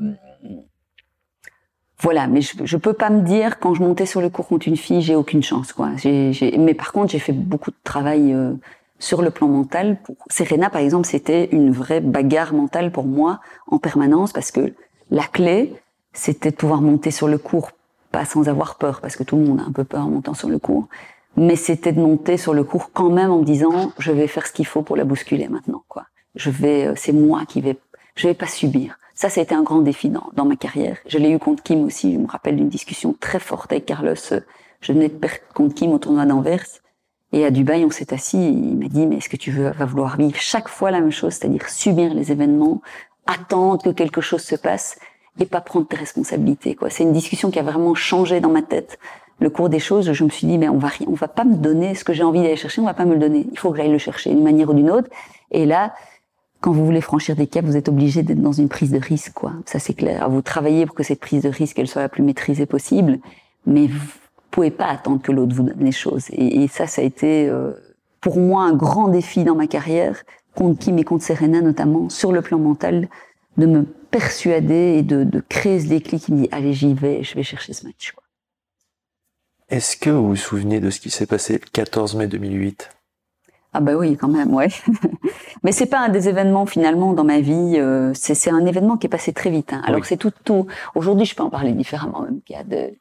voilà, 2.01 2.29
mais 2.29 2.41
je, 2.41 2.53
je 2.65 2.77
peux 2.77 2.93
pas 2.93 3.11
me 3.11 3.23
dire 3.23 3.59
quand 3.59 3.75
je 3.75 3.83
montais 3.83 4.07
sur 4.07 4.21
le 4.21 4.29
cours 4.29 4.47
contre 4.47 4.69
une 4.69 4.77
fille, 4.77 5.03
j'ai 5.03 5.17
aucune 5.17 5.43
chance, 5.43 5.73
quoi. 5.73 5.91
mais 6.05 6.75
par 6.75 6.93
contre, 6.93 7.11
j'ai 7.13 7.19
fait 7.19 7.33
beaucoup 7.33 7.71
de 7.71 7.77
travail 7.83 8.33
euh, 8.33 8.53
sur 9.01 9.21
le 9.21 9.31
plan 9.31 9.49
mental. 9.49 9.99
Pour 10.03 10.17
Serena, 10.31 10.71
par 10.71 10.81
exemple, 10.81 11.07
c'était 11.07 11.49
une 11.51 11.73
vraie 11.73 12.01
bagarre 12.01 12.55
mentale 12.55 12.93
pour 12.93 13.05
moi 13.05 13.41
en 13.67 13.79
permanence 13.79 14.33
parce 14.33 14.53
que 14.53 14.73
la 15.11 15.25
clé, 15.25 15.75
c'était 16.13 16.51
de 16.51 16.57
pouvoir 16.57 16.83
monter 16.83 17.11
sur 17.11 17.27
le 17.27 17.39
cours, 17.39 17.73
pas 18.13 18.25
sans 18.25 18.49
avoir 18.49 18.77
peur, 18.77 19.01
parce 19.01 19.17
que 19.17 19.25
tout 19.25 19.37
le 19.37 19.45
monde 19.45 19.61
a 19.61 19.65
un 19.65 19.73
peu 19.73 19.85
peur 19.85 20.07
en 20.07 20.11
montant 20.11 20.35
sur 20.35 20.49
le 20.49 20.59
cours, 20.59 20.89
mais 21.37 21.57
c'était 21.57 21.93
de 21.93 22.01
monter 22.01 22.37
sur 22.37 22.55
le 22.55 22.63
cours 22.63 22.91
quand 22.93 23.11
même 23.11 23.31
en 23.31 23.39
me 23.39 23.45
disant, 23.45 23.93
je 23.99 24.13
vais 24.13 24.27
faire 24.29 24.47
ce 24.47 24.53
qu'il 24.53 24.67
faut 24.67 24.83
pour 24.83 24.97
la 24.97 25.05
bousculer 25.05 25.49
maintenant, 25.49 25.83
quoi. 25.89 26.05
Je 26.35 26.51
vais, 26.51 26.87
euh, 26.87 26.93
c'est 26.95 27.13
moi 27.13 27.43
qui 27.49 27.61
vais, 27.61 27.77
je 28.15 28.29
vais 28.29 28.35
pas 28.35 28.47
subir. 28.47 28.99
Ça, 29.19 29.27
été 29.43 29.53
un 29.53 29.65
grand 29.65 29.81
défi 29.81 30.11
dans, 30.11 30.31
dans 30.35 30.45
ma 30.45 30.55
carrière. 30.55 30.97
Je 31.09 31.19
l'ai 31.19 31.31
eu 31.31 31.41
contre 31.41 31.65
Kim 31.65 31.85
aussi. 31.85 32.15
Je 32.15 32.19
me 32.19 32.29
rappelle 32.29 32.55
d'une 32.55 32.69
discussion 32.69 33.17
très 33.19 33.41
forte 33.41 33.73
avec 33.73 33.85
Carlos. 33.85 34.15
Je 34.81 34.93
venais 34.93 35.09
de 35.09 35.15
perdre 35.15 35.39
contre 35.55 35.75
Kim 35.75 35.91
au 35.91 35.99
tournoi 35.99 36.25
d'Anvers. 36.25 36.65
Et 37.33 37.45
à 37.45 37.51
Dubaï, 37.51 37.85
on 37.85 37.91
s'est 37.91 38.15
assis. 38.15 38.39
il 38.39 38.77
m'a 38.77 38.87
dit, 38.87 39.07
mais 39.07 39.17
est-ce 39.17 39.29
que 39.29 39.37
tu 39.37 39.51
veux, 39.51 39.71
vas 39.71 39.87
vouloir 39.87 40.19
vivre 40.19 40.37
chaque 40.39 40.69
fois 40.69 40.93
la 40.93 41.01
même 41.01 41.11
chose, 41.11 41.33
c'est-à-dire 41.33 41.69
subir 41.69 42.15
les 42.15 42.31
événements, 42.31 42.81
attendre 43.27 43.83
que 43.83 43.91
quelque 43.91 44.21
chose 44.21 44.43
se 44.43 44.55
passe 44.55 45.01
et 45.41 45.47
pas 45.47 45.63
prendre 45.63 45.89
tes 45.89 45.97
responsabilités, 45.97 46.77
quoi. 46.77 46.89
C'est 46.89 47.03
une 47.03 47.13
discussion 47.13 47.51
qui 47.51 47.59
a 47.59 47.65
vraiment 47.65 47.97
changé 47.97 48.39
dans 48.39 48.51
ma 48.51 48.63
tête 48.63 49.01
le 49.41 49.51
cours 49.51 49.69
des 49.69 49.81
choses. 49.81 50.13
Je 50.13 50.23
me 50.23 50.31
suis 50.31 50.47
dit, 50.47 50.59
mais 50.59 50.69
on 50.69 50.79
va, 50.79 50.91
on 51.09 51.15
va 51.15 51.27
pas 51.27 51.45
me 51.45 51.57
donner 51.57 51.97
ce 51.97 52.05
que 52.05 52.13
j'ai 52.13 52.23
envie 52.23 52.41
d'aller 52.41 52.55
chercher, 52.55 52.81
on 52.81 52.87
va 52.87 52.95
pas 52.95 53.05
me 53.05 53.15
le 53.15 53.21
donner. 53.21 53.49
Il 53.51 53.59
faut 53.59 53.73
que 53.73 53.79
j'aille 53.79 53.91
le 53.91 53.99
chercher 53.99 54.31
d'une 54.31 54.45
manière 54.45 54.71
ou 54.71 54.75
d'une 54.75 54.93
autre. 54.93 55.09
Et 55.51 55.67
là, 55.67 55.93
quand 56.61 56.73
vous 56.73 56.85
voulez 56.85 57.01
franchir 57.01 57.37
des 57.37 57.47
caps, 57.47 57.67
vous 57.67 57.77
êtes 57.77 57.89
obligé 57.89 58.23
d'être 58.23 58.41
dans 58.41 58.53
une 58.53 58.69
prise 58.69 58.91
de 58.91 58.99
risque, 58.99 59.33
quoi. 59.33 59.53
Ça, 59.67 59.79
c'est 59.79 59.95
clair. 59.95 60.29
Vous 60.29 60.43
travaillez 60.43 60.87
pour 60.87 60.95
que 60.95 61.03
cette 61.03 61.21
prise 61.21 61.43
de 61.43 61.49
risque, 61.49 61.79
elle 61.79 61.87
soit 61.87 62.03
la 62.03 62.09
plus 62.09 62.23
maîtrisée 62.23 62.67
possible, 62.67 63.19
mais 63.67 63.87
vous 63.87 64.07
pouvez 64.51 64.71
pas 64.71 64.87
attendre 64.87 65.23
que 65.23 65.31
l'autre 65.31 65.55
vous 65.55 65.63
donne 65.63 65.79
les 65.79 65.93
choses. 65.93 66.27
Et, 66.33 66.67
ça, 66.69 66.87
ça 66.87 67.03
a 67.03 67.05
été, 67.05 67.49
euh, 67.49 67.73
pour 68.21 68.39
moi, 68.39 68.65
un 68.65 68.75
grand 68.75 69.09
défi 69.09 69.45
dans 69.45 69.55
ma 69.55 69.67
carrière, 69.67 70.23
contre 70.55 70.81
Kim 70.81 70.99
et 70.99 71.05
contre 71.05 71.25
Serena 71.25 71.61
notamment, 71.61 72.09
sur 72.09 72.33
le 72.33 72.43
plan 72.43 72.59
mental, 72.59 73.09
de 73.57 73.67
me 73.67 73.85
persuader 73.85 74.97
et 74.99 75.03
de, 75.03 75.23
de 75.23 75.41
créer 75.49 75.81
ce 75.81 75.87
déclic 75.87 76.25
qui 76.25 76.33
me 76.33 76.43
dit, 76.43 76.49
allez, 76.51 76.73
j'y 76.73 76.95
vais, 76.95 77.23
je 77.23 77.35
vais 77.35 77.45
chercher 77.45 77.73
ce 77.73 77.87
match, 77.87 78.13
quoi. 78.13 78.25
Est-ce 79.69 79.99
que 79.99 80.09
vous 80.09 80.29
vous 80.29 80.37
souvenez 80.37 80.81
de 80.81 80.89
ce 80.89 80.99
qui 80.99 81.11
s'est 81.11 81.27
passé 81.27 81.53
le 81.53 81.67
14 81.71 82.15
mai 82.15 82.27
2008 82.27 82.89
ah 83.73 83.81
bah 83.81 83.95
oui, 83.97 84.17
quand 84.17 84.29
même, 84.29 84.55
ouais. 84.55 84.69
Mais 85.63 85.73
c'est 85.73 85.87
pas 85.87 86.01
un 86.01 86.09
des 86.09 86.29
événements 86.29 86.67
finalement 86.67 87.13
dans 87.13 87.25
ma 87.25 87.41
vie. 87.41 87.75
Euh, 87.77 88.13
c'est 88.15 88.51
un 88.51 88.65
événement 88.65 88.97
qui 88.97 89.07
est 89.07 89.11
passé 89.11 89.33
très 89.33 89.51
vite. 89.51 89.73
Hein. 89.73 89.83
Alors 89.85 90.05
c'est 90.07 90.17
tout, 90.17 90.33
tout. 90.45 90.67
Aujourd'hui, 90.95 91.27
je 91.27 91.35
peux 91.35 91.43
en 91.43 91.51
parler 91.51 91.73
différemment, 91.73 92.23
même 92.23 92.41
qu'il 92.43 92.57
y 92.57 92.59
a 92.59 92.65
de, 92.65 92.95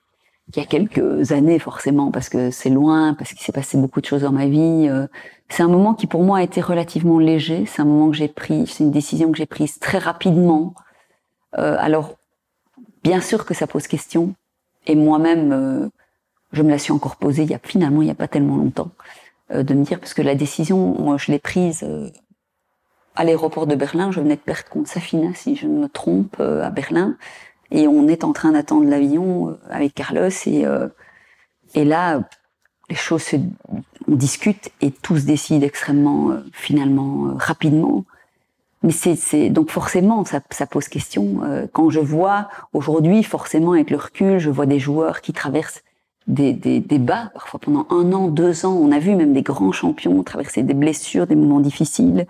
qu'il 0.52 0.64
y 0.64 0.66
a 0.66 0.68
quelques 0.68 1.32
années 1.32 1.60
forcément, 1.60 2.12
parce 2.12 2.30
que 2.30 2.52
c'est 2.52 2.70
loin, 2.70 3.14
parce 3.14 3.32
qu'il 3.32 3.42
s'est 3.42 3.52
passé 3.52 3.78
beaucoup 3.78 4.02
de 4.02 4.06
choses 4.06 4.22
dans 4.22 4.32
ma 4.32 4.48
vie. 4.48 4.88
Euh. 4.90 5.08
c'est 5.50 5.64
un 5.64 5.68
moment 5.68 5.94
qui 5.94 6.08
pour 6.08 6.24
moi 6.24 6.40
a 6.40 6.44
été 6.44 6.62
relativement 6.62 7.20
léger. 7.20 7.66
C'est 7.66 7.82
un 7.82 7.86
moment 7.86 8.10
que 8.10 8.16
j'ai 8.16 8.28
pris, 8.30 8.66
c'est 8.68 8.84
une 8.84 8.92
décision 8.92 9.32
que 9.32 9.38
j'ai 9.38 9.46
prise 9.46 9.80
très 9.80 9.98
rapidement. 9.98 10.74
Euh, 11.58 11.76
alors, 11.80 12.16
bien 13.04 13.22
sûr 13.22 13.46
que 13.46 13.54
ça 13.54 13.68
pose 13.68 13.88
question, 13.88 14.34
et 14.86 14.96
moi-même, 14.96 15.52
euh, 15.52 15.90
je 16.54 16.64
me 16.64 16.70
la 16.70 16.80
suis 16.80 16.94
encore 16.94 17.18
posée. 17.18 17.44
Il 17.44 17.50
y 17.50 17.56
a 17.56 17.60
finalement, 17.62 18.02
il 18.02 18.08
y 18.08 18.12
a 18.12 18.16
pas 18.16 18.28
tellement 18.28 18.56
longtemps. 18.56 18.92
Euh, 19.52 19.64
de 19.64 19.74
me 19.74 19.84
dire, 19.84 20.00
parce 20.00 20.14
que 20.14 20.22
la 20.22 20.36
décision, 20.36 20.96
moi, 21.00 21.18
je 21.18 21.32
l'ai 21.32 21.40
prise 21.40 21.84
euh, 21.84 22.10
à 23.16 23.24
l'aéroport 23.24 23.66
de 23.66 23.76
Berlin. 23.76 24.12
Je 24.12 24.20
venais 24.20 24.36
de 24.36 24.42
perdre 24.42 24.70
contre 24.70 24.90
Safina, 24.90 25.34
si 25.34 25.56
je 25.56 25.68
ne 25.68 25.80
me 25.80 25.88
trompe, 25.88 26.38
euh, 26.40 26.64
à 26.64 26.70
Berlin. 26.70 27.18
Et 27.72 27.88
on 27.88 28.08
est 28.08 28.24
en 28.24 28.34
train 28.34 28.52
d'attendre 28.52 28.90
l'avion 28.90 29.58
avec 29.70 29.94
Carlos. 29.94 30.30
Et, 30.46 30.64
et 31.74 31.84
là, 31.84 32.22
les 32.90 32.96
choses 32.96 33.24
se, 33.24 33.36
on 34.08 34.16
discute 34.16 34.72
et 34.80 34.90
tout 34.90 35.18
se 35.18 35.26
décide 35.26 35.64
extrêmement, 35.64 36.32
finalement, 36.54 37.34
rapidement. 37.36 38.06
Mais 38.84 38.94
c'est 38.94 39.50
donc 39.50 39.70
forcément, 39.70 40.24
ça, 40.24 40.40
ça 40.50 40.66
pose 40.66 40.88
question. 40.88 41.42
quand 41.74 41.90
je 41.90 42.00
vois 42.00 42.48
aujourd'hui, 42.72 43.22
forcément 43.22 43.74
avec 43.74 43.90
le 43.90 43.98
recul, 43.98 44.40
je 44.40 44.50
vois 44.50 44.66
des 44.66 44.80
joueurs 44.80 45.20
qui 45.20 45.34
traversent 45.34 45.84
des, 46.28 46.54
des, 46.54 46.80
des, 46.80 47.00
bas, 47.00 47.32
parfois 47.34 47.60
pendant 47.60 47.88
un 47.90 48.12
an, 48.14 48.28
deux 48.28 48.66
ans. 48.66 48.74
On 48.74 48.92
a 48.92 49.00
vu 49.00 49.16
même 49.16 49.34
des 49.34 49.42
grands 49.42 49.72
champions 49.72 50.24
traverser 50.24 50.64
des 50.64 50.74
blessures, 50.74 51.28
des 51.28 51.36
moments 51.36 51.60
difficiles. 51.60 52.28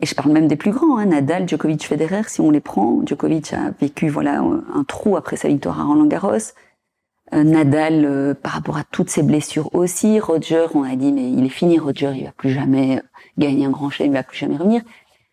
Et 0.00 0.06
je 0.06 0.14
parle 0.14 0.32
même 0.32 0.46
des 0.46 0.56
plus 0.56 0.72
grands, 0.72 0.98
hein, 0.98 1.06
Nadal, 1.06 1.48
Djokovic, 1.48 1.86
Federer, 1.86 2.22
si 2.28 2.40
on 2.40 2.50
les 2.50 2.60
prend. 2.60 3.00
Djokovic 3.06 3.52
a 3.52 3.70
vécu 3.80 4.08
voilà 4.08 4.40
un 4.40 4.84
trou 4.84 5.16
après 5.16 5.36
sa 5.36 5.48
victoire 5.48 5.80
à 5.80 5.84
Roland 5.84 6.06
Garros. 6.06 6.52
Euh, 7.34 7.42
Nadal, 7.42 8.04
euh, 8.04 8.34
par 8.34 8.52
rapport 8.52 8.76
à 8.76 8.84
toutes 8.84 9.10
ses 9.10 9.22
blessures 9.24 9.74
aussi. 9.74 10.20
Roger, 10.20 10.66
on 10.74 10.84
a 10.84 10.94
dit 10.94 11.12
mais 11.12 11.28
il 11.28 11.44
est 11.44 11.48
fini, 11.50 11.78
Roger, 11.78 12.12
il 12.14 12.24
va 12.24 12.32
plus 12.32 12.50
jamais 12.50 13.02
gagner 13.36 13.66
un 13.66 13.70
grand 13.70 13.90
chelem, 13.90 14.12
il 14.12 14.14
va 14.14 14.22
plus 14.22 14.38
jamais 14.38 14.56
revenir. 14.56 14.82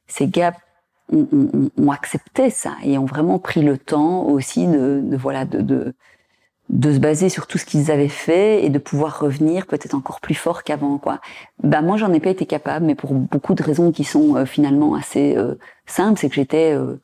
Ces 0.07 0.27
gars 0.27 0.53
ont, 1.11 1.91
accepté 1.91 2.49
ça 2.49 2.75
et 2.83 2.97
ont 2.97 3.05
vraiment 3.05 3.37
pris 3.37 3.61
le 3.61 3.77
temps 3.77 4.23
aussi 4.23 4.65
de, 4.65 5.01
de 5.03 5.17
voilà 5.17 5.45
de, 5.45 5.61
de 5.61 5.93
de 6.73 6.91
se 6.91 6.97
baser 6.97 7.29
sur 7.29 7.45
tout 7.45 7.59
ce 7.59 7.65
qu'ils 7.65 7.91
avaient 7.91 8.07
fait 8.07 8.65
et 8.65 8.69
de 8.69 8.79
pouvoir 8.79 9.19
revenir 9.19 9.67
peut-être 9.67 9.93
encore 9.93 10.19
plus 10.19 10.33
fort 10.33 10.63
qu'avant 10.63 10.97
quoi. 10.97 11.19
Bah 11.61 11.83
moi 11.83 11.97
j'en 11.97 12.11
ai 12.11 12.19
pas 12.19 12.31
été 12.31 12.47
capable 12.47 12.87
mais 12.87 12.95
pour 12.95 13.13
beaucoup 13.13 13.53
de 13.53 13.61
raisons 13.61 13.91
qui 13.91 14.03
sont 14.03 14.35
euh, 14.35 14.45
finalement 14.45 14.95
assez 14.95 15.37
euh, 15.37 15.53
simples, 15.85 16.19
c'est 16.19 16.29
que 16.29 16.35
j'étais 16.35 16.73
euh, 16.73 16.99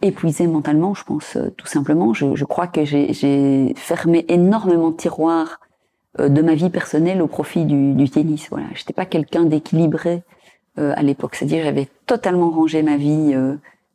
épuisée 0.00 0.46
mentalement, 0.46 0.94
je 0.94 1.04
pense 1.04 1.36
tout 1.58 1.66
simplement. 1.66 2.14
Je, 2.14 2.34
je 2.34 2.44
crois 2.46 2.68
que 2.68 2.86
j'ai 2.86 3.74
fermé 3.76 4.24
énormément 4.28 4.90
de 4.90 4.96
tiroirs 4.96 5.60
de 6.18 6.42
ma 6.42 6.54
vie 6.54 6.70
personnelle 6.70 7.20
au 7.20 7.26
profit 7.26 7.66
du, 7.66 7.92
du 7.92 8.08
tennis. 8.08 8.48
Voilà, 8.50 8.66
j'étais 8.74 8.94
pas 8.94 9.04
quelqu'un 9.04 9.44
d'équilibré 9.44 10.22
à 10.76 11.02
l'époque, 11.02 11.34
c'est-à-dire 11.34 11.64
j'avais 11.64 11.88
totalement 12.06 12.50
rangé 12.50 12.82
ma 12.82 12.96
vie 12.96 13.36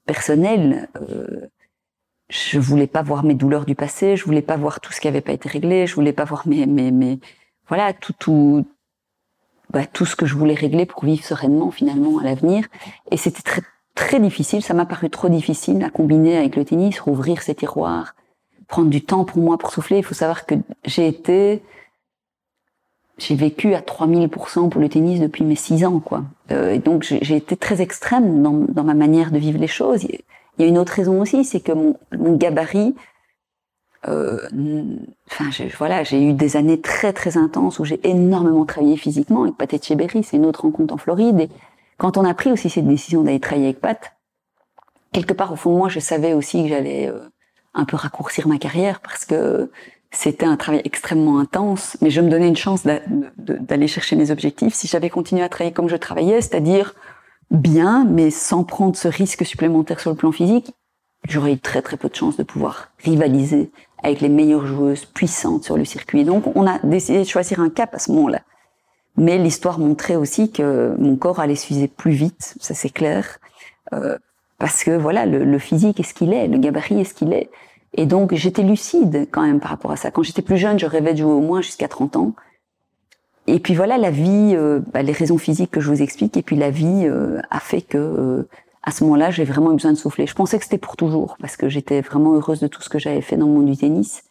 personnelle 0.05 0.89
je 2.29 2.59
voulais 2.59 2.87
pas 2.87 3.01
voir 3.01 3.23
mes 3.23 3.35
douleurs 3.35 3.65
du 3.65 3.75
passé, 3.75 4.15
je 4.17 4.25
voulais 4.25 4.41
pas 4.41 4.57
voir 4.57 4.79
tout 4.79 4.91
ce 4.91 4.99
qui 4.99 5.07
avait 5.07 5.21
pas 5.21 5.33
été 5.33 5.47
réglé, 5.47 5.87
je 5.87 5.95
voulais 5.95 6.13
pas 6.13 6.23
voir 6.23 6.47
mes, 6.47 6.65
mes, 6.65 6.91
mes 6.91 7.19
voilà, 7.67 7.93
tout, 7.93 8.13
tout, 8.17 8.65
bah, 9.69 9.85
tout 9.85 10.05
ce 10.05 10.15
que 10.15 10.25
je 10.25 10.35
voulais 10.35 10.53
régler 10.53 10.85
pour 10.85 11.05
vivre 11.05 11.23
sereinement 11.23 11.71
finalement 11.71 12.19
à 12.19 12.23
l'avenir. 12.23 12.65
Et 13.11 13.17
c'était 13.17 13.41
très, 13.41 13.61
très 13.93 14.19
difficile, 14.19 14.61
ça 14.63 14.73
m'a 14.73 14.85
paru 14.85 15.09
trop 15.09 15.29
difficile 15.29 15.83
à 15.83 15.89
combiner 15.89 16.37
avec 16.37 16.55
le 16.55 16.65
tennis, 16.65 16.99
rouvrir 16.99 17.41
ces 17.41 17.55
tiroirs, 17.55 18.15
prendre 18.67 18.89
du 18.89 19.01
temps 19.01 19.25
pour 19.25 19.37
moi 19.37 19.57
pour 19.57 19.71
souffler. 19.71 19.97
Il 19.97 20.03
faut 20.03 20.15
savoir 20.15 20.45
que 20.45 20.55
j'ai 20.85 21.07
été 21.07 21.61
j'ai 23.17 23.35
vécu 23.35 23.73
à 23.75 23.79
3000% 23.79 24.69
pour 24.69 24.81
le 24.81 24.89
tennis 24.89 25.21
depuis 25.21 25.45
mes 25.45 25.55
6 25.55 25.85
ans, 25.85 25.99
quoi. 25.99 26.23
Euh, 26.51 26.73
et 26.73 26.79
donc 26.79 27.03
j'ai 27.03 27.35
été 27.35 27.55
très 27.55 27.81
extrême 27.81 28.43
dans, 28.43 28.51
dans, 28.51 28.83
ma 28.83 28.93
manière 28.93 29.31
de 29.31 29.37
vivre 29.37 29.57
les 29.57 29.67
choses. 29.67 30.05
Il 30.57 30.63
y 30.63 30.65
a 30.65 30.67
une 30.67 30.77
autre 30.77 30.93
raison 30.93 31.21
aussi, 31.21 31.43
c'est 31.43 31.59
que 31.59 31.71
mon, 31.71 31.97
mon 32.17 32.35
gabarit, 32.35 32.95
euh, 34.07 34.39
enfin 35.31 35.49
voilà, 35.77 36.03
j'ai 36.03 36.21
eu 36.21 36.33
des 36.33 36.57
années 36.57 36.79
très 36.79 37.11
très 37.13 37.37
intenses 37.37 37.79
où 37.79 37.85
j'ai 37.85 37.99
énormément 38.07 38.65
travaillé 38.65 38.97
physiquement 38.97 39.43
avec 39.43 39.55
Pat 39.55 39.73
Etcheberry, 39.73 40.23
c'est 40.23 40.37
une 40.37 40.45
autre 40.45 40.61
rencontre 40.61 40.93
en 40.93 40.97
Floride. 40.97 41.39
Et 41.39 41.49
quand 41.97 42.17
on 42.17 42.25
a 42.25 42.33
pris 42.33 42.51
aussi 42.51 42.69
cette 42.69 42.87
décision 42.87 43.23
d'aller 43.23 43.39
travailler 43.39 43.67
avec 43.67 43.81
Pat, 43.81 44.13
quelque 45.11 45.33
part 45.33 45.51
au 45.51 45.55
fond 45.55 45.73
de 45.73 45.77
moi, 45.77 45.89
je 45.89 45.99
savais 45.99 46.33
aussi 46.33 46.63
que 46.63 46.69
j'allais 46.69 47.07
euh, 47.07 47.19
un 47.73 47.85
peu 47.85 47.95
raccourcir 47.95 48.47
ma 48.47 48.57
carrière 48.57 48.99
parce 48.99 49.25
que 49.25 49.71
c'était 50.11 50.45
un 50.45 50.55
travail 50.55 50.81
extrêmement 50.85 51.39
intense, 51.39 51.97
mais 52.01 52.09
je 52.09 52.21
me 52.21 52.29
donnais 52.29 52.47
une 52.47 52.55
chance 52.55 52.83
d'aller 52.85 53.87
chercher 53.87 54.15
mes 54.15 54.31
objectifs. 54.31 54.73
Si 54.73 54.87
j'avais 54.87 55.09
continué 55.09 55.43
à 55.43 55.49
travailler 55.49 55.73
comme 55.73 55.89
je 55.89 55.97
travaillais, 55.97 56.41
c'est-à-dire 56.41 56.95
bien, 57.51 58.05
mais 58.05 58.31
sans 58.31 58.63
prendre 58.63 58.95
ce 58.95 59.07
risque 59.07 59.45
supplémentaire 59.45 59.99
sur 59.99 60.11
le 60.11 60.15
plan 60.15 60.31
physique, 60.31 60.73
j'aurais 61.27 61.53
eu 61.53 61.59
très 61.59 61.81
très 61.81 61.97
peu 61.97 62.09
de 62.09 62.15
chances 62.15 62.37
de 62.37 62.43
pouvoir 62.43 62.89
rivaliser 63.03 63.71
avec 64.03 64.21
les 64.21 64.29
meilleures 64.29 64.67
joueuses 64.67 65.05
puissantes 65.05 65.63
sur 65.63 65.77
le 65.77 65.85
circuit. 65.85 66.23
Donc 66.23 66.43
on 66.55 66.67
a 66.67 66.79
décidé 66.79 67.19
de 67.19 67.23
choisir 67.23 67.59
un 67.59 67.69
cap 67.69 67.93
à 67.93 67.99
ce 67.99 68.11
moment-là. 68.11 68.41
Mais 69.17 69.37
l'histoire 69.37 69.79
montrait 69.79 70.17
aussi 70.17 70.51
que 70.51 70.93
mon 70.99 71.15
corps 71.15 71.39
allait 71.39 71.55
s'user 71.55 71.87
plus 71.87 72.11
vite, 72.11 72.55
ça 72.59 72.73
c'est 72.73 72.89
clair, 72.89 73.39
euh, 73.93 74.17
parce 74.57 74.83
que 74.83 74.91
voilà, 74.91 75.25
le, 75.25 75.45
le 75.45 75.59
physique 75.59 75.99
est 75.99 76.03
ce 76.03 76.13
qu'il 76.13 76.33
est, 76.33 76.47
le 76.47 76.57
gabarit 76.57 76.99
est 76.99 77.05
ce 77.05 77.13
qu'il 77.13 77.33
est. 77.33 77.49
Et 77.97 78.05
donc, 78.05 78.33
j'étais 78.33 78.61
lucide 78.61 79.27
quand 79.31 79.41
même 79.41 79.59
par 79.59 79.69
rapport 79.69 79.91
à 79.91 79.95
ça. 79.95 80.11
Quand 80.11 80.23
j'étais 80.23 80.41
plus 80.41 80.57
jeune, 80.57 80.77
je 80.77 80.85
rêvais 80.85 81.13
de 81.13 81.19
jouer 81.19 81.31
au 81.31 81.39
moins 81.39 81.61
jusqu'à 81.61 81.87
30 81.87 82.17
ans. 82.17 82.33
Et 83.47 83.59
puis 83.59 83.75
voilà, 83.75 83.97
la 83.97 84.09
vie, 84.09 84.53
euh, 84.55 84.79
bah, 84.93 85.03
les 85.03 85.11
raisons 85.11 85.37
physiques 85.37 85.71
que 85.71 85.81
je 85.81 85.89
vous 85.89 86.01
explique, 86.01 86.35
et 86.37 86.41
puis 86.41 86.55
la 86.55 86.71
vie 86.71 87.05
euh, 87.05 87.39
a 87.51 87.59
fait 87.59 87.81
que 87.81 87.97
euh, 87.97 88.47
à 88.83 88.91
ce 88.91 89.03
moment-là, 89.03 89.31
j'ai 89.31 89.43
vraiment 89.43 89.71
eu 89.71 89.75
besoin 89.75 89.93
de 89.93 89.97
souffler. 89.97 90.27
Je 90.27 90.35
pensais 90.35 90.57
que 90.57 90.63
c'était 90.63 90.77
pour 90.77 90.95
toujours, 90.95 91.37
parce 91.39 91.57
que 91.57 91.69
j'étais 91.69 92.01
vraiment 92.01 92.33
heureuse 92.33 92.59
de 92.59 92.67
tout 92.67 92.81
ce 92.81 92.89
que 92.89 92.99
j'avais 92.99 93.21
fait 93.21 93.37
dans 93.37 93.47
le 93.47 93.51
monde 93.51 93.65
du 93.65 93.77
tennis. 93.77 94.23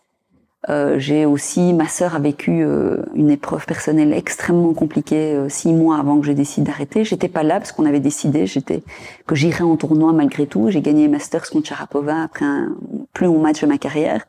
Euh, 0.71 0.99
j'ai 0.99 1.27
aussi, 1.27 1.75
ma 1.75 1.89
sœur 1.89 2.15
a 2.15 2.19
vécu 2.19 2.63
euh, 2.65 3.03
une 3.15 3.31
épreuve 3.31 3.67
personnelle 3.67 4.15
extrêmement 4.15 4.73
compliquée 4.73 5.35
euh, 5.35 5.49
six 5.49 5.73
mois 5.73 5.99
avant 5.99 6.19
que 6.21 6.27
je 6.27 6.33
décide 6.33 6.65
d'arrêter. 6.65 7.05
J'étais 7.05 7.29
pas 7.29 7.43
là 7.43 7.59
parce 7.59 7.73
qu'on 7.73 7.85
avait 7.85 8.01
décidé, 8.01 8.47
j'étais 8.47 8.83
que 9.27 9.35
j'irais 9.35 9.65
en 9.65 9.77
tournoi 9.77 10.13
malgré 10.13 10.47
tout. 10.47 10.71
J'ai 10.71 10.81
gagné 10.81 11.09
Masters 11.09 11.51
contre 11.51 11.69
Sharapova 11.69 12.23
après 12.23 12.47
un 12.47 12.75
plus 13.13 13.27
long 13.27 13.41
match 13.41 13.61
de 13.61 13.67
ma 13.67 13.77
carrière. 13.77 14.25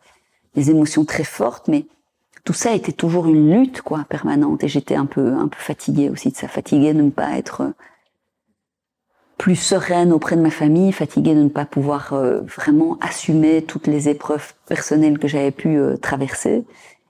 Des 0.56 0.70
émotions 0.70 1.06
très 1.06 1.24
fortes, 1.24 1.68
mais 1.68 1.86
tout 2.46 2.54
ça 2.54 2.74
était 2.74 2.94
toujours 2.94 3.28
une 3.28 3.52
lutte 3.52 3.82
quoi 3.82 4.06
permanente 4.08 4.64
et 4.64 4.68
j'étais 4.68 4.96
un 4.96 5.08
peu 5.08 5.34
un 5.34 5.48
peu 5.48 5.58
fatiguée 5.58 6.10
aussi 6.10 6.32
de 6.32 6.38
ça, 6.38 6.48
fatiguée 6.48 6.94
de 6.94 7.02
ne 7.02 7.10
pas 7.10 7.38
être 7.38 7.74
plus 9.38 9.56
sereine 9.56 10.14
auprès 10.14 10.36
de 10.36 10.42
ma 10.42 10.50
famille, 10.50 10.92
fatiguée 10.92 11.36
de 11.36 11.44
ne 11.44 11.50
pas 11.50 11.66
pouvoir 11.66 12.14
euh, 12.14 12.42
vraiment 12.42 12.98
assumer 13.02 13.64
toutes 13.64 13.88
les 13.88 14.08
épreuves 14.08 14.54
personnelles 14.68 15.20
que 15.20 15.28
j'avais 15.28 15.52
pu 15.52 15.78
euh, 15.78 15.98
traverser. 15.98 16.64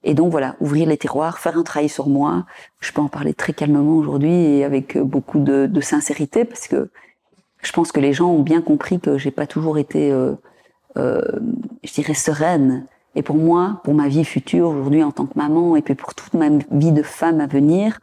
Et 0.03 0.13
donc 0.13 0.31
voilà, 0.31 0.55
ouvrir 0.59 0.87
les 0.89 0.97
tiroirs, 0.97 1.37
faire 1.37 1.57
un 1.57 1.63
travail 1.63 1.89
sur 1.89 2.07
moi. 2.07 2.45
Je 2.79 2.91
peux 2.91 3.01
en 3.01 3.09
parler 3.09 3.33
très 3.33 3.53
calmement 3.53 3.97
aujourd'hui 3.97 4.33
et 4.33 4.63
avec 4.63 4.95
euh, 4.95 5.03
beaucoup 5.03 5.39
de, 5.39 5.67
de, 5.67 5.81
sincérité 5.81 6.45
parce 6.45 6.67
que 6.67 6.89
je 7.61 7.71
pense 7.71 7.91
que 7.91 7.99
les 7.99 8.13
gens 8.13 8.29
ont 8.29 8.41
bien 8.41 8.61
compris 8.61 8.99
que 8.99 9.17
j'ai 9.17 9.31
pas 9.31 9.47
toujours 9.47 9.77
été, 9.79 10.11
je 10.95 11.93
dirais, 11.93 12.13
sereine. 12.13 12.85
Et 13.15 13.23
pour 13.23 13.37
moi, 13.37 13.81
pour 13.83 13.93
ma 13.93 14.07
vie 14.07 14.25
future 14.25 14.69
aujourd'hui 14.69 15.03
en 15.03 15.11
tant 15.11 15.25
que 15.25 15.37
maman 15.37 15.75
et 15.75 15.81
puis 15.81 15.95
pour 15.95 16.13
toute 16.13 16.33
ma 16.33 16.49
vie 16.71 16.91
de 16.91 17.01
femme 17.01 17.39
à 17.39 17.47
venir, 17.47 17.99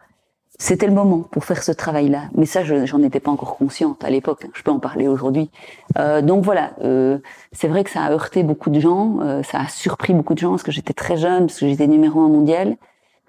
c'était 0.59 0.87
le 0.87 0.93
moment 0.93 1.19
pour 1.31 1.45
faire 1.45 1.63
ce 1.63 1.73
travail-là. 1.73 2.25
Mais 2.35 2.47
ça, 2.47 2.63
j'en 2.63 3.03
étais 3.03 3.21
pas 3.21 3.31
encore 3.31 3.57
consciente 3.57 4.05
à 4.05 4.11
l'époque. 4.11 4.45
Hein. 4.45 4.51
Je 4.55 4.63
peux 4.63 4.71
en 4.71 4.79
parler 4.79 5.09
aujourd'hui. 5.09 5.51
Euh, 5.99 6.23
donc 6.23 6.45
voilà, 6.45 6.73
euh, 6.83 7.19
c'est 7.51 7.69
vrai 7.69 7.83
que 7.85 7.91
ça 7.91 8.05
a 8.05 8.13
heurté 8.13 8.43
beaucoup 8.43 8.71
de 8.71 8.79
gens, 8.79 9.19
euh, 9.23 9.43
ça 9.43 9.61
a 9.61 9.69
surpris 9.69 10.15
beaucoup 10.15 10.35
de 10.35 10.39
gens 10.39 10.51
parce 10.51 10.63
que 10.63 10.71
j'étais 10.71 10.93
très 10.93 11.17
jeune, 11.17 11.47
parce 11.47 11.59
que 11.59 11.67
j'étais 11.67 11.89
numéro 11.89 12.21
un 12.21 12.29
mondial. 12.29 12.77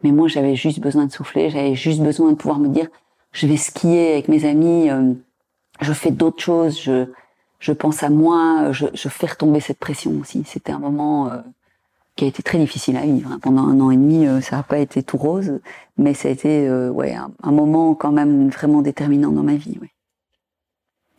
Mais 0.04 0.12
moi, 0.12 0.28
j'avais 0.28 0.56
juste 0.56 0.80
besoin 0.80 1.06
de 1.06 1.12
souffler, 1.12 1.50
j'avais 1.50 1.76
juste 1.76 2.02
besoin 2.02 2.32
de 2.32 2.36
pouvoir 2.36 2.60
me 2.60 2.68
dire, 2.68 2.88
je 3.32 3.48
vais 3.48 3.58
skier 3.58 4.14
avec 4.14 4.28
mes 4.28 4.46
amis, 4.46 4.90
euh, 4.90 5.14
je 5.82 5.94
fais 5.94 6.12
d'autres 6.12 6.42
choses, 6.44 6.80
je, 6.80 7.06
je 7.60 7.72
pense 7.72 8.04
à 8.04 8.10
moi, 8.10 8.72
je, 8.74 8.86
je 8.94 9.10
fais 9.10 9.28
retomber 9.28 9.60
cette 9.60 9.80
pression 9.80 10.12
aussi. 10.22 10.44
C'était 10.46 10.72
un 10.72 10.80
moment 10.80 11.32
euh, 11.32 11.38
qui 12.16 12.26
a 12.26 12.28
été 12.28 12.44
très 12.44 12.60
difficile 12.60 12.98
à 12.98 13.02
vivre. 13.02 13.38
Pendant 13.42 13.64
un 13.64 13.80
an 13.80 13.92
et 13.92 13.98
demi, 13.98 14.28
euh, 14.28 14.42
ça 14.42 14.58
n'a 14.58 14.64
pas 14.64 14.78
été 14.78 15.04
tout 15.04 15.18
rose, 15.18 15.60
mais 15.98 16.14
ça 16.14 16.28
a 16.28 16.32
été 16.32 16.68
euh, 16.68 16.90
ouais, 16.90 17.16
un, 17.16 17.52
moment 17.52 17.96
quand 17.96 18.12
même 18.12 18.50
vraiment 18.50 18.82
déterminant 18.82 19.32
dans 19.32 19.44
ma 19.44 19.56
vie. 19.56 19.78
Ouais. 19.82 19.90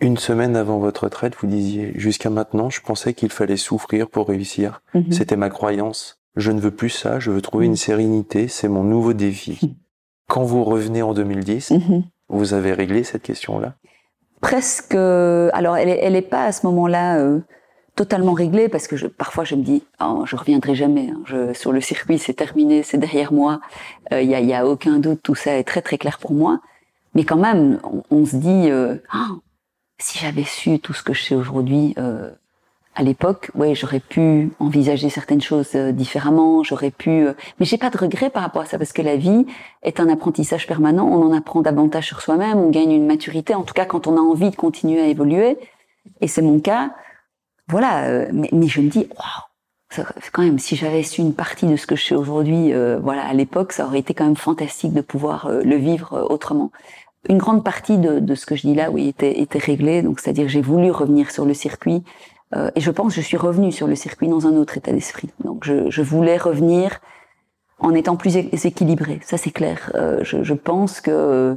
Une 0.00 0.16
semaine 0.16 0.56
avant 0.56 0.78
votre 0.78 1.04
retraite, 1.04 1.34
vous 1.40 1.46
disiez 1.46 1.92
jusqu'à 1.96 2.30
maintenant, 2.30 2.70
je 2.70 2.80
pensais 2.80 3.14
qu'il 3.14 3.30
fallait 3.30 3.56
souffrir 3.56 4.08
pour 4.08 4.28
réussir. 4.28 4.82
Mhm. 4.94 5.12
C'était 5.12 5.36
ma 5.36 5.50
croyance. 5.50 6.20
Je 6.36 6.50
ne 6.50 6.60
veux 6.60 6.72
plus 6.72 6.90
ça, 6.90 7.20
je 7.20 7.30
veux 7.30 7.40
trouver 7.40 7.66
une 7.66 7.72
mhm. 7.72 7.76
sérénité, 7.76 8.48
c'est 8.48 8.68
mon 8.68 8.84
nouveau 8.84 9.12
défi. 9.12 9.58
Mhm. 9.62 9.74
Quand 10.28 10.44
vous 10.44 10.64
revenez 10.64 11.02
en 11.02 11.12
2010, 11.12 11.72
vous 12.28 12.54
avez 12.54 12.72
réglé 12.72 13.04
cette 13.04 13.22
question-là? 13.22 13.74
Presque. 14.40 14.94
Alors, 14.94 15.76
elle 15.76 15.88
n'est 15.88 15.98
elle 15.98 16.16
est 16.16 16.22
pas 16.22 16.44
à 16.44 16.52
ce 16.52 16.66
moment-là. 16.66 17.18
Euh, 17.18 17.40
totalement 17.94 18.32
réglé 18.32 18.68
parce 18.68 18.86
que 18.86 18.96
je, 18.96 19.06
parfois 19.06 19.44
je 19.44 19.54
me 19.54 19.62
dis 19.62 19.84
oh, 20.00 20.24
je 20.26 20.36
reviendrai 20.36 20.74
jamais 20.74 21.10
hein. 21.10 21.20
je, 21.26 21.52
sur 21.52 21.72
le 21.72 21.80
circuit 21.80 22.18
c'est 22.18 22.34
terminé 22.34 22.82
c'est 22.82 22.98
derrière 22.98 23.32
moi. 23.32 23.60
Il 24.10 24.16
euh, 24.16 24.22
y, 24.22 24.34
a, 24.34 24.40
y, 24.40 24.52
a, 24.52 24.66
aucun 24.66 24.98
doute 24.98 25.20
tout 25.22 25.34
ça 25.34 25.56
est 25.56 25.64
très 25.64 25.82
très 25.82 25.98
clair 25.98 26.18
pour 26.18 26.32
moi. 26.32 26.60
Mais 27.14 27.24
quand 27.24 27.36
même 27.36 27.80
on, 28.10 28.26
se 28.26 28.36
dit 28.36 28.70
euh, 28.70 28.96
oh, 29.14 29.40
si 29.98 30.18
j'avais 30.18 30.44
su 30.44 30.80
tout 30.80 30.92
ce 30.92 31.02
que 31.02 31.12
je 31.12 31.22
sais 31.22 31.34
aujourd'hui 31.34 31.94
euh, 31.98 32.30
à 32.96 33.02
l'époque 33.04 33.50
ouais 33.54 33.74
j'aurais 33.76 34.00
pu 34.00 34.50
envisager 34.58 35.08
certaines 35.08 35.40
choses 35.40 35.70
euh, 35.76 35.92
différemment 35.92 36.64
j'aurais 36.64 36.90
pu 36.90 37.10
euh, 37.10 37.32
mais 37.60 37.66
j'ai 37.66 37.78
pas 37.78 37.90
de 37.90 37.98
regret 37.98 38.30
par 38.30 38.42
rapport 38.42 38.62
à 38.62 38.66
ça 38.66 38.78
parce 38.78 38.92
que 38.92 39.02
la 39.02 39.16
vie 39.16 39.46
est 39.82 40.00
un 40.00 40.08
apprentissage 40.08 40.66
permanent. 40.66 41.06
On 41.06 41.22
en 41.22 41.32
apprend 41.32 41.62
davantage 41.62 42.08
sur 42.08 42.20
soi-même 42.20 42.58
on 42.58 42.70
gagne 42.70 42.90
une 42.90 43.06
maturité 43.06 43.54
en 43.54 43.62
tout 43.62 43.74
cas 43.74 43.84
quand 43.84 44.08
on 44.08 44.16
a 44.16 44.20
envie 44.20 44.50
de 44.50 44.56
continuer 44.56 45.00
à 45.00 45.06
évoluer. 45.06 45.58
Et 46.20 46.28
c'est 46.28 46.42
mon 46.42 46.58
cas 46.58 46.90
voilà, 47.68 48.04
euh, 48.04 48.28
mais, 48.32 48.48
mais, 48.52 48.68
je 48.68 48.80
me 48.80 48.90
dis, 48.90 49.08
waouh, 49.16 50.06
quand 50.32 50.42
même, 50.42 50.58
si 50.58 50.76
j'avais 50.76 51.02
su 51.02 51.20
une 51.20 51.34
partie 51.34 51.66
de 51.66 51.76
ce 51.76 51.86
que 51.86 51.96
je 51.96 52.04
sais 52.04 52.14
aujourd'hui, 52.14 52.72
euh, 52.72 52.98
voilà, 53.00 53.24
à 53.24 53.32
l'époque, 53.32 53.72
ça 53.72 53.86
aurait 53.86 54.00
été 54.00 54.12
quand 54.12 54.24
même 54.24 54.36
fantastique 54.36 54.92
de 54.92 55.00
pouvoir 55.00 55.46
euh, 55.46 55.62
le 55.62 55.76
vivre 55.76 56.26
autrement. 56.30 56.72
Une 57.28 57.38
grande 57.38 57.64
partie 57.64 57.96
de, 57.96 58.18
de, 58.18 58.34
ce 58.34 58.44
que 58.44 58.54
je 58.54 58.62
dis 58.66 58.74
là, 58.74 58.90
oui, 58.90 59.08
était, 59.08 59.40
était 59.40 59.58
réglée. 59.58 60.02
Donc, 60.02 60.20
c'est-à-dire, 60.20 60.48
j'ai 60.48 60.60
voulu 60.60 60.90
revenir 60.90 61.30
sur 61.30 61.44
le 61.44 61.54
circuit, 61.54 62.02
et 62.76 62.80
je 62.80 62.92
pense 62.92 63.16
que 63.16 63.20
je 63.20 63.26
suis 63.26 63.36
revenue 63.36 63.72
sur 63.72 63.88
le 63.88 63.96
circuit 63.96 64.28
dans 64.28 64.46
un 64.46 64.52
autre 64.52 64.76
état 64.76 64.92
d'esprit. 64.92 65.28
Donc, 65.42 65.64
je, 65.64 65.90
je, 65.90 66.02
voulais 66.02 66.36
revenir 66.36 67.00
en 67.80 67.92
étant 67.94 68.14
plus 68.14 68.36
équilibré. 68.36 69.18
Ça, 69.24 69.38
c'est 69.38 69.50
clair. 69.50 69.90
Je, 70.22 70.44
je, 70.44 70.54
pense 70.54 71.00
que, 71.00 71.56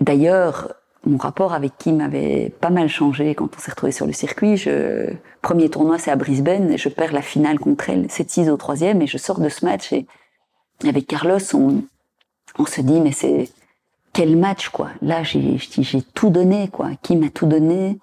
d'ailleurs, 0.00 0.77
mon 1.08 1.18
rapport 1.18 1.52
avec 1.52 1.72
Kim 1.78 2.00
avait 2.00 2.52
pas 2.60 2.70
mal 2.70 2.88
changé 2.88 3.34
quand 3.34 3.48
on 3.56 3.58
s'est 3.58 3.70
retrouvé 3.70 3.92
sur 3.92 4.06
le 4.06 4.12
circuit. 4.12 4.56
Je, 4.56 5.12
premier 5.42 5.68
tournoi, 5.68 5.98
c'est 5.98 6.10
à 6.10 6.16
Brisbane, 6.16 6.76
je 6.76 6.88
perds 6.88 7.12
la 7.12 7.22
finale 7.22 7.58
contre 7.58 7.90
elle, 7.90 8.06
7-6 8.06 8.50
au 8.50 8.56
troisième, 8.56 9.02
et 9.02 9.06
je 9.06 9.18
sors 9.18 9.40
de 9.40 9.48
ce 9.48 9.64
match, 9.64 9.92
et 9.92 10.06
avec 10.86 11.06
Carlos, 11.06 11.38
on, 11.54 11.82
on 12.58 12.66
se 12.66 12.80
dit, 12.80 13.00
mais 13.00 13.12
c'est 13.12 13.48
quel 14.12 14.36
match, 14.36 14.68
quoi. 14.68 14.90
Là, 15.02 15.22
j'ai 15.22 15.58
tout 16.14 16.30
donné, 16.30 16.68
quoi. 16.68 16.90
Kim 17.02 17.22
a 17.24 17.30
tout 17.30 17.46
donné? 17.46 17.98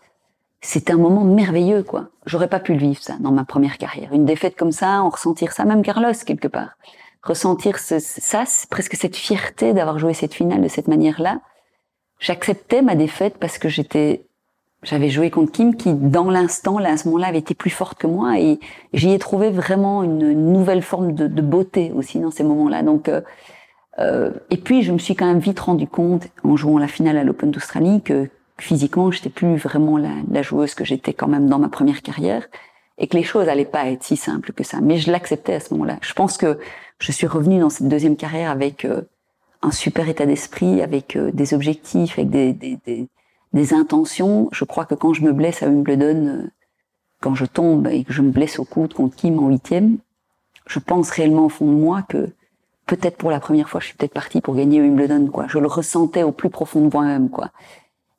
C'était 0.62 0.94
un 0.94 0.98
moment 0.98 1.24
merveilleux, 1.24 1.84
quoi. 1.84 2.10
J'aurais 2.26 2.48
pas 2.48 2.60
pu 2.60 2.74
le 2.74 2.80
vivre, 2.80 3.02
ça, 3.02 3.16
dans 3.20 3.32
ma 3.32 3.46
première 3.46 3.78
carrière. 3.78 4.14
Une 4.14 4.26
défaite 4.26 4.56
comme 4.56 4.72
ça, 4.72 5.02
en 5.02 5.10
ressentir 5.10 5.52
ça, 5.52 5.66
même 5.66 5.84
Carlos, 5.84 6.14
quelque 6.26 6.48
part. 6.48 6.78
Ressentir 7.22 7.80
ce, 7.80 8.00
ça, 8.00 8.44
presque 8.70 8.96
cette 8.96 9.16
fierté 9.16 9.74
d'avoir 9.74 10.00
joué 10.00 10.14
cette 10.14 10.34
finale 10.34 10.62
de 10.62 10.68
cette 10.68 10.88
manière-là 10.88 11.40
j'acceptais 12.20 12.82
ma 12.82 12.96
défaite 12.96 13.38
parce 13.40 13.58
que 13.58 13.70
j'étais 13.70 14.26
j'avais 14.84 15.10
joué 15.10 15.32
contre 15.32 15.52
Kim 15.52 15.76
qui 15.76 15.94
dans 15.94 16.30
l'instant 16.30 16.78
là 16.78 16.92
à 16.92 16.98
ce 16.98 17.08
moment-là 17.08 17.28
avait 17.28 17.40
été 17.40 17.56
plus 17.56 17.72
forte 17.72 17.98
que 17.98 18.08
moi 18.08 18.40
et 18.40 18.60
j'y 18.94 19.12
ai 19.12 19.20
trouvé 19.20 19.50
vraiment 19.50 20.04
une, 20.04 20.54
nouvelle 20.54 20.84
forme 20.84 21.14
de, 21.14 21.28
de, 21.28 21.42
beauté 21.42 21.92
aussi 21.94 22.20
dans 22.20 22.32
ces 22.32 22.44
moments-là. 22.44 22.84
Donc 22.84 23.10
euh, 23.10 23.22
euh, 24.00 24.32
et 24.52 24.58
puis 24.58 24.84
je 24.84 24.92
me 24.92 25.00
suis 25.00 25.16
quand 25.16 25.26
même 25.26 25.40
vite 25.40 25.60
rendu 25.60 25.88
compte 25.88 26.28
en 26.44 26.56
jouant 26.56 26.78
la 26.78 26.88
finale 26.88 27.18
à 27.18 27.24
l'Open 27.24 27.52
d'Australie 27.52 28.02
que 28.02 28.30
physiquement 28.58 29.12
j'étais 29.12 29.30
plus 29.30 29.56
vraiment 29.56 29.98
la, 29.98 30.12
la 30.32 30.42
joueuse 30.42 30.76
que 30.76 30.86
j'étais 30.86 31.14
quand 31.14 31.28
même 31.28 31.50
dans 31.50 31.60
ma 31.60 31.70
première 31.70 32.02
carrière 32.02 32.48
et 32.98 33.08
que 33.08 33.18
les 33.18 33.24
choses 33.24 33.50
allaient 33.50 33.66
pas 33.66 33.88
être 33.88 34.04
si 34.04 34.16
simples 34.18 34.54
que 34.54 34.64
ça. 34.64 34.80
Mais 34.82 34.98
je 34.98 35.12
l'acceptais 35.12 35.56
à 35.56 35.60
ce 35.60 35.74
moment-là. 35.74 35.98
Je 36.02 36.14
pense 36.14 36.38
que 36.38 36.60
je 37.00 37.12
suis 37.12 37.28
revenue 37.28 37.60
dans 37.60 37.70
cette 37.70 37.88
deuxième 37.88 38.16
carrière 38.16 38.50
avec 38.50 38.86
euh, 38.86 39.02
un 39.66 39.72
super 39.72 40.08
état 40.08 40.26
d'esprit, 40.26 40.82
avec 40.82 41.16
euh, 41.16 41.32
des 41.32 41.54
objectifs, 41.54 42.18
avec 42.18 42.30
des, 42.30 43.74
intentions. 43.74 44.50
Je 44.52 44.66
crois 44.66 44.86
que 44.86 44.96
quand 44.96 45.14
je 45.14 45.24
me 45.24 45.32
blesse 45.32 45.64
à 45.64 45.68
Wimbledon, 45.68 46.28
euh, 46.28 46.52
quand 47.22 47.36
je 47.36 47.46
tombe 47.46 47.88
et 47.88 48.04
que 48.04 48.14
je 48.14 48.22
me 48.22 48.30
blesse 48.30 48.60
au 48.60 48.66
coude 48.66 48.94
contre 48.94 49.16
Kim 49.16 49.40
en 49.40 49.48
huitième, 49.48 49.98
je 50.68 50.80
pense 50.80 51.10
réellement 51.10 51.46
au 51.46 51.50
fond 51.50 51.66
de 51.66 51.78
moi 51.78 52.04
que 52.04 52.30
peut-être 52.86 53.18
pour 53.18 53.32
la 53.32 53.40
première 53.40 53.70
fois, 53.70 53.80
je 53.80 53.88
suis 53.88 53.96
peut-être 53.96 54.14
partie 54.14 54.42
pour 54.42 54.56
gagner 54.56 54.82
Wimbledon, 54.82 55.28
quoi. 55.28 55.46
Je 55.48 55.58
le 55.58 55.68
ressentais 55.68 56.24
au 56.24 56.32
plus 56.32 56.50
profond 56.50 56.82
de 56.82 56.92
moi-même, 56.92 57.30
quoi. 57.30 57.52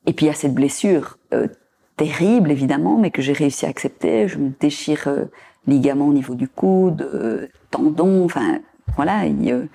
Et 0.06 0.12
puis 0.12 0.26
il 0.26 0.28
y 0.28 0.32
a 0.32 0.34
cette 0.34 0.54
blessure 0.54 1.18
euh, 1.32 1.48
terrible, 1.96 2.50
évidemment, 2.50 2.98
mais 2.98 3.10
que 3.10 3.22
j'ai 3.22 3.32
réussi 3.32 3.66
à 3.66 3.68
accepter. 3.68 4.28
Je 4.28 4.38
me 4.38 4.50
déchire 4.60 5.04
euh, 5.08 5.24
ligament 5.66 6.08
au 6.08 6.12
niveau 6.12 6.34
du 6.34 6.48
coude, 6.48 7.02
euh, 7.02 7.48
tendon, 7.70 8.24
enfin, 8.24 8.60
voilà. 8.96 9.26
Il 9.26 9.68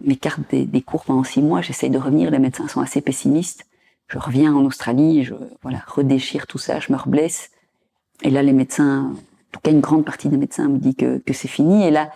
m'écarte 0.00 0.40
des, 0.50 0.64
des 0.64 0.82
cours 0.82 1.04
pendant 1.04 1.24
six 1.24 1.42
mois. 1.42 1.60
J'essaye 1.60 1.90
de 1.90 1.98
revenir. 1.98 2.30
Les 2.30 2.38
médecins 2.38 2.68
sont 2.68 2.80
assez 2.80 3.00
pessimistes. 3.00 3.66
Je 4.08 4.18
reviens 4.18 4.54
en 4.54 4.64
Australie, 4.64 5.22
je 5.24 5.34
voilà 5.62 5.82
redéchire 5.86 6.46
tout 6.46 6.58
ça, 6.58 6.80
je 6.80 6.92
me 6.92 6.96
reblesse. 6.96 7.50
Et 8.22 8.30
là, 8.30 8.42
les 8.42 8.52
médecins, 8.54 9.12
en 9.12 9.14
tout 9.52 9.60
cas 9.62 9.70
une 9.70 9.80
grande 9.80 10.04
partie 10.04 10.28
des 10.28 10.38
médecins 10.38 10.68
me 10.68 10.78
dit 10.78 10.94
que, 10.94 11.18
que 11.18 11.34
c'est 11.34 11.48
fini. 11.48 11.84
Et 11.84 11.90
là, 11.90 12.10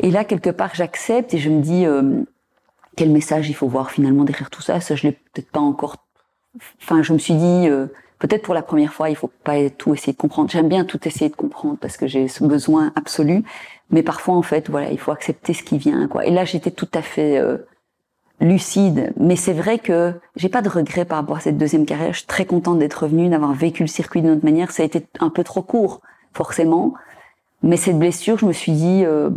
et 0.00 0.10
là 0.10 0.24
quelque 0.24 0.50
part, 0.50 0.74
j'accepte 0.74 1.32
et 1.32 1.38
je 1.38 1.48
me 1.48 1.62
dis 1.62 1.86
euh, 1.86 2.22
quel 2.94 3.10
message 3.10 3.48
il 3.48 3.54
faut 3.54 3.68
voir 3.68 3.90
finalement 3.90 4.24
derrière 4.24 4.50
tout 4.50 4.60
ça. 4.60 4.80
Ça, 4.80 4.94
je 4.94 5.06
l'ai 5.06 5.12
peut-être 5.12 5.50
pas 5.50 5.60
encore. 5.60 5.96
Enfin, 6.82 7.02
je 7.02 7.14
me 7.14 7.18
suis 7.18 7.34
dit 7.34 7.68
euh, 7.68 7.86
peut-être 8.18 8.42
pour 8.42 8.54
la 8.54 8.62
première 8.62 8.92
fois, 8.92 9.08
il 9.08 9.16
faut 9.16 9.30
pas 9.44 9.70
tout 9.70 9.94
essayer 9.94 10.12
de 10.12 10.18
comprendre. 10.18 10.50
J'aime 10.50 10.68
bien 10.68 10.84
tout 10.84 11.08
essayer 11.08 11.30
de 11.30 11.36
comprendre 11.36 11.78
parce 11.80 11.96
que 11.96 12.06
j'ai 12.06 12.28
ce 12.28 12.44
besoin 12.44 12.92
absolu. 12.96 13.44
Mais 13.90 14.02
parfois, 14.02 14.34
en 14.34 14.42
fait, 14.42 14.70
voilà, 14.70 14.90
il 14.90 14.98
faut 14.98 15.12
accepter 15.12 15.52
ce 15.52 15.62
qui 15.62 15.78
vient. 15.78 16.08
Quoi. 16.08 16.24
Et 16.26 16.30
là, 16.30 16.44
j'étais 16.44 16.70
tout 16.70 16.88
à 16.94 17.02
fait 17.02 17.38
euh, 17.38 17.58
lucide. 18.42 19.12
Mais 19.16 19.36
c'est 19.36 19.52
vrai 19.52 19.78
que 19.78 20.14
j'ai 20.36 20.48
pas 20.48 20.62
de 20.62 20.68
regrets 20.68 21.04
par 21.04 21.18
rapport 21.18 21.36
à 21.36 21.40
cette 21.40 21.56
deuxième 21.56 21.86
carrière. 21.86 22.12
Je 22.12 22.18
suis 22.18 22.26
très 22.26 22.44
contente 22.44 22.78
d'être 22.78 23.04
revenue, 23.04 23.28
d'avoir 23.28 23.52
vécu 23.52 23.82
le 23.82 23.88
circuit 23.88 24.20
d'une 24.20 24.32
autre 24.32 24.44
manière. 24.44 24.70
Ça 24.70 24.82
a 24.82 24.86
été 24.86 25.06
un 25.20 25.30
peu 25.30 25.44
trop 25.44 25.62
court, 25.62 26.00
forcément. 26.34 26.94
Mais 27.62 27.76
cette 27.76 27.98
blessure, 27.98 28.38
je 28.38 28.46
me 28.46 28.52
suis 28.52 28.72
dit, 28.72 29.04
euh, 29.04 29.30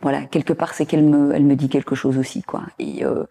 voilà, 0.00 0.22
quelque 0.24 0.52
part, 0.52 0.74
c'est 0.74 0.84
qu'elle 0.84 1.04
me, 1.04 1.32
elle 1.32 1.44
me 1.44 1.54
dit 1.54 1.68
quelque 1.68 1.94
chose 1.94 2.18
aussi, 2.18 2.42
quoi. 2.42 2.62
Et, 2.78 3.04
euh, 3.04 3.24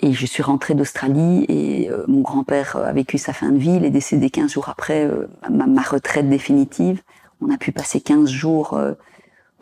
et 0.00 0.12
je 0.12 0.26
suis 0.26 0.42
rentrée 0.42 0.74
d'Australie 0.74 1.44
et 1.48 1.90
euh, 1.90 2.04
mon 2.08 2.22
grand-père 2.22 2.76
a 2.76 2.92
vécu 2.92 3.18
sa 3.18 3.32
fin 3.32 3.50
de 3.50 3.58
vie. 3.58 3.76
Il 3.76 3.84
est 3.84 3.90
décédé 3.90 4.30
15 4.30 4.50
jours 4.50 4.68
après 4.68 5.08
ma, 5.48 5.66
ma, 5.66 5.82
retraite 5.82 6.28
définitive. 6.28 7.02
On 7.40 7.52
a 7.52 7.58
pu 7.58 7.70
passer 7.70 8.00
15 8.00 8.28
jours 8.28 8.78
où 8.78 8.94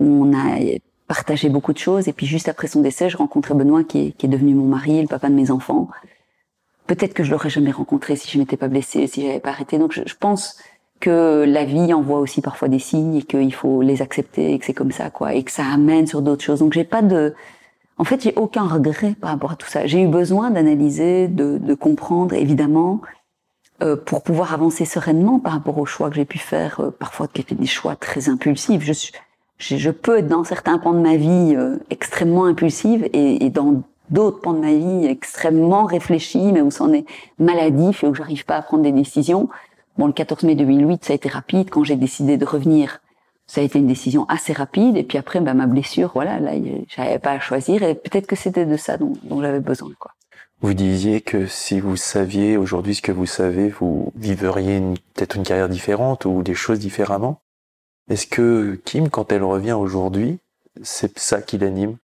on 0.01 0.33
a 0.35 0.59
partagé 1.07 1.49
beaucoup 1.49 1.73
de 1.73 1.79
choses. 1.79 2.09
Et 2.09 2.13
puis 2.13 2.27
juste 2.27 2.49
après 2.49 2.69
son 2.69 2.81
décès, 2.81 3.09
je 3.11 3.17
rencontrais 3.17 3.55
Benoît 3.55 3.85
qui 3.85 4.09
est, 4.09 4.11
qui 4.13 4.27
est 4.27 4.29
devenu 4.29 4.55
mon 4.55 4.67
mari, 4.67 5.01
le 5.01 5.09
papa 5.09 5.29
de 5.29 5.35
mes 5.35 5.51
enfants. 5.51 5.89
Peut-être 6.87 7.15
que 7.15 7.23
je 7.23 7.31
l'aurais 7.31 7.51
jamais 7.51 7.71
rencontré 7.71 8.17
si 8.17 8.31
je 8.31 8.39
m'étais 8.39 8.57
pas 8.57 8.69
blessée, 8.69 9.07
si 9.07 9.23
j'avais 9.23 9.41
pas 9.41 9.51
arrêté. 9.51 9.79
Donc 9.79 9.93
je, 9.93 10.03
je, 10.07 10.15
pense 10.15 10.59
que 11.01 11.45
la 11.47 11.65
vie 11.65 11.93
envoie 11.93 12.19
aussi 12.19 12.41
parfois 12.41 12.69
des 12.69 12.79
signes 12.79 13.17
et 13.17 13.23
qu'il 13.23 13.55
faut 13.55 13.83
les 13.83 14.03
accepter 14.03 14.53
et 14.53 14.59
que 14.59 14.65
c'est 14.65 14.75
comme 14.75 14.93
ça 14.93 15.11
quoi 15.11 15.35
et 15.35 15.43
que 15.45 15.53
ça 15.53 15.65
amène 15.65 16.07
sur 16.07 16.23
d'autres 16.23 16.43
choses. 16.43 16.61
Donc 16.61 16.73
j'ai 16.73 16.85
pas 16.85 17.03
de 17.03 17.35
en 17.99 18.05
fait, 18.05 18.23
j'ai 18.23 18.33
aucun 18.37 18.67
regret 18.67 19.17
par 19.21 19.31
rapport 19.31 19.53
à 19.53 19.57
tout 19.57 19.67
ça. 19.67 19.87
J'ai 19.87 20.01
eu 20.03 20.07
besoin 20.07 20.51
d'analyser, 20.51 21.27
de, 21.27 21.59
de, 21.59 21.75
comprendre, 21.75 22.33
évidemment, 22.35 23.01
euh, 23.83 23.97
pour 23.97 24.23
pouvoir 24.23 24.55
avancer 24.55 24.85
sereinement 24.85 25.41
par 25.41 25.53
rapport 25.53 25.79
aux 25.79 25.87
choix 25.87 26.09
que 26.09 26.15
j'ai 26.15 26.25
pu 26.25 26.39
faire, 26.39 26.81
euh, 26.81 26.91
parfois 26.91 27.27
qui 27.27 27.41
étaient 27.41 27.57
des 27.57 27.67
choix 27.67 27.97
très 27.97 28.29
impulsifs. 28.29 28.83
Je 28.83 28.93
suis, 28.93 29.13
je, 29.59 29.77
je, 29.77 29.91
peux 29.91 30.19
être 30.19 30.29
dans 30.29 30.45
certains 30.45 30.79
pans 30.79 30.93
de 30.93 31.01
ma 31.01 31.17
vie 31.17 31.55
euh, 31.57 31.77
extrêmement 31.91 32.45
impulsive 32.45 33.09
et, 33.13 33.45
et 33.45 33.51
dans 33.51 33.83
d'autres 34.11 34.41
pans 34.41 34.55
de 34.55 34.61
ma 34.61 34.73
vie 34.73 35.07
extrêmement 35.07 35.85
réfléchis, 35.85 36.53
mais 36.53 36.61
où 36.61 36.71
c'en 36.71 36.93
est 36.93 37.05
maladif 37.39 38.05
et 38.05 38.07
où 38.07 38.15
j'arrive 38.15 38.45
pas 38.45 38.57
à 38.57 38.63
prendre 38.63 38.83
des 38.83 38.93
décisions. 38.93 39.49
Bon, 39.97 40.07
le 40.07 40.13
14 40.13 40.45
mai 40.45 40.55
2008, 40.55 41.05
ça 41.05 41.13
a 41.13 41.17
été 41.17 41.29
rapide. 41.29 41.71
Quand 41.71 41.85
j'ai 41.85 41.97
décidé 41.97 42.37
de 42.37 42.45
revenir, 42.45 43.01
ça 43.47 43.61
a 43.61 43.65
été 43.65 43.79
une 43.79 43.87
décision 43.87 44.27
assez 44.29 44.53
rapide. 44.53 44.97
Et 44.97 45.03
puis 45.03 45.19
après, 45.19 45.41
bah, 45.41 45.55
ma 45.55 45.67
blessure, 45.67 46.13
voilà, 46.15 46.39
là, 46.39 46.53
j'avais 46.89 47.19
pas 47.19 47.33
à 47.33 47.41
choisir. 47.41 47.83
Et 47.83 47.95
peut-être 47.95 48.27
que 48.27 48.37
c'était 48.37 48.67
de 48.67 48.77
ça 48.77 48.97
dont, 48.97 49.15
dont 49.25 49.43
j'avais 49.43 49.61
besoin, 49.61 49.91
quoi. 49.99 50.13
Vous 50.61 50.75
disiez 50.75 51.21
que 51.21 51.47
si 51.47 51.79
vous 51.79 51.97
saviez 51.97 52.57
aujourd'hui 52.57 52.97
ce 52.97 53.03
que 53.03 53.13
vous 53.13 53.27
savez, 53.27 53.69
vous 53.69 54.13
viveriez 54.17 54.81
peut-être 55.15 55.37
une 55.37 55.45
carrière 55.45 55.69
différente 55.69 56.25
ou 56.25 56.43
des 56.43 56.55
choses 56.55 56.81
différemment? 56.81 57.41
Est-ce 58.09 58.27
que 58.27 58.81
Kim, 58.85 59.11
quand 59.11 59.33
elle 59.33 59.43
revient 59.43 59.73
aujourd'hui, 59.73 60.39
c'est 60.83 61.19
ça 61.19 61.43
qui 61.43 61.59
l'anime? 61.59 61.97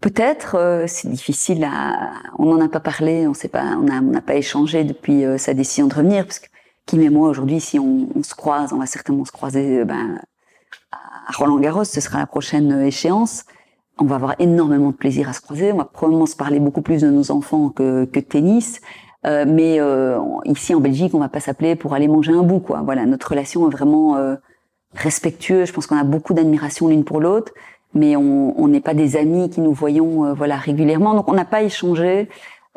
Peut-être, 0.00 0.56
euh, 0.56 0.84
c'est 0.86 1.08
difficile 1.08 1.64
à. 1.64 2.12
On 2.38 2.46
n'en 2.46 2.64
a 2.64 2.68
pas 2.68 2.80
parlé, 2.80 3.26
on 3.26 3.32
on 3.54 3.82
n'a 3.82 4.20
pas 4.20 4.34
échangé 4.34 4.84
depuis 4.84 5.24
euh, 5.24 5.38
sa 5.38 5.54
décision 5.54 5.86
de 5.86 5.94
revenir, 5.94 6.24
parce 6.24 6.38
que 6.38 6.46
Kim 6.86 7.02
et 7.02 7.10
moi 7.10 7.28
aujourd'hui, 7.28 7.60
si 7.60 7.78
on, 7.78 8.08
se 8.22 8.34
croise, 8.34 8.72
on 8.72 8.78
va 8.78 8.86
certainement 8.86 9.24
se 9.24 9.32
croiser 9.32 9.80
euh, 9.80 9.84
ben, 9.84 10.20
à 10.92 11.32
Roland 11.32 11.58
Garros, 11.58 11.84
ce 11.84 12.00
sera 12.00 12.18
la 12.18 12.26
prochaine 12.26 12.80
échéance. 12.82 13.44
On 13.98 14.04
va 14.04 14.16
avoir 14.16 14.34
énormément 14.38 14.90
de 14.90 14.96
plaisir 14.96 15.28
à 15.28 15.32
se 15.32 15.40
croiser. 15.40 15.72
On 15.72 15.78
va 15.78 15.84
probablement 15.86 16.26
se 16.26 16.36
parler 16.36 16.60
beaucoup 16.60 16.82
plus 16.82 17.00
de 17.00 17.08
nos 17.08 17.30
enfants 17.30 17.70
que, 17.70 18.04
que 18.04 18.20
tennis. 18.20 18.80
Mais 19.24 19.80
ici 20.44 20.72
en 20.72 20.80
Belgique, 20.80 21.12
on 21.14 21.18
va 21.18 21.30
pas 21.30 21.40
s'appeler 21.40 21.74
pour 21.74 21.94
aller 21.94 22.06
manger 22.06 22.32
un 22.32 22.42
bout, 22.42 22.60
quoi. 22.60 22.82
Voilà, 22.84 23.06
notre 23.06 23.30
relation 23.30 23.66
est 23.68 23.72
vraiment 23.72 24.36
respectueux. 24.94 25.64
Je 25.64 25.72
pense 25.72 25.86
qu'on 25.86 25.98
a 25.98 26.04
beaucoup 26.04 26.34
d'admiration 26.34 26.88
l'une 26.88 27.04
pour 27.04 27.20
l'autre, 27.20 27.52
mais 27.94 28.16
on 28.16 28.68
n'est 28.68 28.80
pas 28.80 28.94
des 28.94 29.16
amis 29.16 29.50
qui 29.50 29.60
nous 29.60 29.72
voyons 29.72 30.24
euh, 30.24 30.34
voilà 30.34 30.56
régulièrement. 30.56 31.14
Donc 31.14 31.28
on 31.28 31.34
n'a 31.34 31.44
pas 31.44 31.62
échangé 31.62 32.28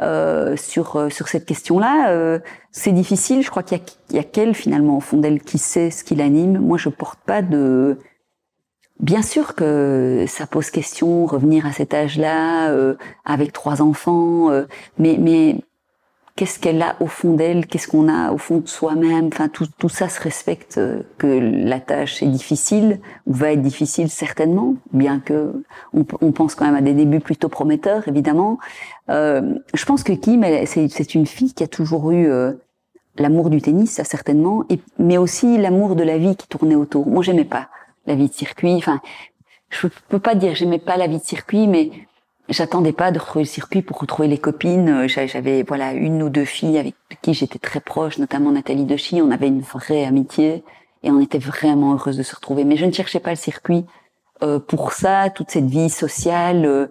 euh, 0.01 0.55
sur 0.55 0.95
euh, 0.95 1.10
sur 1.10 1.28
cette 1.28 1.45
question-là. 1.45 2.10
Euh, 2.12 2.39
c'est 2.72 2.93
difficile. 2.93 3.41
Je 3.43 3.49
crois 3.49 3.64
qu'il 3.64 3.80
y, 4.12 4.16
y 4.16 4.20
a, 4.20 4.24
qu'elle 4.24 4.53
finalement 4.53 4.97
au 4.97 5.01
fond 5.01 5.18
d'elle 5.18 5.41
qui 5.41 5.57
sait 5.57 5.91
ce 5.91 6.03
qui 6.03 6.16
l'anime. 6.16 6.60
Moi, 6.60 6.78
je 6.78 6.89
porte 6.89 7.20
pas 7.26 7.41
de 7.41 7.97
Bien 8.99 9.22
sûr 9.22 9.55
que 9.55 10.26
ça 10.28 10.45
pose 10.45 10.72
question, 10.72 11.26
revenir 11.26 11.66
à 11.66 11.72
cet 11.72 11.93
âge-là, 11.93 12.70
euh, 12.72 12.95
avec 13.24 13.53
trois 13.53 13.82
enfants, 13.82 14.51
euh, 14.51 14.66
mais, 14.97 15.16
mais 15.18 15.62
qu'est-ce 16.40 16.58
qu'elle 16.58 16.82
a 16.82 16.96
au 17.02 17.08
fond 17.08 17.34
d'elle, 17.34 17.68
qu'est-ce 17.68 17.90
qu'on 17.90 18.08
a 18.08 18.32
au 18.32 18.38
fond 18.38 18.60
de 18.60 18.68
soi-même. 18.70 19.28
Enfin, 19.28 19.50
tout, 19.50 19.68
tout 19.78 19.90
ça 19.90 20.08
se 20.08 20.22
respecte. 20.22 20.78
Euh, 20.78 21.02
que 21.18 21.28
la 21.28 21.82
tâche 21.82 22.24
est 22.24 22.28
difficile 22.28 23.02
ou 23.28 23.34
va 23.34 23.52
être 23.52 23.62
difficile 23.62 24.10
certainement, 24.10 24.76
bien 24.94 25.20
que 25.20 25.52
on, 25.94 26.06
on 26.22 26.32
pense 26.32 26.56
quand 26.56 26.64
même 26.64 26.78
à 26.78 26.82
des 26.82 26.94
débuts 26.94 27.20
plutôt 27.20 27.50
prometteurs, 27.50 28.08
évidemment. 28.08 28.58
Euh, 29.10 29.56
je 29.74 29.84
pense 29.84 30.02
que 30.02 30.14
Kim, 30.14 30.46
c'est 30.66 31.14
une 31.14 31.26
fille 31.26 31.54
qui 31.54 31.62
a 31.62 31.68
toujours 31.68 32.10
eu 32.12 32.30
euh, 32.30 32.54
l'amour 33.18 33.50
du 33.50 33.62
tennis, 33.62 33.92
ça 33.92 34.06
certainement, 34.06 34.64
mais 34.98 35.18
aussi 35.18 35.58
l'amour 35.58 35.98
de 35.98 36.04
la 36.04 36.18
vie 36.18 36.38
qui 36.38 36.48
tournait 36.48 36.76
autour. 36.76 37.06
Moi, 37.06 37.22
j'aimais 37.22 37.44
pas 37.44 37.68
la 38.06 38.16
vie 38.16 38.30
de 38.30 38.34
circuit. 38.34 38.76
Enfin, 38.76 39.02
je 39.72 39.88
peux 40.08 40.20
pas 40.20 40.36
dire 40.36 40.56
j'aimais 40.56 40.80
pas 40.80 40.96
la 40.96 41.08
vie 41.08 41.20
de 41.20 41.26
circuit, 41.26 41.68
mais 41.68 41.92
j'attendais 42.50 42.91
pas 42.91 43.12
de 43.12 43.20
retrouver 43.20 43.43
le 43.43 43.50
circuit 43.50 43.82
pour 43.82 44.00
retrouver 44.00 44.28
les 44.28 44.38
copines. 44.38 44.89
Euh, 44.89 45.08
j'avais 45.08 45.64
voilà 45.64 45.93
une 45.93 46.22
ou 46.24 46.30
deux 46.30 46.45
filles 46.45 46.78
avec 46.78 46.95
qui 47.22 47.34
j'étais 47.34 47.60
très 47.60 47.80
proche, 47.80 48.18
notamment 48.18 48.52
Nathalie 48.52 48.86
Dechy. 48.86 49.22
On 49.22 49.32
avait 49.32 49.47
une 49.47 49.62
vraie 49.62 50.06
amitié 50.06 50.64
et 51.04 51.12
on 51.12 51.20
était 51.22 51.39
vraiment 51.39 51.93
heureuse 51.93 52.18
de 52.18 52.24
se 52.24 52.36
retrouver. 52.36 52.64
Mais 52.66 52.78
je 52.78 52.86
ne 52.86 52.91
cherchais 52.91 53.20
pas 53.20 53.32
le 53.32 53.36
circuit 53.36 53.86
euh, 54.43 54.60
pour 54.60 54.93
ça, 54.93 55.30
toute 55.30 55.52
cette 55.52 55.68
vie 55.68 55.89
sociale. 55.89 56.66
Euh. 56.66 56.88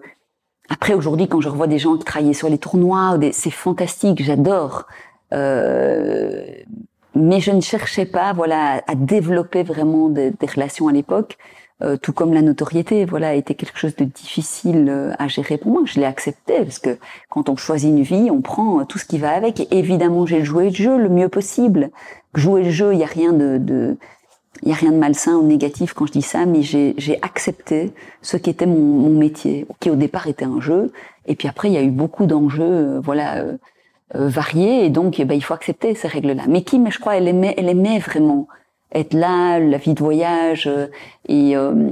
Après 0.69 0.93
aujourd'hui, 0.93 1.27
quand 1.27 1.41
je 1.41 1.49
revois 1.49 1.67
des 1.67 1.79
gens 1.79 1.97
qui 1.97 2.05
travaillaient 2.05 2.33
sur 2.33 2.49
les 2.49 2.59
tournois, 2.59 3.17
c'est 3.31 3.51
fantastique, 3.51 4.23
j'adore. 4.23 4.85
Euh, 5.33 6.45
mais 7.15 7.39
je 7.39 7.51
ne 7.51 7.61
cherchais 7.61 8.05
pas, 8.05 8.33
voilà, 8.33 8.83
à 8.87 8.95
développer 8.95 9.63
vraiment 9.63 10.09
des, 10.09 10.29
des 10.31 10.45
relations 10.45 10.87
à 10.87 10.91
l'époque. 10.91 11.37
Euh, 11.81 11.95
tout 11.95 12.11
comme 12.11 12.33
la 12.33 12.41
notoriété, 12.41 13.05
voilà, 13.05 13.35
était 13.35 13.55
quelque 13.55 13.79
chose 13.79 13.95
de 13.95 14.03
difficile 14.03 14.87
euh, 14.89 15.13
à 15.17 15.29
gérer 15.29 15.57
pour 15.57 15.71
moi. 15.71 15.83
Je 15.85 15.97
l'ai 15.97 16.05
accepté 16.05 16.57
parce 16.57 16.79
que 16.79 16.97
quand 17.29 17.47
on 17.47 17.55
choisit 17.55 17.89
une 17.89 18.01
vie, 18.01 18.29
on 18.29 18.41
prend 18.41 18.81
euh, 18.81 18.83
tout 18.83 18.97
ce 18.97 19.05
qui 19.05 19.17
va 19.17 19.31
avec. 19.31 19.65
Évidemment, 19.71 20.25
j'ai 20.25 20.43
joué 20.43 20.65
le 20.65 20.75
jeu 20.75 20.97
le 20.97 21.07
mieux 21.07 21.29
possible. 21.29 21.89
Jouer 22.35 22.63
le 22.63 22.69
jeu, 22.69 22.93
il 22.93 22.99
y 22.99 23.03
a 23.03 23.07
rien 23.07 23.31
de, 23.31 23.57
de 23.57 23.97
il 24.63 24.69
y 24.69 24.71
a 24.73 24.75
rien 24.75 24.91
de 24.91 24.97
malsain 24.97 25.35
ou 25.37 25.43
négatif 25.43 25.93
quand 25.93 26.05
je 26.05 26.11
dis 26.11 26.21
ça, 26.21 26.45
mais 26.45 26.63
j'ai 26.63 27.19
accepté 27.21 27.93
ce 28.21 28.35
qui 28.35 28.49
était 28.49 28.65
mon, 28.65 28.75
mon, 28.75 29.17
métier, 29.17 29.65
qui 29.79 29.89
au 29.89 29.95
départ 29.95 30.27
était 30.27 30.43
un 30.43 30.59
jeu. 30.59 30.91
Et 31.27 31.35
puis 31.35 31.47
après, 31.47 31.69
il 31.69 31.73
y 31.73 31.77
a 31.77 31.81
eu 31.81 31.91
beaucoup 31.91 32.25
d'enjeux, 32.25 32.99
voilà, 32.99 33.45
variés. 34.13 34.83
Et 34.83 34.89
donc, 34.89 35.17
eh 35.17 35.23
ben, 35.23 35.35
il 35.35 35.41
faut 35.41 35.53
accepter 35.53 35.95
ces 35.95 36.09
règles-là. 36.09 36.43
Mais 36.49 36.65
mais 36.77 36.91
je 36.91 36.99
crois, 36.99 37.15
elle 37.15 37.29
aimait, 37.29 37.53
elle 37.57 37.69
aimait 37.69 37.99
vraiment 37.99 38.49
être 38.93 39.13
là, 39.13 39.59
la 39.59 39.77
vie 39.77 39.93
de 39.93 40.03
voyage 40.03 40.67
euh, 40.67 40.87
et 41.27 41.55
euh, 41.55 41.91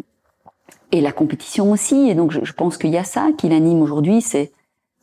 et 0.91 1.01
la 1.01 1.11
compétition 1.11 1.71
aussi. 1.71 2.09
Et 2.09 2.15
donc 2.15 2.31
je, 2.31 2.43
je 2.43 2.53
pense 2.53 2.77
qu'il 2.77 2.91
y 2.91 2.97
a 2.97 3.03
ça 3.03 3.29
qui 3.37 3.49
l'anime 3.49 3.81
aujourd'hui, 3.81 4.21
c'est 4.21 4.51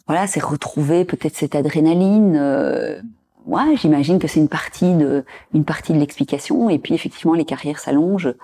voilà, 0.06 0.26
c'est 0.26 0.42
retrouver 0.42 1.04
peut-être 1.04 1.36
cette 1.36 1.54
adrénaline. 1.54 2.36
Euh, 2.36 3.00
ouais, 3.46 3.76
j'imagine 3.76 4.18
que 4.18 4.28
c'est 4.28 4.40
une 4.40 4.48
partie 4.48 4.94
de 4.94 5.24
une 5.54 5.64
partie 5.64 5.92
de 5.92 5.98
l'explication. 5.98 6.68
Et 6.70 6.78
puis 6.78 6.94
effectivement, 6.94 7.34
les 7.34 7.44
carrières 7.44 7.78
s'allongent. 7.78 8.34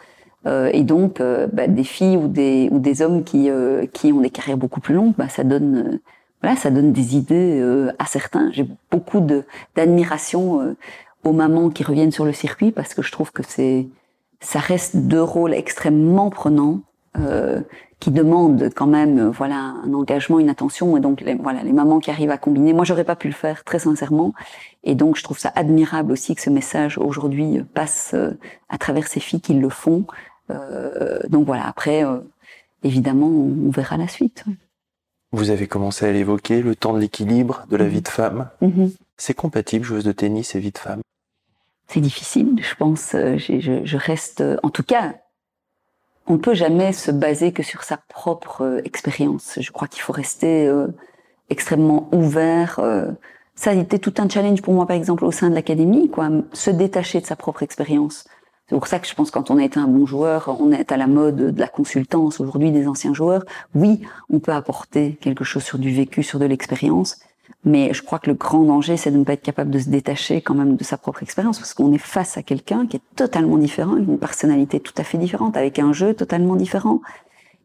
Euh, 0.47 0.71
et 0.73 0.85
donc, 0.85 1.21
euh, 1.21 1.47
bah, 1.53 1.67
des 1.67 1.85
filles 1.85 2.17
ou 2.17 2.29
des 2.29 2.69
ou 2.73 2.79
des 2.79 3.03
hommes 3.03 3.25
qui 3.25 3.51
euh, 3.51 3.87
qui 3.93 4.13
ont 4.13 4.21
des 4.21 4.31
carrières 4.31 4.57
beaucoup 4.57 4.81
plus 4.81 4.95
longues, 4.95 5.15
bah, 5.19 5.29
ça 5.29 5.45
donne 5.45 6.01
voilà, 6.43 6.57
ça 6.57 6.71
donne 6.71 6.93
des 6.93 7.17
idées 7.17 7.63
à 7.99 8.07
certains. 8.07 8.51
J'ai 8.53 8.67
beaucoup 8.91 9.21
de 9.21 9.45
d'admiration 9.77 10.75
aux 11.25 11.33
mamans 11.33 11.71
qui 11.71 11.83
reviennent 11.83 12.13
sur 12.13 12.25
le 12.25 12.33
circuit 12.33 12.73
parce 12.73 12.95
que 12.95 13.03
je 13.03 13.13
trouve 13.13 13.33
que 13.33 13.43
c'est 13.47 13.89
ça 14.41 14.59
reste 14.59 14.97
deux 14.97 15.23
rôles 15.23 15.55
extrêmement 15.55 16.31
prenants 16.31 16.81
euh, 17.19 17.61
qui 18.01 18.11
demandent 18.11 18.71
quand 18.75 18.87
même, 18.87 19.19
euh, 19.19 19.31
voilà, 19.31 19.75
un 19.85 19.93
engagement, 19.93 20.39
une 20.39 20.49
attention. 20.49 20.97
Et 20.97 21.01
donc, 21.01 21.21
les, 21.21 21.35
voilà, 21.35 21.63
les 21.63 21.73
mamans 21.73 22.01
qui 22.01 22.11
arrivent 22.11 22.31
à 22.31 22.39
combiner. 22.39 22.73
Moi, 22.73 22.85
j'aurais 22.85 23.05
pas 23.05 23.17
pu 23.17 23.29
le 23.29 23.35
faire, 23.35 23.63
très 23.63 23.79
sincèrement. 23.79 24.33
Et 24.83 24.95
donc, 24.95 25.17
je 25.17 25.23
trouve 25.23 25.39
ça 25.39 25.53
admirable 25.55 26.13
aussi 26.13 26.35
que 26.35 26.41
ce 26.41 26.49
message 26.49 26.97
aujourd'hui 26.97 27.63
passe 27.75 28.13
euh, 28.15 28.39
à 28.71 28.79
travers 28.79 29.07
ces 29.07 29.21
filles 29.21 29.43
qui 29.43 29.53
le 29.53 29.69
font. 29.69 30.07
Euh, 30.51 31.21
donc 31.29 31.47
voilà. 31.47 31.67
Après, 31.67 32.03
évidemment, 32.83 33.29
on, 33.29 33.71
verra 33.71 33.99
la 33.99 34.09
suite. 34.09 34.45
Vous 35.33 35.51
avez 35.51 35.69
commencé 35.69 36.07
à 36.07 36.13
l'évoquer, 36.13 36.63
le 36.63 36.75
temps 36.75 36.95
de 36.95 36.99
l'équilibre 36.99 37.67
de 37.71 37.77
la 37.77 37.85
mhm. 37.85 37.91
vie 37.91 38.03
de 38.03 38.09
femme. 38.09 38.49
Mhm. 38.63 38.91
C'est 39.19 39.35
compatible, 39.35 39.85
joueuse 39.85 40.05
de 40.05 40.13
tennis 40.13 40.55
et 40.55 40.61
vie 40.61 40.73
de 40.73 40.79
femme 40.79 41.03
C'est 41.93 42.01
difficile, 42.01 42.55
je 42.63 42.75
pense. 42.77 43.11
Je, 43.13 43.81
je, 43.85 43.97
reste, 43.97 44.45
en 44.63 44.71
tout 44.71 44.85
cas, 44.85 45.15
on 46.29 46.35
ne 46.35 46.39
peut 46.39 46.55
jamais 46.55 46.93
se 46.93 47.11
baser 47.11 47.51
que 47.51 47.65
sur 47.65 47.83
sa 47.83 47.97
propre 47.97 48.63
euh, 48.63 48.81
expérience. 48.85 49.59
Je 49.61 49.73
crois 49.73 49.89
qu'il 49.89 50.01
faut 50.01 50.13
rester 50.13 50.69
euh, 50.69 50.87
extrêmement 51.49 52.09
ouvert. 52.13 52.79
Euh. 52.79 53.11
ça 53.57 53.71
a 53.71 53.75
été 53.75 53.99
tout 53.99 54.15
un 54.19 54.29
challenge 54.29 54.63
pour 54.63 54.73
moi, 54.73 54.87
par 54.87 54.97
exemple, 54.97 55.25
au 55.25 55.33
sein 55.33 55.51
de 55.51 55.57
l'académie, 55.57 56.09
quoi, 56.09 56.29
se 56.53 56.71
détacher 56.71 57.21
de 57.21 57.27
sa 57.27 57.35
propre 57.35 57.65
expérience. 57.65 58.25
C'est 58.69 58.77
pour 58.77 58.87
ça 58.87 59.01
que 59.01 59.09
je 59.09 59.15
pense 59.17 59.33
quand 59.33 59.51
on 59.51 59.59
a 59.59 59.65
été 59.65 59.81
un 59.81 59.89
bon 59.89 60.07
joueur, 60.07 60.57
on 60.61 60.71
est 60.71 60.93
à 60.93 60.97
la 60.97 61.09
mode 61.09 61.53
de 61.53 61.61
la 61.61 61.67
consultance 61.67 62.39
aujourd'hui 62.39 62.71
des 62.71 62.87
anciens 62.87 63.15
joueurs. 63.15 63.45
Oui, 63.75 64.03
on 64.33 64.39
peut 64.39 64.53
apporter 64.53 65.19
quelque 65.21 65.43
chose 65.43 65.65
sur 65.65 65.79
du 65.81 65.93
vécu, 65.93 66.23
sur 66.23 66.39
de 66.39 66.45
l'expérience, 66.45 67.19
mais 67.65 67.93
je 67.93 68.03
crois 68.03 68.19
que 68.19 68.31
le 68.31 68.35
grand 68.35 68.63
danger, 68.63 68.97
c'est 68.97 69.11
de 69.11 69.19
ne 69.19 69.25
pas 69.25 69.35
être 69.35 69.43
capable 69.43 69.71
de 69.71 69.79
se 69.79 69.91
détacher 69.91 70.41
quand 70.41 70.55
même 70.55 70.77
de 70.77 70.85
sa 70.85 70.97
propre 70.97 71.23
expérience, 71.23 71.59
parce 71.59 71.75
qu'on 71.75 71.93
est 71.93 71.99
face 71.99 72.39
à 72.39 72.43
quelqu'un 72.43 72.87
qui 72.87 72.97
est 72.97 73.03
totalement 73.17 73.59
différent, 73.59 73.97
une 73.97 74.19
personnalité 74.19 74.81
tout 74.81 74.95
à 74.97 75.05
fait 75.05 75.19
différente, 75.19 75.57
avec 75.57 75.79
un 75.79 75.93
jeu 75.93 76.15
totalement 76.15 76.57
différent. 76.57 77.01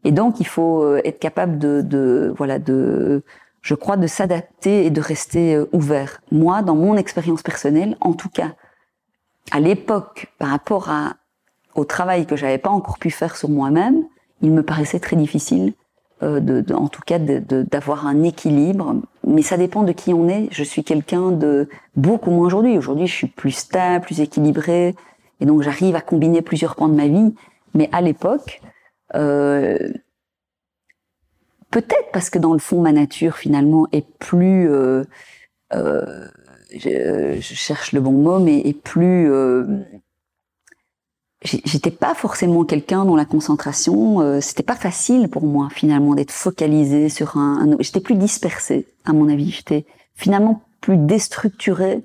Et 0.04 0.12
donc, 0.12 0.38
il 0.38 0.46
faut 0.46 0.82
euh, 0.82 1.00
être 1.04 1.18
capable 1.18 1.58
de, 1.58 1.80
de 1.80 2.32
voilà, 2.36 2.58
de, 2.58 3.22
je 3.62 3.74
crois, 3.74 3.96
de 3.96 4.06
s'adapter 4.06 4.84
et 4.84 4.90
de 4.90 5.00
rester 5.00 5.54
euh, 5.54 5.68
ouvert. 5.72 6.20
Moi, 6.30 6.62
dans 6.62 6.76
mon 6.76 6.96
expérience 6.96 7.42
personnelle, 7.42 7.96
en 8.00 8.12
tout 8.12 8.28
cas, 8.28 8.52
à 9.50 9.60
l'époque, 9.60 10.32
par 10.38 10.50
rapport 10.50 10.90
à, 10.90 11.14
au 11.74 11.84
travail 11.84 12.26
que 12.26 12.36
j'avais 12.36 12.58
pas 12.58 12.70
encore 12.70 12.98
pu 12.98 13.10
faire 13.10 13.36
sur 13.36 13.48
moi-même, 13.48 14.04
il 14.42 14.52
me 14.52 14.62
paraissait 14.62 15.00
très 15.00 15.16
difficile 15.16 15.72
euh, 16.22 16.40
de, 16.40 16.74
en 16.74 16.88
tout 16.88 17.02
cas 17.04 17.18
d'avoir 17.18 18.06
un 18.06 18.22
équilibre. 18.22 18.96
Mais 19.26 19.42
ça 19.42 19.56
dépend 19.56 19.82
de 19.82 19.92
qui 19.92 20.14
on 20.14 20.28
est. 20.28 20.48
Je 20.50 20.64
suis 20.64 20.84
quelqu'un 20.84 21.30
de 21.30 21.68
beaucoup 21.94 22.30
moins 22.30 22.46
aujourd'hui. 22.46 22.78
Aujourd'hui, 22.78 23.06
je 23.06 23.14
suis 23.14 23.26
plus 23.26 23.50
stable, 23.50 24.04
plus 24.04 24.20
équilibré, 24.20 24.94
et 25.40 25.46
donc 25.46 25.62
j'arrive 25.62 25.96
à 25.96 26.00
combiner 26.00 26.42
plusieurs 26.42 26.76
pans 26.76 26.88
de 26.88 26.94
ma 26.94 27.08
vie. 27.08 27.34
Mais 27.74 27.90
à 27.92 28.00
l'époque, 28.00 28.62
euh, 29.14 29.92
peut-être 31.70 32.10
parce 32.12 32.30
que 32.30 32.38
dans 32.38 32.52
le 32.52 32.58
fond, 32.58 32.80
ma 32.80 32.92
nature 32.92 33.36
finalement 33.36 33.86
est 33.92 34.06
plus 34.18 34.70
euh, 34.70 35.04
euh 35.74 36.28
je, 36.72 37.36
je, 37.40 37.54
cherche 37.54 37.92
le 37.92 38.00
bon 38.00 38.12
mot, 38.12 38.38
mais 38.38 38.58
est 38.60 38.80
plus 38.80 39.30
euh, 39.30 39.64
j'étais 41.42 41.90
pas 41.90 42.14
forcément 42.14 42.64
quelqu'un 42.64 43.04
dont 43.04 43.16
la 43.16 43.26
concentration 43.26 44.20
euh, 44.20 44.40
c'était 44.40 44.62
pas 44.62 44.74
facile 44.74 45.28
pour 45.28 45.44
moi 45.44 45.68
finalement 45.70 46.14
d'être 46.14 46.32
focalisé 46.32 47.08
sur 47.08 47.36
un, 47.36 47.76
j'étais 47.80 48.00
plus 48.00 48.14
dispersée 48.14 48.86
à 49.04 49.12
mon 49.12 49.28
avis. 49.28 49.50
J'étais 49.50 49.84
finalement 50.14 50.62
plus 50.80 50.96
déstructurée 50.96 52.02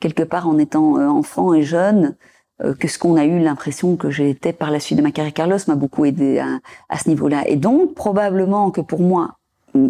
quelque 0.00 0.22
part 0.22 0.48
en 0.48 0.58
étant 0.58 0.98
euh, 0.98 1.06
enfant 1.06 1.54
et 1.54 1.62
jeune 1.62 2.16
euh, 2.62 2.74
que 2.74 2.88
ce 2.88 2.98
qu'on 2.98 3.16
a 3.16 3.24
eu 3.24 3.38
l'impression 3.38 3.96
que 3.96 4.20
été 4.20 4.52
par 4.52 4.70
la 4.70 4.80
suite 4.80 4.98
de 4.98 5.02
ma 5.02 5.12
carrière. 5.12 5.32
Carlos 5.32 5.58
m'a 5.68 5.76
beaucoup 5.76 6.04
aidé 6.04 6.40
à, 6.40 6.58
à 6.88 6.98
ce 6.98 7.08
niveau-là. 7.08 7.48
Et 7.48 7.56
donc 7.56 7.94
probablement 7.94 8.70
que 8.70 8.80
pour 8.80 9.00
moi 9.00 9.36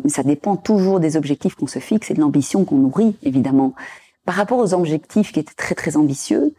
ça 0.06 0.22
dépend 0.22 0.56
toujours 0.56 1.00
des 1.00 1.16
objectifs 1.16 1.54
qu'on 1.54 1.66
se 1.66 1.78
fixe 1.78 2.10
et 2.10 2.14
de 2.14 2.20
l'ambition 2.20 2.64
qu'on 2.64 2.78
nourrit 2.78 3.16
évidemment. 3.22 3.74
Par 4.24 4.34
rapport 4.34 4.58
aux 4.58 4.72
objectifs 4.72 5.32
qui 5.32 5.40
étaient 5.40 5.54
très 5.54 5.74
très 5.74 5.96
ambitieux 5.96 6.54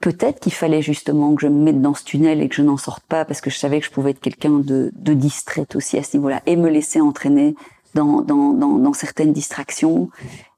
peut-être 0.00 0.40
qu'il 0.40 0.52
fallait 0.52 0.82
justement 0.82 1.34
que 1.34 1.42
je 1.42 1.48
me 1.48 1.62
mette 1.62 1.80
dans 1.80 1.94
ce 1.94 2.04
tunnel 2.04 2.40
et 2.40 2.48
que 2.48 2.54
je 2.54 2.62
n'en 2.62 2.76
sorte 2.76 3.04
pas 3.04 3.24
parce 3.24 3.40
que 3.40 3.50
je 3.50 3.58
savais 3.58 3.80
que 3.80 3.86
je 3.86 3.90
pouvais 3.90 4.10
être 4.10 4.20
quelqu'un 4.20 4.58
de, 4.58 4.92
de 4.94 5.14
distraite 5.14 5.74
aussi 5.76 5.98
à 5.98 6.02
ce 6.02 6.16
niveau-là 6.16 6.42
et 6.46 6.56
me 6.56 6.68
laisser 6.68 7.00
entraîner 7.00 7.56
dans, 7.94 8.20
dans, 8.20 8.52
dans, 8.52 8.78
dans 8.78 8.92
certaines 8.92 9.32
distractions, 9.32 10.10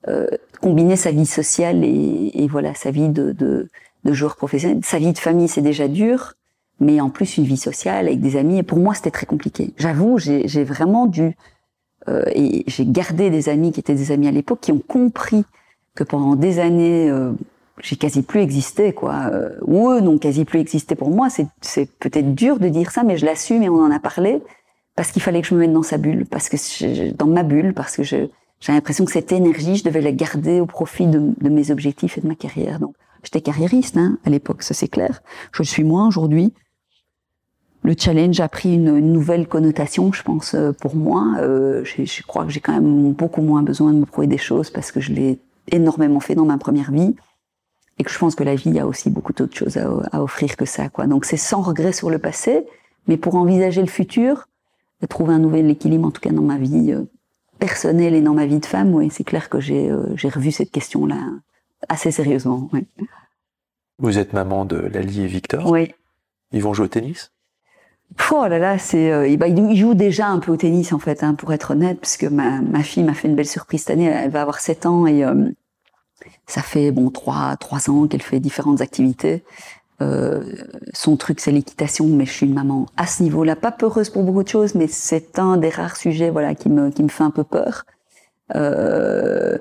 euh, 0.09 0.27
combiner 0.61 0.97
sa 0.97 1.11
vie 1.11 1.27
sociale 1.27 1.85
et, 1.85 2.33
et 2.35 2.49
voilà 2.49 2.75
sa 2.75 2.91
vie 2.91 3.09
de, 3.09 3.33
de, 3.33 3.69
de, 4.05 4.13
joueur 4.13 4.37
professionnel. 4.37 4.81
Sa 4.85 4.99
vie 4.99 5.13
de 5.13 5.19
famille, 5.19 5.49
c'est 5.49 5.63
déjà 5.63 5.89
dur, 5.89 6.35
mais 6.79 7.01
en 7.01 7.09
plus 7.09 7.39
une 7.39 7.45
vie 7.45 7.57
sociale 7.57 8.09
avec 8.09 8.21
des 8.21 8.37
amis. 8.37 8.59
Et 8.59 8.63
pour 8.63 8.79
moi, 8.79 8.95
c'était 8.95 9.11
très 9.11 9.27
compliqué. 9.27 9.73
J'avoue, 9.77 10.19
j'ai 10.19 10.65
vraiment 10.65 11.07
dû... 11.07 11.37
Euh, 12.09 12.25
et 12.35 12.65
j'ai 12.67 12.87
gardé 12.87 13.29
des 13.29 13.51
amis 13.51 13.73
qui 13.73 13.81
étaient 13.81 13.95
des 13.95 14.11
amis 14.11 14.27
à 14.27 14.31
l'époque, 14.31 14.61
qui 14.63 14.73
ont 14.73 14.83
compris 14.87 15.45
que 15.95 16.05
pendant 16.05 16.35
des 16.37 16.59
années... 16.59 17.09
Euh, 17.09 17.33
j'ai 17.83 17.97
quasi 17.97 18.23
plus 18.23 18.41
existé, 18.41 18.93
quoi. 18.93 19.31
Euh, 19.33 19.51
ou 19.67 19.91
eux 19.91 20.01
n'ont 20.01 20.19
quasi 20.19 20.45
plus 20.45 20.61
existé 20.61 20.95
pour 20.95 21.11
moi. 21.11 21.29
C'est 21.31 21.91
peut-être 21.99 22.35
dur 22.35 22.59
de 22.59 22.69
dire 22.69 22.91
ça, 22.91 23.03
mais 23.03 23.17
je 23.17 23.25
l'assume 23.25 23.63
et 23.63 23.69
on 23.69 23.83
en 23.83 23.91
a 23.91 23.99
parlé 23.99 24.43
parce 24.97 25.13
qu'il 25.13 25.23
fallait 25.23 25.41
que 25.41 25.49
je 25.49 25.55
me 25.55 25.61
mette 25.61 25.73
dans 25.73 25.83
sa 25.83 25.97
bulle, 25.97 26.27
parce 26.27 26.49
que 26.49 26.57
je, 26.59 27.11
dans 27.13 27.27
ma 27.27 27.43
bulle, 27.43 27.73
parce 27.73 27.97
que 27.97 28.03
j'ai 28.03 28.29
l'impression 28.69 29.05
que 29.05 29.13
cette 29.13 29.33
énergie, 29.33 29.77
je 29.77 29.85
devais 29.85 30.03
la 30.03 30.13
garder 30.13 30.61
au 30.61 30.67
profit 30.67 31.07
de, 31.07 31.33
mes 31.49 31.71
objectifs 31.71 32.19
et 32.19 32.21
de 32.21 32.29
ma 32.29 32.35
carrière. 32.35 32.81
Donc, 32.81 32.95
j'étais 33.23 33.41
carriériste 33.41 33.97
hein, 33.97 34.19
à 34.27 34.31
l'époque, 34.31 34.63
ça 34.63 34.75
c'est 34.75 34.89
clair. 34.89 35.23
Je 35.53 35.63
le 35.63 35.67
suis 35.67 35.85
moins 35.85 36.07
aujourd'hui. 36.07 36.53
Le 37.83 37.95
challenge 37.99 38.41
a 38.41 38.49
pris 38.51 38.75
une, 38.75 38.95
une, 38.95 39.11
nouvelle 39.11 39.49
connotation, 39.49 40.13
je 40.13 40.23
pense, 40.23 40.53
euh, 40.53 40.73
pour 40.73 40.95
moi. 40.95 41.37
Euh, 41.39 41.83
je, 41.85 42.05
je 42.05 42.23
crois 42.25 42.45
que 42.45 42.51
j'ai 42.51 42.61
quand 42.61 42.75
même 42.75 43.13
beaucoup 43.15 43.41
moins 43.41 43.63
besoin 43.63 43.95
de 43.95 43.99
me 44.01 44.05
prouver 44.05 44.27
des 44.27 44.37
choses 44.37 44.69
parce 44.69 44.93
que 44.93 45.01
je 45.01 45.13
l'ai 45.13 45.39
énormément 45.69 46.21
fait 46.21 46.35
dans 46.35 46.45
ma 46.45 46.59
première 46.59 46.91
vie 46.91 47.15
et 48.01 48.03
que 48.03 48.11
je 48.11 48.19
pense 48.19 48.35
que 48.35 48.45
la 48.45 48.55
vie 48.55 48.79
a 48.79 48.87
aussi 48.87 49.11
beaucoup 49.11 49.35
d'autres 49.35 49.55
choses 49.55 49.77
à, 49.77 50.23
offrir 50.23 50.57
que 50.57 50.65
ça. 50.65 50.89
Quoi. 50.89 51.07
Donc 51.07 51.27
c'est 51.27 51.37
sans 51.37 51.61
regret 51.61 51.93
sur 51.93 52.09
le 52.09 52.19
passé, 52.19 52.65
mais 53.07 53.19
pour 53.19 53.35
envisager 53.35 53.83
le 53.83 53.89
futur, 53.89 54.49
de 55.03 55.07
trouver 55.07 55.35
un 55.35 55.39
nouvel 55.39 55.69
équilibre, 55.69 56.09
en 56.09 56.11
tout 56.11 56.23
cas 56.23 56.31
dans 56.31 56.41
ma 56.41 56.57
vie 56.57 56.93
euh, 56.93 57.05
personnelle 57.59 58.15
et 58.15 58.23
dans 58.23 58.33
ma 58.33 58.47
vie 58.47 58.59
de 58.59 58.65
femme, 58.65 58.95
oui, 58.95 59.11
c'est 59.13 59.23
clair 59.23 59.51
que 59.51 59.61
j'ai 59.61 59.91
euh, 59.91 60.17
j'ai 60.17 60.31
revu 60.31 60.51
cette 60.51 60.71
question-là 60.71 61.17
assez 61.91 62.11
sérieusement. 62.11 62.71
Oui. 62.73 62.87
Vous 63.99 64.17
êtes 64.17 64.33
maman 64.33 64.65
de 64.65 64.77
Lali 64.77 65.21
et 65.21 65.27
Victor. 65.27 65.71
Oui. 65.71 65.93
Ils 66.53 66.63
vont 66.63 66.73
jouer 66.73 66.87
au 66.87 66.89
tennis? 66.89 67.33
Oh 68.33 68.47
là 68.49 68.59
là, 68.59 68.79
c'est 68.79 69.13
euh, 69.13 69.37
bah, 69.37 69.47
ils 69.47 69.77
jouent 69.77 69.95
déjà 69.95 70.29
un 70.29 70.39
peu 70.39 70.53
au 70.53 70.57
tennis 70.57 70.95
en 70.95 70.99
fait, 70.99 71.23
hein, 71.23 71.35
pour 71.35 71.53
être 71.53 71.73
honnête, 71.73 72.01
puisque 72.01 72.25
ma, 72.25 72.63
ma 72.63 72.83
fille 72.83 73.05
m'a 73.05 73.13
fait 73.13 73.29
une 73.29 73.37
belle 73.37 73.47
surprise 73.47 73.83
cette 73.83 73.91
année. 73.91 74.07
Elle 74.07 74.31
va 74.31 74.41
avoir 74.41 74.59
7 74.59 74.87
ans 74.87 75.07
et 75.07 75.23
euh, 75.23 75.51
ça 76.47 76.63
fait 76.63 76.91
bon 76.91 77.11
trois 77.11 77.57
trois 77.57 77.91
ans 77.91 78.07
qu'elle 78.07 78.23
fait 78.23 78.41
différentes 78.41 78.81
activités. 78.81 79.43
Euh, 80.03 80.55
son 80.95 81.17
truc 81.17 81.41
c'est 81.41 81.53
l'équitation, 81.53 82.07
mais 82.07 82.25
je 82.25 82.33
suis 82.33 82.47
une 82.47 82.55
maman 82.55 82.87
à 82.97 83.07
ce 83.07 83.23
niveau-là, 83.23 83.55
pas 83.55 83.73
peureuse 83.73 84.09
pour 84.09 84.23
beaucoup 84.23 84.43
de 84.43 84.49
choses, 84.49 84.75
mais 84.75 84.87
c'est 84.87 85.39
un 85.39 85.57
des 85.59 85.69
rares 85.69 85.97
sujets 85.97 86.31
voilà 86.31 86.55
qui 86.55 86.69
me 86.71 86.91
qui 86.91 87.03
me 87.03 87.09
fait 87.09 87.25
un 87.25 87.31
peu 87.31 87.45
peur. 87.45 87.85
Euh, 88.57 89.59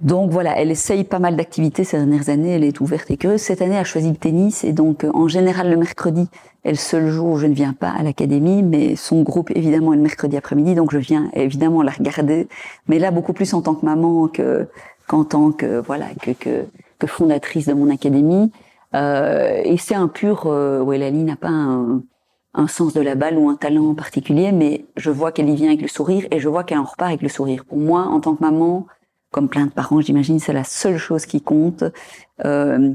donc 0.00 0.30
voilà, 0.30 0.58
elle 0.58 0.70
essaye 0.70 1.04
pas 1.04 1.18
mal 1.18 1.36
d'activités 1.36 1.84
ces 1.84 1.98
dernières 1.98 2.30
années, 2.30 2.54
elle 2.54 2.64
est 2.64 2.80
ouverte 2.80 3.10
et 3.10 3.18
curieuse. 3.18 3.42
Cette 3.42 3.60
année, 3.60 3.74
elle 3.74 3.80
a 3.80 3.84
choisi 3.84 4.08
le 4.08 4.16
tennis 4.16 4.64
et 4.64 4.72
donc 4.72 5.04
en 5.12 5.28
général 5.28 5.68
le 5.68 5.76
mercredi, 5.76 6.26
elle 6.62 6.78
seul 6.78 7.08
jour 7.08 7.28
où 7.28 7.38
je 7.38 7.46
ne 7.46 7.54
viens 7.54 7.74
pas 7.74 7.90
à 7.90 8.02
l'académie, 8.02 8.62
mais 8.62 8.96
son 8.96 9.22
groupe 9.22 9.50
évidemment 9.54 9.92
est 9.92 9.96
le 9.96 10.02
mercredi 10.02 10.38
après-midi, 10.38 10.74
donc 10.74 10.92
je 10.92 10.98
viens 10.98 11.30
évidemment 11.34 11.82
la 11.82 11.92
regarder, 11.92 12.48
mais 12.88 12.98
là 12.98 13.10
beaucoup 13.10 13.34
plus 13.34 13.52
en 13.52 13.60
tant 13.60 13.74
que 13.74 13.84
maman 13.84 14.28
que 14.28 14.68
qu'en 15.10 15.24
tant 15.24 15.50
que 15.50 15.80
voilà 15.80 16.06
que, 16.22 16.30
que, 16.30 17.06
fondatrice 17.08 17.66
de 17.66 17.72
mon 17.72 17.90
académie. 17.90 18.52
Euh, 18.94 19.60
et 19.64 19.76
c'est 19.76 19.96
un 19.96 20.06
pur 20.06 20.46
euh, 20.46 20.80
où 20.80 20.92
Elali 20.92 21.24
n'a 21.24 21.34
pas 21.34 21.48
un, 21.48 22.02
un, 22.54 22.68
sens 22.68 22.92
de 22.94 23.00
la 23.00 23.16
balle 23.16 23.36
ou 23.36 23.48
un 23.48 23.56
talent 23.56 23.94
particulier, 23.94 24.52
mais 24.52 24.84
je 24.96 25.10
vois 25.10 25.32
qu'elle 25.32 25.48
y 25.48 25.56
vient 25.56 25.68
avec 25.68 25.82
le 25.82 25.88
sourire 25.88 26.26
et 26.30 26.38
je 26.38 26.48
vois 26.48 26.62
qu'elle 26.62 26.78
en 26.78 26.84
repart 26.84 27.08
avec 27.08 27.22
le 27.22 27.28
sourire. 27.28 27.64
Pour 27.64 27.78
moi, 27.78 28.02
en 28.02 28.20
tant 28.20 28.36
que 28.36 28.42
maman, 28.44 28.86
comme 29.32 29.48
plein 29.48 29.66
de 29.66 29.72
parents, 29.72 30.00
j'imagine, 30.00 30.38
c'est 30.38 30.52
la 30.52 30.64
seule 30.64 30.98
chose 30.98 31.26
qui 31.26 31.40
compte. 31.40 31.82
Euh, 32.44 32.94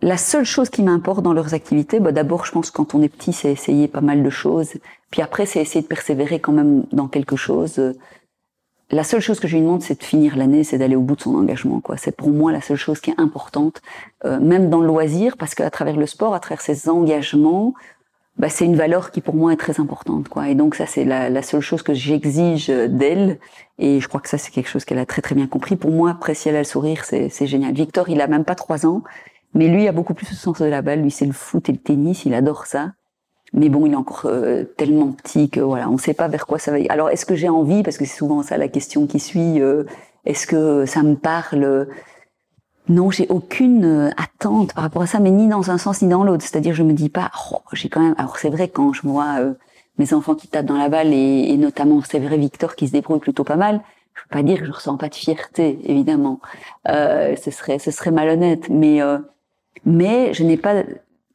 la 0.00 0.16
seule 0.16 0.46
chose 0.46 0.70
qui 0.70 0.82
m'importe 0.82 1.22
dans 1.22 1.34
leurs 1.34 1.52
activités, 1.52 2.00
bah 2.00 2.12
d'abord, 2.12 2.46
je 2.46 2.52
pense 2.52 2.70
quand 2.70 2.94
on 2.94 3.02
est 3.02 3.10
petit, 3.10 3.34
c'est 3.34 3.52
essayer 3.52 3.86
pas 3.86 4.00
mal 4.00 4.22
de 4.22 4.30
choses. 4.30 4.72
Puis 5.10 5.20
après, 5.20 5.44
c'est 5.44 5.60
essayer 5.60 5.82
de 5.82 5.88
persévérer 5.88 6.40
quand 6.40 6.52
même 6.52 6.84
dans 6.92 7.08
quelque 7.08 7.36
chose 7.36 7.78
la 8.90 9.04
seule 9.04 9.20
chose 9.20 9.40
que 9.40 9.48
je 9.48 9.56
lui 9.56 9.62
demande, 9.62 9.82
c'est 9.82 9.98
de 9.98 10.04
finir 10.04 10.36
l'année, 10.36 10.64
c'est 10.64 10.78
d'aller 10.78 10.96
au 10.96 11.02
bout 11.02 11.16
de 11.16 11.20
son 11.20 11.34
engagement. 11.36 11.80
Quoi. 11.80 11.96
C'est 11.96 12.14
pour 12.14 12.30
moi 12.30 12.52
la 12.52 12.60
seule 12.60 12.76
chose 12.76 13.00
qui 13.00 13.10
est 13.10 13.20
importante, 13.20 13.82
euh, 14.24 14.40
même 14.40 14.68
dans 14.68 14.80
le 14.80 14.86
loisir, 14.86 15.36
parce 15.36 15.54
qu'à 15.54 15.70
travers 15.70 15.96
le 15.96 16.06
sport, 16.06 16.34
à 16.34 16.40
travers 16.40 16.60
ses 16.60 16.88
engagements, 16.88 17.74
bah, 18.36 18.48
c'est 18.48 18.64
une 18.64 18.76
valeur 18.76 19.10
qui 19.10 19.20
pour 19.20 19.34
moi 19.34 19.52
est 19.52 19.56
très 19.56 19.80
importante. 19.80 20.28
Quoi. 20.28 20.48
Et 20.48 20.54
donc 20.54 20.74
ça, 20.74 20.86
c'est 20.86 21.04
la, 21.04 21.30
la, 21.30 21.42
seule 21.42 21.60
chose 21.60 21.82
que 21.82 21.94
j'exige 21.94 22.68
d'elle. 22.68 23.38
Et 23.78 24.00
je 24.00 24.08
crois 24.08 24.20
que 24.20 24.28
ça, 24.28 24.38
c'est 24.38 24.50
quelque 24.50 24.68
chose 24.68 24.84
qu'elle 24.84 24.98
a 24.98 25.06
très 25.06 25.22
très 25.22 25.34
bien 25.34 25.46
compris. 25.46 25.76
Pour 25.76 25.90
moi, 25.90 26.10
après, 26.10 26.34
si 26.34 26.48
elle 26.48 26.56
a 26.56 26.60
le 26.60 26.64
sourire, 26.64 27.04
c'est 27.04 27.46
génial. 27.46 27.74
Victor, 27.74 28.08
il 28.08 28.20
a 28.20 28.26
même 28.26 28.44
pas 28.44 28.54
trois 28.54 28.86
ans, 28.86 29.02
mais 29.54 29.68
lui 29.68 29.86
a 29.88 29.92
beaucoup 29.92 30.14
plus 30.14 30.30
le 30.30 30.36
sens 30.36 30.58
de 30.58 30.64
la 30.64 30.82
balle. 30.82 31.02
Lui, 31.02 31.10
c'est 31.10 31.26
le 31.26 31.32
foot 31.32 31.68
et 31.68 31.72
le 31.72 31.78
tennis, 31.78 32.24
il 32.24 32.34
adore 32.34 32.66
ça. 32.66 32.92
Mais 33.52 33.68
bon, 33.68 33.86
il 33.86 33.92
est 33.92 33.96
encore 33.96 34.22
euh, 34.26 34.64
tellement 34.76 35.10
petit 35.12 35.50
que 35.50 35.60
voilà, 35.60 35.88
on 35.88 35.94
ne 35.94 35.98
sait 35.98 36.14
pas 36.14 36.28
vers 36.28 36.46
quoi 36.46 36.58
ça 36.58 36.70
va. 36.70 36.78
Alors, 36.88 37.10
est-ce 37.10 37.26
que 37.26 37.34
j'ai 37.34 37.48
envie? 37.48 37.82
Parce 37.82 37.98
que 37.98 38.04
c'est 38.04 38.16
souvent 38.16 38.42
ça 38.42 38.56
la 38.56 38.68
question 38.68 39.06
qui 39.06 39.18
suit. 39.18 39.60
Euh, 39.60 39.84
est-ce 40.24 40.46
que 40.46 40.86
ça 40.86 41.02
me 41.02 41.16
parle? 41.16 41.88
Non, 42.88 43.10
j'ai 43.10 43.26
aucune 43.28 43.84
euh, 43.84 44.10
attente 44.16 44.72
par 44.72 44.84
rapport 44.84 45.02
à 45.02 45.06
ça, 45.06 45.18
mais 45.18 45.30
ni 45.30 45.48
dans 45.48 45.70
un 45.70 45.78
sens 45.78 46.00
ni 46.02 46.08
dans 46.08 46.22
l'autre. 46.22 46.44
C'est-à-dire, 46.44 46.74
je 46.74 46.82
me 46.84 46.92
dis 46.92 47.08
pas, 47.08 47.30
oh, 47.52 47.58
j'ai 47.72 47.88
quand 47.88 48.00
même. 48.00 48.14
Alors, 48.18 48.38
c'est 48.38 48.50
vrai 48.50 48.68
quand 48.68 48.92
je 48.92 49.02
vois 49.02 49.40
mes 49.98 50.14
enfants 50.14 50.34
qui 50.36 50.46
tapent 50.46 50.66
dans 50.66 50.78
la 50.78 50.88
balle 50.88 51.12
et, 51.12 51.56
notamment 51.56 52.00
c'est 52.02 52.20
vrai 52.20 52.38
Victor 52.38 52.76
qui 52.76 52.86
se 52.86 52.92
débrouille 52.92 53.18
plutôt 53.18 53.44
pas 53.44 53.56
mal. 53.56 53.80
Je 54.14 54.22
peux 54.22 54.38
pas 54.38 54.42
dire 54.42 54.60
que 54.60 54.66
je 54.66 54.72
ressens 54.72 54.96
pas 54.96 55.08
de 55.08 55.14
fierté, 55.14 55.78
évidemment. 55.84 56.40
ce 56.86 57.50
serait, 57.50 57.78
ce 57.78 57.90
serait 57.90 58.10
malhonnête, 58.10 58.68
mais 58.70 59.00
mais 59.84 60.34
je 60.34 60.44
n'ai 60.44 60.56
pas 60.56 60.82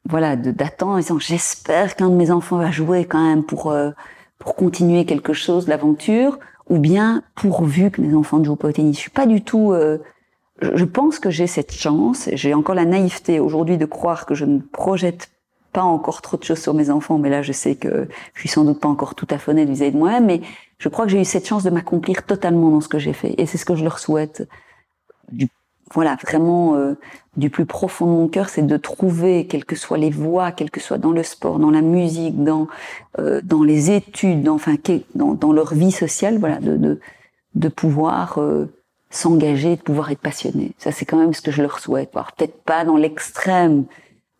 voilà, 0.08 0.36
d'attendre 0.36 0.92
en 0.92 0.98
disant 0.98 1.18
j'espère 1.18 1.96
qu'un 1.96 2.08
de 2.08 2.14
mes 2.14 2.30
enfants 2.30 2.58
va 2.58 2.70
jouer 2.70 3.04
quand 3.04 3.22
même 3.22 3.42
pour 3.42 3.70
euh, 3.70 3.90
pour 4.38 4.54
continuer 4.54 5.04
quelque 5.04 5.32
chose, 5.32 5.66
l'aventure, 5.66 6.38
ou 6.68 6.78
bien 6.78 7.22
pourvu 7.34 7.90
que 7.90 8.00
mes 8.00 8.14
enfants 8.14 8.38
ne 8.38 8.44
jouent 8.44 8.56
pas 8.56 8.68
au 8.68 8.72
tennis. 8.72 8.96
Je 8.96 9.00
suis 9.00 9.10
pas 9.10 9.26
du 9.26 9.42
tout. 9.42 9.72
Euh, 9.72 9.98
je, 10.60 10.84
pense 10.84 11.18
que 11.18 11.30
j'ai 11.30 11.46
cette 11.46 11.72
chance. 11.72 12.28
J'ai 12.32 12.54
encore 12.54 12.74
la 12.74 12.84
naïveté 12.84 13.40
aujourd'hui 13.40 13.78
de 13.78 13.86
croire 13.86 14.26
que 14.26 14.34
je 14.34 14.44
ne 14.44 14.58
projette 14.60 15.30
pas 15.72 15.82
encore 15.82 16.22
trop 16.22 16.36
de 16.36 16.44
choses 16.44 16.60
sur 16.60 16.74
mes 16.74 16.90
enfants, 16.90 17.18
mais 17.18 17.28
là 17.28 17.42
je 17.42 17.52
sais 17.52 17.74
que 17.74 18.08
je 18.34 18.40
suis 18.40 18.48
sans 18.48 18.64
doute 18.64 18.80
pas 18.80 18.88
encore 18.88 19.14
tout 19.14 19.26
à 19.30 19.36
fait 19.36 19.50
honnête 19.50 19.68
vis-à-vis 19.68 19.92
de 19.92 19.98
moi-même, 19.98 20.24
mais 20.24 20.40
je 20.78 20.88
crois 20.88 21.04
que 21.04 21.10
j'ai 21.10 21.20
eu 21.20 21.24
cette 21.26 21.46
chance 21.46 21.64
de 21.64 21.70
m'accomplir 21.70 22.24
totalement 22.24 22.70
dans 22.70 22.80
ce 22.80 22.88
que 22.88 22.98
j'ai 22.98 23.12
fait, 23.12 23.34
et 23.36 23.44
c'est 23.44 23.58
ce 23.58 23.66
que 23.66 23.74
je 23.74 23.84
leur 23.84 23.98
souhaite 23.98 24.48
du 25.30 25.48
voilà, 25.92 26.16
vraiment 26.16 26.74
euh, 26.74 26.94
du 27.36 27.50
plus 27.50 27.66
profond 27.66 28.06
de 28.06 28.10
mon 28.10 28.28
cœur, 28.28 28.48
c'est 28.48 28.66
de 28.66 28.76
trouver, 28.76 29.46
quelles 29.46 29.64
que 29.64 29.76
soient 29.76 29.98
les 29.98 30.10
voies, 30.10 30.50
quelles 30.52 30.70
que 30.70 30.80
soient 30.80 30.98
dans 30.98 31.12
le 31.12 31.22
sport, 31.22 31.58
dans 31.58 31.70
la 31.70 31.82
musique, 31.82 32.42
dans 32.42 32.66
euh, 33.18 33.40
dans 33.44 33.62
les 33.62 33.90
études, 33.90 34.48
enfin 34.48 34.74
dans, 35.14 35.34
dans 35.34 35.52
leur 35.52 35.74
vie 35.74 35.92
sociale, 35.92 36.38
voilà, 36.38 36.58
de 36.58 36.76
de, 36.76 37.00
de 37.54 37.68
pouvoir 37.68 38.38
euh, 38.38 38.66
s'engager, 39.10 39.76
de 39.76 39.82
pouvoir 39.82 40.10
être 40.10 40.20
passionné. 40.20 40.72
Ça, 40.78 40.90
c'est 40.90 41.04
quand 41.04 41.18
même 41.18 41.34
ce 41.34 41.40
que 41.40 41.52
je 41.52 41.62
leur 41.62 41.78
souhaite. 41.78 42.10
peut-être 42.10 42.62
pas 42.64 42.84
dans 42.84 42.96
l'extrême 42.96 43.84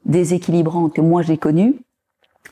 déséquilibrant 0.05 0.89
que 0.89 1.01
moi 1.01 1.23
j'ai 1.23 1.39
connu, 1.39 1.77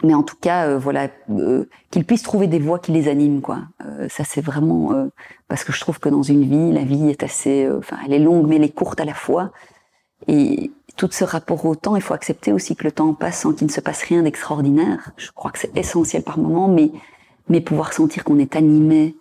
mais 0.05 0.15
en 0.15 0.23
tout 0.23 0.37
cas, 0.41 0.67
euh, 0.67 0.79
voilà, 0.79 1.09
euh, 1.31 1.69
qu'ils 1.91 2.05
puissent 2.05 2.23
trouver 2.23 2.47
des 2.47 2.59
voies 2.59 2.79
qui 2.79 2.93
les 2.93 3.09
animent, 3.09 3.41
quoi. 3.41 3.61
Euh, 3.85 4.09
ça, 4.09 4.25
c'est 4.25 4.41
vraiment 4.41 4.93
parce 5.49 5.65
que 5.65 5.73
je 5.73 5.81
trouve 5.81 5.99
que 5.99 6.09
dans 6.09 6.23
une 6.23 6.45
vie, 6.45 6.73
la 6.73 6.85
vie 6.85 7.09
est 7.09 7.23
assez, 7.23 7.69
enfin, 7.79 7.97
elle 8.05 8.13
est 8.13 8.19
longue, 8.19 8.47
mais 8.47 8.57
elle 8.57 8.65
est 8.65 8.75
courte 8.75 9.01
à 9.01 9.05
la 9.05 9.15
fois. 9.15 9.51
Et 10.29 10.71
tout 10.97 11.09
ce 11.11 11.25
rapport 11.25 11.65
au 11.67 11.75
temps, 11.75 11.97
il 11.97 12.03
faut 12.03 12.15
accepter 12.15 12.53
aussi 12.53 12.77
que 12.77 12.85
le 12.85 12.93
temps 12.93 13.15
passe 13.15 13.41
sans 13.41 13.53
qu'il 13.53 13.67
ne 13.67 13.73
se 13.73 13.81
passe 13.81 14.03
rien 14.03 14.23
d'extraordinaire. 14.23 15.11
Je 15.17 15.31
crois 15.33 15.51
que 15.51 15.59
c'est 15.59 15.77
essentiel 15.77 16.23
par 16.23 16.39
moment, 16.39 16.69
mais 16.69 16.91
mais 17.51 17.61
pouvoir 17.61 17.93
sentir 17.93 18.25
qu'on 18.25 18.39
est 18.39 18.57
animé, 18.57 19.17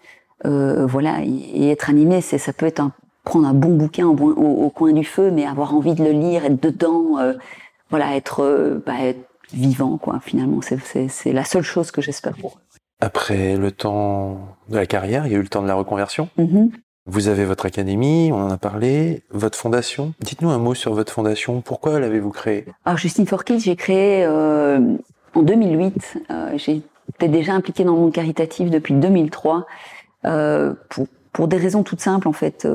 voilà, 0.45 1.21
et, 1.23 1.69
être 1.71 1.89
animé, 1.89 2.21
c'est 2.21 2.37
ça 2.37 2.53
peut 2.53 2.65
être 2.65 2.79
un, 2.79 2.91
prendre 3.25 3.47
un 3.47 3.53
bon 3.53 3.75
bouquin 3.75 4.07
au, 4.07 4.15
au, 4.15 4.69
coin 4.69 4.93
du 4.93 5.03
feu, 5.03 5.29
mais 5.29 5.45
avoir 5.45 5.73
envie 5.75 5.93
de 5.93 6.03
le 6.03 6.11
lire, 6.11 6.45
être 6.45 6.61
dedans, 6.61 7.17
voilà, 7.89 8.15
être, 8.15 8.81
bah, 8.85 8.93
être 9.01 9.32
vivant, 9.53 9.97
quoi. 9.97 10.19
Finalement, 10.21 10.59
c'est 10.61 11.33
la 11.33 11.45
seule 11.45 11.63
chose 11.63 11.91
que 11.91 12.01
j'espère 12.01 12.35
pour 12.35 12.57
eux. 12.57 12.77
Après 13.01 13.57
le 13.57 13.71
temps 13.71 14.39
de 14.69 14.75
la 14.75 14.85
carrière, 14.85 15.25
il 15.25 15.33
y 15.33 15.35
a 15.35 15.37
eu 15.37 15.41
le 15.41 15.49
temps 15.49 15.61
de 15.61 15.67
la 15.67 15.75
reconversion. 15.75 16.29
Mm-hmm. 16.37 16.69
Vous 17.05 17.27
avez 17.27 17.43
votre 17.43 17.65
académie, 17.65 18.31
on 18.31 18.37
en 18.37 18.49
a 18.49 18.57
parlé, 18.57 19.23
votre 19.29 19.57
fondation. 19.57 20.13
Dites-nous 20.21 20.49
un 20.49 20.57
mot 20.57 20.73
sur 20.73 20.93
votre 20.93 21.11
fondation. 21.11 21.59
Pourquoi 21.59 21.99
l'avez-vous 21.99 22.31
créée? 22.31 22.65
Alors, 22.85 22.97
Justine 22.97 23.27
for 23.27 23.43
Kids, 23.43 23.59
j'ai 23.59 23.75
créé 23.75 24.23
euh, 24.23 24.79
en 25.33 25.41
2008. 25.41 26.17
Euh, 26.31 26.57
J'étais 26.57 27.27
déjà 27.27 27.53
impliquée 27.53 27.83
dans 27.83 27.95
le 27.95 27.99
monde 27.99 28.13
caritatif 28.13 28.69
depuis 28.69 28.93
2003 28.93 29.67
euh, 30.23 30.73
pour, 30.87 31.07
pour 31.33 31.49
des 31.49 31.57
raisons 31.57 31.83
toutes 31.83 31.99
simples, 31.99 32.29
en 32.29 32.33
fait. 32.33 32.65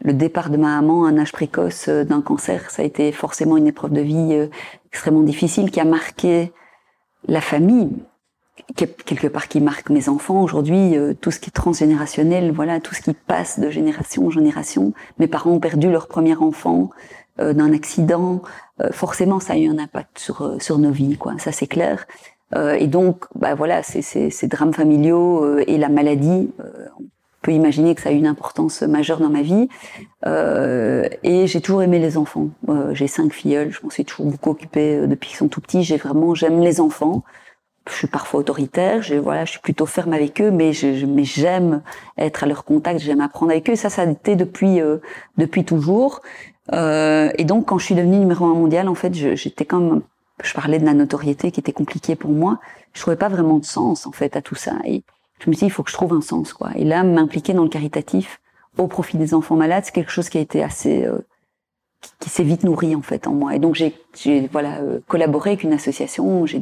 Le 0.00 0.12
départ 0.12 0.50
de 0.50 0.56
ma 0.56 0.80
maman 0.80 1.04
à 1.04 1.08
un 1.08 1.18
âge 1.18 1.32
précoce 1.32 1.86
euh, 1.88 2.04
d'un 2.04 2.20
cancer, 2.20 2.70
ça 2.70 2.82
a 2.82 2.84
été 2.84 3.12
forcément 3.12 3.56
une 3.56 3.66
épreuve 3.66 3.92
de 3.92 4.00
vie 4.00 4.30
euh, 4.32 4.46
extrêmement 4.86 5.22
difficile 5.22 5.70
qui 5.70 5.80
a 5.80 5.84
marqué 5.84 6.52
la 7.26 7.40
famille, 7.40 7.90
quelque 8.76 9.26
part 9.26 9.48
qui 9.48 9.60
marque 9.60 9.90
mes 9.90 10.08
enfants 10.08 10.42
aujourd'hui, 10.42 10.96
euh, 10.96 11.14
tout 11.20 11.30
ce 11.30 11.40
qui 11.40 11.50
est 11.50 11.52
transgénérationnel, 11.52 12.52
voilà, 12.52 12.80
tout 12.80 12.94
ce 12.94 13.02
qui 13.02 13.12
passe 13.12 13.58
de 13.58 13.70
génération 13.70 14.26
en 14.26 14.30
génération. 14.30 14.92
Mes 15.18 15.26
parents 15.26 15.52
ont 15.52 15.60
perdu 15.60 15.90
leur 15.90 16.06
premier 16.06 16.36
enfant 16.36 16.90
d'un 17.40 17.72
accident, 17.72 18.42
forcément 18.90 19.38
ça 19.38 19.52
a 19.52 19.58
eu 19.58 19.68
un 19.68 19.78
impact 19.78 20.18
sur 20.18 20.60
sur 20.60 20.76
nos 20.78 20.90
vies, 20.90 21.16
quoi. 21.16 21.34
Ça 21.38 21.52
c'est 21.52 21.68
clair. 21.68 22.08
et 22.56 22.88
donc, 22.88 23.26
bah 23.36 23.54
voilà, 23.54 23.84
ces, 23.84 24.48
drames 24.48 24.74
familiaux 24.74 25.56
et 25.60 25.78
la 25.78 25.88
maladie, 25.88 26.50
peut 27.48 27.54
imaginer 27.54 27.94
que 27.94 28.02
ça 28.02 28.10
a 28.10 28.12
eu 28.12 28.16
une 28.16 28.26
importance 28.26 28.82
majeure 28.82 29.20
dans 29.20 29.30
ma 29.30 29.40
vie. 29.40 29.68
Euh, 30.26 31.08
et 31.22 31.46
j'ai 31.46 31.62
toujours 31.62 31.82
aimé 31.82 31.98
les 31.98 32.18
enfants. 32.18 32.50
Euh, 32.68 32.92
j'ai 32.92 33.06
cinq 33.06 33.32
filleuls, 33.32 33.70
je 33.70 33.80
m'en 33.82 33.88
suis 33.88 34.04
toujours 34.04 34.26
beaucoup 34.26 34.50
occupée 34.50 34.96
euh, 34.96 35.06
depuis 35.06 35.28
qu'ils 35.28 35.38
sont 35.38 35.48
tout 35.48 35.62
petits. 35.62 35.82
J'ai 35.82 35.96
vraiment, 35.96 36.34
j'aime 36.34 36.60
les 36.60 36.78
enfants. 36.78 37.24
Je 37.88 37.94
suis 37.94 38.06
parfois 38.06 38.40
autoritaire, 38.40 39.00
je, 39.00 39.14
voilà, 39.14 39.46
je 39.46 39.52
suis 39.52 39.60
plutôt 39.60 39.86
ferme 39.86 40.12
avec 40.12 40.42
eux, 40.42 40.50
mais 40.50 40.74
je, 40.74 41.06
mais 41.06 41.24
j'aime 41.24 41.80
être 42.18 42.44
à 42.44 42.46
leur 42.46 42.64
contact, 42.64 43.00
j'aime 43.00 43.22
apprendre 43.22 43.50
avec 43.50 43.70
eux. 43.70 43.76
Ça, 43.76 43.88
ça 43.88 44.02
a 44.02 44.06
été 44.06 44.36
depuis 44.36 44.82
euh, 44.82 44.98
depuis 45.38 45.64
toujours. 45.64 46.20
Euh, 46.74 47.30
et 47.38 47.44
donc, 47.44 47.64
quand 47.64 47.78
je 47.78 47.86
suis 47.86 47.94
devenue 47.94 48.18
numéro 48.18 48.44
un 48.44 48.52
mondial, 48.52 48.88
en 48.90 48.94
fait, 48.94 49.14
j'étais 49.14 49.64
comme, 49.64 50.02
je 50.42 50.52
parlais 50.52 50.78
de 50.78 50.84
la 50.84 50.92
notoriété 50.92 51.50
qui 51.50 51.60
était 51.60 51.72
compliquée 51.72 52.14
pour 52.14 52.30
moi. 52.30 52.58
Je 52.92 53.00
trouvais 53.00 53.16
pas 53.16 53.30
vraiment 53.30 53.58
de 53.58 53.64
sens 53.64 54.06
en 54.06 54.12
fait 54.12 54.36
à 54.36 54.42
tout 54.42 54.54
ça. 54.54 54.74
Je 55.40 55.50
me 55.50 55.54
suis 55.54 55.60
dit, 55.60 55.66
il 55.66 55.70
faut 55.70 55.82
que 55.82 55.90
je 55.90 55.96
trouve 55.96 56.12
un 56.12 56.20
sens, 56.20 56.52
quoi. 56.52 56.70
Et 56.76 56.84
là, 56.84 57.04
m'impliquer 57.04 57.52
dans 57.52 57.62
le 57.62 57.68
caritatif 57.68 58.40
au 58.76 58.86
profit 58.86 59.16
des 59.16 59.34
enfants 59.34 59.56
malades, 59.56 59.84
c'est 59.84 59.94
quelque 59.94 60.12
chose 60.12 60.28
qui 60.28 60.38
a 60.38 60.40
été 60.40 60.62
assez, 60.62 61.04
euh, 61.04 61.18
qui, 62.20 62.30
s'est 62.30 62.44
vite 62.44 62.64
nourri 62.64 62.94
en 62.94 63.02
fait 63.02 63.26
en 63.26 63.32
moi. 63.32 63.54
Et 63.54 63.58
donc 63.58 63.74
j'ai, 63.74 63.92
voilà 64.52 64.78
euh, 64.78 65.00
collaboré 65.08 65.50
avec 65.50 65.64
une 65.64 65.72
association, 65.72 66.46
j'ai 66.46 66.60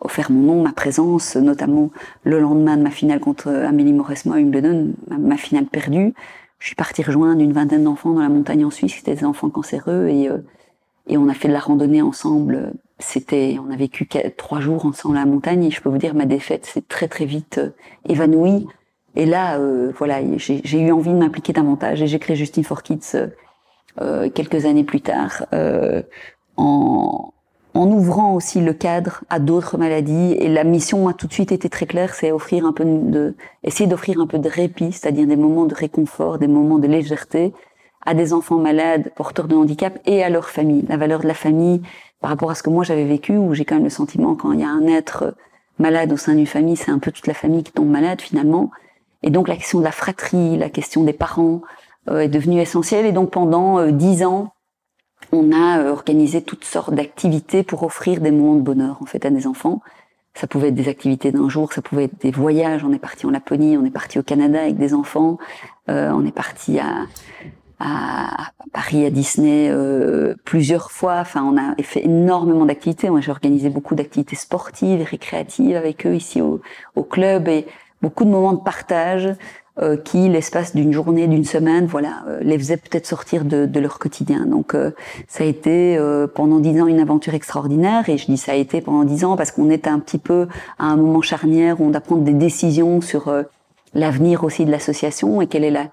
offert 0.00 0.30
mon 0.30 0.42
nom, 0.42 0.62
ma 0.62 0.72
présence, 0.72 1.36
notamment 1.36 1.90
le 2.24 2.40
lendemain 2.40 2.76
de 2.76 2.82
ma 2.82 2.90
finale 2.90 3.20
contre 3.20 3.48
Amélie 3.48 3.92
Mauresmo 3.92 4.32
à 4.32 4.36
Wimbledon, 4.36 4.92
ma, 5.08 5.18
ma, 5.18 5.36
finale 5.36 5.66
perdue. 5.66 6.14
Je 6.58 6.66
suis 6.66 6.76
partie 6.76 7.02
rejoindre 7.02 7.40
une 7.40 7.52
vingtaine 7.52 7.84
d'enfants 7.84 8.12
dans 8.12 8.22
la 8.22 8.28
montagne 8.28 8.64
en 8.64 8.70
Suisse, 8.70 8.94
c'était 8.96 9.14
des 9.14 9.24
enfants 9.24 9.50
cancéreux, 9.50 10.08
et 10.08 10.28
euh, 10.28 10.38
et 11.08 11.16
on 11.16 11.28
a 11.28 11.34
fait 11.34 11.48
de 11.48 11.52
la 11.52 11.60
randonnée 11.60 12.02
ensemble. 12.02 12.72
C'était, 12.98 13.58
on 13.64 13.72
a 13.72 13.76
vécu 13.76 14.08
trois 14.36 14.60
jours 14.60 14.86
ensemble 14.86 15.16
à 15.16 15.20
la 15.20 15.26
montagne. 15.26 15.64
Et 15.64 15.70
je 15.70 15.80
peux 15.80 15.88
vous 15.88 15.98
dire 15.98 16.14
ma 16.14 16.26
défaite 16.26 16.66
s'est 16.66 16.84
très 16.86 17.08
très 17.08 17.24
vite 17.24 17.58
euh, 17.58 17.70
évanouie. 18.08 18.66
Et 19.16 19.26
là, 19.26 19.58
euh, 19.58 19.92
voilà, 19.98 20.20
j'ai 20.36 20.78
eu 20.78 20.92
envie 20.92 21.10
de 21.10 21.18
m'impliquer 21.18 21.52
davantage. 21.52 22.00
Et 22.02 22.06
j'ai 22.06 22.18
créé 22.18 22.36
Justine 22.36 22.64
for 22.64 22.82
Kids 22.82 23.16
euh, 24.00 24.30
quelques 24.30 24.64
années 24.64 24.84
plus 24.84 25.02
tard, 25.02 25.44
en, 26.56 27.32
en 27.74 27.90
ouvrant 27.90 28.34
aussi 28.34 28.60
le 28.60 28.72
cadre 28.72 29.22
à 29.28 29.38
d'autres 29.38 29.76
maladies. 29.76 30.32
Et 30.38 30.48
la 30.48 30.64
mission 30.64 31.08
a 31.08 31.12
tout 31.12 31.26
de 31.26 31.32
suite 31.32 31.52
été 31.52 31.68
très 31.68 31.84
claire, 31.84 32.14
c'est 32.14 32.32
offrir 32.32 32.64
un 32.64 32.72
peu 32.72 32.84
de, 32.84 33.34
essayer 33.64 33.86
d'offrir 33.86 34.18
un 34.20 34.26
peu 34.26 34.38
de 34.38 34.48
répit, 34.48 34.92
c'est-à-dire 34.92 35.26
des 35.26 35.36
moments 35.36 35.66
de 35.66 35.74
réconfort, 35.74 36.38
des 36.38 36.46
moments 36.46 36.78
de 36.78 36.86
légèreté 36.86 37.52
à 38.04 38.14
des 38.14 38.32
enfants 38.32 38.58
malades, 38.58 39.12
porteurs 39.14 39.48
de 39.48 39.54
handicap 39.54 39.98
et 40.06 40.22
à 40.22 40.28
leur 40.28 40.48
famille. 40.48 40.84
La 40.88 40.96
valeur 40.96 41.20
de 41.20 41.28
la 41.28 41.34
famille, 41.34 41.82
par 42.20 42.30
rapport 42.30 42.50
à 42.50 42.54
ce 42.54 42.62
que 42.62 42.70
moi 42.70 42.84
j'avais 42.84 43.04
vécu, 43.04 43.36
où 43.36 43.54
j'ai 43.54 43.64
quand 43.64 43.76
même 43.76 43.84
le 43.84 43.90
sentiment 43.90 44.34
quand 44.34 44.52
il 44.52 44.60
y 44.60 44.64
a 44.64 44.68
un 44.68 44.86
être 44.86 45.34
malade 45.78 46.12
au 46.12 46.16
sein 46.16 46.34
d'une 46.34 46.46
famille, 46.46 46.76
c'est 46.76 46.90
un 46.90 46.98
peu 46.98 47.10
toute 47.10 47.26
la 47.26 47.34
famille 47.34 47.62
qui 47.62 47.72
tombe 47.72 47.88
malade 47.88 48.20
finalement. 48.20 48.70
Et 49.22 49.30
donc 49.30 49.48
la 49.48 49.56
question 49.56 49.78
de 49.78 49.84
la 49.84 49.92
fratrie, 49.92 50.56
la 50.56 50.70
question 50.70 51.04
des 51.04 51.12
parents 51.12 51.60
euh, 52.08 52.20
est 52.20 52.28
devenue 52.28 52.60
essentielle. 52.60 53.06
Et 53.06 53.12
donc 53.12 53.30
pendant 53.30 53.78
euh, 53.78 53.90
dix 53.90 54.24
ans, 54.24 54.52
on 55.30 55.52
a 55.52 55.80
euh, 55.80 55.92
organisé 55.92 56.42
toutes 56.42 56.64
sortes 56.64 56.94
d'activités 56.94 57.62
pour 57.62 57.82
offrir 57.84 58.20
des 58.20 58.30
moments 58.30 58.56
de 58.56 58.62
bonheur 58.62 58.98
en 59.00 59.06
fait 59.06 59.24
à 59.24 59.30
des 59.30 59.46
enfants. 59.46 59.80
Ça 60.34 60.46
pouvait 60.46 60.68
être 60.68 60.74
des 60.74 60.88
activités 60.88 61.30
d'un 61.30 61.48
jour, 61.48 61.72
ça 61.72 61.82
pouvait 61.82 62.04
être 62.04 62.20
des 62.20 62.30
voyages. 62.30 62.84
On 62.84 62.92
est 62.92 62.98
parti 62.98 63.26
en 63.26 63.30
Laponie, 63.30 63.76
on 63.76 63.84
est 63.84 63.90
parti 63.90 64.18
au 64.18 64.22
Canada 64.22 64.62
avec 64.62 64.78
des 64.78 64.94
enfants, 64.94 65.36
on 65.88 66.24
est 66.24 66.34
parti 66.34 66.78
à 66.78 67.06
à 67.82 68.52
Paris, 68.72 69.04
à 69.04 69.10
Disney 69.10 69.68
euh, 69.70 70.34
plusieurs 70.44 70.90
fois. 70.90 71.16
Enfin, 71.20 71.42
on 71.42 71.56
a 71.56 71.74
fait 71.82 72.04
énormément 72.04 72.64
d'activités. 72.64 73.10
Moi, 73.10 73.20
j'ai 73.20 73.30
organisé 73.30 73.70
beaucoup 73.70 73.94
d'activités 73.94 74.36
sportives 74.36 75.00
et 75.00 75.04
récréatives 75.04 75.76
avec 75.76 76.06
eux 76.06 76.14
ici 76.14 76.40
au, 76.40 76.60
au 76.94 77.02
club 77.02 77.48
et 77.48 77.66
beaucoup 78.00 78.24
de 78.24 78.30
moments 78.30 78.52
de 78.52 78.60
partage 78.60 79.34
euh, 79.80 79.96
qui, 79.96 80.28
l'espace 80.28 80.74
d'une 80.74 80.92
journée, 80.92 81.26
d'une 81.26 81.46
semaine, 81.46 81.86
voilà, 81.86 82.24
euh, 82.28 82.40
les 82.42 82.58
faisaient 82.58 82.76
peut-être 82.76 83.06
sortir 83.06 83.46
de, 83.46 83.64
de, 83.64 83.80
leur 83.80 83.98
quotidien. 83.98 84.44
Donc, 84.44 84.74
euh, 84.74 84.90
ça 85.28 85.44
a 85.44 85.46
été 85.46 85.98
pendant 86.34 86.58
dix 86.58 86.78
ans 86.78 86.86
une 86.86 87.00
aventure 87.00 87.32
extraordinaire. 87.32 88.06
Et 88.10 88.18
je 88.18 88.26
dis 88.26 88.36
ça 88.36 88.52
a 88.52 88.54
été 88.54 88.82
pendant 88.82 89.04
dix 89.04 89.24
ans 89.24 89.34
parce 89.34 89.50
qu'on 89.50 89.70
était 89.70 89.88
un 89.88 89.98
petit 89.98 90.18
peu 90.18 90.46
à 90.78 90.84
un 90.84 90.96
moment 90.96 91.22
charnière 91.22 91.80
où 91.80 91.86
on 91.86 91.90
doit 91.90 92.02
prendre 92.02 92.22
des 92.22 92.34
décisions 92.34 93.00
sur 93.00 93.32
l'avenir 93.94 94.44
aussi 94.44 94.66
de 94.66 94.70
l'association 94.70 95.40
et 95.40 95.46
quelle 95.46 95.64
est 95.64 95.70
la 95.70 95.88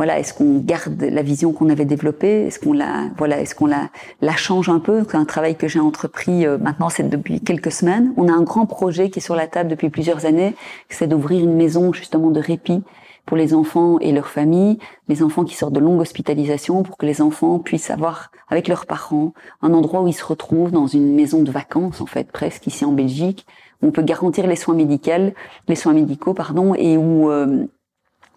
voilà, 0.00 0.18
est-ce 0.18 0.32
qu'on 0.32 0.60
garde 0.60 1.02
la 1.02 1.20
vision 1.20 1.52
qu'on 1.52 1.68
avait 1.68 1.84
développée? 1.84 2.46
Est-ce 2.46 2.58
qu'on 2.58 2.72
la, 2.72 3.10
voilà, 3.18 3.38
est-ce 3.38 3.54
qu'on 3.54 3.66
la, 3.66 3.90
la 4.22 4.34
change 4.34 4.70
un 4.70 4.78
peu? 4.78 5.04
Un 5.12 5.26
travail 5.26 5.56
que 5.56 5.68
j'ai 5.68 5.78
entrepris 5.78 6.46
euh, 6.46 6.56
maintenant, 6.56 6.88
c'est 6.88 7.06
depuis 7.06 7.42
quelques 7.42 7.70
semaines. 7.70 8.14
On 8.16 8.26
a 8.28 8.32
un 8.32 8.40
grand 8.40 8.64
projet 8.64 9.10
qui 9.10 9.18
est 9.18 9.22
sur 9.22 9.36
la 9.36 9.46
table 9.46 9.68
depuis 9.68 9.90
plusieurs 9.90 10.24
années, 10.24 10.54
c'est 10.88 11.06
d'ouvrir 11.06 11.44
une 11.44 11.54
maison 11.54 11.92
justement 11.92 12.30
de 12.30 12.40
répit 12.40 12.82
pour 13.26 13.36
les 13.36 13.52
enfants 13.52 13.98
et 13.98 14.10
leurs 14.12 14.28
familles, 14.28 14.78
les 15.08 15.22
enfants 15.22 15.44
qui 15.44 15.54
sortent 15.54 15.74
de 15.74 15.80
longue 15.80 16.00
hospitalisation, 16.00 16.82
pour 16.82 16.96
que 16.96 17.04
les 17.04 17.20
enfants 17.20 17.58
puissent 17.58 17.90
avoir 17.90 18.30
avec 18.48 18.68
leurs 18.68 18.86
parents 18.86 19.34
un 19.60 19.74
endroit 19.74 20.00
où 20.00 20.08
ils 20.08 20.14
se 20.14 20.24
retrouvent 20.24 20.70
dans 20.70 20.86
une 20.86 21.14
maison 21.14 21.42
de 21.42 21.50
vacances 21.50 22.00
en 22.00 22.06
fait 22.06 22.32
presque 22.32 22.66
ici 22.66 22.86
en 22.86 22.92
Belgique, 22.92 23.44
où 23.82 23.88
on 23.88 23.90
peut 23.90 24.00
garantir 24.00 24.46
les 24.46 24.56
soins 24.56 24.74
médicaux, 24.74 25.34
les 25.68 25.76
soins 25.76 25.92
médicaux 25.92 26.32
pardon, 26.32 26.74
et 26.74 26.96
où 26.96 27.30
euh, 27.30 27.66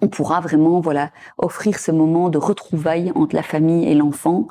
on 0.04 0.08
pourra 0.08 0.41
vraiment 0.41 0.82
voilà 0.82 1.10
offrir 1.38 1.80
ce 1.80 1.91
moment 1.91 2.30
de 2.30 2.38
retrouvailles 2.38 3.12
entre 3.16 3.36
la 3.36 3.43
famille 3.43 3.88
et 3.88 3.95
l'enfant. 3.95 4.47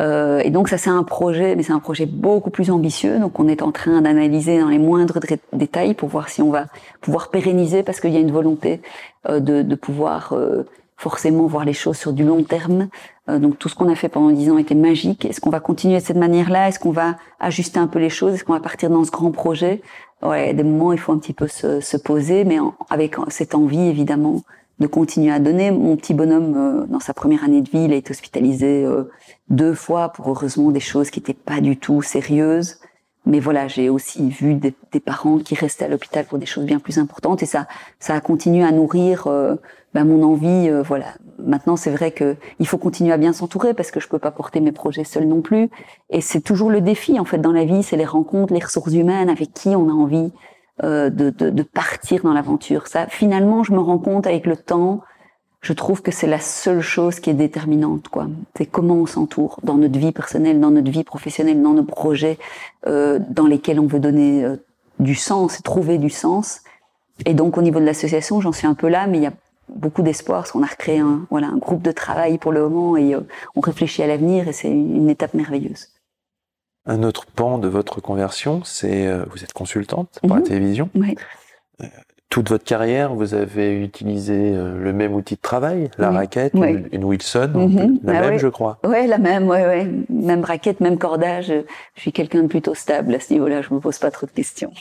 Euh, 0.00 0.40
et 0.44 0.50
donc 0.50 0.68
ça 0.68 0.78
c'est 0.78 0.90
un 0.90 1.02
projet, 1.02 1.56
mais 1.56 1.62
c'est 1.62 1.72
un 1.72 1.80
projet 1.80 2.06
beaucoup 2.06 2.50
plus 2.50 2.70
ambitieux. 2.70 3.18
Donc 3.18 3.38
on 3.38 3.48
est 3.48 3.62
en 3.62 3.72
train 3.72 4.00
d'analyser 4.02 4.60
dans 4.60 4.68
les 4.68 4.78
moindres 4.78 5.18
détails 5.52 5.94
pour 5.94 6.08
voir 6.08 6.28
si 6.28 6.42
on 6.42 6.50
va 6.50 6.66
pouvoir 7.00 7.30
pérenniser 7.30 7.82
parce 7.82 8.00
qu'il 8.00 8.12
y 8.12 8.16
a 8.16 8.20
une 8.20 8.32
volonté 8.32 8.80
euh, 9.28 9.40
de, 9.40 9.62
de, 9.62 9.74
pouvoir 9.74 10.32
euh, 10.32 10.64
forcément 10.96 11.46
voir 11.46 11.64
les 11.64 11.72
choses 11.72 11.96
sur 11.96 12.12
du 12.12 12.24
long 12.24 12.42
terme. 12.42 12.88
Euh, 13.28 13.38
donc 13.38 13.58
tout 13.58 13.68
ce 13.68 13.74
qu'on 13.74 13.90
a 13.90 13.94
fait 13.94 14.08
pendant 14.08 14.30
dix 14.30 14.50
ans 14.50 14.58
était 14.58 14.74
magique. 14.74 15.24
Est-ce 15.24 15.40
qu'on 15.40 15.50
va 15.50 15.60
continuer 15.60 15.98
de 15.98 16.04
cette 16.04 16.16
manière-là? 16.16 16.68
Est-ce 16.68 16.78
qu'on 16.78 16.92
va 16.92 17.16
ajuster 17.40 17.78
un 17.78 17.86
peu 17.86 17.98
les 17.98 18.10
choses? 18.10 18.34
Est-ce 18.34 18.44
qu'on 18.44 18.54
va 18.54 18.60
partir 18.60 18.90
dans 18.90 19.04
ce 19.04 19.10
grand 19.10 19.30
projet? 19.30 19.80
Ouais, 20.22 20.52
des 20.54 20.64
moments 20.64 20.92
il 20.92 20.98
faut 20.98 21.12
un 21.12 21.18
petit 21.18 21.32
peu 21.32 21.46
se, 21.46 21.80
se 21.80 21.96
poser, 21.96 22.44
mais 22.44 22.58
avec 22.90 23.16
cette 23.28 23.54
envie 23.54 23.88
évidemment 23.88 24.42
de 24.80 24.86
continuer 24.86 25.32
à 25.32 25.38
donner. 25.38 25.70
Mon 25.70 25.96
petit 25.96 26.14
bonhomme, 26.14 26.54
euh, 26.56 26.86
dans 26.86 27.00
sa 27.00 27.14
première 27.14 27.44
année 27.44 27.62
de 27.62 27.68
vie, 27.68 27.84
il 27.84 27.92
a 27.92 27.96
été 27.96 28.10
hospitalisé 28.10 28.84
euh, 28.84 29.04
deux 29.48 29.74
fois 29.74 30.10
pour 30.10 30.28
heureusement 30.30 30.70
des 30.70 30.80
choses 30.80 31.10
qui 31.10 31.20
n'étaient 31.20 31.34
pas 31.34 31.60
du 31.60 31.76
tout 31.76 32.02
sérieuses. 32.02 32.78
Mais 33.26 33.40
voilà, 33.40 33.68
j'ai 33.68 33.90
aussi 33.90 34.30
vu 34.30 34.54
des, 34.54 34.72
des, 34.90 35.00
parents 35.00 35.38
qui 35.38 35.54
restaient 35.54 35.84
à 35.84 35.88
l'hôpital 35.88 36.24
pour 36.24 36.38
des 36.38 36.46
choses 36.46 36.64
bien 36.64 36.78
plus 36.78 36.98
importantes 36.98 37.42
et 37.42 37.46
ça, 37.46 37.66
ça 37.98 38.14
a 38.14 38.20
continué 38.20 38.64
à 38.64 38.72
nourrir 38.72 39.26
euh, 39.26 39.56
ben, 39.92 40.04
mon 40.04 40.22
envie. 40.22 40.70
voilà. 40.86 41.14
Maintenant, 41.38 41.76
c'est 41.76 41.90
vrai 41.90 42.10
que 42.10 42.36
il 42.58 42.66
faut 42.66 42.78
continuer 42.78 43.12
à 43.12 43.18
bien 43.18 43.34
s'entourer 43.34 43.74
parce 43.74 43.90
que 43.90 44.00
je 44.00 44.08
peux 44.08 44.18
pas 44.18 44.30
porter 44.30 44.60
mes 44.60 44.72
projets 44.72 45.04
seul 45.04 45.26
non 45.26 45.42
plus. 45.42 45.68
Et 46.08 46.22
c'est 46.22 46.40
toujours 46.40 46.70
le 46.70 46.80
défi 46.80 47.20
en 47.20 47.24
fait 47.26 47.38
dans 47.38 47.52
la 47.52 47.64
vie, 47.64 47.82
c'est 47.82 47.96
les 47.96 48.06
rencontres, 48.06 48.54
les 48.54 48.64
ressources 48.64 48.94
humaines 48.94 49.28
avec 49.28 49.52
qui 49.52 49.68
on 49.70 49.90
a 49.90 49.92
envie 49.92 50.32
euh, 50.82 51.10
de, 51.10 51.30
de, 51.30 51.50
de, 51.50 51.62
partir 51.62 52.22
dans 52.22 52.32
l'aventure. 52.32 52.86
Ça, 52.86 53.06
finalement, 53.08 53.64
je 53.64 53.72
me 53.72 53.80
rends 53.80 53.98
compte 53.98 54.26
avec 54.26 54.46
le 54.46 54.56
temps, 54.56 55.02
je 55.60 55.72
trouve 55.72 56.02
que 56.02 56.12
c'est 56.12 56.26
la 56.26 56.38
seule 56.38 56.80
chose 56.80 57.20
qui 57.20 57.30
est 57.30 57.34
déterminante. 57.34 58.08
quoi. 58.08 58.28
C'est 58.56 58.66
comment 58.66 58.94
on 58.94 59.06
s'entoure 59.06 59.58
dans 59.62 59.76
notre 59.76 59.98
vie 59.98 60.12
personnelle, 60.12 60.60
dans 60.60 60.70
notre 60.70 60.90
vie 60.90 61.04
professionnelle, 61.04 61.60
dans 61.62 61.74
nos 61.74 61.82
projets 61.82 62.38
euh, 62.86 63.18
dans 63.28 63.46
lesquels 63.46 63.80
on 63.80 63.86
veut 63.86 63.98
donner 63.98 64.44
euh, 64.44 64.56
du 65.00 65.14
sens, 65.14 65.62
trouver 65.62 65.98
du 65.98 66.10
sens. 66.10 66.60
Et 67.26 67.34
donc 67.34 67.58
au 67.58 67.62
niveau 67.62 67.80
de 67.80 67.84
l'association, 67.84 68.40
j'en 68.40 68.52
suis 68.52 68.66
un 68.66 68.74
peu 68.74 68.88
là, 68.88 69.06
mais 69.08 69.18
il 69.18 69.24
y 69.24 69.26
a 69.26 69.32
beaucoup 69.68 70.02
d'espoir 70.02 70.40
parce 70.40 70.52
qu'on 70.52 70.62
a 70.62 70.66
recréé 70.66 71.00
un, 71.00 71.26
voilà, 71.30 71.48
un 71.48 71.58
groupe 71.58 71.82
de 71.82 71.92
travail 71.92 72.38
pour 72.38 72.52
le 72.52 72.62
moment 72.62 72.96
et 72.96 73.14
euh, 73.14 73.20
on 73.56 73.60
réfléchit 73.60 74.02
à 74.02 74.06
l'avenir 74.06 74.48
et 74.48 74.52
c'est 74.52 74.70
une 74.70 75.10
étape 75.10 75.34
merveilleuse. 75.34 75.88
Un 76.86 77.02
autre 77.02 77.26
pan 77.26 77.58
de 77.58 77.68
votre 77.68 78.00
conversion, 78.00 78.62
c'est 78.64 79.06
euh, 79.06 79.24
vous 79.30 79.44
êtes 79.44 79.52
consultante 79.52 80.18
pour 80.20 80.34
la 80.34 80.40
mhm. 80.40 80.46
télévision. 80.46 80.90
Oui. 80.94 81.16
Euh, 81.82 81.86
toute 82.28 82.50
votre 82.50 82.64
carrière, 82.64 83.14
vous 83.14 83.34
avez 83.34 83.82
utilisé 83.82 84.34
euh, 84.34 84.76
le 84.78 84.92
même 84.92 85.14
outil 85.14 85.36
de 85.36 85.40
travail, 85.40 85.90
la 85.96 86.10
raquette, 86.10 86.52
une, 86.54 87.04
Wilson, 87.04 87.52
mhm. 87.54 88.00
la 88.04 88.18
ah 88.18 88.20
même, 88.20 88.38
je 88.38 88.48
crois. 88.48 88.78
Oui, 88.84 89.06
la 89.06 89.18
même, 89.18 89.48
ouais, 89.48 89.64
ouais. 89.64 89.88
Même 90.10 90.44
raquette, 90.44 90.80
même 90.80 90.98
cordage. 90.98 91.52
Je 91.94 92.00
suis 92.00 92.12
quelqu'un 92.12 92.42
de 92.42 92.48
plutôt 92.48 92.74
stable 92.74 93.14
à 93.14 93.20
ce 93.20 93.32
niveau-là. 93.32 93.62
Je 93.62 93.72
me 93.72 93.80
pose 93.80 93.98
pas 93.98 94.10
trop 94.10 94.26
de 94.26 94.32
questions. 94.32 94.72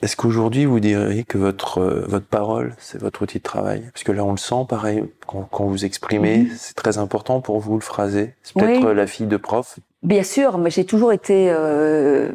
Est-ce 0.00 0.16
qu'aujourd'hui 0.16 0.64
vous 0.64 0.78
diriez 0.78 1.24
que 1.24 1.38
votre 1.38 1.80
votre 2.06 2.26
parole 2.26 2.74
c'est 2.78 3.00
votre 3.00 3.22
outil 3.22 3.38
de 3.38 3.42
travail? 3.42 3.88
Parce 3.92 4.04
que 4.04 4.12
là 4.12 4.24
on 4.24 4.30
le 4.30 4.36
sent 4.36 4.64
pareil 4.68 5.04
quand, 5.26 5.48
quand 5.50 5.64
vous 5.64 5.84
exprimez, 5.84 6.48
c'est 6.56 6.74
très 6.74 6.98
important 6.98 7.40
pour 7.40 7.58
vous 7.58 7.74
le 7.74 7.80
phraser. 7.80 8.34
C'est 8.42 8.54
peut-être 8.54 8.92
la 8.92 9.06
fille 9.06 9.26
de 9.26 9.36
prof 9.36 9.78
Bien 10.02 10.22
sûr, 10.22 10.58
mais 10.58 10.70
j'ai 10.70 10.84
toujours 10.84 11.12
été 11.12 11.50
euh, 11.50 12.30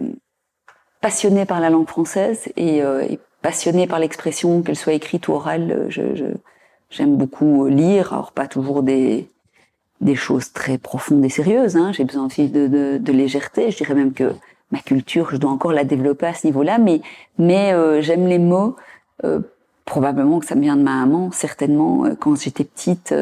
passionnée 0.99 1.45
par 1.45 1.61
la 1.61 1.70
langue 1.70 1.88
française 1.88 2.51
et, 2.57 2.84
euh, 2.84 3.01
et 3.01 3.20
passionnée 3.41 3.88
par 3.88 3.99
l'expression, 3.99 4.61
qu'elle 4.61 4.76
soit 4.76 4.93
écrite 4.93 5.30
ou 5.30 5.34
orale. 5.34 5.86
Je, 5.88 6.16
je, 6.16 6.26
j'aime 6.89 7.16
beaucoup 7.16 7.68
lire, 7.68 8.11
alors 8.11 8.34
pas 8.34 8.47
toujours 8.47 8.84
des 8.84 9.30
des 10.01 10.16
choses 10.16 10.51
très 10.51 10.78
profondes 10.78 11.24
et 11.24 11.30
sérieuses. 11.30 11.78
Hein. 11.78 11.91
J'ai 11.93 12.03
besoin 12.03 12.26
aussi 12.26 12.49
de, 12.49 12.68
de, 12.68 12.97
de, 12.97 13.11
légèreté. 13.14 13.72
Je 13.72 13.78
dirais 13.78 13.95
même 13.95 14.14
que 14.14 14.34
ma 14.74 14.80
culture, 14.80 15.30
je 15.32 15.38
dois 15.38 15.52
encore 15.52 15.72
la 15.72 15.86
développer 15.86 16.26
à 16.26 16.34
ce 16.34 16.46
niveau-là, 16.48 16.78
mais 16.78 17.02
mais 17.38 17.74
euh, 17.74 18.02
j'aime 18.02 18.28
les 18.28 18.40
mots. 18.40 18.76
Euh, 19.24 19.40
probablement 19.86 20.40
que 20.40 20.46
ça 20.46 20.56
me 20.56 20.62
vient 20.62 20.78
de 20.78 20.82
ma 20.82 21.06
maman, 21.06 21.32
certainement. 21.32 22.06
Euh, 22.06 22.16
quand 22.20 22.36
j'étais 22.36 22.64
petite, 22.64 23.14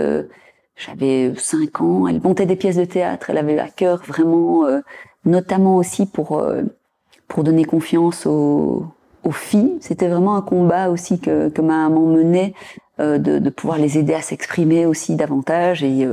j'avais 0.85 1.33
cinq 1.37 1.81
ans, 1.81 2.07
elle 2.07 2.21
montait 2.21 2.45
des 2.45 2.55
pièces 2.55 2.77
de 2.77 2.85
théâtre, 2.85 3.29
elle 3.29 3.37
avait 3.37 3.59
à 3.59 3.67
cœur 3.67 4.01
vraiment, 4.07 4.65
euh, 4.65 4.79
notamment 5.25 5.77
aussi 5.77 6.05
pour 6.05 6.39
euh, 6.39 6.63
pour 7.27 7.43
donner 7.43 7.65
confiance 7.65 8.25
aux, 8.25 8.85
aux 9.23 9.31
filles. 9.31 9.77
C'était 9.79 10.07
vraiment 10.07 10.35
un 10.35 10.41
combat 10.41 10.89
aussi 10.89 11.19
que, 11.19 11.49
que 11.49 11.61
ma 11.61 11.87
maman 11.87 12.07
menait 12.07 12.53
euh, 12.99 13.17
de, 13.19 13.39
de, 13.39 13.49
pouvoir 13.49 13.77
les 13.77 13.97
aider 13.97 14.13
à 14.13 14.21
s'exprimer 14.21 14.85
aussi 14.85 15.15
davantage 15.15 15.83
et, 15.83 16.07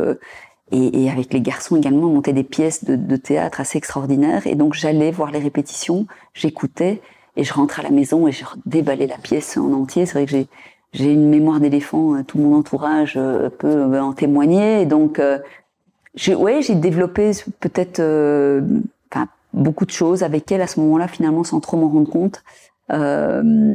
et, 0.70 1.04
et 1.04 1.10
avec 1.10 1.32
les 1.32 1.40
garçons 1.40 1.76
également 1.76 2.08
monter 2.08 2.32
des 2.32 2.44
pièces 2.44 2.84
de, 2.84 2.96
de 2.96 3.16
théâtre 3.16 3.60
assez 3.60 3.78
extraordinaires. 3.78 4.46
Et 4.46 4.54
donc 4.54 4.74
j'allais 4.74 5.10
voir 5.10 5.30
les 5.30 5.38
répétitions, 5.38 6.06
j'écoutais 6.34 7.00
et 7.36 7.44
je 7.44 7.54
rentrais 7.54 7.82
à 7.82 7.84
la 7.84 7.94
maison 7.94 8.26
et 8.28 8.32
je 8.32 8.44
déballais 8.66 9.06
la 9.06 9.18
pièce 9.18 9.56
en 9.56 9.72
entier. 9.72 10.06
C'est 10.06 10.14
vrai 10.14 10.24
que 10.24 10.32
j'ai 10.32 10.48
j'ai 10.92 11.12
une 11.12 11.28
mémoire 11.28 11.60
d'éléphant, 11.60 12.14
euh, 12.14 12.22
tout 12.24 12.38
mon 12.38 12.56
entourage 12.56 13.14
euh, 13.16 13.50
peut 13.50 13.68
euh, 13.68 14.02
en 14.02 14.12
témoigner. 14.12 14.80
Et 14.80 14.86
donc, 14.86 15.20
j'ai, 16.14 16.34
ouais, 16.34 16.62
j'ai 16.62 16.74
développé 16.74 17.32
peut-être, 17.60 18.00
enfin, 19.12 19.28
beaucoup 19.52 19.84
de 19.84 19.90
choses 19.90 20.22
avec 20.22 20.50
elle 20.50 20.62
à 20.62 20.66
ce 20.66 20.80
moment-là, 20.80 21.08
finalement, 21.08 21.44
sans 21.44 21.60
trop 21.60 21.76
m'en 21.76 21.88
rendre 21.88 22.10
compte. 22.10 22.42
Euh, 22.90 23.74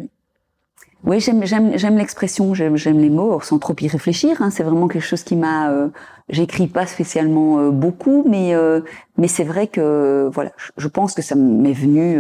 oui, 1.06 1.20
j'aime, 1.20 1.98
l'expression, 1.98 2.54
j'aime, 2.54 2.76
les 2.76 3.10
mots, 3.10 3.40
sans 3.42 3.60
trop 3.60 3.76
y 3.80 3.88
réfléchir. 3.88 4.42
Hein, 4.42 4.50
c'est 4.50 4.64
vraiment 4.64 4.88
quelque 4.88 5.06
chose 5.06 5.24
qui 5.24 5.36
m'a. 5.36 5.72
Euh, 5.72 5.90
j'écris 6.30 6.68
pas 6.68 6.86
spécialement 6.86 7.70
beaucoup, 7.70 8.26
mais 8.30 8.54
mais 9.18 9.28
c'est 9.28 9.44
vrai 9.44 9.68
que 9.68 10.30
voilà, 10.34 10.52
je, 10.78 10.88
pense 10.88 11.14
que 11.14 11.22
ça 11.22 11.36
m'est 11.36 11.74
venu 11.74 12.18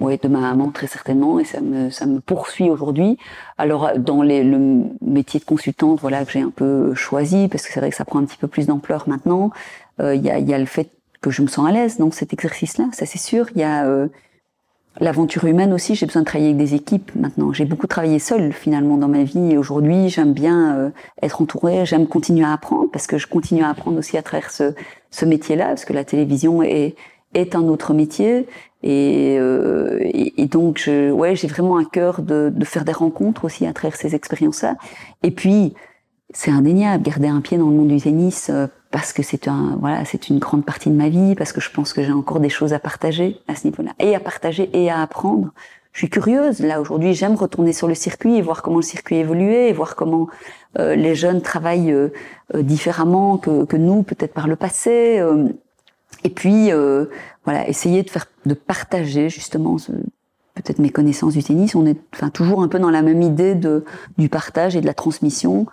oui, 0.00 0.18
de 0.22 0.28
ma 0.28 0.40
maman 0.40 0.70
très 0.70 0.86
certainement, 0.86 1.40
et 1.40 1.44
ça 1.44 1.60
me, 1.60 1.90
ça 1.90 2.06
me 2.06 2.20
poursuit 2.20 2.70
aujourd'hui. 2.70 3.18
Alors 3.56 3.90
dans 3.98 4.22
les, 4.22 4.44
le 4.44 4.84
métier 5.00 5.40
de 5.40 5.44
consultante, 5.44 6.00
voilà 6.00 6.24
que 6.24 6.32
j'ai 6.32 6.40
un 6.40 6.50
peu 6.50 6.94
choisi 6.94 7.48
parce 7.48 7.66
que 7.66 7.72
c'est 7.72 7.80
vrai 7.80 7.90
que 7.90 7.96
ça 7.96 8.04
prend 8.04 8.20
un 8.20 8.24
petit 8.24 8.36
peu 8.36 8.46
plus 8.46 8.66
d'ampleur 8.66 9.08
maintenant. 9.08 9.50
Euh, 10.00 10.14
il 10.14 10.24
y, 10.24 10.30
a, 10.30 10.38
y, 10.38 10.54
a, 10.54 10.58
le 10.58 10.66
fait 10.66 10.90
que 11.20 11.30
je 11.30 11.42
me 11.42 11.48
sens 11.48 11.68
à 11.68 11.72
l'aise 11.72 11.98
dans 11.98 12.12
cet 12.12 12.32
exercice-là, 12.32 12.84
ça 12.92 13.06
c'est 13.06 13.18
sûr. 13.18 13.48
Il 13.54 13.60
y 13.60 13.64
a 13.64 13.86
euh, 13.86 14.06
l'aventure 15.00 15.44
humaine 15.44 15.72
aussi. 15.72 15.94
J'ai 15.94 16.06
besoin 16.06 16.22
de 16.22 16.26
travailler 16.26 16.52
avec 16.52 16.58
des 16.58 16.74
équipes 16.74 17.12
maintenant. 17.14 17.52
J'ai 17.52 17.64
beaucoup 17.64 17.86
travaillé 17.86 18.18
seule 18.18 18.52
finalement 18.52 18.96
dans 18.96 19.08
ma 19.08 19.24
vie. 19.24 19.52
Et 19.52 19.58
aujourd'hui, 19.58 20.08
j'aime 20.08 20.32
bien 20.32 20.76
euh, 20.76 20.90
être 21.22 21.40
entourée. 21.40 21.86
J'aime 21.86 22.06
continuer 22.06 22.44
à 22.44 22.52
apprendre 22.52 22.90
parce 22.90 23.06
que 23.06 23.18
je 23.18 23.26
continue 23.26 23.62
à 23.62 23.70
apprendre 23.70 23.98
aussi 23.98 24.16
à 24.16 24.22
travers 24.22 24.50
ce, 24.50 24.74
ce 25.10 25.24
métier-là, 25.24 25.68
parce 25.68 25.84
que 25.84 25.92
la 25.92 26.04
télévision 26.04 26.62
est 26.62 26.96
est 27.34 27.54
un 27.54 27.64
autre 27.68 27.92
métier 27.92 28.46
et, 28.82 29.36
euh, 29.38 29.98
et, 30.02 30.46
donc 30.46 30.78
je, 30.78 31.10
ouais 31.10 31.36
j'ai 31.36 31.48
vraiment 31.48 31.76
un 31.76 31.84
cœur 31.84 32.22
de, 32.22 32.50
de, 32.54 32.64
faire 32.64 32.84
des 32.84 32.92
rencontres 32.92 33.44
aussi 33.44 33.66
à 33.66 33.72
travers 33.72 33.96
ces 33.96 34.14
expériences-là 34.14 34.76
et 35.22 35.30
puis 35.30 35.74
c'est 36.32 36.50
indéniable 36.50 37.02
garder 37.02 37.28
un 37.28 37.40
pied 37.40 37.58
dans 37.58 37.68
le 37.68 37.76
monde 37.76 37.88
du 37.88 38.00
tennis 38.00 38.50
euh, 38.50 38.66
parce 38.90 39.12
que 39.12 39.22
c'est 39.22 39.48
un 39.48 39.76
voilà 39.80 40.04
c'est 40.04 40.28
une 40.28 40.38
grande 40.38 40.64
partie 40.64 40.90
de 40.90 40.94
ma 40.94 41.08
vie 41.08 41.34
parce 41.34 41.52
que 41.52 41.60
je 41.60 41.70
pense 41.70 41.92
que 41.92 42.02
j'ai 42.02 42.12
encore 42.12 42.40
des 42.40 42.48
choses 42.48 42.72
à 42.72 42.78
partager 42.78 43.40
à 43.48 43.54
ce 43.54 43.66
niveau-là 43.66 43.92
et 43.98 44.14
à 44.14 44.20
partager 44.20 44.70
et 44.72 44.90
à 44.90 45.00
apprendre 45.00 45.52
je 45.92 46.00
suis 46.00 46.10
curieuse 46.10 46.60
là 46.60 46.80
aujourd'hui 46.80 47.14
j'aime 47.14 47.34
retourner 47.34 47.72
sur 47.72 47.88
le 47.88 47.94
circuit 47.94 48.36
et 48.36 48.42
voir 48.42 48.62
comment 48.62 48.76
le 48.76 48.82
circuit 48.82 49.16
évolue 49.16 49.52
et 49.52 49.72
voir 49.72 49.96
comment 49.96 50.28
euh, 50.78 50.94
les 50.94 51.14
jeunes 51.14 51.40
travaillent 51.40 51.92
euh, 51.92 52.10
différemment 52.54 53.38
que, 53.38 53.64
que 53.64 53.76
nous 53.76 54.02
peut-être 54.02 54.34
par 54.34 54.48
le 54.48 54.56
passé 54.56 55.22
et 56.24 56.30
puis 56.30 56.72
euh, 56.72 57.06
voilà, 57.44 57.68
essayer 57.68 58.02
de 58.02 58.10
faire, 58.10 58.26
de 58.46 58.54
partager 58.54 59.28
justement 59.28 59.76
peut-être 60.54 60.78
mes 60.78 60.90
connaissances 60.90 61.34
du 61.34 61.42
tennis. 61.42 61.74
On 61.74 61.86
est 61.86 61.98
enfin 62.14 62.30
toujours 62.30 62.62
un 62.62 62.68
peu 62.68 62.78
dans 62.78 62.90
la 62.90 63.02
même 63.02 63.22
idée 63.22 63.54
de 63.54 63.84
du 64.16 64.28
partage 64.28 64.76
et 64.76 64.80
de 64.80 64.86
la 64.86 64.94
transmission. 64.94 65.66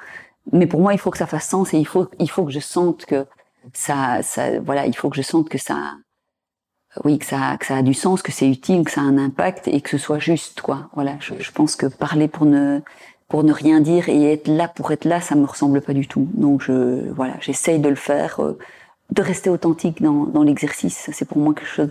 Mais 0.51 0.67
pour 0.67 0.81
moi, 0.81 0.93
il 0.93 0.99
faut 0.99 1.11
que 1.11 1.17
ça 1.17 1.27
fasse 1.27 1.49
sens 1.49 1.73
et 1.73 1.77
il 1.77 1.85
faut 1.87 2.07
il 2.19 2.29
faut 2.29 2.45
que 2.45 2.51
je 2.51 2.59
sente 2.59 3.05
que 3.05 3.25
ça 3.73 4.21
ça 4.23 4.59
voilà, 4.59 4.85
il 4.85 4.95
faut 4.95 5.09
que 5.09 5.17
je 5.17 5.21
sente 5.21 5.49
que 5.49 5.57
ça 5.57 5.93
oui 7.03 7.19
que 7.19 7.25
ça 7.25 7.57
que 7.57 7.65
ça 7.65 7.77
a 7.77 7.81
du 7.81 7.93
sens, 7.93 8.21
que 8.21 8.31
c'est 8.31 8.49
utile, 8.49 8.83
que 8.83 8.91
ça 8.91 9.01
a 9.01 9.03
un 9.03 9.17
impact 9.17 9.67
et 9.67 9.81
que 9.81 9.89
ce 9.89 9.97
soit 9.97 10.19
juste 10.19 10.61
quoi. 10.61 10.89
Voilà, 10.93 11.15
je, 11.19 11.33
je 11.39 11.51
pense 11.51 11.75
que 11.75 11.87
parler 11.87 12.27
pour 12.27 12.45
ne 12.45 12.81
pour 13.27 13.43
ne 13.43 13.53
rien 13.53 13.81
dire 13.81 14.09
et 14.09 14.33
être 14.33 14.47
là 14.47 14.67
pour 14.67 14.91
être 14.91 15.05
là, 15.05 15.21
ça 15.21 15.35
me 15.35 15.45
ressemble 15.45 15.81
pas 15.81 15.93
du 15.93 16.07
tout. 16.07 16.27
Donc 16.33 16.61
je 16.61 17.09
voilà, 17.11 17.35
j'essaye 17.41 17.79
de 17.79 17.89
le 17.89 17.95
faire, 17.95 18.39
euh, 18.41 18.57
de 19.11 19.21
rester 19.21 19.49
authentique 19.49 20.01
dans, 20.01 20.25
dans 20.25 20.43
l'exercice. 20.43 21.09
C'est 21.11 21.27
pour 21.27 21.37
moi 21.37 21.53
quelque 21.53 21.67
chose 21.67 21.89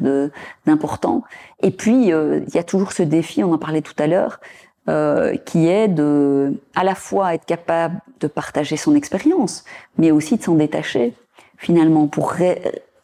d'important. 0.66 1.22
Et 1.62 1.70
puis 1.70 2.12
euh, 2.12 2.40
il 2.48 2.54
y 2.54 2.58
a 2.58 2.64
toujours 2.64 2.92
ce 2.92 3.02
défi, 3.02 3.42
on 3.42 3.52
en 3.52 3.58
parlait 3.58 3.82
tout 3.82 3.94
à 3.98 4.06
l'heure, 4.06 4.40
euh, 4.88 5.36
qui 5.36 5.66
est 5.66 5.88
de 5.88 6.60
à 6.74 6.84
la 6.84 6.94
fois 6.94 7.34
être 7.34 7.46
capable 7.46 8.00
de 8.20 8.26
partager 8.26 8.76
son 8.76 8.94
expérience, 8.94 9.64
mais 9.98 10.10
aussi 10.10 10.36
de 10.36 10.42
s'en 10.42 10.54
détacher 10.54 11.14
finalement 11.56 12.06
pour 12.06 12.34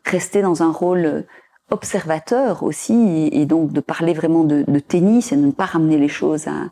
rester 0.04 0.42
dans 0.42 0.62
un 0.62 0.72
rôle 0.72 1.24
observateur 1.70 2.62
aussi 2.62 3.28
et, 3.32 3.46
donc 3.46 3.72
de 3.72 3.80
parler 3.80 4.12
vraiment 4.12 4.44
de, 4.44 4.64
tennis 4.80 5.32
et 5.32 5.36
de 5.36 5.46
ne 5.46 5.52
pas 5.52 5.66
ramener 5.66 5.98
les 5.98 6.08
choses 6.08 6.48
à, 6.48 6.70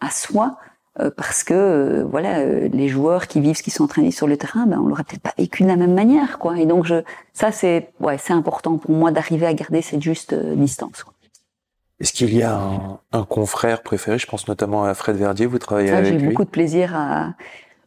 à 0.00 0.10
soi 0.10 0.58
euh, 1.00 1.10
parce 1.16 1.42
que 1.42 1.54
euh, 1.54 2.04
voilà 2.04 2.40
euh, 2.40 2.68
les 2.70 2.88
joueurs 2.88 3.26
qui 3.26 3.40
vivent 3.40 3.56
ce 3.56 3.62
qu'ils 3.62 3.72
sont 3.72 3.84
entraînés 3.84 4.10
sur 4.10 4.26
le 4.26 4.36
terrain 4.36 4.66
ben 4.66 4.78
on 4.78 4.88
l'aurait 4.88 5.04
peut-être 5.04 5.22
pas 5.22 5.32
vécu 5.38 5.62
de 5.62 5.68
la 5.68 5.76
même 5.76 5.94
manière 5.94 6.38
quoi. 6.38 6.58
Et 6.58 6.66
donc 6.66 6.84
je 6.84 6.96
ça 7.32 7.50
c'est 7.50 7.92
ouais 8.00 8.18
c'est 8.18 8.34
important 8.34 8.76
pour 8.76 8.90
moi 8.90 9.10
d'arriver 9.10 9.46
à 9.46 9.54
garder 9.54 9.80
cette 9.80 10.02
juste 10.02 10.34
distance 10.34 11.06
Est-ce 12.02 12.12
qu'il 12.12 12.34
y 12.34 12.42
a 12.42 12.54
un, 12.54 12.98
un, 13.12 13.24
confrère 13.24 13.82
préféré? 13.82 14.18
Je 14.18 14.26
pense 14.26 14.48
notamment 14.48 14.84
à 14.84 14.92
Fred 14.92 15.16
Verdier. 15.16 15.46
Vous 15.46 15.58
travaillez 15.58 15.90
avec 15.90 16.12
lui. 16.12 16.20
J'ai 16.20 16.26
beaucoup 16.26 16.44
de 16.44 16.50
plaisir 16.50 16.94
à 16.94 17.34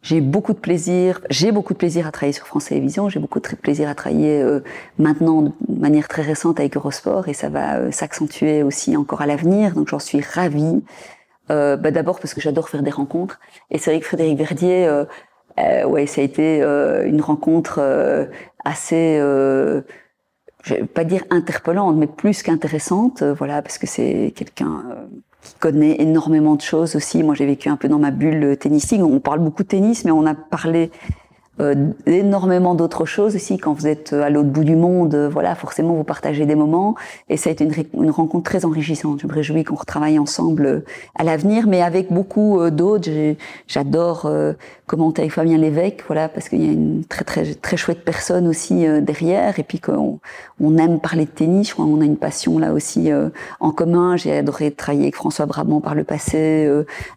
j'ai 0.02 0.22
beaucoup 0.22 0.54
de 0.54 0.60
plaisir, 0.60 1.20
j'ai 1.32 1.52
beaucoup 1.52 1.74
de 1.74 1.80
plaisir 1.80 2.06
à 2.06 2.12
travailler 2.12 2.32
sur 2.32 2.46
France 2.46 2.66
Télévisions, 2.66 3.10
j'ai 3.10 3.20
beaucoup 3.20 3.40
de 3.40 3.48
plaisir 3.56 3.90
à 3.90 3.96
travailler 3.96 4.40
euh, 4.40 4.60
maintenant 5.00 5.42
de 5.42 5.52
manière 5.68 6.08
très 6.08 6.22
récente 6.22 6.60
avec 6.60 6.78
Eurosport 6.78 7.28
et 7.28 7.34
ça 7.34 7.50
va 7.50 7.78
euh, 7.78 7.92
s'accentuer 7.92 8.62
aussi 8.62 8.96
encore 8.96 9.24
à 9.24 9.26
l'avenir, 9.26 9.74
donc 9.74 9.88
j'en 9.88 9.98
suis 9.98 10.22
ravie. 10.22 10.84
Euh, 11.52 11.76
bah 11.76 11.90
D'abord 11.90 12.20
parce 12.20 12.36
que 12.36 12.42
j'adore 12.42 12.70
faire 12.70 12.84
des 12.84 12.92
rencontres 12.92 13.40
et 13.72 13.80
c'est 13.80 13.92
vrai 13.92 14.00
que 14.00 14.06
Frédéric 14.06 14.38
Verdier, 14.38 14.88
euh, 14.88 15.06
euh, 15.60 15.86
ouais, 15.86 16.06
ça 16.06 16.22
a 16.22 16.24
été 16.24 16.62
une 16.62 17.22
rencontre 17.22 17.80
assez, 18.64 19.20
je 20.66 20.74
vais 20.74 20.84
pas 20.84 21.04
dire 21.04 21.24
interpellante, 21.30 21.96
mais 21.96 22.08
plus 22.08 22.42
qu'intéressante, 22.42 23.22
voilà, 23.24 23.62
parce 23.62 23.78
que 23.78 23.86
c'est 23.86 24.34
quelqu'un 24.36 24.84
qui 25.42 25.54
connaît 25.60 26.02
énormément 26.02 26.56
de 26.56 26.62
choses 26.62 26.96
aussi. 26.96 27.22
Moi, 27.22 27.36
j'ai 27.36 27.46
vécu 27.46 27.70
un 27.70 27.78
peu 27.78 27.88
dans 27.88 28.00
ma 28.00 28.10
bulle 28.10 28.58
tennistique. 28.58 29.02
On 29.04 29.20
parle 29.20 29.40
beaucoup 29.40 29.62
de 29.62 29.68
tennis, 29.68 30.04
mais 30.04 30.12
on 30.12 30.26
a 30.26 30.34
parlé 30.34 30.90
euh, 31.60 31.92
énormément 32.06 32.76
d'autres 32.76 33.06
choses 33.06 33.36
aussi. 33.36 33.58
Quand 33.58 33.74
vous 33.74 33.88
êtes 33.88 34.14
à 34.14 34.30
l'autre 34.30 34.50
bout 34.50 34.64
du 34.64 34.76
monde 34.76 35.16
voilà 35.32 35.56
forcément 35.56 35.94
vous 35.94 36.04
partagez 36.04 36.46
des 36.46 36.56
moments. 36.56 36.96
Et 37.30 37.38
ça 37.38 37.50
a 37.50 37.54
été 37.54 37.68
une, 37.94 38.10
rencontre 38.10 38.44
très 38.44 38.66
enrichissante. 38.66 39.22
Je 39.22 39.28
me 39.28 39.34
réjouis 39.34 39.64
qu'on 39.64 39.76
retravaille 39.76 40.20
ensemble 40.20 40.66
euh, 40.66 40.86
à 41.16 41.24
l'avenir. 41.24 41.68
Mais 41.68 41.82
avec 41.82 42.12
beaucoup 42.12 42.60
euh, 42.60 42.70
d'autres 42.70 43.10
j'adore 43.68 44.26
euh, 44.26 44.54
commenter 44.86 45.24
avec 45.24 45.34
Fabien 45.34 45.58
Lévesque 45.58 46.04
voilà 46.08 46.30
parce 46.30 46.50
qu'il 46.50 46.64
y 46.64 46.70
a 46.70 46.72
une 46.72 47.04
très 47.06 47.24
très 47.24 47.56
très 47.56 47.78
chouette 47.78 48.04
personne 48.04 48.48
aussi 48.48 48.86
derrière. 49.02 49.60
Et 49.60 49.64
puis 49.64 49.80
qu'on 49.80 50.20
on 50.60 50.78
aime 50.78 51.00
parler 51.00 51.26
de 51.26 51.32
tennis. 51.32 51.70
Je 51.70 51.74
crois 51.74 51.86
qu'on 51.86 52.02
a 52.02 52.06
une 52.06 52.18
passion 52.18 52.60
là 52.60 52.74
aussi 52.74 53.10
en 53.60 53.72
commun. 53.72 54.18
J'ai 54.18 54.38
adoré 54.38 54.72
travailler 54.72 55.06
avec 55.06 55.16
François 55.16 55.46
Brabant 55.46 55.82
par 55.82 55.96
le 55.96 56.04
passé 56.04 56.70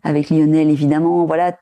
avec 0.02 0.30
Lionel 0.30 0.70
évidemment. 0.70 1.24
Voilà 1.26 1.52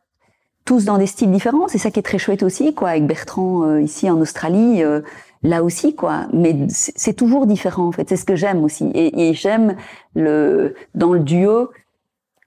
tous 0.66 0.84
dans 0.84 0.98
des 0.98 1.06
styles 1.06 1.30
différents. 1.30 1.68
C'est 1.68 1.78
ça 1.78 1.90
qui 1.90 2.00
est 2.00 2.02
très 2.02 2.18
chouette 2.18 2.42
aussi, 2.42 2.74
quoi, 2.74 2.90
avec 2.90 3.06
Bertrand 3.06 3.62
euh, 3.62 3.80
ici 3.80 4.10
en 4.10 4.20
Australie, 4.20 4.82
euh, 4.82 5.00
là 5.42 5.62
aussi, 5.62 5.94
quoi. 5.94 6.26
Mais 6.34 6.54
c'est 6.68 7.14
toujours 7.14 7.46
différent, 7.46 7.86
en 7.86 7.92
fait. 7.92 8.06
C'est 8.08 8.16
ce 8.16 8.26
que 8.26 8.36
j'aime 8.36 8.62
aussi. 8.62 8.90
Et, 8.94 9.32
j'aime 9.32 9.76
le 10.14 10.74
dans 10.94 11.12
le 11.12 11.20
duo, 11.20 11.70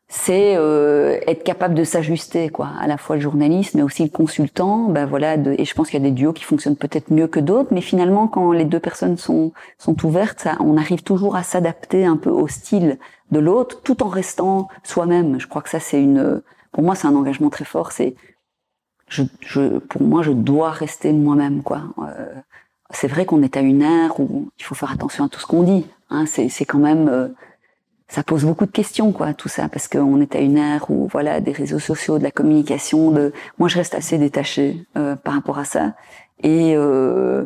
c'est 0.10 0.56
euh, 0.58 1.20
être 1.28 1.44
capable 1.44 1.76
de 1.76 1.84
s'ajuster, 1.84 2.50
quoi. 2.50 2.70
À 2.80 2.88
la 2.88 2.98
fois 2.98 3.16
le 3.16 3.22
journaliste, 3.22 3.74
mais 3.74 3.84
aussi 3.84 4.04
le 4.04 4.10
consultant. 4.10 4.90
Ben 4.90 5.06
voilà. 5.06 5.38
De, 5.38 5.56
et 5.58 5.64
je 5.64 5.74
pense 5.74 5.90
qu'il 5.90 6.00
y 6.00 6.06
a 6.06 6.10
des 6.10 6.16
duos 6.16 6.34
qui 6.34 6.44
fonctionnent 6.44 6.76
peut-être 6.76 7.12
mieux 7.12 7.28
que 7.28 7.40
d'autres, 7.40 7.70
mais 7.72 7.82
finalement, 7.82 8.28
quand 8.28 8.52
les 8.52 8.66
deux 8.66 8.82
personnes 8.82 9.18
sont 9.18 9.54
sont 9.78 10.06
ouvertes, 10.06 10.42
ça, 10.42 10.58
on 10.60 10.76
arrive 10.78 11.04
toujours 11.04 11.38
à 11.38 11.44
s'adapter 11.44 12.06
un 12.06 12.18
peu 12.18 12.32
au 12.32 12.50
style 12.50 12.98
de 13.32 13.40
l'autre, 13.40 13.82
tout 13.82 14.04
en 14.04 14.10
restant 14.10 14.68
soi-même. 14.84 15.40
Je 15.40 15.48
crois 15.48 15.62
que 15.62 15.70
ça, 15.70 15.80
c'est 15.80 16.02
une 16.02 16.42
pour 16.72 16.84
moi, 16.84 16.96
c'est 16.96 17.08
un 17.08 17.16
engagement 17.16 17.50
très 17.50 17.66
fort. 17.66 17.92
C'est, 17.92 18.16
je, 19.08 19.24
je, 19.42 19.80
pour 19.80 20.02
moi, 20.02 20.22
je 20.22 20.32
dois 20.32 20.72
rester 20.72 21.12
moi-même, 21.12 21.64
quoi. 21.64 21.84
Euh, 22.00 22.34
c'est 22.92 23.08
vrai 23.08 23.26
qu'on 23.26 23.44
est 23.44 23.58
à 23.58 23.62
une 23.62 23.82
ère 23.82 24.20
où 24.20 24.50
il 24.58 24.64
faut 24.64 24.76
faire 24.76 24.92
attention 24.92 25.26
à 25.26 25.30
tout 25.30 25.40
ce 25.40 25.46
qu'on 25.46 25.64
dit. 25.64 25.86
Hein. 26.10 26.26
C'est, 26.26 26.66
quand 26.66 26.80
même, 26.80 27.08
euh, 27.08 27.28
ça 28.08 28.24
pose 28.24 28.46
beaucoup 28.46 28.66
de 28.66 28.72
questions, 28.72 29.12
quoi, 29.12 29.34
tout 29.34 29.50
ça, 29.50 29.70
parce 29.70 29.88
qu'on 29.88 30.20
est 30.22 30.36
à 30.36 30.40
une 30.40 30.58
ère 30.58 30.90
où, 30.90 31.08
voilà, 31.08 31.40
des 31.42 31.52
réseaux 31.52 31.80
sociaux, 31.80 32.18
de 32.18 32.24
la 32.24 32.32
communication. 32.32 33.12
De, 33.12 33.32
moi, 33.58 33.70
je 33.70 33.78
reste 33.78 33.94
assez 33.94 34.18
détachée 34.18 34.86
euh, 34.98 35.16
par 35.16 35.36
rapport 35.36 35.60
à 35.60 35.66
ça, 35.66 35.94
et 36.42 36.76
euh, 36.76 37.46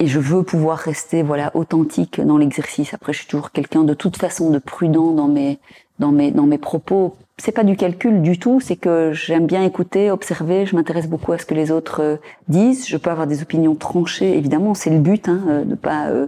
et 0.00 0.06
je 0.06 0.18
veux 0.18 0.42
pouvoir 0.42 0.78
rester, 0.78 1.22
voilà, 1.22 1.54
authentique 1.54 2.22
dans 2.22 2.38
l'exercice. 2.38 2.94
Après, 2.94 3.12
je 3.12 3.18
suis 3.18 3.26
toujours 3.28 3.52
quelqu'un 3.52 3.84
de 3.84 3.92
toute 3.92 4.16
façon 4.16 4.48
de 4.48 4.58
prudent 4.58 5.12
dans 5.12 5.28
mes 5.28 5.58
dans 6.00 6.10
mes 6.10 6.32
dans 6.32 6.46
mes 6.46 6.58
propos 6.58 7.14
c'est 7.40 7.52
pas 7.52 7.64
du 7.64 7.76
calcul 7.76 8.22
du 8.22 8.38
tout, 8.38 8.60
c'est 8.60 8.76
que 8.76 9.12
j'aime 9.12 9.46
bien 9.46 9.64
écouter, 9.64 10.10
observer, 10.10 10.66
je 10.66 10.76
m'intéresse 10.76 11.08
beaucoup 11.08 11.32
à 11.32 11.38
ce 11.38 11.46
que 11.46 11.54
les 11.54 11.70
autres 11.70 12.02
euh, 12.02 12.16
disent. 12.48 12.86
Je 12.86 12.96
peux 12.96 13.10
avoir 13.10 13.26
des 13.26 13.42
opinions 13.42 13.74
tranchées, 13.74 14.36
évidemment, 14.36 14.74
c'est 14.74 14.90
le 14.90 14.98
but, 14.98 15.28
hein, 15.28 15.40
euh, 15.48 15.64
de 15.64 15.74
pas, 15.74 16.08
euh, 16.08 16.26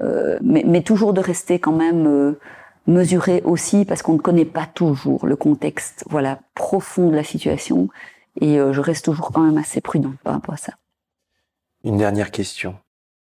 euh, 0.00 0.38
mais, 0.42 0.64
mais, 0.66 0.82
toujours 0.82 1.12
de 1.12 1.20
rester 1.20 1.58
quand 1.58 1.72
même 1.72 2.34
mesuré 2.86 3.42
aussi, 3.44 3.84
parce 3.84 4.02
qu'on 4.02 4.14
ne 4.14 4.18
connaît 4.18 4.44
pas 4.44 4.66
toujours 4.66 5.26
le 5.26 5.36
contexte, 5.36 6.04
voilà, 6.08 6.40
profond 6.54 7.08
de 7.08 7.14
la 7.14 7.24
situation, 7.24 7.88
et 8.40 8.58
je 8.58 8.80
reste 8.80 9.04
toujours 9.04 9.32
quand 9.32 9.42
même 9.42 9.58
assez 9.58 9.80
prudent 9.80 10.12
par 10.22 10.32
rapport 10.34 10.54
à 10.54 10.58
ça. 10.58 10.74
Une 11.84 11.96
dernière 11.96 12.30
question. 12.30 12.76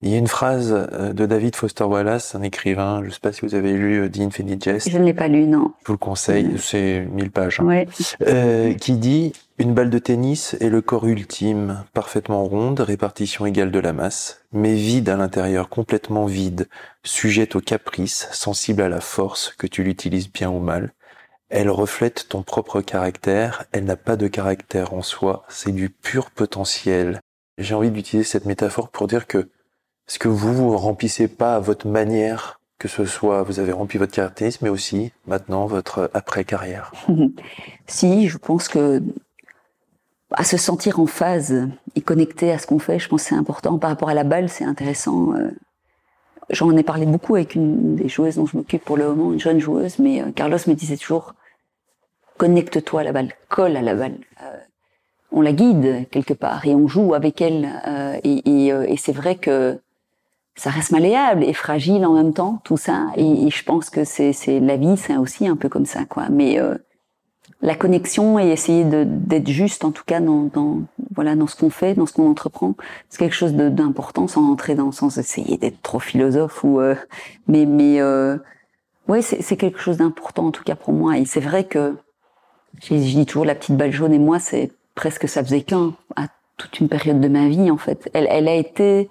Il 0.06 0.10
y 0.10 0.16
a 0.16 0.18
une 0.18 0.28
phrase 0.28 0.74
euh, 0.74 1.14
de 1.14 1.26
David 1.26 1.56
Foster 1.56 1.86
Wallace, 1.86 2.36
un 2.36 2.42
écrivain, 2.42 3.00
je 3.04 3.06
ne 3.06 3.12
sais 3.12 3.22
pas 3.22 3.32
si 3.32 3.40
vous 3.40 3.56
avez 3.56 3.72
lu 3.72 4.02
euh, 4.02 4.10
The 4.10 4.20
Infinite 4.20 4.62
Jest. 4.62 4.90
Je 4.90 4.98
ne 4.98 5.06
l'ai 5.06 5.14
pas 5.14 5.30
lu, 5.30 5.48
non. 5.48 5.72
Je 5.84 5.88
vous 5.88 5.94
le 5.94 5.98
conseille, 5.98 6.58
c'est 6.58 7.08
1000 7.10 7.32
pages. 7.32 7.62
Hein. 7.62 7.86
Euh, 8.28 8.74
qui 8.74 8.98
dit 8.98 9.32
Une 9.60 9.74
balle 9.74 9.90
de 9.90 10.00
tennis 10.00 10.58
est 10.60 10.68
le 10.68 10.82
corps 10.82 11.08
ultime, 11.08 11.86
parfaitement 11.94 12.44
ronde, 12.44 12.82
répartition 12.82 13.46
égale 13.46 13.72
de 13.72 13.80
la 13.80 13.94
masse, 13.94 14.42
mais 14.52 14.76
vide 14.76 15.08
à 15.08 15.16
l'intérieur, 15.16 15.70
complètement 15.70 16.26
vide, 16.26 16.68
sujette 17.06 17.56
au 17.56 17.62
caprice, 17.62 18.28
sensible 18.34 18.82
à 18.82 18.90
la 18.90 19.00
force, 19.00 19.56
que 19.58 19.68
tu 19.68 19.84
l'utilises 19.84 20.30
bien 20.30 20.50
ou 20.50 20.60
mal. 20.60 20.92
Elle 21.48 21.70
reflète 21.70 22.28
ton 22.28 22.44
propre 22.44 22.82
caractère, 22.82 23.64
elle 23.72 23.86
n'a 23.86 23.96
pas 23.96 24.18
de 24.18 24.28
caractère 24.28 24.94
en 24.94 25.02
soi, 25.02 25.46
c'est 25.48 25.72
du 25.72 25.90
pur 25.90 26.30
potentiel. 26.30 27.22
J'ai 27.58 27.74
envie 27.74 27.92
d'utiliser 27.92 28.28
cette 28.28 28.46
métaphore 28.46 28.90
pour 28.90 29.08
dire 29.08 29.28
que 29.28 29.48
est-ce 30.08 30.20
que 30.20 30.28
vous 30.28 30.54
vous 30.54 30.78
remplissez 30.78 31.28
pas 31.28 31.56
à 31.56 31.60
votre 31.60 31.88
manière, 31.88 32.60
que 32.78 32.88
ce 32.88 33.06
soit 33.06 33.44
vous 33.44 33.60
avez 33.60 33.72
rempli 33.72 33.98
votre 33.98 34.14
caractérisme, 34.14 34.66
mais 34.66 34.70
aussi 34.70 35.12
maintenant 35.28 35.66
votre 35.66 36.10
après-carrière? 36.14 36.92
Si, 37.86 38.30
je 38.30 38.38
pense 38.38 38.70
que 38.70 39.02
à 40.34 40.44
se 40.44 40.58
sentir 40.58 41.00
en 41.00 41.06
phase 41.06 41.68
et 41.96 42.02
connecté 42.02 42.52
à 42.52 42.58
ce 42.58 42.66
qu'on 42.66 42.80
fait, 42.80 43.00
je 43.00 43.08
pense 43.08 43.24
que 43.24 43.30
c'est 43.30 43.36
important. 43.36 43.78
Par 43.78 43.90
rapport 43.90 44.10
à 44.10 44.14
la 44.14 44.24
balle, 44.24 44.50
c'est 44.50 44.64
intéressant. 44.64 45.34
Euh, 45.34 45.52
j'en 46.50 46.76
ai 46.76 46.84
parlé 46.84 47.06
beaucoup 47.06 47.36
avec 47.36 47.56
une 47.56 47.96
des 47.96 48.10
joueuses 48.10 48.36
dont 48.36 48.46
je 48.46 48.58
m'occupe 48.58 48.84
pour 48.84 48.98
le 48.98 49.08
moment, 49.10 49.34
une 49.34 49.40
jeune 49.40 49.60
joueuse, 49.60 50.00
mais 50.00 50.22
euh, 50.22 50.32
Carlos 50.34 50.58
me 50.68 50.74
disait 50.74 50.98
toujours 50.98 51.36
connecte-toi 52.38 53.02
à 53.02 53.04
la 53.04 53.12
balle, 53.12 53.30
colle 53.48 53.78
à 53.78 53.82
la 53.82 53.94
balle. 53.94 54.18
Euh, 54.42 54.58
on 55.32 55.42
la 55.42 55.54
guide 55.54 56.08
quelque 56.10 56.34
part 56.34 56.66
et 56.66 56.74
on 56.74 56.88
joue 56.88 57.14
avec 57.14 57.42
elle. 57.42 57.68
et 58.24 58.98
c'est 58.98 59.14
vrai 59.14 59.36
que 59.36 59.80
ça 60.56 60.70
reste 60.70 60.92
malléable 60.92 61.44
et 61.44 61.54
fragile 61.54 62.06
en 62.06 62.14
même 62.14 62.34
temps, 62.34 62.62
tout 62.64 62.78
ça. 62.78 63.08
Et, 63.18 63.50
je 63.50 63.64
pense 63.64 63.90
que 63.90 64.04
c'est, 64.04 64.34
c'est 64.34 64.60
la 64.60 64.78
vie, 64.78 64.98
c'est 64.98 65.18
aussi 65.18 65.48
un 65.48 65.56
peu 65.56 65.70
comme 65.70 65.86
ça, 65.86 66.06
quoi. 66.06 66.30
Mais 66.30 66.60
euh, 66.60 66.76
la 67.62 67.76
connexion 67.76 68.38
et 68.38 68.50
essayer 68.50 68.84
d'être 68.86 69.48
juste, 69.48 69.84
en 69.84 69.92
tout 69.92 70.04
cas, 70.06 70.20
dans, 70.20 70.44
dans 70.44 70.82
voilà, 71.16 71.36
dans 71.36 71.48
ce 71.48 71.56
qu'on 71.56 71.70
fait, 71.70 71.96
dans 71.96 72.06
ce 72.06 72.14
qu'on 72.14 72.30
entreprend, 72.30 72.76
c'est 73.10 73.20
quelque 73.20 73.36
chose 73.36 73.54
d'important, 73.54 74.28
sans 74.28 74.50
entrer 74.50 74.76
dans, 74.76 74.92
sans 74.92 75.18
essayer 75.18 75.58
d'être 75.58 75.82
trop 75.82 76.00
philosophe 76.00 76.64
ou, 76.64 76.80
euh, 76.80 76.96
mais, 77.48 77.66
mais, 77.66 78.00
euh, 78.00 78.38
ouais, 79.08 79.22
c'est, 79.22 79.42
c'est 79.42 79.58
quelque 79.58 79.80
chose 79.80 79.98
d'important 79.98 80.48
en 80.48 80.52
tout 80.52 80.64
cas 80.64 80.76
pour 80.76 80.94
moi. 80.94 81.18
Et 81.18 81.26
c'est 81.26 81.40
vrai 81.40 81.64
que 81.64 81.96
je 82.82 82.96
dis 82.96 83.26
toujours 83.26 83.46
la 83.46 83.56
petite 83.56 83.76
balle 83.76 83.92
jaune 83.92 84.14
et 84.14 84.20
moi, 84.20 84.40
c'est 84.40 84.72
presque 84.96 85.28
ça 85.28 85.44
faisait 85.44 85.62
qu'un 85.62 85.94
à 86.16 86.28
toute 86.58 86.80
une 86.80 86.88
période 86.88 87.20
de 87.20 87.28
ma 87.28 87.48
vie 87.48 87.72
en 87.72 87.78
fait. 87.78 88.10
Elle, 88.14 88.28
elle 88.30 88.48
a 88.48 88.56
été 88.56 89.10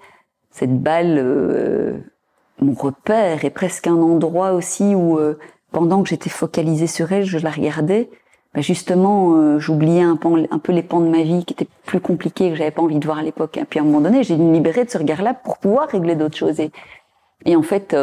cette 0.53 0.81
balle, 0.81 1.17
euh, 1.17 1.97
mon 2.61 2.73
repère, 2.73 3.43
est 3.43 3.49
presque 3.49 3.87
un 3.87 4.01
endroit 4.01 4.53
aussi 4.53 4.95
où, 4.95 5.19
euh, 5.19 5.37
pendant 5.71 6.03
que 6.03 6.09
j'étais 6.09 6.29
focalisée 6.29 6.87
sur 6.87 7.11
elle, 7.11 7.25
je 7.25 7.37
la 7.37 7.51
regardais. 7.51 8.09
Bah 8.55 8.61
justement, 8.61 9.35
euh, 9.35 9.59
j'oubliais 9.59 10.03
un, 10.03 10.17
un, 10.51 10.59
peu 10.59 10.71
les 10.71 10.83
pans 10.83 11.01
de 11.01 11.09
ma 11.09 11.23
vie 11.23 11.43
qui 11.43 11.53
étaient 11.53 11.67
plus 11.85 11.99
compliqués, 11.99 12.51
que 12.51 12.55
j'avais 12.55 12.71
pas 12.71 12.83
envie 12.83 12.99
de 12.99 13.05
voir 13.05 13.17
à 13.17 13.23
l'époque. 13.23 13.57
Et 13.57 13.65
puis 13.65 13.79
à 13.79 13.81
un 13.81 13.85
moment 13.85 14.01
donné, 14.01 14.23
j'ai 14.23 14.37
dû 14.37 14.43
me 14.43 14.53
libérer 14.53 14.85
de 14.85 14.89
ce 14.89 14.97
regard-là 14.97 15.33
pour 15.33 15.57
pouvoir 15.57 15.89
régler 15.89 16.15
d'autres 16.15 16.37
choses. 16.37 16.59
Et, 16.59 16.71
et 17.45 17.55
en 17.57 17.63
fait, 17.63 17.95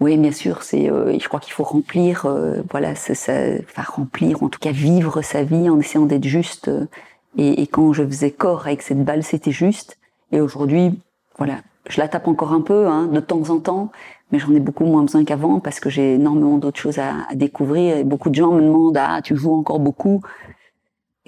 Oui, 0.00 0.16
bien 0.16 0.32
sûr. 0.32 0.62
C'est, 0.62 0.90
euh, 0.90 1.18
je 1.18 1.28
crois 1.28 1.40
qu'il 1.40 1.52
faut 1.52 1.64
remplir, 1.64 2.26
euh, 2.26 2.62
voilà, 2.70 2.94
ça, 2.94 3.32
enfin 3.64 3.82
remplir, 3.82 4.42
en 4.42 4.48
tout 4.48 4.60
cas 4.60 4.70
vivre 4.70 5.22
sa 5.22 5.42
vie 5.42 5.68
en 5.68 5.80
essayant 5.80 6.06
d'être 6.06 6.24
juste. 6.24 6.68
Euh, 6.68 6.86
et, 7.36 7.62
et, 7.62 7.66
quand 7.66 7.92
je 7.92 8.04
faisais 8.04 8.30
corps 8.30 8.66
avec 8.66 8.82
cette 8.82 9.04
balle, 9.04 9.22
c'était 9.24 9.50
juste. 9.52 9.98
Et 10.32 10.40
aujourd'hui, 10.40 10.98
voilà, 11.36 11.58
je 11.88 12.00
la 12.00 12.08
tape 12.08 12.28
encore 12.28 12.52
un 12.52 12.60
peu, 12.60 12.86
hein, 12.86 13.06
de 13.06 13.20
temps 13.20 13.50
en 13.50 13.60
temps, 13.60 13.90
mais 14.30 14.38
j'en 14.38 14.54
ai 14.54 14.60
beaucoup 14.60 14.84
moins 14.84 15.02
besoin 15.02 15.24
qu'avant 15.24 15.60
parce 15.60 15.80
que 15.80 15.90
j'ai 15.90 16.14
énormément 16.14 16.58
d'autres 16.58 16.80
choses 16.80 16.98
à, 16.98 17.26
découvrir. 17.34 18.04
Beaucoup 18.04 18.30
de 18.30 18.34
gens 18.34 18.52
me 18.52 18.60
demandent, 18.60 18.98
ah, 18.98 19.20
tu 19.22 19.36
joues 19.36 19.54
encore 19.54 19.80
beaucoup 19.80 20.22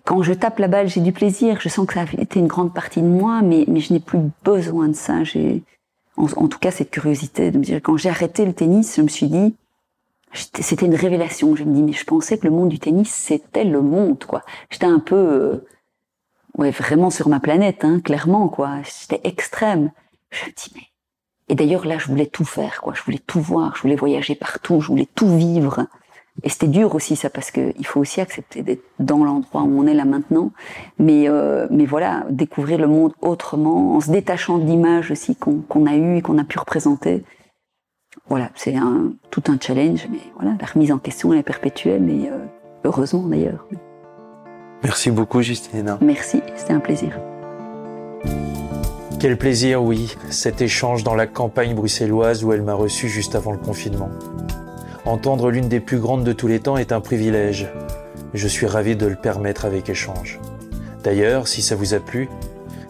quand 0.05 0.23
je 0.23 0.33
tape 0.33 0.59
la 0.59 0.69
balle, 0.69 0.89
j'ai 0.89 1.01
du 1.01 1.13
plaisir. 1.13 1.61
Je 1.61 1.69
sens 1.69 1.87
que 1.87 1.95
ça 1.95 2.01
a 2.01 2.21
été 2.21 2.41
une 2.41 2.47
grande 2.47 2.75
partie 2.75 3.03
de 3.03 3.07
moi, 3.07 3.43
mais, 3.43 3.65
mais 3.69 3.81
je 3.81 3.93
n'ai 3.93 4.01
plus 4.01 4.19
besoin 4.45 4.89
de 4.89 4.95
ça. 4.95 5.25
J'ai, 5.25 5.63
en, 6.17 6.27
en, 6.37 6.49
tout 6.49 6.59
cas, 6.59 6.71
cette 6.71 6.91
curiosité 6.91 7.51
de 7.51 7.59
me 7.59 7.63
dire, 7.63 7.81
quand 7.83 7.97
j'ai 7.97 8.09
arrêté 8.09 8.45
le 8.45 8.53
tennis, 8.53 8.97
je 8.97 9.03
me 9.03 9.09
suis 9.09 9.29
dit, 9.29 9.55
c'était 10.33 10.87
une 10.87 10.95
révélation. 10.95 11.55
Je 11.57 11.65
me 11.65 11.75
dis, 11.75 11.83
mais 11.83 11.93
je 11.93 12.05
pensais 12.05 12.39
que 12.39 12.47
le 12.47 12.53
monde 12.53 12.69
du 12.69 12.79
tennis, 12.79 13.11
c'était 13.11 13.65
le 13.65 13.83
monde, 13.83 14.25
quoi. 14.25 14.43
J'étais 14.71 14.87
un 14.87 15.01
peu, 15.01 15.17
euh, 15.17 15.67
ouais, 16.59 16.71
vraiment 16.71 17.11
sur 17.11 17.29
ma 17.29 17.41
planète, 17.41 17.85
hein, 17.85 18.01
clairement, 18.01 18.49
quoi. 18.49 18.77
J'étais 18.83 19.21
extrême. 19.29 19.91
Je 20.31 20.47
me 20.47 20.51
dis, 20.51 20.73
mais, 20.75 20.83
et 21.49 21.55
d'ailleurs, 21.55 21.87
là, 21.87 21.99
je 21.99 22.07
voulais 22.07 22.27
tout 22.27 22.45
faire, 22.45 22.81
quoi. 22.81 22.95
Je 22.95 23.03
voulais 23.03 23.21
tout 23.27 23.41
voir, 23.41 23.77
je 23.77 23.83
voulais 23.83 23.97
voyager 23.97 24.35
partout, 24.35 24.81
je 24.81 24.89
voulais 24.89 25.09
tout 25.15 25.37
vivre. 25.37 25.87
Et 26.43 26.49
c'était 26.49 26.69
dur 26.69 26.95
aussi 26.95 27.17
ça 27.17 27.29
parce 27.29 27.51
que 27.51 27.73
il 27.79 27.87
faut 27.87 28.01
aussi 28.01 28.21
accepter 28.21 28.63
d'être 28.63 28.85
dans 28.99 29.25
l'endroit 29.25 29.63
où 29.63 29.79
on 29.79 29.87
est 29.87 29.95
là 29.95 30.05
maintenant. 30.05 30.53
Mais 30.99 31.29
euh, 31.29 31.67
mais 31.71 31.85
voilà, 31.85 32.25
découvrir 32.31 32.79
le 32.79 32.87
monde 32.87 33.13
autrement, 33.21 33.97
en 33.97 34.01
se 34.01 34.11
détachant 34.11 34.59
de 34.59 34.65
l'image 34.65 35.11
aussi 35.11 35.37
qu'on 35.37 35.87
a 35.87 35.95
eu 35.95 36.17
et 36.17 36.23
qu'on 36.23 36.39
a 36.39 36.45
pu 36.45 36.59
représenter. 36.59 37.25
Voilà, 38.29 38.51
c'est 38.55 38.77
un 38.77 39.13
tout 39.31 39.43
un 39.49 39.59
challenge, 39.61 40.07
mais 40.11 40.21
voilà, 40.37 40.57
la 40.61 40.67
remise 40.67 40.93
en 40.93 40.99
question 40.99 41.33
elle 41.33 41.41
est 41.41 41.43
perpétuelle, 41.43 42.03
mais 42.03 42.31
euh, 42.31 42.47
heureusement 42.85 43.27
d'ailleurs. 43.27 43.67
Merci 44.83 45.11
beaucoup 45.11 45.43
Justine. 45.43 45.99
Merci, 46.01 46.43
c'était 46.57 46.73
un 46.73 46.81
plaisir. 46.81 47.19
Quel 49.19 49.37
plaisir, 49.37 49.83
oui, 49.83 50.17
cet 50.31 50.63
échange 50.63 51.05
dans 51.05 51.15
la 51.15 51.27
campagne 51.27 51.75
bruxelloise 51.75 52.43
où 52.43 52.55
elle 52.55 52.63
m'a 52.63 52.73
reçu 52.73 53.09
juste 53.09 53.35
avant 53.35 53.53
le 53.53 53.59
confinement. 53.59 54.09
Entendre 55.05 55.51
l'une 55.51 55.69
des 55.69 55.81
plus 55.81 55.99
grandes 55.99 56.25
de 56.25 56.33
tous 56.33 56.47
les 56.47 56.61
temps 56.61 56.79
est 56.79 56.93
un 56.93 57.01
privilège. 57.01 57.69
Je 58.33 58.49
suis 58.49 58.67
ravi 58.67 58.97
de 58.97 59.07
le 59.07 59.17
permettre 59.17 59.67
avec 59.67 59.91
échange. 59.91 60.41
D'ailleurs, 61.05 61.49
si 61.49 61.61
ça 61.61 61.77
vous 61.77 61.93
a 61.93 62.01
plu, 62.01 62.31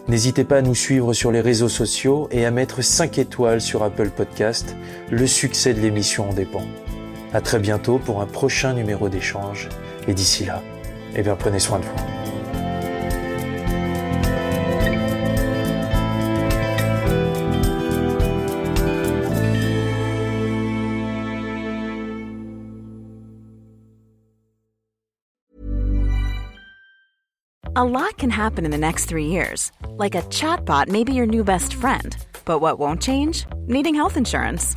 n'hésitez 0.07 0.45
pas 0.45 0.59
à 0.59 0.63
nous 0.63 0.75
suivre 0.77 1.13
sur 1.15 1.33
les 1.33 1.41
réseaux 1.41 1.69
sociaux 1.69 2.29
et 2.31 2.47
à 2.47 2.53
mettre 2.53 2.83
5 2.83 3.19
étoiles 3.19 3.61
sur 3.61 3.83
Apple 3.83 4.11
Podcast. 4.11 4.77
Le 5.11 5.27
succès 5.27 5.75
de 5.75 5.81
l'émission 5.81 6.31
en 6.31 6.33
dépend. 6.33 6.63
À 7.33 7.41
très 7.41 7.59
bientôt 7.59 7.99
pour 7.99 8.21
un 8.21 8.27
prochain 8.27 8.73
numéro 8.73 9.09
d'échange. 9.09 9.69
Et 10.07 10.15
d'ici 10.15 10.45
là, 10.45 10.63
eh 11.15 11.23
bien, 11.23 11.37
prenez 11.37 11.61
soin 11.61 11.81
de 11.81 11.87
vous. 11.87 12.11
A 27.77 27.85
lot 27.85 28.19
can 28.19 28.29
happen 28.29 28.67
in 28.67 28.73
the 28.73 28.77
next 28.77 29.07
three 29.07 29.27
years. 29.27 29.73
Like 29.97 30.15
a 30.15 30.23
chatbot 30.23 30.89
may 30.89 31.03
be 31.03 31.15
your 31.15 31.25
new 31.25 31.43
best 31.43 31.73
friend. 31.73 32.15
But 32.45 32.59
what 32.59 32.79
won't 32.79 33.01
change? 33.01 33.47
Needing 33.69 33.95
health 33.95 34.19
insurance. 34.19 34.77